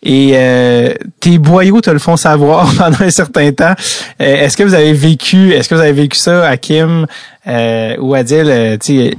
et 0.03 0.33
euh, 0.35 0.95
tes 1.19 1.39
boyaux 1.39 1.81
te 1.81 1.91
le 1.91 1.99
font 1.99 2.17
savoir 2.17 2.73
pendant 2.79 3.01
un 3.01 3.11
certain 3.11 3.51
temps. 3.53 3.75
Euh, 4.21 4.45
est-ce 4.45 4.57
que 4.57 4.63
vous 4.63 4.75
avez 4.75 4.93
vécu 4.93 5.53
est-ce 5.53 5.69
que 5.69 5.75
vous 5.75 5.81
avez 5.81 5.93
vécu 5.93 6.17
ça 6.17 6.47
à 6.47 6.57
Kim 6.57 7.07
euh, 7.47 7.97
ou 7.99 8.15
Adil 8.15 8.49
euh, 8.49 8.77
sais, 8.81 9.17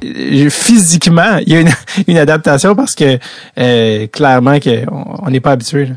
physiquement 0.49 1.37
il 1.45 1.53
y 1.53 1.55
a 1.57 1.59
une, 1.59 1.73
une 2.07 2.17
adaptation 2.17 2.75
parce 2.75 2.95
que 2.95 3.19
euh, 3.57 4.07
clairement 4.07 4.59
que 4.59 4.89
on 4.89 5.11
on 5.23 5.29
n'est 5.29 5.39
pas 5.39 5.51
habitué 5.51 5.85
là. 5.85 5.95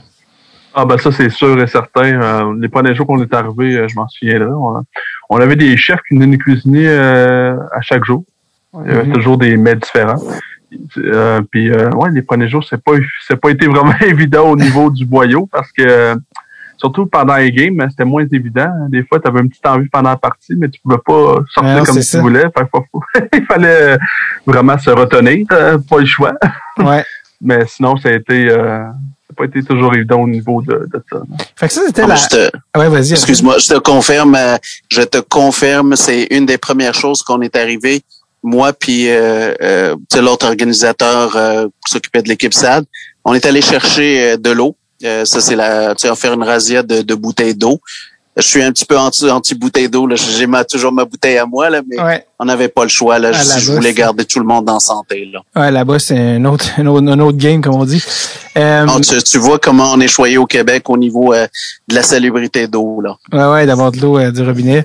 Ah 0.74 0.84
ben 0.84 0.98
ça 0.98 1.12
c'est 1.12 1.30
sûr 1.30 1.60
et 1.62 1.66
certain. 1.66 2.20
Euh, 2.20 2.54
les 2.60 2.68
premiers 2.68 2.94
jours 2.94 3.06
qu'on 3.06 3.22
est 3.22 3.32
arrivé, 3.32 3.76
euh, 3.76 3.88
je 3.88 3.94
m'en 3.94 4.08
souviendrai. 4.08 4.48
On, 4.50 4.82
on 5.30 5.36
avait 5.40 5.56
des 5.56 5.76
chefs 5.76 6.00
qui 6.08 6.14
venaient 6.14 6.26
nous 6.26 6.38
cuisiner 6.38 6.86
euh, 6.88 7.56
à 7.72 7.80
chaque 7.80 8.04
jour. 8.04 8.24
Il 8.84 8.90
y 8.90 8.94
avait 8.94 9.04
Mhm. 9.06 9.12
toujours 9.12 9.38
des 9.38 9.56
mets 9.56 9.76
différents. 9.76 10.20
Euh, 10.98 11.40
puis 11.50 11.70
euh, 11.70 11.90
ouais, 11.90 12.10
les 12.10 12.22
premiers 12.22 12.48
jours, 12.48 12.64
c'est 12.68 12.82
pas 12.82 12.92
c'est 13.26 13.36
pas 13.40 13.50
été 13.50 13.66
vraiment 13.68 13.94
évident 14.00 14.50
au 14.50 14.56
niveau 14.56 14.90
du 14.90 15.06
boyau 15.06 15.46
parce 15.52 15.70
que 15.70 15.82
euh, 15.82 16.16
surtout 16.76 17.06
pendant 17.06 17.36
les 17.36 17.52
games, 17.52 17.80
hein, 17.80 17.86
c'était 17.90 18.04
moins 18.04 18.26
évident. 18.32 18.72
Des 18.88 19.04
fois, 19.04 19.20
tu 19.20 19.28
avais 19.28 19.40
une 19.40 19.48
petite 19.50 19.64
envie 19.66 19.88
pendant 19.88 20.10
la 20.10 20.16
partie, 20.16 20.56
mais 20.56 20.68
tu 20.68 20.80
pouvais 20.80 20.98
pas 20.98 21.36
sortir 21.54 21.76
non, 21.78 21.84
comme 21.84 21.94
tu 21.94 22.02
ça. 22.02 22.20
voulais. 22.20 22.42
Il 23.32 23.44
fallait 23.44 23.96
vraiment 24.44 24.76
se 24.76 24.90
retenir, 24.90 25.46
euh, 25.52 25.78
pas 25.88 25.98
le 26.00 26.06
choix. 26.06 26.32
Ouais. 26.78 27.04
Mais 27.40 27.64
sinon, 27.66 27.96
ça 27.96 28.08
a 28.08 28.12
été 28.12 28.48
euh, 28.50 28.84
n'a 29.43 29.47
pas 29.49 29.59
été 29.59 29.62
toujours 29.66 29.95
évident 29.95 30.20
au 30.22 30.28
niveau 30.28 30.62
de, 30.62 30.89
de 30.93 31.03
ça. 31.11 31.18
Fait 31.57 31.68
que 31.68 31.74
ça 31.74 31.80
c'était 31.87 32.03
Non, 32.03 32.09
la 32.09 32.14
mais 32.14 32.20
je 32.20 32.28
te- 32.28 32.78
Ouais, 32.78 32.89
vas-y. 32.89 33.01
Adil. 33.01 33.12
Excuse-moi, 33.14 33.59
je 33.59 33.68
te 33.68 33.78
confirme, 33.78 34.35
euh, 34.35 34.57
je 34.91 35.03
te 35.03 35.18
confirme, 35.18 35.97
c'est 35.97 36.28
une 36.30 36.47
des 36.47 36.59
premières 36.59 36.95
choses 36.95 37.22
qu'on 37.22 37.41
est 37.43 37.57
arrivé, 37.57 38.03
moi 38.43 38.72
puis 38.72 39.09
euh, 39.11 39.55
euh, 39.62 39.95
tu 40.11 40.16
sais, 40.16 40.22
l'autre 40.22 40.47
organisateur 40.47 41.35
euh, 41.37 41.66
qui 41.87 41.93
s'occupait 41.93 42.22
de 42.22 42.28
l'équipe 42.28 42.53
SAD, 42.55 42.85
on 43.24 43.35
est 43.35 43.47
allé 43.47 43.61
chercher 43.62 44.32
euh, 44.32 44.37
de 44.37 44.51
l'eau. 44.51 44.76
Euh, 45.05 45.24
ça 45.24 45.41
c'est 45.41 45.57
la, 45.57 45.95
tu 45.95 46.03
sais, 46.03 46.11
on 46.11 46.14
fait 46.14 46.28
une 46.28 46.43
razzia 46.43 46.82
de, 46.82 47.03
de 47.03 47.14
bouteilles 47.14 47.55
d'eau. 47.55 47.80
Je 48.37 48.43
suis 48.43 48.62
un 48.62 48.72
petit 48.72 48.85
peu 48.85 48.99
anti, 48.99 49.30
anti 49.30 49.55
bouteille 49.55 49.89
d'eau. 49.89 50.09
J'ai 50.14 50.47
toujours 50.68 50.93
ma 50.93 51.05
bouteille 51.05 51.39
à 51.39 51.47
moi, 51.47 51.70
là, 51.70 51.82
mais 51.89 52.24
on 52.39 52.45
n'avait 52.45 52.68
pas 52.68 52.82
le 52.82 52.89
choix. 52.89 53.18
Là. 53.18 53.32
Je, 53.32 53.72
voulais 53.72 53.93
garder 53.93 54.24
tout 54.24 54.41
le 54.41 54.47
monde 54.47 54.68
en 54.68 54.80
santé. 54.80 55.30
Là. 55.32 55.41
Ouais, 55.55 55.70
là-bas, 55.70 55.99
c'est 55.99 56.18
un 56.18 56.45
autre, 56.45 56.66
un 56.78 56.87
autre, 56.87 57.39
game, 57.39 57.61
comme 57.61 57.76
on 57.76 57.85
dit. 57.85 58.03
Euh, 58.57 58.87
tu, 59.24 59.39
vois 59.39 59.59
comment 59.59 59.93
on 59.93 60.01
est 60.01 60.09
choyé 60.09 60.39
au 60.39 60.47
Québec 60.47 60.89
au 60.89 60.97
niveau 60.97 61.32
euh, 61.32 61.47
de 61.89 61.95
la 61.95 62.03
salubrité 62.03 62.66
d'eau. 62.66 63.01
là. 63.01 63.16
Ouais, 63.32 63.53
ouais, 63.53 63.66
d'avoir 63.66 63.93
de 63.93 64.01
l'eau 64.01 64.18
euh, 64.18 64.30
du 64.30 64.43
robinet. 64.43 64.85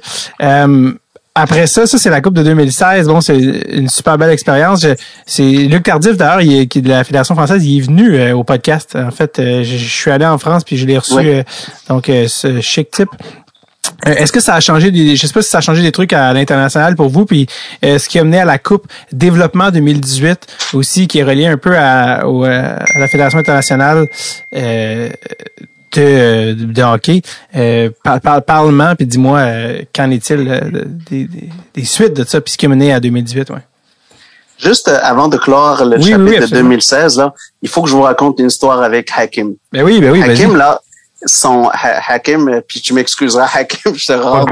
Après 1.41 1.67
ça, 1.67 1.85
ça 1.85 1.97
c'est 1.97 2.09
la 2.09 2.21
Coupe 2.21 2.33
de 2.35 2.43
2016. 2.43 3.07
Bon, 3.07 3.21
c'est 3.21 3.37
une 3.37 3.89
super 3.89 4.17
belle 4.17 4.31
expérience. 4.31 4.85
C'est 5.25 5.43
Luc 5.43 5.83
Tardif 5.83 6.17
d'ailleurs, 6.17 6.41
il 6.41 6.61
est, 6.61 6.67
qui 6.67 6.79
est 6.79 6.81
de 6.81 6.89
la 6.89 7.03
Fédération 7.03 7.35
française, 7.35 7.65
il 7.65 7.77
est 7.77 7.81
venu 7.81 8.31
au 8.33 8.43
podcast. 8.43 8.95
En 8.95 9.11
fait, 9.11 9.33
je, 9.37 9.77
suis 9.77 10.11
allé 10.11 10.25
en 10.25 10.37
France 10.37 10.63
puis 10.63 10.77
je 10.77 10.85
l'ai 10.85 10.97
reçu. 10.97 11.43
donc, 11.87 12.05
ce 12.27 12.61
chic 12.61 12.91
type. 12.91 13.09
Euh, 14.07 14.13
est-ce 14.15 14.31
que 14.31 14.39
ça 14.39 14.55
a 14.55 14.59
changé 14.59 14.91
des, 14.91 15.15
je 15.15 15.27
sais 15.27 15.33
pas 15.33 15.41
si 15.41 15.49
ça 15.49 15.57
a 15.57 15.61
changé 15.61 15.81
des 15.81 15.91
trucs 15.91 16.13
à 16.13 16.31
l'international 16.33 16.95
pour 16.95 17.09
vous, 17.09 17.25
puis 17.25 17.47
euh, 17.83 17.99
ce 17.99 18.07
qui 18.07 18.17
a 18.19 18.23
mené 18.23 18.39
à 18.39 18.45
la 18.45 18.57
Coupe 18.57 18.87
Développement 19.11 19.71
2018 19.71 20.47
aussi, 20.73 21.07
qui 21.07 21.19
est 21.19 21.23
relié 21.23 21.47
un 21.47 21.57
peu 21.57 21.77
à, 21.77 22.25
euh, 22.25 22.77
à 22.77 22.99
la 22.99 23.07
Fédération 23.07 23.39
internationale 23.39 24.07
euh, 25.97 26.53
de, 26.53 26.65
de, 26.65 26.81
hockey. 26.81 27.21
Euh, 27.55 27.89
Parle-moi, 28.45 28.95
puis 28.95 29.05
dis-moi, 29.05 29.45
qu'en 29.93 30.11
est-il 30.11 30.93
des, 31.09 31.29
des, 31.73 31.85
suites 31.85 32.13
de 32.13 32.23
ça, 32.23 32.41
puis 32.41 32.53
ce 32.53 32.57
qui 32.57 32.65
a 32.65 32.69
mené 32.69 32.93
à 32.93 32.99
2018, 32.99 33.49
ouais. 33.49 33.57
Juste 34.57 34.89
avant 34.89 35.29
de 35.29 35.37
clore 35.37 35.85
le 35.85 36.01
chapitre 36.01 36.47
de 36.47 36.47
2016, 36.47 37.17
là, 37.17 37.33
il 37.61 37.69
faut 37.69 37.81
que 37.81 37.89
je 37.89 37.95
vous 37.95 38.01
raconte 38.01 38.39
une 38.39 38.47
histoire 38.47 38.83
avec 38.83 39.09
Hakim. 39.15 39.55
Ben 39.71 39.83
oui, 39.83 40.01
ben 40.01 40.11
oui. 40.11 40.21
Hakim, 40.21 40.57
là, 40.57 40.81
son 41.25 41.69
Hakim, 41.73 42.61
puis 42.67 42.81
tu 42.81 42.93
m'excuseras, 42.93 43.49
Hakim, 43.53 43.95
je 43.95 44.05
te 44.05 44.13
rends 44.13 44.45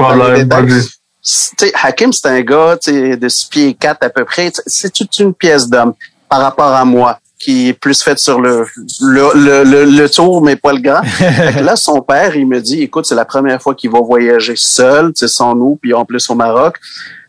Hakim, 1.82 2.12
c'est 2.12 2.26
un 2.26 2.40
gars 2.40 2.76
de 2.86 3.28
6 3.28 3.44
pieds 3.46 3.74
4 3.74 4.02
à 4.02 4.08
peu 4.08 4.24
près. 4.24 4.50
C'est 4.66 4.92
toute 4.92 5.18
une 5.18 5.34
pièce 5.34 5.68
d'homme 5.68 5.92
par 6.28 6.40
rapport 6.40 6.72
à 6.72 6.84
moi 6.84 7.18
qui 7.38 7.68
est 7.68 7.72
plus 7.72 8.02
faite 8.02 8.18
sur 8.18 8.40
le, 8.40 8.66
le, 9.00 9.64
le, 9.64 9.84
le, 9.84 10.10
tour, 10.10 10.42
mais 10.42 10.56
pas 10.56 10.72
le 10.72 10.80
grand. 10.80 11.02
là, 11.62 11.76
son 11.76 12.00
père, 12.00 12.34
il 12.36 12.46
me 12.46 12.60
dit, 12.60 12.82
écoute, 12.82 13.06
c'est 13.06 13.14
la 13.14 13.24
première 13.24 13.62
fois 13.62 13.74
qu'il 13.74 13.90
va 13.90 14.00
voyager 14.00 14.54
seul, 14.56 15.12
c'est 15.14 15.28
sans 15.28 15.54
nous, 15.54 15.78
puis 15.80 15.94
en 15.94 16.04
plus 16.04 16.28
au 16.30 16.34
Maroc. 16.34 16.76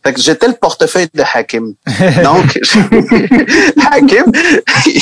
Fait 0.04 0.14
que 0.14 0.22
j'étais 0.22 0.48
le 0.48 0.54
portefeuille 0.54 1.10
de 1.14 1.24
Hakim. 1.34 1.74
Donc, 2.24 2.58
Hakim, 3.92 4.32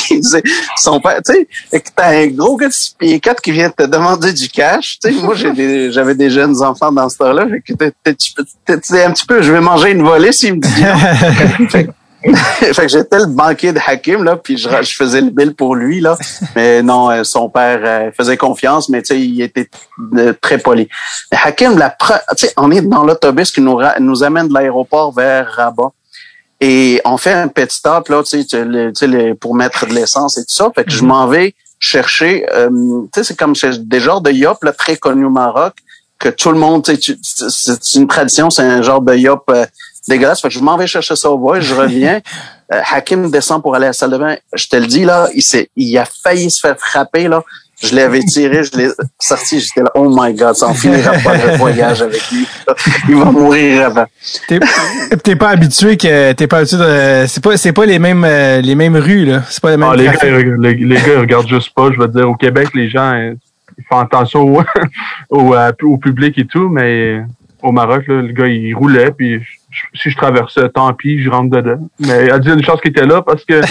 il 0.09 0.19
disait, 0.19 0.43
son 0.75 0.99
père, 0.99 1.21
tu 1.23 1.33
sais, 1.71 1.83
t'as 1.95 2.09
un 2.09 2.27
gros 2.27 2.57
gars 2.57 2.67
de 2.67 2.73
6 2.73 2.95
pieds 2.97 3.19
4 3.19 3.41
qui 3.41 3.51
vient 3.51 3.69
te 3.69 3.83
demander 3.83 4.33
du 4.33 4.49
cash. 4.49 4.97
Tu 4.99 5.13
sais, 5.13 5.21
moi, 5.21 5.35
j'avais 5.35 6.15
des 6.15 6.29
jeunes 6.29 6.61
enfants 6.63 6.91
dans 6.91 7.09
ce 7.09 7.17
temps-là. 7.17 7.47
Fait 7.47 7.61
que 7.61 7.73
t'es 7.73 9.03
un 9.03 9.11
petit 9.11 9.25
peu, 9.25 9.41
je 9.41 9.53
vais 9.53 9.61
manger 9.61 9.91
une 9.91 10.01
volée 10.01 10.31
s'il 10.31 10.55
me 10.55 10.59
dit 10.59 11.69
fait 11.69 11.85
que 11.85 11.91
j'étais 12.88 13.19
le 13.19 13.28
banquier 13.28 13.73
de 13.73 13.80
Hakim, 13.86 14.23
là, 14.23 14.36
puis 14.36 14.57
je, 14.57 14.69
je, 14.69 14.95
faisais 14.95 15.21
le 15.21 15.30
bill 15.30 15.55
pour 15.55 15.75
lui, 15.75 16.01
là. 16.01 16.17
Mais 16.55 16.82
non, 16.82 17.09
euh, 17.09 17.23
son 17.23 17.49
père 17.49 17.80
euh, 17.84 18.11
faisait 18.15 18.38
confiance, 18.38 18.89
mais 18.89 19.01
tu 19.01 19.07
sais, 19.07 19.19
il 19.19 19.41
était 19.41 19.69
euh, 20.15 20.34
très 20.39 20.57
poli. 20.57 20.88
Mais 21.32 21.38
Hakim, 21.43 21.78
la 21.78 21.95
tu 22.36 22.47
sais, 22.47 22.53
on 22.57 22.71
est 22.71 22.82
dans 22.82 23.03
l'autobus 23.03 23.51
qui 23.51 23.61
nous, 23.61 23.80
nous 23.99 24.23
amène 24.23 24.47
de 24.47 24.53
l'aéroport 24.53 25.13
vers 25.13 25.51
Rabat. 25.53 25.91
Et 26.59 27.01
on 27.05 27.17
fait 27.17 27.34
un 27.34 27.47
petit 27.47 27.75
stop, 27.75 28.09
là, 28.09 28.23
tu 28.23 28.43
sais, 28.43 29.34
pour 29.39 29.55
mettre 29.55 29.86
de 29.86 29.93
l'essence 29.93 30.38
et 30.38 30.41
tout 30.41 30.53
ça. 30.53 30.69
Fait 30.73 30.84
que 30.84 30.91
je 30.91 31.01
mhm. 31.01 31.07
m'en 31.07 31.28
vais 31.28 31.53
chercher, 31.80 32.45
tu 32.49 33.09
sais, 33.13 33.23
c'est 33.23 33.38
comme 33.38 33.53
des 33.53 33.99
genres 33.99 34.21
de 34.21 34.32
yop, 34.32 34.63
là, 34.63 34.73
très 34.73 34.97
connus 34.97 35.25
au 35.25 35.30
Maroc, 35.30 35.75
que 36.17 36.30
tout 36.30 36.51
le 36.51 36.57
monde, 36.57 36.84
tu 36.84 36.95
sais, 36.95 37.17
c'est 37.21 37.99
une 37.99 38.07
tradition, 38.07 38.49
c'est 38.49 38.63
un 38.63 38.82
genre 38.82 39.01
de 39.01 39.13
yop 39.15 39.51
dégueulasse. 40.07 40.41
Fait 40.41 40.49
que 40.49 40.53
je 40.53 40.59
m'en 40.59 40.77
vais 40.77 40.87
chercher 40.87 41.15
ça 41.15 41.29
au 41.29 41.37
bois, 41.37 41.59
je 41.59 41.73
reviens. 41.73 42.21
Euh, 42.73 42.81
Hakim 42.91 43.31
descend 43.31 43.61
pour 43.61 43.75
aller 43.75 43.85
à 43.85 43.89
la 43.91 43.93
salle 43.93 44.11
de 44.11 44.17
bain. 44.17 44.35
Je 44.53 44.67
te 44.67 44.75
le 44.75 44.87
dis, 44.87 45.05
là, 45.05 45.29
il 45.33 45.41
s'est, 45.41 45.69
il 45.77 45.97
a 45.97 46.03
failli 46.03 46.51
se 46.51 46.59
faire 46.59 46.75
frapper, 46.77 47.29
là. 47.29 47.41
Je 47.81 47.95
l'avais 47.95 48.19
tiré, 48.19 48.63
je 48.63 48.75
l'ai 48.75 48.89
sorti, 49.19 49.61
j'étais 49.61 49.83
là, 49.83 49.91
oh 49.93 50.09
my 50.09 50.33
god, 50.33 50.55
ça 50.55 50.67
en 50.67 50.73
finira 50.73 51.13
pas 51.13 51.37
le 51.37 51.55
voyage 51.57 52.01
avec 52.01 52.29
lui. 52.31 52.45
Il 53.07 53.15
va 53.15 53.25
mourir 53.25 53.85
avant. 53.85 54.05
T'es 55.23 55.35
pas 55.35 55.49
habitué 55.49 55.95
que, 55.95 56.33
t'es 56.33 56.47
pas 56.47 56.57
habitué 56.57 56.77
de, 56.77 57.25
c'est 57.27 57.41
pas, 57.41 57.55
c'est 57.55 57.71
pas 57.71 57.85
les 57.85 57.99
mêmes, 57.99 58.25
euh, 58.25 58.59
les 58.61 58.75
mêmes 58.75 58.97
rues, 58.97 59.25
là. 59.25 59.43
C'est 59.47 59.61
pas 59.61 59.69
les 59.69 59.77
mêmes. 59.77 59.89
Ah, 59.89 59.95
les, 59.95 60.05
gars, 60.05 60.17
les, 60.23 60.73
les, 60.73 60.95
gars, 60.95 61.13
ils 61.13 61.19
regardent 61.19 61.47
juste 61.47 61.73
pas. 61.73 61.89
Je 61.93 61.99
veux 61.99 62.07
dire, 62.07 62.27
au 62.27 62.35
Québec, 62.35 62.69
les 62.73 62.89
gens, 62.89 63.13
ils 63.77 63.83
font 63.87 63.99
attention 63.99 64.41
au, 64.41 64.63
au, 65.29 65.53
euh, 65.53 65.71
au 65.83 65.97
public 65.97 66.37
et 66.37 66.45
tout, 66.45 66.69
mais 66.69 67.21
au 67.68 67.72
Maroc, 67.72 68.07
là, 68.07 68.22
le 68.22 68.32
gars, 68.32 68.47
il 68.47 68.74
roulait, 68.74 69.11
puis 69.11 69.41
si 69.93 70.09
je 70.09 70.18
traversais, 70.18 70.70
tant 70.70 70.91
pis, 70.93 71.22
je 71.22 71.30
rentre 71.30 71.55
dedans. 71.55 71.88
Mais 71.99 72.28
elle 72.32 72.39
dit 72.39 72.49
une 72.49 72.63
chance 72.63 72.82
qu'il 72.82 72.91
était 72.91 73.05
là 73.05 73.22
parce 73.22 73.43
que 73.43 73.61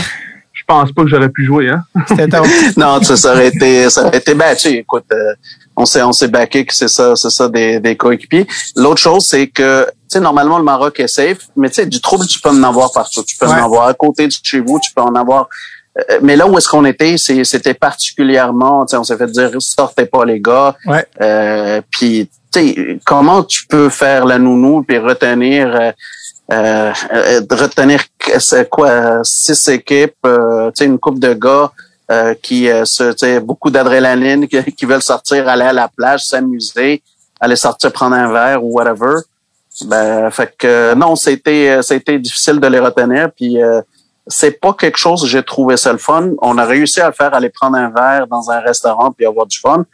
je 0.52 0.62
pense 0.66 0.92
pas 0.92 1.02
que 1.02 1.08
j'aurais 1.08 1.28
pu 1.28 1.44
jouer, 1.44 1.70
hein. 1.70 1.82
non, 2.76 3.02
ça, 3.02 3.32
aurait 3.32 3.48
été, 3.48 3.88
ça 3.90 4.06
aurait 4.06 4.18
été, 4.18 4.34
ben, 4.34 4.54
écoute, 4.64 5.04
euh, 5.12 5.34
on 5.76 5.84
s'est, 5.84 6.02
on 6.02 6.12
s'est 6.12 6.28
backé 6.28 6.64
que 6.64 6.74
c'est 6.74 6.88
ça, 6.88 7.14
c'est 7.16 7.30
ça 7.30 7.48
des, 7.48 7.80
des 7.80 7.96
coéquipiers. 7.96 8.46
L'autre 8.76 9.00
chose, 9.00 9.26
c'est 9.26 9.48
que, 9.48 9.84
tu 9.84 9.92
sais, 10.08 10.20
normalement, 10.20 10.58
le 10.58 10.64
Maroc 10.64 10.98
est 11.00 11.08
safe, 11.08 11.38
mais 11.56 11.68
tu 11.68 11.76
sais, 11.76 11.86
du 11.86 12.00
trouble, 12.00 12.26
tu 12.26 12.40
peux 12.40 12.50
en 12.50 12.62
avoir 12.62 12.92
partout. 12.92 13.22
Tu 13.24 13.36
peux 13.36 13.46
en 13.46 13.52
avoir 13.52 13.86
à 13.88 13.94
côté 13.94 14.26
de 14.26 14.32
chez 14.42 14.60
vous, 14.60 14.80
tu 14.80 14.90
peux 14.94 15.02
en 15.02 15.14
avoir 15.14 15.48
euh, 15.98 16.18
mais 16.22 16.36
là 16.36 16.46
où 16.46 16.56
est-ce 16.58 16.68
qu'on 16.68 16.84
était, 16.84 17.16
c'était 17.16 17.74
particulièrement, 17.74 18.86
on 18.92 19.04
s'est 19.04 19.16
fait 19.16 19.30
dire 19.30 19.50
sortez 19.60 20.06
pas 20.06 20.24
les 20.24 20.40
gars. 20.40 20.76
Ouais. 20.84 21.06
Euh, 21.20 21.80
puis 21.90 22.28
comment 23.04 23.42
tu 23.42 23.66
peux 23.66 23.88
faire 23.88 24.24
la 24.24 24.38
nounou 24.38 24.82
puis 24.82 24.98
retenir 24.98 25.74
euh, 25.74 25.92
euh, 26.52 26.92
euh 27.12 27.40
retenir 27.50 28.04
quoi 28.70 29.20
six 29.24 29.68
équipes, 29.68 30.14
euh, 30.24 30.70
une 30.80 30.98
coupe 30.98 31.18
de 31.18 31.34
gars 31.34 31.72
euh, 32.10 32.34
qui 32.40 32.68
se 32.84 33.38
beaucoup 33.40 33.70
d'adrénaline 33.70 34.46
qui, 34.46 34.86
veulent 34.86 35.02
sortir 35.02 35.48
aller 35.48 35.64
à 35.64 35.72
la 35.72 35.88
plage, 35.88 36.24
s'amuser, 36.24 37.02
aller 37.40 37.56
sortir 37.56 37.92
prendre 37.92 38.14
un 38.14 38.32
verre 38.32 38.62
ou 38.62 38.74
whatever. 38.74 39.16
Ben 39.86 40.30
fait 40.30 40.54
que 40.56 40.94
non, 40.94 41.16
c'était 41.16 41.80
c'était 41.82 42.18
difficile 42.18 42.60
de 42.60 42.66
les 42.66 42.78
retenir 42.78 43.30
puis 43.36 43.58
c'est 44.28 44.52
pas 44.52 44.72
quelque 44.72 44.98
chose 44.98 45.22
que 45.22 45.28
j'ai 45.28 45.42
trouvé 45.42 45.76
ça 45.76 45.92
le 45.92 45.98
fun. 45.98 46.30
On 46.40 46.56
a 46.58 46.64
réussi 46.64 47.00
à 47.00 47.08
le 47.08 47.12
faire 47.12 47.34
aller 47.34 47.50
prendre 47.50 47.76
un 47.76 47.90
verre 47.90 48.26
dans 48.28 48.50
un 48.50 48.60
restaurant 48.60 49.10
puis 49.12 49.26
avoir 49.26 49.46
du 49.46 49.58
fun. 49.58 49.84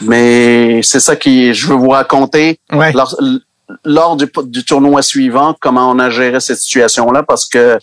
Mais 0.00 0.80
c'est 0.82 1.00
ça 1.00 1.16
qui 1.16 1.54
je 1.54 1.68
veux 1.68 1.74
vous 1.74 1.90
raconter 1.90 2.58
lors, 3.84 4.16
du, 4.16 4.64
tournoi 4.64 5.02
suivant 5.02 5.56
comment 5.60 5.90
on 5.90 5.98
a 5.98 6.10
géré 6.10 6.40
cette 6.40 6.58
situation-là 6.58 7.22
parce 7.22 7.46
que 7.46 7.78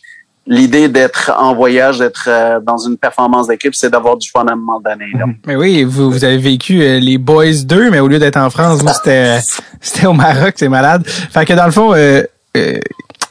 l'idée 0.50 0.90
d'être 0.90 1.32
en 1.38 1.54
voyage, 1.54 2.00
d'être 2.00 2.28
euh, 2.28 2.60
dans 2.60 2.78
une 2.78 2.98
performance 2.98 3.48
d'équipe, 3.48 3.76
c'est 3.76 3.90
d'avoir 3.90 4.18
du 4.18 4.30
fun 4.30 4.46
à 4.48 4.54
un 4.54 4.56
moment 4.56 4.80
donné. 4.80 5.06
Mhm. 5.14 5.36
Mais 5.46 5.56
oui, 5.56 5.84
vous, 5.84 6.12
vous 6.12 6.24
avez 6.24 6.38
vécu 6.38 6.82
euh, 6.82 7.00
les 7.00 7.18
Boys 7.18 7.64
2, 7.64 7.92
mais 7.92 8.00
au 8.00 8.08
lieu 8.08 8.20
d'être 8.20 8.38
en 8.38 8.50
France, 8.50 8.82
c'était 8.96 9.40
c'était 9.82 10.08
au 10.08 10.14
Maroc, 10.14 10.56
c'est 10.58 10.70
malade. 10.70 11.08
Fait 11.08 11.46
que 11.46 11.54
dans 11.54 11.66
le 11.66 11.72
fond, 11.72 11.94
euh, 11.94 12.24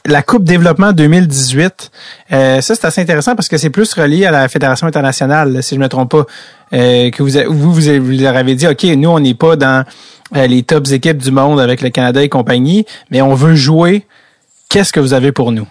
la 0.05 0.21
Coupe 0.23 0.45
Développement 0.45 0.93
2018, 0.93 1.91
ça 2.29 2.61
c'est 2.61 2.85
assez 2.85 3.01
intéressant 3.01 3.35
parce 3.35 3.49
que 3.49 3.57
c'est 3.57 3.69
plus 3.69 3.93
relié 3.93 4.25
à 4.25 4.31
la 4.31 4.47
Fédération 4.47 4.87
internationale, 4.87 5.61
si 5.61 5.75
je 5.75 5.79
me 5.79 5.89
trompe 5.89 6.11
pas. 6.11 6.25
Euh, 6.73 7.09
que 7.09 7.23
vous, 7.23 7.31
vous, 7.53 7.73
vous, 7.73 8.11
leur 8.21 8.35
avez 8.35 8.55
dit, 8.55 8.67
OK, 8.67 8.83
nous, 8.83 9.09
on 9.09 9.19
n'est 9.19 9.33
pas 9.33 9.55
dans 9.55 9.83
euh, 10.35 10.47
les 10.47 10.63
tops 10.63 10.91
équipes 10.91 11.17
du 11.17 11.31
monde 11.31 11.59
avec 11.59 11.81
le 11.81 11.89
Canada 11.89 12.21
et 12.21 12.29
compagnie, 12.29 12.85
mais 13.09 13.21
on 13.21 13.33
veut 13.33 13.55
jouer. 13.55 14.05
Qu'est-ce 14.69 14.93
que 14.93 14.99
vous 14.99 15.13
avez 15.13 15.31
pour 15.31 15.51
nous? 15.51 15.67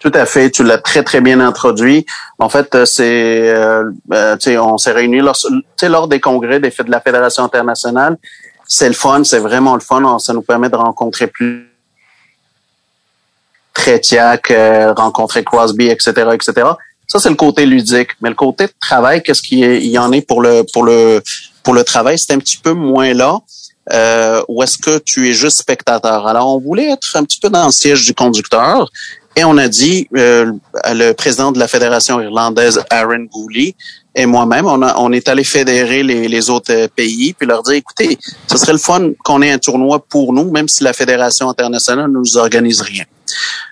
Tout 0.00 0.12
à 0.14 0.24
fait, 0.24 0.50
tu 0.50 0.62
l'as 0.62 0.78
très 0.78 1.02
très 1.02 1.20
bien 1.20 1.40
introduit. 1.40 2.06
En 2.38 2.48
fait, 2.48 2.74
euh, 2.74 2.84
c'est, 2.86 4.58
on 4.58 4.78
s'est 4.78 4.92
réunis 4.92 5.20
lors, 5.20 5.36
lors 5.82 6.08
des 6.08 6.20
congrès 6.20 6.60
des 6.60 6.70
de 6.70 6.90
la 6.90 7.00
Fédération 7.00 7.44
internationale. 7.44 8.16
C'est 8.66 8.88
le 8.88 8.94
fun, 8.94 9.24
c'est 9.24 9.38
vraiment 9.38 9.74
le 9.74 9.80
fun. 9.80 10.18
Ça 10.18 10.32
nous 10.32 10.42
permet 10.42 10.68
de 10.68 10.76
rencontrer 10.76 11.26
plus 11.26 11.68
Trétiac, 13.74 14.52
rencontrer 14.96 15.44
Crosby, 15.44 15.88
etc., 15.88 16.30
etc. 16.32 16.66
Ça, 17.06 17.18
c'est 17.18 17.28
le 17.28 17.36
côté 17.36 17.66
ludique. 17.66 18.10
Mais 18.20 18.28
le 18.28 18.34
côté 18.34 18.66
travail, 18.80 19.22
qu'est-ce 19.22 19.42
qu'il 19.42 19.86
y 19.86 19.98
en 19.98 20.12
est 20.12 20.22
pour 20.22 20.42
le 20.42 20.64
pour 20.72 20.84
le 20.84 21.22
pour 21.62 21.74
le 21.74 21.84
travail, 21.84 22.18
c'est 22.18 22.32
un 22.32 22.38
petit 22.38 22.58
peu 22.58 22.72
moins 22.72 23.12
là. 23.12 23.38
Euh, 23.92 24.42
ou 24.48 24.62
est-ce 24.62 24.78
que 24.78 24.98
tu 24.98 25.28
es 25.28 25.32
juste 25.32 25.58
spectateur? 25.58 26.26
Alors, 26.26 26.54
on 26.54 26.58
voulait 26.58 26.90
être 26.90 27.16
un 27.16 27.24
petit 27.24 27.38
peu 27.38 27.50
dans 27.50 27.66
le 27.66 27.72
siège 27.72 28.04
du 28.04 28.14
conducteur 28.14 28.90
et 29.36 29.44
on 29.44 29.58
a 29.58 29.68
dit, 29.68 30.08
euh, 30.16 30.50
le 30.86 31.12
président 31.12 31.52
de 31.52 31.58
la 31.58 31.68
Fédération 31.68 32.20
irlandaise, 32.20 32.82
Aaron 32.88 33.26
Gooley, 33.30 33.74
et 34.14 34.24
moi-même, 34.24 34.64
on, 34.64 34.80
on 34.82 35.12
est 35.12 35.28
allé 35.28 35.44
fédérer 35.44 36.02
les, 36.02 36.26
les, 36.26 36.50
autres 36.50 36.86
pays, 36.86 37.34
puis 37.34 37.46
leur 37.46 37.62
dire, 37.62 37.74
écoutez, 37.74 38.18
ce 38.50 38.56
serait 38.56 38.72
le 38.72 38.78
fun 38.78 39.10
qu'on 39.22 39.42
ait 39.42 39.50
un 39.50 39.58
tournoi 39.58 39.98
pour 39.98 40.32
nous, 40.32 40.50
même 40.50 40.68
si 40.68 40.82
la 40.82 40.94
Fédération 40.94 41.50
internationale 41.50 42.10
ne 42.10 42.18
nous 42.18 42.38
organise 42.38 42.80
rien. 42.80 43.04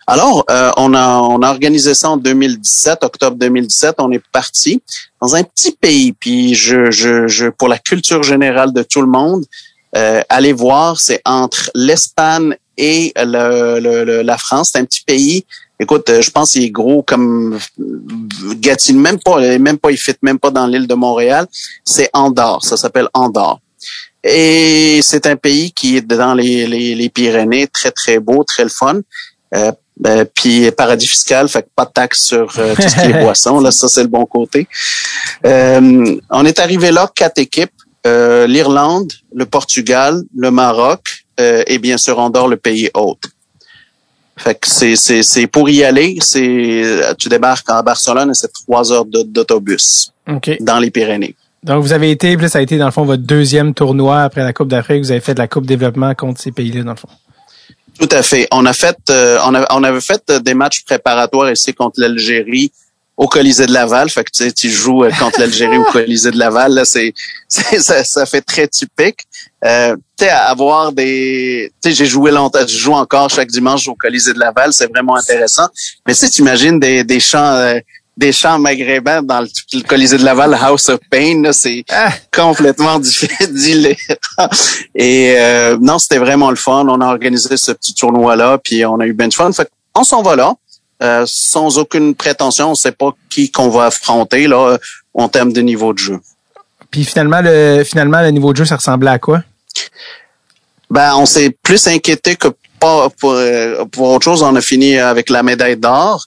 Alors, 0.06 0.44
euh, 0.50 0.70
on, 0.76 0.92
a, 0.94 1.18
on 1.18 1.40
a 1.42 1.50
organisé 1.50 1.94
ça 1.94 2.10
en 2.10 2.16
2017, 2.16 2.98
octobre 3.02 3.36
2017. 3.36 3.96
On 3.98 4.10
est 4.12 4.22
parti 4.32 4.82
dans 5.20 5.34
un 5.34 5.42
petit 5.42 5.72
pays. 5.72 6.12
Puis, 6.12 6.54
je, 6.54 6.90
je, 6.90 7.26
je, 7.26 7.46
pour 7.48 7.68
la 7.68 7.78
culture 7.78 8.22
générale 8.22 8.72
de 8.72 8.82
tout 8.82 9.00
le 9.00 9.08
monde, 9.08 9.44
Euh, 9.96 10.22
allez 10.28 10.52
voir, 10.52 10.98
c'est 10.98 11.20
entre 11.24 11.70
l'Espagne 11.72 12.56
et 12.76 13.12
le, 13.14 13.78
le- 13.78 14.22
la 14.22 14.36
France. 14.38 14.70
C'est 14.72 14.80
un 14.80 14.84
petit 14.90 15.04
pays. 15.06 15.44
Écoute, 15.78 16.10
euh, 16.10 16.20
je 16.20 16.30
pense 16.32 16.50
qu'il 16.50 16.64
est 16.64 16.74
gros 16.82 17.02
comme 17.10 17.56
Gatineau, 18.66 19.00
même 19.00 19.20
pas, 19.20 19.38
même 19.58 19.78
pas, 19.78 19.92
il 19.92 19.96
fit 19.96 20.16
même 20.22 20.40
pas 20.40 20.50
dans 20.50 20.66
l'île 20.66 20.88
de 20.88 20.94
Montréal. 20.94 21.46
C'est 21.84 22.10
Andorre. 22.12 22.64
Ça 22.64 22.76
s'appelle 22.76 23.08
Andorre. 23.14 23.60
Et 24.24 25.00
c'est 25.02 25.26
un 25.26 25.36
pays 25.36 25.70
qui 25.72 25.96
est 25.98 26.00
dans 26.06 26.34
les, 26.34 26.66
les, 26.66 26.94
les 26.96 27.08
Pyrénées, 27.08 27.68
très 27.68 27.92
très 27.92 28.18
beau, 28.18 28.42
très 28.42 28.64
le 28.64 28.70
fun. 28.80 28.98
Euh, 29.54 29.72
euh, 30.06 30.24
puis 30.34 30.70
paradis 30.72 31.06
fiscal, 31.06 31.48
fait 31.48 31.62
que 31.62 31.68
pas 31.74 31.84
de 31.84 31.92
taxe 31.92 32.24
sur 32.24 32.52
euh, 32.58 32.74
tout 32.74 32.82
ce 32.82 32.94
qui 32.96 33.10
est 33.10 33.20
boisson. 33.22 33.60
Là, 33.60 33.70
ça 33.70 33.88
c'est 33.88 34.02
le 34.02 34.08
bon 34.08 34.26
côté. 34.26 34.66
Euh, 35.46 36.16
on 36.30 36.44
est 36.44 36.58
arrivé 36.58 36.90
là 36.90 37.10
quatre 37.14 37.38
équipes 37.38 37.70
euh, 38.06 38.46
l'Irlande, 38.46 39.12
le 39.32 39.46
Portugal, 39.46 40.22
le 40.36 40.50
Maroc 40.50 41.24
euh, 41.40 41.62
et 41.66 41.78
bien 41.78 41.96
sûr 41.96 42.18
Andorre, 42.18 42.48
le 42.48 42.56
pays 42.56 42.90
hôte. 42.94 43.22
Fait 44.36 44.56
que 44.56 44.66
c'est 44.66 44.96
c'est 44.96 45.22
c'est 45.22 45.46
pour 45.46 45.70
y 45.70 45.84
aller, 45.84 46.18
c'est 46.20 47.14
tu 47.16 47.28
débarques 47.28 47.70
à 47.70 47.80
Barcelone 47.82 48.30
et 48.30 48.34
c'est 48.34 48.52
trois 48.52 48.92
heures 48.92 49.04
d'autobus 49.04 50.12
OK. 50.28 50.56
dans 50.60 50.80
les 50.80 50.90
Pyrénées. 50.90 51.36
Donc, 51.62 51.82
vous 51.82 51.94
avez 51.94 52.10
été, 52.10 52.36
puis 52.36 52.42
là, 52.42 52.48
ça 52.50 52.58
a 52.58 52.62
été, 52.62 52.76
dans 52.76 52.84
le 52.84 52.90
fond, 52.90 53.04
votre 53.04 53.22
deuxième 53.22 53.72
tournoi 53.72 54.22
après 54.22 54.42
la 54.42 54.52
Coupe 54.52 54.68
d'Afrique. 54.68 55.02
Vous 55.02 55.12
avez 55.12 55.20
fait 55.20 55.32
de 55.32 55.38
la 55.38 55.48
Coupe 55.48 55.64
développement 55.64 56.14
contre 56.14 56.38
ces 56.38 56.52
pays-là, 56.52 56.82
dans 56.82 56.90
le 56.90 56.96
fond. 56.96 57.08
Tout 57.98 58.08
à 58.10 58.22
fait. 58.22 58.48
On 58.50 58.66
a 58.66 58.72
fait, 58.72 58.96
euh, 59.10 59.38
on, 59.44 59.54
a- 59.54 59.66
on 59.70 59.84
avait 59.84 60.00
fait 60.00 60.22
euh, 60.30 60.38
des 60.40 60.54
matchs 60.54 60.82
préparatoires 60.84 61.50
ici 61.52 61.72
contre 61.72 62.00
l'Algérie 62.00 62.72
au 63.16 63.28
Colisée 63.28 63.66
de 63.66 63.72
Laval. 63.72 64.10
Fait 64.10 64.24
que 64.24 64.30
tu 64.34 64.42
sais, 64.44 64.52
tu 64.52 64.68
joues 64.68 65.04
euh, 65.04 65.10
contre 65.18 65.38
l'Algérie 65.38 65.78
au 65.78 65.84
Colisée 65.92 66.32
de 66.32 66.38
Laval. 66.38 66.72
Là, 66.72 66.84
c'est, 66.84 67.14
c'est- 67.48 67.78
ça, 67.80 68.02
ça 68.02 68.26
fait 68.26 68.40
très 68.42 68.66
typique. 68.66 69.20
Euh, 69.64 69.94
tu 70.18 70.24
sais, 70.24 70.30
avoir 70.30 70.92
des, 70.92 71.72
tu 71.82 71.90
sais, 71.90 71.94
j'ai 71.94 72.06
joué 72.06 72.30
longtemps, 72.32 72.66
je 72.66 72.76
joue 72.76 72.92
encore 72.92 73.30
chaque 73.30 73.48
dimanche 73.48 73.86
au 73.88 73.94
Colisée 73.94 74.34
de 74.34 74.40
Laval. 74.40 74.72
C'est 74.72 74.90
vraiment 74.90 75.16
intéressant. 75.16 75.68
Mais 76.06 76.14
si 76.14 76.28
tu 76.30 76.42
imagines 76.42 76.80
des, 76.80 77.04
des 77.04 77.20
chants, 77.20 77.38
euh, 77.54 77.78
des 78.16 78.32
chants 78.32 78.58
maghrébins 78.58 79.22
dans 79.22 79.40
le, 79.40 79.48
le 79.72 79.82
Colisée 79.82 80.18
de 80.18 80.24
Laval, 80.24 80.54
House 80.54 80.88
of 80.88 81.00
Pain, 81.10 81.42
c'est 81.52 81.84
Ah! 81.90 82.12
complètement 82.32 82.98
différent. 83.00 83.44
Et 84.94 85.34
euh, 85.36 85.76
non, 85.80 85.98
c'était 85.98 86.18
vraiment 86.18 86.50
le 86.50 86.56
fun. 86.56 86.86
On 86.88 87.00
a 87.00 87.06
organisé 87.06 87.56
ce 87.56 87.72
petit 87.72 87.94
tournoi-là, 87.94 88.58
puis 88.58 88.84
on 88.84 88.98
a 89.00 89.06
eu 89.06 89.12
bien 89.12 89.28
du 89.28 89.36
fun. 89.36 89.50
Fait 89.52 89.68
on 89.94 90.04
s'en 90.04 90.22
va 90.22 90.36
là, 90.36 90.54
euh, 91.02 91.24
sans 91.26 91.78
aucune 91.78 92.14
prétention. 92.14 92.70
On 92.70 92.74
sait 92.74 92.92
pas 92.92 93.10
qui 93.28 93.50
qu'on 93.50 93.68
va 93.68 93.86
affronter 93.86 94.46
là 94.46 94.76
en 95.14 95.28
termes 95.28 95.52
de 95.52 95.60
niveau 95.60 95.92
de 95.92 95.98
jeu. 95.98 96.20
Puis 96.90 97.04
finalement, 97.04 97.40
le, 97.42 97.82
finalement, 97.84 98.20
le 98.22 98.30
niveau 98.30 98.52
de 98.52 98.58
jeu, 98.58 98.64
ça 98.64 98.76
ressemblait 98.76 99.10
à 99.10 99.18
quoi? 99.18 99.42
Ben, 100.90 101.14
on 101.16 101.26
s'est 101.26 101.50
plus 101.62 101.86
inquiété 101.88 102.36
que 102.36 102.48
pas 102.78 103.08
pour, 103.18 103.32
euh, 103.32 103.84
pour 103.86 104.10
autre 104.10 104.24
chose. 104.24 104.42
On 104.42 104.54
a 104.54 104.60
fini 104.60 104.98
avec 104.98 105.30
la 105.30 105.42
médaille 105.42 105.76
d'or. 105.76 106.26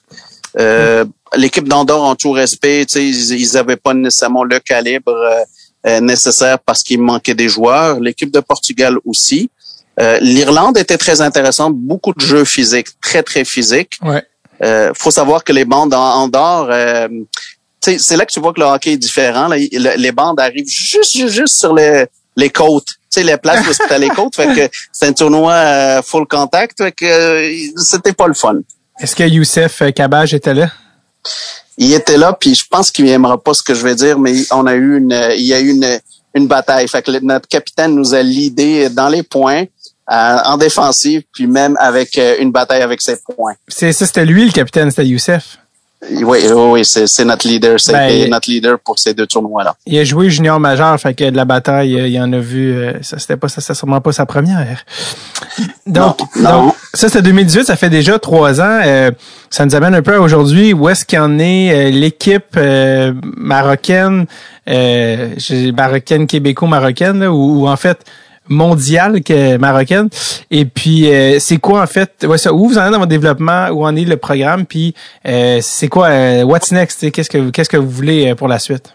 Euh, 0.58 1.04
L'équipe 1.36 1.68
d'Andorre, 1.68 2.04
en 2.04 2.14
tout 2.16 2.30
respect, 2.32 2.82
ils, 2.94 3.32
ils 3.38 3.56
avaient 3.58 3.76
pas 3.76 3.92
nécessairement 3.92 4.44
le 4.44 4.58
calibre 4.60 5.12
euh, 5.12 5.40
euh, 5.86 6.00
nécessaire 6.00 6.58
parce 6.58 6.82
qu'il 6.82 7.02
manquait 7.02 7.34
des 7.34 7.50
joueurs. 7.50 8.00
L'équipe 8.00 8.32
de 8.32 8.40
Portugal 8.40 8.96
aussi. 9.04 9.50
Euh, 10.00 10.18
L'Irlande 10.22 10.78
était 10.78 10.96
très 10.96 11.20
intéressante, 11.20 11.74
beaucoup 11.76 12.14
de 12.14 12.20
jeux 12.20 12.44
physiques, 12.46 12.88
très 13.02 13.22
très 13.22 13.44
physiques. 13.44 13.98
Ouais. 14.02 14.22
Euh, 14.62 14.92
faut 14.96 15.10
savoir 15.10 15.44
que 15.44 15.52
les 15.52 15.66
bandes 15.66 15.92
en 15.92 16.22
Andorre, 16.22 16.68
euh, 16.70 17.08
c'est 17.80 18.16
là 18.16 18.24
que 18.24 18.32
tu 18.32 18.40
vois 18.40 18.52
que 18.54 18.60
le 18.60 18.66
hockey 18.66 18.92
est 18.92 18.96
différent. 18.96 19.48
Là. 19.48 19.56
Le- 19.58 19.96
les 20.00 20.12
bandes 20.12 20.40
arrivent 20.40 20.66
juste 20.68 21.12
juste, 21.14 21.28
juste 21.28 21.58
sur 21.58 21.74
les, 21.74 22.06
les 22.36 22.48
côtes. 22.50 22.86
Tu 22.86 23.20
sais, 23.20 23.22
les 23.22 23.36
places 23.36 23.66
où 23.66 23.92
à 23.92 23.98
les 23.98 24.08
côtes. 24.18 24.34
Fait 24.34 24.54
que 24.54 24.68
c'est 24.92 25.06
un 25.06 25.12
tournoi 25.12 25.52
euh, 25.52 26.02
full 26.02 26.26
contact. 26.26 26.78
Fait 26.82 26.92
que 26.92 27.50
c'était 27.76 28.12
pas 28.14 28.26
le 28.26 28.34
fun. 28.34 28.56
Est-ce 29.00 29.14
que 29.14 29.22
Youssef 29.22 29.82
euh, 29.82 29.90
Kabaj 29.90 30.34
était 30.34 30.54
là? 30.54 30.70
Il 31.76 31.92
était 31.92 32.16
là, 32.16 32.32
puis 32.32 32.54
je 32.54 32.64
pense 32.68 32.90
qu'il 32.90 33.08
aimera 33.08 33.42
pas 33.42 33.54
ce 33.54 33.62
que 33.62 33.74
je 33.74 33.82
vais 33.82 33.94
dire, 33.94 34.18
mais 34.18 34.32
on 34.50 34.66
a 34.66 34.74
eu 34.74 34.98
une, 34.98 35.16
il 35.36 35.44
y 35.44 35.54
a 35.54 35.60
eu 35.60 35.70
une, 35.70 36.00
une 36.34 36.48
bataille. 36.48 36.88
Fait 36.88 37.02
que 37.02 37.10
notre 37.24 37.46
capitaine 37.46 37.94
nous 37.94 38.14
a 38.14 38.22
lidé 38.22 38.88
dans 38.88 39.08
les 39.08 39.22
points, 39.22 39.64
euh, 40.10 40.38
en 40.44 40.56
défensive, 40.56 41.22
puis 41.32 41.46
même 41.46 41.76
avec 41.78 42.16
euh, 42.18 42.36
une 42.40 42.50
bataille 42.50 42.82
avec 42.82 43.00
ses 43.00 43.16
points. 43.16 43.54
C'est 43.68 43.92
ça, 43.92 44.06
c'était 44.06 44.24
lui 44.24 44.46
le 44.46 44.52
capitaine, 44.52 44.90
c'était 44.90 45.06
Youssef. 45.06 45.58
Oui, 46.10 46.22
oui, 46.22 46.52
oui, 46.54 46.84
c'est 46.84 47.24
notre 47.24 47.48
leader, 47.48 47.78
c'est 47.80 47.92
Ben, 47.92 48.30
notre 48.30 48.48
leader 48.48 48.78
pour 48.78 48.98
ces 49.00 49.14
deux 49.14 49.26
tournois-là. 49.26 49.74
Il 49.84 49.98
a 49.98 50.04
joué 50.04 50.30
junior 50.30 50.60
majeur, 50.60 50.98
fait 51.00 51.12
que 51.12 51.28
de 51.28 51.36
la 51.36 51.44
bataille, 51.44 51.98
euh, 51.98 52.06
il 52.06 52.20
en 52.20 52.32
a 52.32 52.38
vu. 52.38 52.72
euh, 52.72 52.92
Ça, 53.02 53.18
c'était 53.18 53.36
pas 53.36 53.48
ça, 53.48 53.74
sûrement 53.74 54.00
pas 54.00 54.12
sa 54.12 54.24
première. 54.24 54.84
Donc, 55.86 56.20
Non, 56.36 56.42
non. 56.42 56.62
donc, 56.66 56.74
ça 56.94 57.08
c'est 57.08 57.20
2018, 57.20 57.64
ça 57.64 57.74
fait 57.76 57.90
déjà 57.90 58.18
trois 58.20 58.60
ans. 58.60 58.80
Euh, 58.86 59.10
ça 59.50 59.64
nous 59.66 59.74
amène 59.74 59.94
un 59.94 60.02
peu 60.02 60.14
à 60.14 60.20
aujourd'hui. 60.20 60.72
Où 60.72 60.88
est-ce 60.88 61.04
qu'il 61.04 61.18
y 61.18 61.20
en 61.20 61.36
est 61.40 61.72
euh, 61.72 61.90
l'équipe 61.90 62.56
euh, 62.56 63.12
marocaine, 63.36 64.26
euh, 64.68 65.30
marocaine 65.76 66.28
québéco-marocaine, 66.28 67.24
ou 67.24 67.66
en 67.66 67.76
fait 67.76 67.98
mondiale 68.48 69.22
que 69.22 69.56
marocaine. 69.56 70.08
Et 70.50 70.64
puis 70.64 71.10
euh, 71.12 71.38
c'est 71.40 71.58
quoi 71.58 71.82
en 71.82 71.86
fait 71.86 72.24
ouais, 72.26 72.38
ça, 72.38 72.52
où 72.52 72.68
vous 72.68 72.78
en 72.78 72.84
êtes 72.86 72.92
dans 72.92 72.98
votre 72.98 73.08
développement, 73.10 73.68
où 73.68 73.84
en 73.86 73.94
est 73.96 74.04
le 74.04 74.16
programme, 74.16 74.66
puis 74.66 74.94
euh, 75.26 75.58
c'est 75.62 75.88
quoi 75.88 76.06
euh, 76.08 76.42
what's 76.44 76.72
next, 76.72 77.10
qu'est-ce 77.10 77.30
que 77.30 77.50
qu'est-ce 77.50 77.68
que 77.70 77.76
vous 77.76 77.90
voulez 77.90 78.30
euh, 78.30 78.34
pour 78.34 78.48
la 78.48 78.58
suite? 78.58 78.94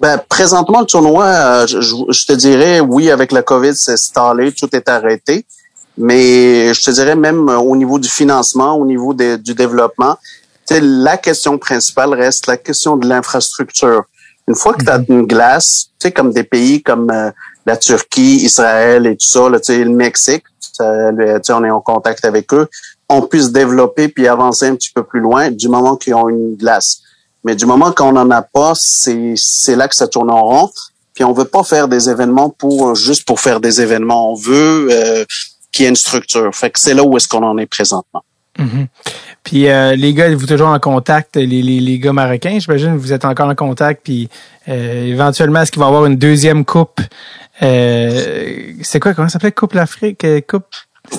Ben, 0.00 0.20
présentement, 0.28 0.80
le 0.80 0.86
tournoi, 0.86 1.24
euh, 1.26 1.66
je, 1.68 1.80
je- 1.80 2.26
te 2.26 2.32
dirais, 2.32 2.80
oui, 2.80 3.08
avec 3.08 3.30
la 3.30 3.42
COVID, 3.42 3.72
c'est 3.76 3.96
stallé, 3.96 4.50
tout 4.50 4.68
est 4.74 4.88
arrêté. 4.88 5.46
Mais 5.96 6.72
je 6.74 6.82
te 6.82 6.90
dirais 6.90 7.14
même 7.14 7.48
euh, 7.48 7.58
au 7.58 7.76
niveau 7.76 7.98
du 8.00 8.08
financement, 8.08 8.74
au 8.74 8.84
niveau 8.84 9.14
du 9.14 9.54
développement, 9.54 10.16
la 10.70 11.18
question 11.18 11.58
principale 11.58 12.14
reste 12.14 12.46
la 12.46 12.56
question 12.56 12.96
de 12.96 13.06
l'infrastructure. 13.06 14.02
Une 14.48 14.54
fois 14.56 14.72
que 14.74 14.82
tu 14.84 14.90
as 14.90 15.00
une 15.08 15.26
glace, 15.26 15.90
tu 16.00 16.08
sais, 16.08 16.12
comme 16.12 16.32
des 16.32 16.44
pays 16.44 16.82
comme 16.82 17.10
euh, 17.10 17.30
la 17.66 17.76
Turquie, 17.76 18.36
Israël 18.44 19.06
et 19.06 19.12
tout 19.16 19.26
ça, 19.26 19.48
là, 19.48 19.58
le 19.68 19.84
Mexique, 19.90 20.44
le- 20.80 21.40
on 21.52 21.64
est 21.64 21.70
en 21.70 21.80
contact 21.80 22.24
avec 22.24 22.52
eux, 22.54 22.68
on 23.08 23.22
puisse 23.22 23.50
développer 23.52 24.08
puis 24.08 24.26
avancer 24.26 24.66
un 24.66 24.74
petit 24.74 24.90
peu 24.92 25.04
plus 25.04 25.20
loin 25.20 25.50
du 25.50 25.68
moment 25.68 25.96
qu'ils 25.96 26.14
ont 26.14 26.28
une 26.28 26.56
glace. 26.56 27.00
Mais 27.44 27.54
du 27.56 27.66
moment 27.66 27.92
qu'on 27.92 28.12
n'en 28.12 28.30
a 28.30 28.42
pas, 28.42 28.72
c'est 28.74 29.76
là 29.76 29.88
que 29.88 29.94
ça 29.94 30.06
tourne 30.08 30.30
en 30.30 30.42
rond. 30.42 30.70
Puis 31.14 31.24
on 31.24 31.32
veut 31.32 31.44
pas 31.44 31.62
faire 31.62 31.88
des 31.88 32.08
événements 32.08 32.48
pour 32.50 32.94
juste 32.94 33.26
pour 33.26 33.38
faire 33.40 33.60
des 33.60 33.80
événements. 33.82 34.32
On 34.32 34.34
veut 34.34 34.88
euh, 34.90 35.24
qu'il 35.72 35.82
y 35.82 35.86
ait 35.86 35.90
une 35.90 35.96
structure. 35.96 36.54
Fait 36.54 36.70
que 36.70 36.80
c'est 36.80 36.94
là 36.94 37.02
où 37.04 37.16
est-ce 37.16 37.28
qu'on 37.28 37.42
en 37.42 37.58
est 37.58 37.66
présentement. 37.66 38.22
Mhm. 38.58 38.86
Puis 39.44 39.68
euh, 39.68 39.96
les 39.96 40.14
gars, 40.14 40.32
vous 40.34 40.42
êtes 40.44 40.48
toujours 40.50 40.68
en 40.68 40.78
contact, 40.78 41.36
les, 41.36 41.46
les, 41.46 41.80
les 41.80 41.98
gars 41.98 42.12
marocains, 42.12 42.58
j'imagine, 42.60 42.96
vous 42.96 43.12
êtes 43.12 43.24
encore 43.24 43.48
en 43.48 43.54
contact, 43.56 44.02
puis 44.04 44.28
euh, 44.68 45.06
éventuellement, 45.06 45.62
est-ce 45.62 45.72
qu'il 45.72 45.80
va 45.80 45.86
y 45.86 45.88
avoir 45.88 46.06
une 46.06 46.16
deuxième 46.16 46.64
coupe? 46.64 47.00
Euh, 47.62 48.72
c'est 48.82 49.00
quoi, 49.00 49.14
comment 49.14 49.28
ça 49.28 49.34
s'appelait? 49.34 49.52
Coupe 49.52 49.74
l'Afrique? 49.74 50.24
euh, 50.24 50.40
Coupe? 50.46 50.64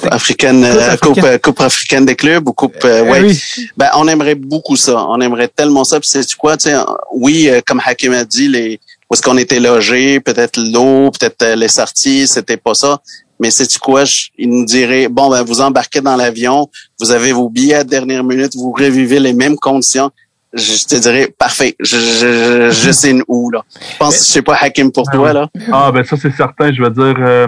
Africaine, 0.09 0.61
Coupe 0.61 0.71
euh, 0.71 0.79
africaine. 0.79 1.13
coupe, 1.13 1.23
euh, 1.25 1.37
coupe 1.37 1.61
africaine 1.61 2.05
des 2.05 2.15
clubs 2.15 2.47
ou 2.47 2.53
coupe, 2.53 2.83
ouais. 2.83 3.21
oui. 3.21 3.41
Ben, 3.77 3.89
on 3.95 4.07
aimerait 4.07 4.35
beaucoup 4.35 4.77
ça. 4.77 5.05
On 5.07 5.19
aimerait 5.19 5.49
tellement 5.49 5.83
ça. 5.83 5.99
Puis 5.99 6.09
c'est 6.09 6.33
quoi, 6.35 6.55
tu 6.57 6.69
sais, 6.69 6.75
oui, 7.13 7.49
euh, 7.49 7.59
comme 7.65 7.81
Hakim 7.85 8.13
a 8.13 8.23
dit, 8.23 8.47
les, 8.47 8.79
où 9.09 9.13
est-ce 9.13 9.21
qu'on 9.21 9.37
était 9.37 9.59
logé, 9.59 10.19
peut-être 10.21 10.57
l'eau, 10.59 11.11
peut-être 11.11 11.45
les 11.55 11.67
sorties, 11.67 12.27
c'était 12.27 12.57
pas 12.57 12.73
ça. 12.73 12.99
Mais 13.43 13.51
c'est 13.51 13.77
quoi, 13.77 14.05
je- 14.05 14.27
il 14.37 14.49
nous 14.49 14.63
dirait, 14.65 15.09
bon, 15.09 15.29
ben, 15.29 15.43
vous 15.43 15.59
embarquez 15.59 15.99
dans 15.99 16.15
l'avion, 16.15 16.69
vous 17.01 17.11
avez 17.11 17.33
vos 17.33 17.49
billets 17.49 17.75
à 17.75 17.83
dernière 17.83 18.23
minute, 18.23 18.55
vous 18.55 18.71
revivez 18.71 19.19
les 19.19 19.33
mêmes 19.33 19.57
conditions. 19.57 20.09
Je 20.53 20.85
te 20.85 20.95
dirais, 20.95 21.27
parfait. 21.37 21.75
Je, 21.81 21.97
je, 21.97 22.71
je, 22.71 22.71
je 22.71 22.91
sais 22.91 23.13
où, 23.27 23.49
là. 23.51 23.61
Je 23.91 23.97
pense, 23.97 24.15
je 24.15 24.23
sais 24.35 24.41
pas, 24.41 24.55
Hakim, 24.61 24.93
pour 24.93 25.03
Ah 25.09 25.11
toi, 25.15 25.33
là. 25.33 25.49
Ah, 25.73 25.91
ben 25.91 26.05
ça, 26.05 26.15
c'est 26.15 26.31
certain. 26.31 26.71
Je 26.73 26.81
veux 26.81 26.89
dire, 26.89 27.15
euh, 27.19 27.47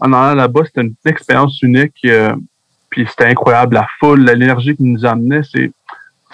en 0.00 0.12
allant 0.12 0.34
là-bas, 0.34 0.60
c'était 0.66 0.82
une 0.82 0.94
expérience 1.06 1.62
unique. 1.62 1.94
euh, 2.04 2.34
puis 2.90 3.06
c'était 3.08 3.24
incroyable. 3.30 3.76
La 3.76 3.86
foule, 3.98 4.20
l'énergie 4.26 4.76
qui 4.76 4.82
nous 4.82 5.06
amenait, 5.06 5.40
c'est... 5.50 5.70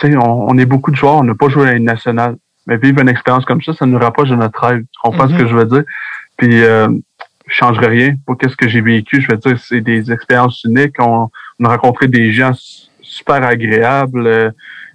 Tu 0.00 0.10
sais, 0.10 0.16
on, 0.16 0.50
on 0.50 0.58
est 0.58 0.64
beaucoup 0.66 0.90
de 0.90 0.96
joueurs, 0.96 1.14
on 1.16 1.24
n'a 1.24 1.34
pas 1.36 1.48
joué 1.48 1.68
à 1.68 1.72
une 1.74 1.84
nationale. 1.84 2.34
Mais 2.66 2.76
vivre 2.78 3.00
une 3.00 3.08
expérience 3.08 3.44
comme 3.44 3.62
ça, 3.62 3.72
ça 3.74 3.86
nous 3.86 3.98
rapproche 3.98 4.28
de 4.30 4.34
notre 4.34 4.58
rêve. 4.60 4.80
Tu 4.80 4.98
comprends 5.02 5.28
ce 5.28 5.34
que 5.38 5.46
je 5.46 5.54
veux 5.54 5.66
dire? 5.66 5.84
Puis, 6.36 6.62
euh, 6.64 6.88
je 7.48 7.88
rien 7.88 8.14
pour 8.26 8.36
qu'est-ce 8.36 8.56
que 8.56 8.68
j'ai 8.68 8.80
vécu. 8.80 9.20
Je 9.20 9.28
veux 9.30 9.36
dire, 9.36 9.58
c'est 9.58 9.80
des 9.80 10.12
expériences 10.12 10.62
uniques. 10.64 10.96
On, 10.98 11.28
a 11.64 11.68
rencontré 11.68 12.06
des 12.06 12.32
gens 12.32 12.52
su- 12.54 12.88
super 13.02 13.42
agréables, 13.42 14.26
euh, 14.26 14.50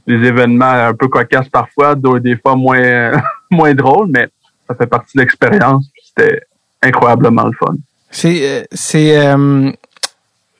des 0.08 0.28
événements 0.28 0.66
un 0.66 0.94
peu 0.94 1.08
cocasses 1.08 1.50
parfois, 1.50 1.96
des 1.96 2.38
fois 2.38 2.56
moins, 3.52 3.74
drôles, 3.74 4.08
mais 4.10 4.28
ça 4.68 4.76
fait 4.76 4.88
partie 4.88 5.18
de 5.18 5.22
l'expérience. 5.22 5.86
C'était 6.06 6.42
incroyablement 6.82 7.46
le 7.46 7.54
fun. 7.54 7.74
C'est, 8.12 8.48
euh, 8.48 8.64
c'est, 8.72 9.18
euh, 9.18 9.72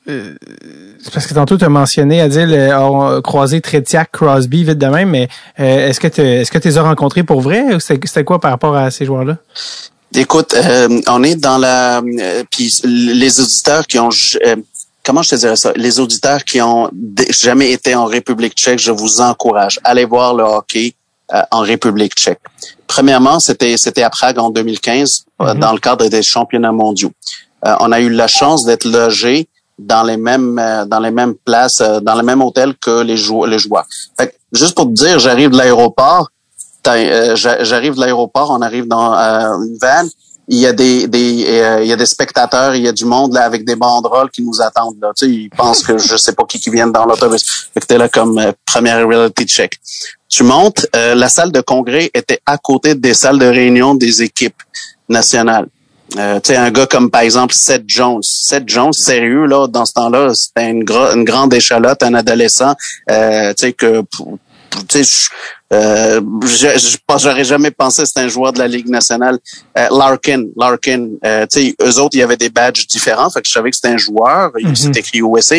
c'est 0.06 1.14
parce 1.14 1.28
que 1.28 1.34
tantôt 1.34 1.58
tu 1.58 1.64
as 1.64 1.70
mentionné, 1.70 2.20
Adil, 2.20 2.74
on 2.74 3.22
croisé 3.22 3.62
Crosby, 3.62 4.64
vite 4.64 4.80
de 4.80 4.88
même, 4.88 5.12
mais 5.12 5.30
est-ce 5.58 6.00
que 6.00 6.08
tu 6.08 6.22
est-ce 6.22 6.52
que 6.52 6.58
tu 6.58 6.68
les 6.68 6.78
as 6.78 6.84
rencontrés 6.84 7.24
pour 7.24 7.40
vrai 7.40 7.76
ou 7.76 7.80
c'était 7.80 8.06
c'était 8.08 8.26
quoi 8.26 8.40
par 8.40 8.52
rapport 8.52 8.76
à 8.76 8.92
ces 8.92 9.06
joueurs-là? 9.06 9.38
Écoute, 10.16 10.54
euh, 10.54 11.02
on 11.08 11.24
est 11.24 11.36
dans 11.36 11.58
la... 11.58 12.00
Euh, 12.00 12.44
puis 12.50 12.82
les 12.84 13.40
auditeurs 13.40 13.88
qui 13.88 13.98
ont... 13.98 14.10
Euh, 14.46 14.56
comment 15.04 15.24
je 15.24 15.32
te 15.32 15.36
dirais 15.36 15.56
ça? 15.56 15.72
Les 15.76 16.00
auditeurs 16.00 16.44
qui 16.44 16.62
ont 16.62 16.90
jamais 17.30 17.72
été 17.72 17.96
en 17.96 18.06
République 18.06 18.54
tchèque, 18.54 18.80
je 18.80 18.92
vous 18.92 19.22
encourage. 19.22 19.80
Allez 19.84 20.06
voir 20.06 20.36
le 20.36 20.44
hockey 20.44 20.94
en 21.52 21.62
République 21.62 22.14
tchèque. 22.14 22.42
Premièrement, 22.86 23.40
c'était 23.40 23.76
c'était 23.78 24.04
à 24.04 24.12
Prague 24.12 24.38
en 24.38 24.52
2015 24.52 25.26
mm-hmm. 25.40 25.58
dans 25.58 25.74
le 25.74 25.80
cadre 25.80 26.08
des 26.08 26.22
championnats 26.22 26.72
mondiaux. 26.72 27.12
on 27.64 27.92
a 27.92 28.00
eu 28.00 28.10
la 28.10 28.28
chance 28.28 28.66
d'être 28.66 28.86
logé 28.86 29.48
dans 29.80 30.04
les 30.04 30.18
mêmes 30.18 30.62
dans 30.88 31.00
les 31.00 31.10
mêmes 31.10 31.34
places, 31.34 31.82
dans 32.02 32.14
le 32.14 32.22
même 32.22 32.42
hôtel 32.44 32.76
que 32.76 33.02
les, 33.02 33.18
joueurs. 33.18 33.48
Les 33.48 33.58
joueurs. 33.58 33.86
Fait 34.20 34.36
juste 34.52 34.76
pour 34.76 34.86
te 34.86 34.92
dire, 34.92 35.18
j'arrive 35.18 35.50
de 35.50 35.58
l'aéroport, 35.58 36.30
euh, 36.88 37.36
j'arrive 37.36 37.96
de 37.96 38.00
l'aéroport, 38.00 38.52
on 38.52 38.62
arrive 38.62 38.88
dans 38.88 39.14
euh, 39.14 39.58
une 39.66 39.78
van, 39.82 40.08
il 40.48 40.58
y 40.58 40.68
a 40.68 40.74
des, 40.74 41.08
des 41.08 41.46
euh, 41.48 41.84
il 41.84 41.88
y 41.88 41.94
a 41.94 41.96
des 41.96 42.06
spectateurs, 42.06 42.76
il 42.76 42.84
y 42.84 42.88
a 42.88 42.92
du 42.92 43.06
monde 43.06 43.34
là 43.34 43.44
avec 43.44 43.66
des 43.66 43.76
banderoles 43.76 44.30
qui 44.30 44.42
nous 44.42 44.62
attendent 44.62 44.98
là. 45.02 45.12
Tu 45.16 45.26
sais, 45.26 45.32
ils 45.32 45.50
pensent 45.50 45.84
que 45.84 45.98
je 45.98 46.18
sais 46.18 46.34
pas 46.34 46.44
qui 46.44 46.60
qui 46.60 46.70
viennent 46.70 46.92
dans 46.92 47.06
l'autobus. 47.06 47.70
Fait 47.74 47.80
que 47.80 47.86
t'es 47.86 47.98
là 47.98 48.10
comme 48.10 48.54
première 48.66 49.08
reality 49.08 49.46
check. 49.46 49.80
Tu 50.28 50.44
montes, 50.44 50.86
la 50.94 51.30
salle 51.30 51.52
de 51.52 51.62
congrès 51.62 52.10
était 52.14 52.40
à 52.46 52.58
côté 52.58 52.96
des 52.96 53.14
salles 53.14 53.40
de 53.40 53.46
réunion 53.46 53.96
des 53.96 54.24
équipes 54.24 54.62
nationales. 55.08 55.68
Euh, 56.18 56.40
tu 56.40 56.50
sais, 56.54 56.58
un 56.58 56.70
gars 56.70 56.86
comme 56.86 57.10
par 57.10 57.22
exemple 57.22 57.54
Seth 57.54 57.84
Jones. 57.88 58.22
Seth 58.22 58.68
Jones, 58.68 58.94
sérieux 58.94 59.46
là, 59.46 59.68
dans 59.68 59.86
ce 59.86 59.94
temps-là, 59.94 60.34
c'était 60.34 60.70
une, 60.70 60.86
une 61.16 61.24
grande 61.24 61.54
échalote, 61.54 62.04
un 62.04 62.14
adolescent. 62.14 62.76
Euh, 63.10 63.54
tu 63.54 63.66
sais 63.66 63.74
que 63.74 64.04
tu 64.88 65.04
sais, 65.04 65.30
euh, 65.74 66.22
j'aurais 67.18 67.44
jamais 67.44 67.72
pensé 67.72 68.04
que 68.04 68.08
c'était 68.08 68.22
un 68.22 68.28
joueur 68.28 68.54
de 68.54 68.60
la 68.60 68.68
Ligue 68.68 68.90
nationale. 68.90 69.40
Euh, 69.78 69.88
Larkin, 69.92 70.46
Larkin, 70.56 71.10
euh, 71.26 71.46
tu 71.52 71.60
sais, 71.60 71.76
eux 71.82 72.00
autres, 72.00 72.16
il 72.16 72.20
y 72.20 72.24
avait 72.24 72.38
des 72.38 72.50
badges 72.50 72.86
différents, 72.88 73.30
fait 73.30 73.42
que 73.42 73.48
je 73.48 73.54
savais 73.54 73.72
que 73.72 73.76
c'était 73.76 73.90
un 73.90 73.98
joueur, 73.98 74.52
il 74.60 74.68
mm 74.68 74.92
écrit 74.96 75.20
USA, 75.20 75.56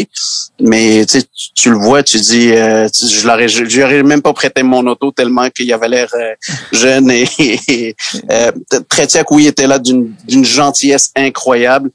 mais 0.60 1.04
tu, 1.06 1.20
tu 1.54 1.70
le 1.70 1.76
vois, 1.76 2.02
tu 2.02 2.18
dis, 2.18 2.52
euh, 2.52 2.88
je 2.88 3.26
l'aurais, 3.26 3.48
j'aurais 3.48 4.02
même 4.02 4.22
pas 4.22 4.32
prêté 4.32 4.62
mon 4.62 4.86
auto 4.86 5.10
tellement 5.10 5.48
qu'il 5.50 5.72
avait 5.72 5.88
l'air 5.88 6.08
euh, 6.14 6.34
jeune 6.72 7.10
et, 7.10 7.28
et 7.68 7.96
euh, 8.30 8.52
Tretiak, 8.88 9.30
oui, 9.30 9.46
était 9.46 9.66
là 9.66 9.78
d'une 9.78 10.44
gentillesse 10.44 11.10
incroyable. 11.16 11.90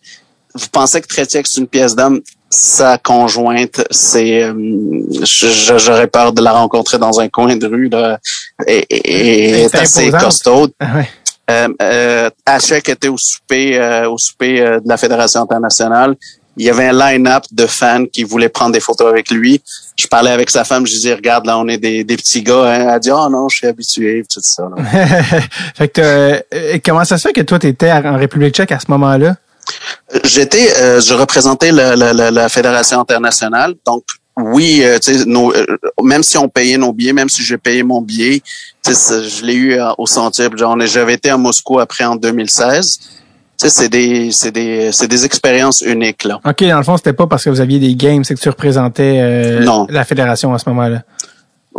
Vous 0.53 0.67
pensez 0.71 0.99
que 0.99 1.07
Tretiak, 1.07 1.47
c'est 1.47 1.61
une 1.61 1.67
pièce 1.67 1.95
d'homme? 1.95 2.21
Sa 2.49 2.97
conjointe, 2.97 3.81
c'est 3.91 4.43
euh, 4.43 4.53
j'aurais 5.23 6.07
peur 6.07 6.33
de 6.33 6.41
la 6.41 6.51
rencontrer 6.51 6.97
dans 6.97 7.19
un 7.19 7.29
coin 7.29 7.55
de 7.55 7.67
rue 7.67 7.89
là, 7.89 8.19
et, 8.65 8.85
et, 8.89 9.61
est 9.61 9.75
assez 9.75 10.11
costaude. 10.11 10.71
Ah 10.79 11.01
euh, 11.49 11.67
euh, 11.81 12.29
était 12.69 13.07
au 13.07 13.17
souper 13.17 13.79
euh, 13.79 14.09
au 14.09 14.17
souper 14.17 14.59
de 14.59 14.87
la 14.87 14.97
Fédération 14.97 15.41
internationale. 15.41 16.15
Il 16.57 16.65
y 16.65 16.69
avait 16.69 16.87
un 16.87 16.93
line-up 16.93 17.43
de 17.51 17.65
fans 17.65 18.05
qui 18.05 18.23
voulaient 18.23 18.49
prendre 18.49 18.73
des 18.73 18.79
photos 18.79 19.07
avec 19.09 19.31
lui. 19.31 19.61
Je 19.97 20.07
parlais 20.07 20.31
avec 20.31 20.49
sa 20.49 20.63
femme, 20.63 20.85
je 20.85 20.91
disais 20.91 21.13
regarde 21.13 21.45
là 21.45 21.57
on 21.57 21.67
est 21.67 21.77
des, 21.77 22.03
des 22.03 22.17
petits 22.17 22.43
gars. 22.43 22.65
Hein. 22.65 22.81
Elle 22.81 22.89
a 22.89 22.99
dit 22.99 23.11
oh 23.11 23.29
non 23.29 23.49
je 23.49 23.57
suis 23.57 23.67
habitué 23.67 24.23
tout 24.31 24.41
ça. 24.43 24.69
fait 25.75 25.87
que 25.87 26.43
comment 26.85 27.05
ça 27.05 27.17
se 27.17 27.27
fait 27.27 27.33
que 27.33 27.41
toi 27.41 27.57
tu 27.57 27.67
étais 27.67 27.91
en 27.91 28.17
République 28.17 28.53
Tchèque 28.53 28.71
à 28.71 28.79
ce 28.79 28.85
moment-là? 28.89 29.35
J'étais, 30.23 30.73
euh, 30.77 30.99
je 31.01 31.13
représentais 31.13 31.71
la, 31.71 31.95
la, 31.95 32.13
la, 32.13 32.49
fédération 32.49 32.99
internationale, 32.99 33.75
donc 33.85 34.03
oui, 34.37 34.81
euh, 34.83 34.97
nos, 35.25 35.53
euh, 35.53 35.65
même 36.01 36.23
si 36.23 36.37
on 36.37 36.47
payait 36.47 36.77
nos 36.77 36.93
billets, 36.93 37.13
même 37.13 37.29
si 37.29 37.43
j'ai 37.43 37.57
payé 37.57 37.83
mon 37.83 38.01
billet, 38.01 38.41
je 38.87 39.45
l'ai 39.45 39.55
eu 39.55 39.77
au 39.97 40.07
sentier. 40.07 40.47
J'avais 40.85 41.13
été 41.13 41.29
à 41.29 41.37
Moscou 41.37 41.79
après 41.79 42.05
en 42.05 42.15
2016. 42.15 42.99
C'est 43.57 43.89
des, 43.89 44.31
c'est 44.31 44.51
des, 44.51 44.93
c'est 44.93 45.09
des 45.09 45.25
expériences 45.25 45.81
uniques 45.81 46.23
là. 46.23 46.39
Ok, 46.45 46.63
dans 46.63 46.77
le 46.77 46.83
fond, 46.83 46.95
c'était 46.95 47.11
pas 47.11 47.27
parce 47.27 47.43
que 47.43 47.49
vous 47.49 47.59
aviez 47.59 47.77
des 47.77 47.93
games, 47.93 48.23
c'est 48.23 48.33
que 48.33 48.39
tu 48.39 48.49
représentais 48.49 49.59
la 49.89 50.05
fédération 50.05 50.53
à 50.53 50.59
ce 50.59 50.69
moment-là. 50.69 51.03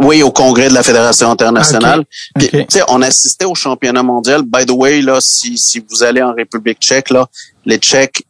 Oui, 0.01 0.23
au 0.23 0.31
congrès 0.31 0.69
de 0.69 0.75
la 0.75 0.83
Fédération 0.83 1.31
internationale. 1.31 2.05
Puis, 2.39 2.51
on 2.89 3.03
assistait 3.03 3.45
au 3.45 3.55
championnat 3.55 4.03
mondial. 4.03 4.43
By 4.43 4.65
the 4.67 4.73
way, 4.73 5.03
là, 5.03 5.21
si, 5.21 5.59
si 5.59 5.85
vous 5.89 6.03
allez 6.03 6.23
en 6.23 6.33
République 6.33 6.79
tchèque, 6.81 7.11
là, 7.11 7.27
les 7.67 7.79
Tchèques, 7.79 8.25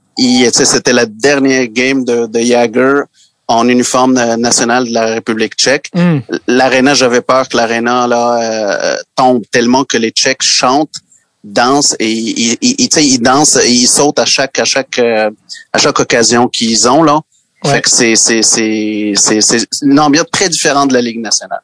c'était 0.53 0.93
la 0.93 1.07
dernière 1.07 1.66
game 1.68 2.05
de, 2.05 2.27
de 2.27 2.41
Jagger 2.41 3.03
en 3.51 3.68
uniforme 3.68 4.14
national 4.37 4.87
de 4.87 4.93
la 4.93 5.07
République 5.07 5.55
tchèque. 5.55 5.91
Mm. 5.95 6.18
L'aréna, 6.47 6.95
j'avais 6.95 7.21
peur 7.21 7.49
que 7.49 7.57
l'aréna 7.57 8.07
là 8.07 8.41
euh, 8.41 8.97
tombe 9.16 9.43
tellement 9.51 9.85
que 9.85 9.97
les 9.97 10.11
Tchèques 10.11 10.43
chantent, 10.43 10.99
dansent 11.43 11.97
et 11.99 12.12
ils, 12.12 12.57
ils, 12.61 12.89
ils 12.97 13.18
dansent 13.18 13.57
et 13.57 13.73
ils 13.73 13.89
sautent 13.89 14.21
à 14.21 14.27
chaque 14.27 14.59
à 14.61 14.64
chaque 14.64 14.99
euh, 15.01 15.31
à 15.73 15.79
chaque 15.79 15.99
occasion 15.99 16.47
qu'ils 16.47 16.89
ont 16.89 17.03
là. 17.03 17.21
Fait 17.64 17.82
que 17.82 17.90
c'est 17.90 18.16
c'est 18.16 18.42
c'est 18.42 19.14
c'est 19.16 19.66
une 19.82 20.00
ambiance 20.00 20.26
très 20.32 20.48
différente 20.48 20.88
de 20.88 20.94
la 20.94 21.02
Ligue 21.02 21.20
nationale. 21.20 21.61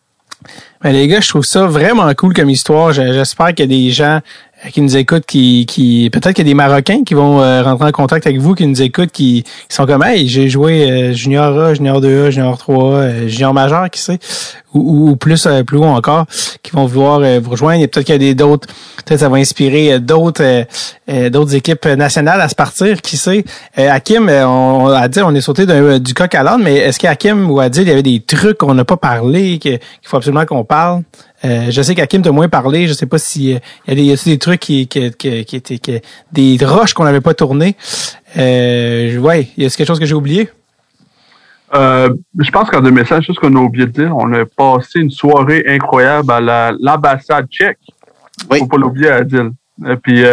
Mais 0.84 0.92
les 0.92 1.08
gars, 1.08 1.20
je 1.20 1.28
trouve 1.28 1.44
ça 1.44 1.66
vraiment 1.66 2.12
cool 2.14 2.34
comme 2.34 2.50
histoire. 2.50 2.92
J'espère 2.92 3.48
qu'il 3.48 3.60
y 3.60 3.62
a 3.62 3.66
des 3.66 3.90
gens 3.90 4.20
qui 4.72 4.80
nous 4.80 4.96
écoutent, 4.96 5.26
qui, 5.26 5.66
qui 5.66 6.08
peut-être 6.10 6.34
qu'il 6.34 6.46
y 6.46 6.48
a 6.48 6.50
des 6.50 6.54
Marocains 6.54 7.04
qui 7.04 7.14
vont 7.14 7.40
euh, 7.40 7.62
rentrer 7.62 7.88
en 7.88 7.92
contact 7.92 8.26
avec 8.26 8.40
vous, 8.40 8.54
qui 8.54 8.66
nous 8.66 8.80
écoutent, 8.80 9.12
qui, 9.12 9.44
qui 9.68 9.76
sont 9.76 9.86
comme 9.86 10.02
Hey, 10.02 10.28
j'ai 10.28 10.48
joué 10.48 10.90
euh, 10.90 11.12
Junior 11.12 11.58
A, 11.58 11.74
Junior 11.74 12.00
2A, 12.00 12.30
Junior 12.30 12.56
3A, 12.56 13.28
Junior 13.28 13.52
majeur, 13.52 13.90
qui 13.90 14.00
sait, 14.00 14.18
ou, 14.72 15.10
ou 15.10 15.16
plus 15.16 15.46
plus 15.66 15.76
haut 15.76 15.84
encore, 15.84 16.24
qui 16.62 16.72
vont 16.72 16.86
vouloir 16.86 17.20
vous 17.40 17.50
rejoindre. 17.50 17.82
Et 17.82 17.86
peut-être 17.86 18.06
qu'il 18.06 18.14
y 18.14 18.16
a 18.16 18.18
des 18.18 18.34
d'autres, 18.34 18.66
peut-être 19.04 19.20
ça 19.20 19.28
va 19.28 19.36
inspirer 19.36 20.00
d'autres 20.00 20.64
d'autres 21.28 21.54
équipes 21.54 21.86
nationales 21.86 22.40
à 22.40 22.48
se 22.48 22.54
partir, 22.54 23.00
qui 23.00 23.16
sait. 23.16 23.44
Hakim, 23.76 24.28
on, 24.28 24.88
a 24.88 25.08
dit 25.08 25.20
on 25.22 25.34
est 25.34 25.40
sauté 25.40 25.66
du 26.00 26.14
coq 26.14 26.34
à 26.34 26.42
l'âne, 26.42 26.62
mais 26.62 26.76
est-ce 26.76 26.98
qu'Hakim 26.98 27.50
ou 27.50 27.60
Adil, 27.60 27.82
il 27.82 27.88
y 27.88 27.92
avait 27.92 28.02
des 28.02 28.20
trucs 28.20 28.58
qu'on 28.58 28.74
n'a 28.74 28.84
pas 28.84 28.96
parlé, 28.96 29.58
qu'il 29.58 29.78
faut 30.02 30.16
absolument 30.16 30.46
qu'on 30.46 30.64
parle? 30.64 31.02
Euh, 31.44 31.70
je 31.70 31.82
sais 31.82 31.94
qu'Akim 31.94 32.22
t'a 32.22 32.32
moins 32.32 32.48
parlé. 32.48 32.86
Je 32.86 32.92
sais 32.92 33.06
pas 33.06 33.18
s'il 33.18 33.56
euh, 33.56 33.58
y 33.88 33.92
a 33.92 33.94
des, 33.94 34.02
y 34.02 34.12
a 34.12 34.16
des 34.16 34.38
trucs 34.38 34.60
qui, 34.60 34.88
qui, 34.88 35.10
qui, 35.12 35.44
qui 35.44 35.56
étaient 35.56 36.02
des 36.32 36.58
roches 36.62 36.94
qu'on 36.94 37.04
n'avait 37.04 37.20
pas 37.20 37.34
tournées? 37.34 37.76
Euh, 38.36 39.18
ouais, 39.18 39.48
y 39.56 39.64
a 39.64 39.68
quelque 39.68 39.86
chose 39.86 40.00
que 40.00 40.06
j'ai 40.06 40.14
oublié? 40.14 40.48
Euh, 41.74 42.14
je 42.38 42.50
pense 42.50 42.70
qu'en 42.70 42.80
2016, 42.80 43.22
chose 43.22 43.38
qu'on 43.38 43.54
a 43.56 43.60
oublié 43.60 43.86
de 43.86 43.90
dire, 43.90 44.16
on 44.16 44.32
a 44.32 44.44
passé 44.46 45.00
une 45.00 45.10
soirée 45.10 45.64
incroyable 45.66 46.30
à 46.30 46.72
l'ambassade 46.78 47.46
tchèque. 47.48 47.78
Oui. 48.50 48.58
Faut 48.60 48.66
pas 48.66 48.76
l'oublier, 48.76 49.10
Adil. 49.10 49.50
Et 49.86 49.96
puis 49.96 50.24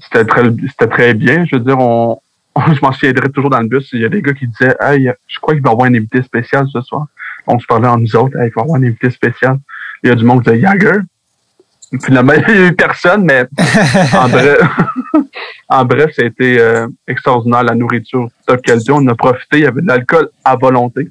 c'était 0.00 0.24
très 0.24 0.42
c'était 0.68 0.86
très 0.86 1.14
bien. 1.14 1.44
Je 1.44 1.56
veux 1.56 1.62
dire, 1.62 1.78
on, 1.78 2.18
je 2.72 2.80
m'en 2.80 2.92
souviendrai 2.92 3.28
toujours 3.30 3.50
dans 3.50 3.60
le 3.60 3.68
bus. 3.68 3.88
Il 3.92 4.00
y 4.00 4.04
a 4.04 4.08
des 4.08 4.22
gars 4.22 4.32
qui 4.32 4.46
disaient 4.46 4.76
Hey, 4.80 5.10
je 5.26 5.38
crois 5.40 5.54
qu'il 5.54 5.62
va 5.62 5.70
y 5.70 5.72
avoir 5.72 5.86
un 5.86 5.94
invité 5.94 6.22
spécial 6.22 6.66
ce 6.72 6.80
soir. 6.80 7.06
On 7.46 7.58
se 7.58 7.66
parlait 7.66 7.88
en 7.88 7.98
nous 7.98 8.16
autres, 8.16 8.36
hey, 8.38 8.48
il 8.48 8.52
va 8.54 8.62
y 8.62 8.64
avoir 8.64 8.80
un 8.80 8.84
invité 8.84 9.10
spécial 9.10 9.58
il 10.04 10.10
y 10.10 10.12
a 10.12 10.16
du 10.16 10.24
monde 10.24 10.42
de 10.42 10.54
Jagger. 10.54 10.98
Finalement, 12.04 12.32
il 12.34 12.54
n'y 12.54 12.60
a 12.60 12.66
eu 12.66 12.74
personne, 12.74 13.24
mais 13.24 13.46
en 14.14 14.28
bref, 14.28 14.58
en 15.68 15.84
bref, 15.84 16.10
ça 16.14 16.22
a 16.22 16.24
été 16.26 16.60
euh, 16.60 16.88
extraordinaire, 17.06 17.62
la 17.62 17.74
nourriture 17.74 18.28
top 18.46 18.60
qualité. 18.62 18.92
On 18.92 19.06
a 19.06 19.14
profité, 19.14 19.58
il 19.58 19.62
y 19.62 19.66
avait 19.66 19.80
de 19.80 19.86
l'alcool 19.86 20.28
à 20.44 20.56
volonté. 20.56 21.08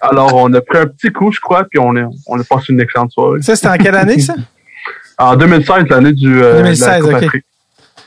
Alors, 0.00 0.34
on 0.36 0.52
a 0.52 0.60
pris 0.60 0.78
un 0.78 0.86
petit 0.86 1.10
coup, 1.10 1.32
je 1.32 1.40
crois, 1.40 1.64
puis 1.64 1.78
on 1.80 1.96
a, 1.96 2.08
on 2.26 2.38
a 2.38 2.44
passé 2.44 2.72
une 2.72 2.80
excellente 2.80 3.12
soirée. 3.12 3.42
Ça, 3.42 3.56
c'était 3.56 3.68
en 3.68 3.76
quelle 3.76 3.96
année, 3.96 4.20
ça? 4.20 4.34
en 5.18 5.36
2016, 5.36 5.84
l'année 5.88 6.12
du... 6.12 6.42
Euh, 6.42 6.58
2016, 6.58 7.04
OK. 7.04 7.42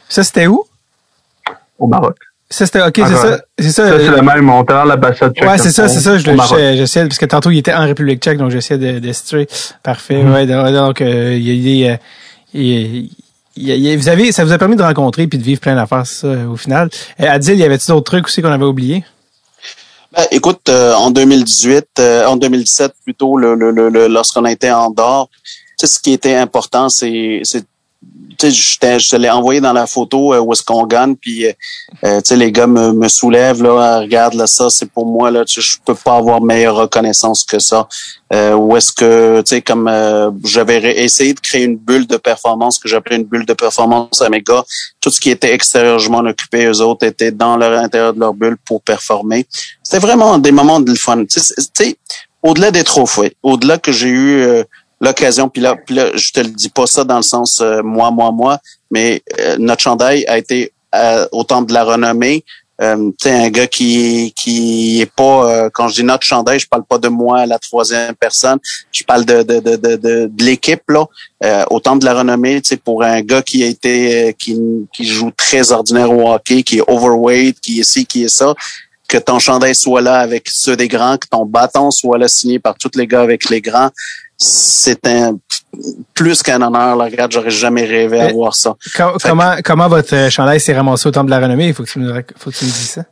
Ça, 0.08 0.24
c'était 0.24 0.48
où? 0.48 0.64
Au 1.80 1.88
Maroc. 1.88 2.18
Ça, 2.54 2.68
c'était, 2.68 2.84
OK, 2.84 2.94
c'est 2.96 3.16
ça. 3.16 3.40
C'est 3.58 3.72
ça. 3.72 3.88
Ça, 3.90 3.98
c'est 3.98 4.10
le 4.10 4.22
même 4.22 4.42
montant, 4.42 4.84
l'ambassade 4.84 5.34
tchèque. 5.34 5.50
Ouais, 5.50 5.58
c'est 5.58 5.72
ça, 5.72 5.88
c'est 5.88 6.02
ça. 6.02 6.20
Je 6.20 6.30
le, 6.30 6.38
j'essaie, 6.76 7.02
parce 7.08 7.18
que 7.18 7.26
tantôt, 7.26 7.50
il 7.50 7.58
était 7.58 7.74
en 7.74 7.86
République 7.86 8.22
tchèque, 8.22 8.38
donc 8.38 8.52
j'essaie 8.52 8.78
de, 8.78 9.00
de 9.00 9.12
situer. 9.12 9.48
Parfait. 9.82 10.22
Mm 10.22 10.28
-hmm. 10.28 10.64
Ouais, 10.64 10.72
donc, 10.72 11.02
euh, 11.02 11.36
il 11.36 11.78
y 13.58 13.92
a, 13.92 13.98
vous 13.98 14.10
avez, 14.10 14.32
ça 14.32 14.46
vous 14.46 14.52
a 14.52 14.60
permis 14.60 14.76
de 14.76 14.84
rencontrer 14.84 15.26
puis 15.26 15.40
de 15.40 15.44
vivre 15.44 15.62
plein 15.62 15.76
d'affaires, 15.76 16.06
ça, 16.06 16.28
au 16.54 16.56
final. 16.56 16.90
Euh, 17.20 17.36
Adil, 17.36 17.58
y 17.58 17.64
avait-il 17.64 17.88
d'autres 17.88 18.12
trucs 18.12 18.28
aussi 18.28 18.44
qu'on 18.44 18.52
avait 18.52 18.66
oubliés? 18.66 19.04
Ben, 20.16 20.26
écoute, 20.30 20.70
euh, 20.70 20.94
en 20.94 21.10
2018, 21.10 21.88
euh, 22.00 22.26
en 22.28 22.36
2017 22.36 22.94
plutôt, 23.04 23.36
le, 23.36 23.56
le, 23.56 23.72
le, 23.72 24.08
lorsqu'on 24.08 24.46
a 24.46 24.52
été 24.52 24.72
en 24.72 24.92
dehors, 24.92 25.28
tu 25.80 25.88
sais, 25.88 25.88
ce 25.88 26.00
qui 26.00 26.14
était 26.14 26.36
important, 26.36 26.88
c'est, 26.90 27.42
je 28.50 29.10
te 29.10 29.16
l'ai 29.16 29.30
envoyé 29.30 29.62
dans 29.62 29.74
la 29.74 29.88
photo 29.88 30.34
euh, 30.34 30.40
où 30.40 30.54
est-ce 30.54 30.64
qu'on 30.64 30.86
gagne, 30.86 31.16
puis 31.16 31.46
euh, 31.46 31.54
euh, 32.04 32.22
les 32.32 32.52
gars 32.52 32.68
me, 32.68 32.92
me 32.92 33.08
soulèvent 33.08 33.64
là, 33.64 34.00
regarde 34.00 34.34
là, 34.34 34.48
ça, 34.48 34.70
c'est 34.70 34.90
pour 34.90 35.06
moi 35.06 35.32
là, 35.32 35.44
je 35.48 35.78
peux 35.86 35.96
pas 35.96 36.18
avoir 36.18 36.42
meilleure 36.42 36.76
reconnaissance 36.76 37.44
que 37.44 37.60
ça. 37.60 37.88
Euh, 38.34 38.54
où 38.54 38.76
est-ce 38.76 38.92
que, 38.92 39.42
tu 39.42 39.56
sais, 39.56 39.62
comme 39.62 39.92
j'avais 40.44 41.04
essayé 41.04 41.34
de 41.34 41.40
créer 41.40 41.64
une 41.64 41.78
bulle 41.78 42.08
de 42.08 42.18
performance 42.18 42.80
que 42.80 42.90
j'appelais 42.90 43.18
une 43.18 43.26
bulle 43.26 43.46
de 43.46 43.54
performance 43.54 44.22
à 44.22 44.30
mes 44.30 44.42
gars, 44.42 44.64
tout 45.02 45.12
ce 45.12 45.20
qui 45.20 45.30
était 45.30 45.54
extérieur, 45.54 46.00
je 46.00 46.10
m'en 46.10 46.20
occupais, 46.20 46.66
eux 46.66 46.82
autres 46.82 47.06
étaient 47.06 47.32
dans 47.32 47.58
leur 47.58 47.78
intérieur 47.80 48.14
de 48.14 48.20
leur 48.20 48.34
bulle 48.34 48.58
pour 48.66 48.82
performer. 48.82 49.46
C'était 49.84 50.00
vraiment 50.00 50.40
des 50.40 50.52
moments 50.52 50.80
de 50.80 50.96
fun. 50.96 51.24
Tu 51.26 51.40
sais, 51.40 51.98
au-delà 52.42 52.72
des 52.72 52.84
trophées, 52.84 53.36
au-delà 53.44 53.78
que 53.78 53.92
j'ai 53.92 54.10
eu 54.10 54.64
l'occasion, 55.04 55.50
puis 55.50 55.62
là, 55.62 55.76
puis 55.76 55.96
là, 55.96 56.12
je 56.16 56.32
te 56.32 56.40
le 56.40 56.50
dis 56.50 56.70
pas 56.70 56.88
ça 56.88 57.04
dans 57.04 57.18
le 57.18 57.24
sens 57.24 57.60
euh, 57.62 57.82
moi, 57.84 58.10
moi, 58.12 58.32
moi, 58.32 58.58
mais 58.90 59.22
euh, 59.40 59.58
notre 59.60 59.82
chandail 59.82 60.26
a 60.28 60.38
été 60.38 60.74
euh, 60.96 61.28
au 61.32 61.44
temps 61.44 61.62
de 61.62 61.74
la 61.74 61.84
renommée. 61.84 62.44
Euh, 62.82 63.12
tu 63.22 63.30
sais, 63.30 63.32
un 63.32 63.50
gars 63.50 63.68
qui 63.68 64.34
qui 64.36 65.00
est 65.00 65.12
pas 65.12 65.48
euh, 65.48 65.70
quand 65.72 65.90
je 65.90 65.96
dis 65.96 66.04
notre 66.04 66.26
chandail, 66.26 66.60
je 66.60 66.68
parle 66.68 66.84
pas 66.84 66.98
de 66.98 67.08
moi 67.08 67.46
la 67.46 67.60
troisième 67.60 68.16
personne, 68.16 68.58
je 68.92 69.04
parle 69.04 69.26
de 69.26 69.44
de 69.44 69.60
de 69.60 69.76
de, 69.76 69.96
de, 69.96 70.30
de 70.32 70.44
l'équipe 70.44 70.82
là. 70.90 71.06
Euh, 71.44 71.66
au 71.70 71.80
temps 71.80 71.96
de 71.96 72.06
la 72.06 72.16
renommée, 72.16 72.62
tu 72.62 72.70
sais, 72.70 72.78
pour 72.78 73.04
un 73.04 73.22
gars 73.22 73.44
qui 73.44 73.64
a 73.64 73.68
été 73.68 74.30
euh, 74.30 74.32
qui 74.32 74.60
qui 74.92 75.06
joue 75.06 75.32
très 75.38 75.72
ordinaire 75.72 76.12
au 76.12 76.32
hockey, 76.34 76.64
qui 76.64 76.80
est 76.80 76.84
overweight, 76.88 77.60
qui 77.60 77.80
est 77.80 77.84
ci, 77.84 78.06
qui 78.08 78.24
est 78.24 78.36
ça, 78.40 78.56
que 79.08 79.20
ton 79.20 79.38
chandail 79.38 79.76
soit 79.76 80.02
là 80.02 80.16
avec 80.16 80.50
ceux 80.50 80.76
des 80.76 80.88
grands, 80.88 81.18
que 81.18 81.28
ton 81.28 81.46
bâton 81.46 81.92
soit 81.92 82.18
là 82.18 82.28
signé 82.28 82.58
par 82.58 82.76
tous 82.76 82.92
les 82.96 83.06
gars 83.06 83.22
avec 83.22 83.50
les 83.52 83.62
grands, 83.62 83.92
c'est 84.44 85.08
un 85.08 85.38
plus 86.14 86.44
qu'un 86.44 86.62
honneur. 86.62 86.96
Là. 86.96 87.06
Regarde, 87.06 87.32
j'aurais 87.32 87.50
jamais 87.50 87.86
rêvé 87.86 88.20
à 88.20 88.32
voir 88.32 88.54
ça. 88.56 88.76
Com- 88.96 89.18
Fait 89.20 89.30
comment, 89.30 89.56
comment 89.64 89.88
votre 89.88 90.14
euh, 90.16 90.30
chandail 90.30 90.60
s'est 90.60 90.74
ramassé 90.74 91.08
au 91.08 91.12
temple 91.12 91.28
de 91.28 91.32
la 91.32 91.40
renommée? 91.40 91.68
Il 91.68 91.74
faut 91.74 91.84
que 91.84 91.90
tu 91.90 92.00
me, 92.00 92.14
faut 92.38 92.52
que 92.52 92.56
tu 92.56 92.66
me 92.66 92.70
dises 92.70 92.90
ça. 92.92 93.04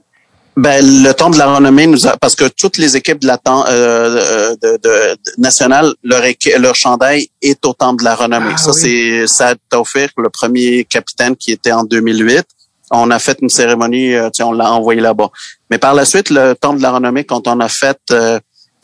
Ben, 0.57 0.83
le 0.83 1.13
temps 1.13 1.29
de 1.29 1.37
la 1.37 1.45
renommée 1.55 1.87
nous 1.87 2.07
a, 2.07 2.17
parce 2.17 2.35
que 2.35 2.43
toutes 2.49 2.77
les 2.77 2.97
équipes 2.97 3.19
de 3.21 3.27
la 3.27 3.37
temps, 3.37 3.63
euh, 3.69 4.53
de, 4.61 4.73
de- 4.73 4.77
de- 4.83 5.17
nationale, 5.37 5.93
leur, 6.03 6.21
leur 6.59 6.75
chandail 6.75 7.29
est 7.41 7.65
au 7.65 7.73
temple 7.73 8.01
de 8.01 8.03
la 8.05 8.15
renommée. 8.15 8.51
Ah 8.53 8.57
ça, 8.57 8.71
oui. 8.71 8.79
c'est 8.81 9.27
Saad 9.27 9.57
Taufir, 9.69 10.09
le 10.17 10.29
premier 10.29 10.83
capitaine 10.83 11.37
qui 11.37 11.51
était 11.53 11.71
en 11.71 11.83
2008. 11.85 12.43
On 12.91 13.09
a 13.11 13.19
fait 13.19 13.37
une 13.41 13.47
cérémonie, 13.47 14.13
euh, 14.13 14.25
tu 14.29 14.37
sais, 14.37 14.43
on 14.43 14.51
l'a 14.51 14.69
envoyé 14.73 14.99
là-bas. 14.99 15.29
Mais 15.69 15.77
par 15.77 15.93
la 15.93 16.03
suite, 16.03 16.29
le 16.29 16.53
temple 16.53 16.79
de 16.79 16.83
la 16.83 16.91
renommée, 16.91 17.23
quand 17.23 17.47
on 17.47 17.61
a 17.61 17.69
fait 17.69 17.97
euh, 18.11 18.37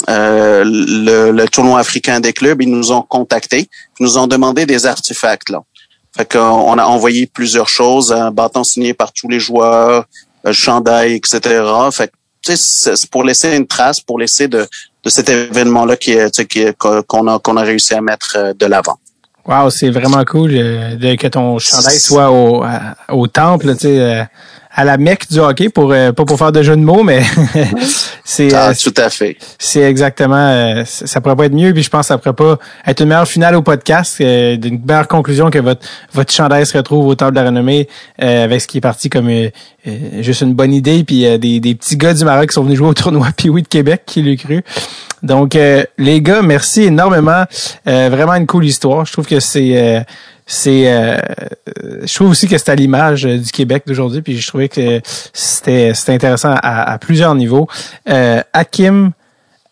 euh, 0.09 0.63
le, 0.65 1.31
le 1.31 1.47
tournoi 1.47 1.79
africain 1.79 2.19
des 2.19 2.33
clubs, 2.33 2.61
ils 2.61 2.69
nous 2.69 2.91
ont 2.91 3.01
contactés, 3.01 3.67
ils 3.99 4.03
nous 4.03 4.17
ont 4.17 4.27
demandé 4.27 4.65
des 4.65 4.85
artefacts 4.85 5.49
là. 5.49 5.61
Fait 6.15 6.31
qu'on 6.31 6.77
a 6.77 6.83
envoyé 6.85 7.27
plusieurs 7.27 7.69
choses, 7.69 8.11
un 8.11 8.31
bâton 8.31 8.63
signé 8.63 8.93
par 8.93 9.11
tous 9.13 9.27
les 9.27 9.39
joueurs, 9.39 10.05
un 10.43 10.51
chandail, 10.51 11.13
etc. 11.13 11.39
Fait 11.91 12.07
que, 12.07 12.55
c'est 12.55 13.09
pour 13.09 13.23
laisser 13.23 13.55
une 13.55 13.67
trace, 13.67 13.99
pour 13.99 14.17
laisser 14.17 14.47
de, 14.47 14.65
de 15.03 15.09
cet 15.09 15.29
événement-là 15.29 15.95
qui 15.97 16.11
est, 16.13 16.31
tu 16.31 16.41
sais, 16.41 16.45
qui 16.47 16.59
est- 16.61 16.75
qu'on 16.77 17.27
a, 17.27 17.39
qu'on 17.39 17.57
a 17.57 17.61
réussi 17.61 17.93
à 17.93 18.01
mettre 18.01 18.33
euh, 18.35 18.53
de 18.53 18.65
l'avant. 18.65 18.97
Wow, 19.45 19.69
c'est 19.69 19.89
vraiment 19.89 20.23
cool 20.25 20.51
euh, 20.55 20.95
de, 20.95 21.15
que 21.15 21.27
ton 21.27 21.57
chandail 21.59 21.99
soit 21.99 22.31
au, 22.31 22.65
au 23.09 23.27
temple, 23.27 23.73
tu 23.75 23.81
sais, 23.81 23.99
euh, 23.99 24.23
à 24.77 24.85
la 24.85 24.97
mecque 24.97 25.29
du 25.29 25.39
hockey, 25.39 25.69
pour 25.69 25.91
euh, 25.91 26.11
pas 26.13 26.23
pour 26.23 26.37
faire 26.37 26.51
de 26.53 26.61
jeu 26.61 26.75
de 26.75 26.81
mots, 26.81 27.03
mais 27.03 27.23
c'est 28.23 28.53
Ah, 28.53 28.69
euh, 28.69 28.73
tout 28.81 28.93
à 28.95 29.09
fait. 29.09 29.35
c'est 29.57 29.81
exactement 29.81 30.35
euh, 30.37 30.83
ça 30.85 31.19
pourrait 31.19 31.35
pas 31.35 31.45
être 31.45 31.53
mieux 31.53 31.73
puis 31.73 31.81
je 31.83 31.89
pense 31.89 32.01
que 32.01 32.07
ça 32.07 32.17
pourrait 32.17 32.35
pas 32.35 32.59
être 32.85 33.01
une 33.01 33.09
meilleure 33.09 33.27
finale 33.27 33.55
au 33.55 33.61
podcast 33.63 34.17
euh, 34.21 34.55
d'une 34.55 34.79
meilleure 34.85 35.07
conclusion 35.07 35.49
que 35.49 35.59
votre 35.59 35.81
votre 36.13 36.31
chandail 36.31 36.65
se 36.65 36.77
retrouve 36.77 37.07
au 37.07 37.15
temple 37.15 37.31
de 37.33 37.39
la 37.39 37.47
renommée 37.47 37.87
euh, 38.21 38.43
avec 38.43 38.61
ce 38.61 38.67
qui 38.67 38.77
est 38.77 38.81
parti 38.81 39.09
comme 39.09 39.29
juste 40.19 40.41
une 40.41 40.53
bonne 40.53 40.73
idée 40.73 41.03
puis 41.03 41.25
euh, 41.25 41.37
des, 41.37 41.59
des 41.59 41.73
petits 41.75 41.97
gars 41.97 42.13
du 42.13 42.23
Maroc 42.23 42.49
qui 42.49 42.53
sont 42.53 42.63
venus 42.63 42.77
jouer 42.77 42.89
au 42.89 42.93
tournoi 42.93 43.29
puis 43.37 43.49
oui 43.49 43.63
de 43.63 43.67
Québec 43.67 44.03
qui 44.05 44.21
l'a 44.21 44.35
cru. 44.35 44.63
Donc 45.23 45.55
euh, 45.55 45.83
les 45.97 46.21
gars 46.21 46.41
merci 46.43 46.83
énormément. 46.83 47.43
Euh, 47.87 48.09
vraiment 48.11 48.33
une 48.35 48.45
cool 48.45 48.65
histoire. 48.65 49.05
Je 49.05 49.13
trouve 49.13 49.25
que 49.25 49.39
c'est 49.39 49.71
euh, 49.75 50.01
c'est 50.47 50.83
euh, 50.87 51.17
je 52.03 52.15
trouve 52.15 52.29
aussi 52.29 52.47
que 52.47 52.57
c'est 52.57 52.69
à 52.69 52.75
l'image 52.75 53.25
euh, 53.25 53.37
du 53.37 53.51
Québec 53.51 53.83
d'aujourd'hui 53.85 54.21
puis 54.21 54.37
je 54.37 54.47
trouvais 54.47 54.69
que 54.69 55.01
c'était 55.33 55.91
c'était 55.93 56.13
intéressant 56.13 56.55
à, 56.63 56.93
à 56.93 56.97
plusieurs 56.97 57.35
niveaux 57.35 57.67
euh, 58.09 58.41
Hakim 58.53 59.11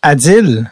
Adil 0.01 0.69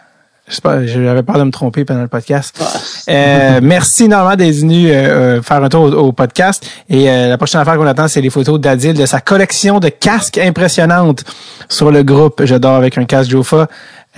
je 0.47 0.55
sais 0.55 0.61
pas, 0.61 0.85
j'avais 0.85 1.23
peur 1.23 1.37
de 1.37 1.43
me 1.45 1.51
tromper 1.51 1.85
pendant 1.85 2.01
le 2.01 2.09
podcast. 2.09 2.61
Euh, 3.09 3.61
merci 3.63 4.03
énormément 4.03 4.35
d'être 4.35 4.55
venu 4.55 4.89
euh, 4.89 5.37
euh, 5.37 5.41
faire 5.41 5.63
un 5.63 5.69
tour 5.69 5.83
au, 5.83 5.91
au 5.93 6.11
podcast. 6.11 6.69
Et 6.89 7.09
euh, 7.09 7.29
la 7.29 7.37
prochaine 7.37 7.61
affaire 7.61 7.77
qu'on 7.77 7.87
attend, 7.87 8.09
c'est 8.09 8.19
les 8.19 8.29
photos 8.29 8.59
d'Adil 8.59 8.93
de 8.93 9.05
sa 9.05 9.21
collection 9.21 9.79
de 9.79 9.87
casques 9.87 10.37
impressionnantes 10.37 11.23
sur 11.69 11.91
le 11.91 12.03
groupe 12.03 12.43
J'adore 12.43 12.75
avec 12.75 12.97
un 12.97 13.05
casque 13.05 13.31
Jofa. 13.31 13.67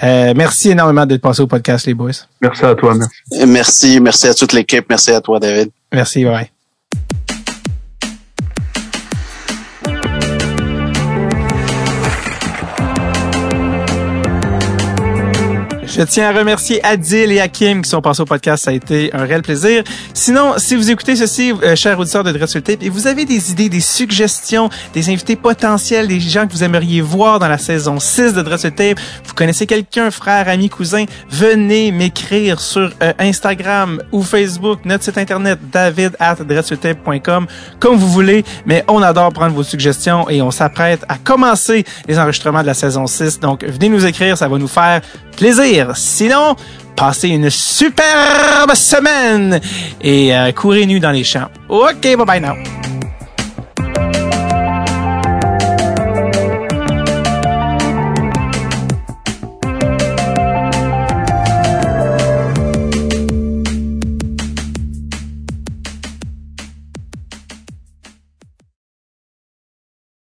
Euh, 0.04 0.34
merci 0.36 0.72
énormément 0.72 1.06
d'être 1.06 1.22
passé 1.22 1.42
au 1.42 1.48
podcast, 1.48 1.86
les 1.86 1.94
boys. 1.94 2.12
Merci 2.42 2.66
à 2.66 2.76
toi, 2.76 2.96
merci. 2.96 3.46
Merci, 3.48 4.00
merci 4.00 4.28
à 4.28 4.34
toute 4.34 4.54
l'équipe. 4.54 4.86
Merci 4.90 5.12
à 5.12 5.22
toi, 5.22 5.40
David. 5.40 5.70
Merci, 5.92 6.26
bye. 6.26 6.55
Je 15.98 16.02
tiens 16.02 16.28
à 16.28 16.38
remercier 16.38 16.86
Adil 16.86 17.32
et 17.32 17.40
Hakim 17.40 17.82
qui 17.82 17.90
sont 17.90 18.02
passés 18.02 18.20
au 18.20 18.26
podcast. 18.26 18.66
Ça 18.66 18.72
a 18.72 18.74
été 18.74 19.12
un 19.14 19.24
réel 19.24 19.42
plaisir. 19.42 19.82
Sinon, 20.14 20.56
si 20.58 20.76
vous 20.76 20.92
écoutez 20.92 21.16
ceci, 21.16 21.54
euh, 21.64 21.74
chers 21.78 21.98
auditeurs 21.98 22.26
de 22.26 22.34
Dress 22.34 22.52
Tape, 22.52 22.82
et 22.84 22.90
vous 22.90 23.08
avez 23.08 23.24
des 23.24 23.52
idées, 23.52 23.70
des 23.70 23.80
suggestions, 23.80 24.70
des 24.94 25.08
invités 25.10 25.38
potentiels, 25.38 26.10
des 26.10 26.20
gens 26.20 26.48
que 26.48 26.52
vous 26.52 26.66
aimeriez 26.66 27.00
voir 27.00 27.40
dans 27.40 27.48
la 27.48 27.58
saison 27.58 27.98
6 27.98 28.34
de 28.34 28.42
Dress 28.42 28.64
Tape, 28.64 29.00
vous 29.26 29.34
connaissez 29.36 29.68
quelqu'un, 29.68 30.12
frère, 30.12 30.50
ami, 30.50 30.68
cousin, 30.68 31.06
venez 31.30 31.94
m'écrire 31.94 32.60
sur 32.60 32.92
euh, 33.02 33.14
Instagram 33.18 34.02
ou 34.12 34.22
Facebook, 34.22 34.80
notre 34.84 35.06
site 35.06 35.18
internet 35.18 35.60
david 35.72 36.18
at 36.20 36.36
dressurtape.com, 36.36 37.48
comme 37.80 37.96
vous 37.96 38.10
voulez, 38.10 38.44
mais 38.66 38.84
on 38.90 39.02
adore 39.02 39.32
prendre 39.32 39.56
vos 39.56 39.64
suggestions 39.64 40.30
et 40.30 40.42
on 40.42 40.52
s'apprête 40.52 41.06
à 41.08 41.18
commencer 41.18 41.86
les 42.06 42.20
enregistrements 42.20 42.64
de 42.64 42.68
la 42.68 42.74
saison 42.74 43.08
6. 43.08 43.40
Donc, 43.40 43.64
venez 43.64 43.88
nous 43.88 44.06
écrire, 44.06 44.38
ça 44.38 44.50
va 44.50 44.58
nous 44.58 44.68
faire 44.68 45.00
Sinon, 45.94 46.56
passez 46.96 47.30
une 47.30 47.50
superbe 47.50 48.74
semaine 48.74 49.60
et 50.02 50.36
euh, 50.36 50.52
courez 50.52 50.86
nu 50.86 51.00
dans 51.00 51.12
les 51.12 51.24
champs. 51.24 51.50
OK, 51.70 52.02
bye 52.02 52.26
bye 52.26 52.42
now. 52.42 52.56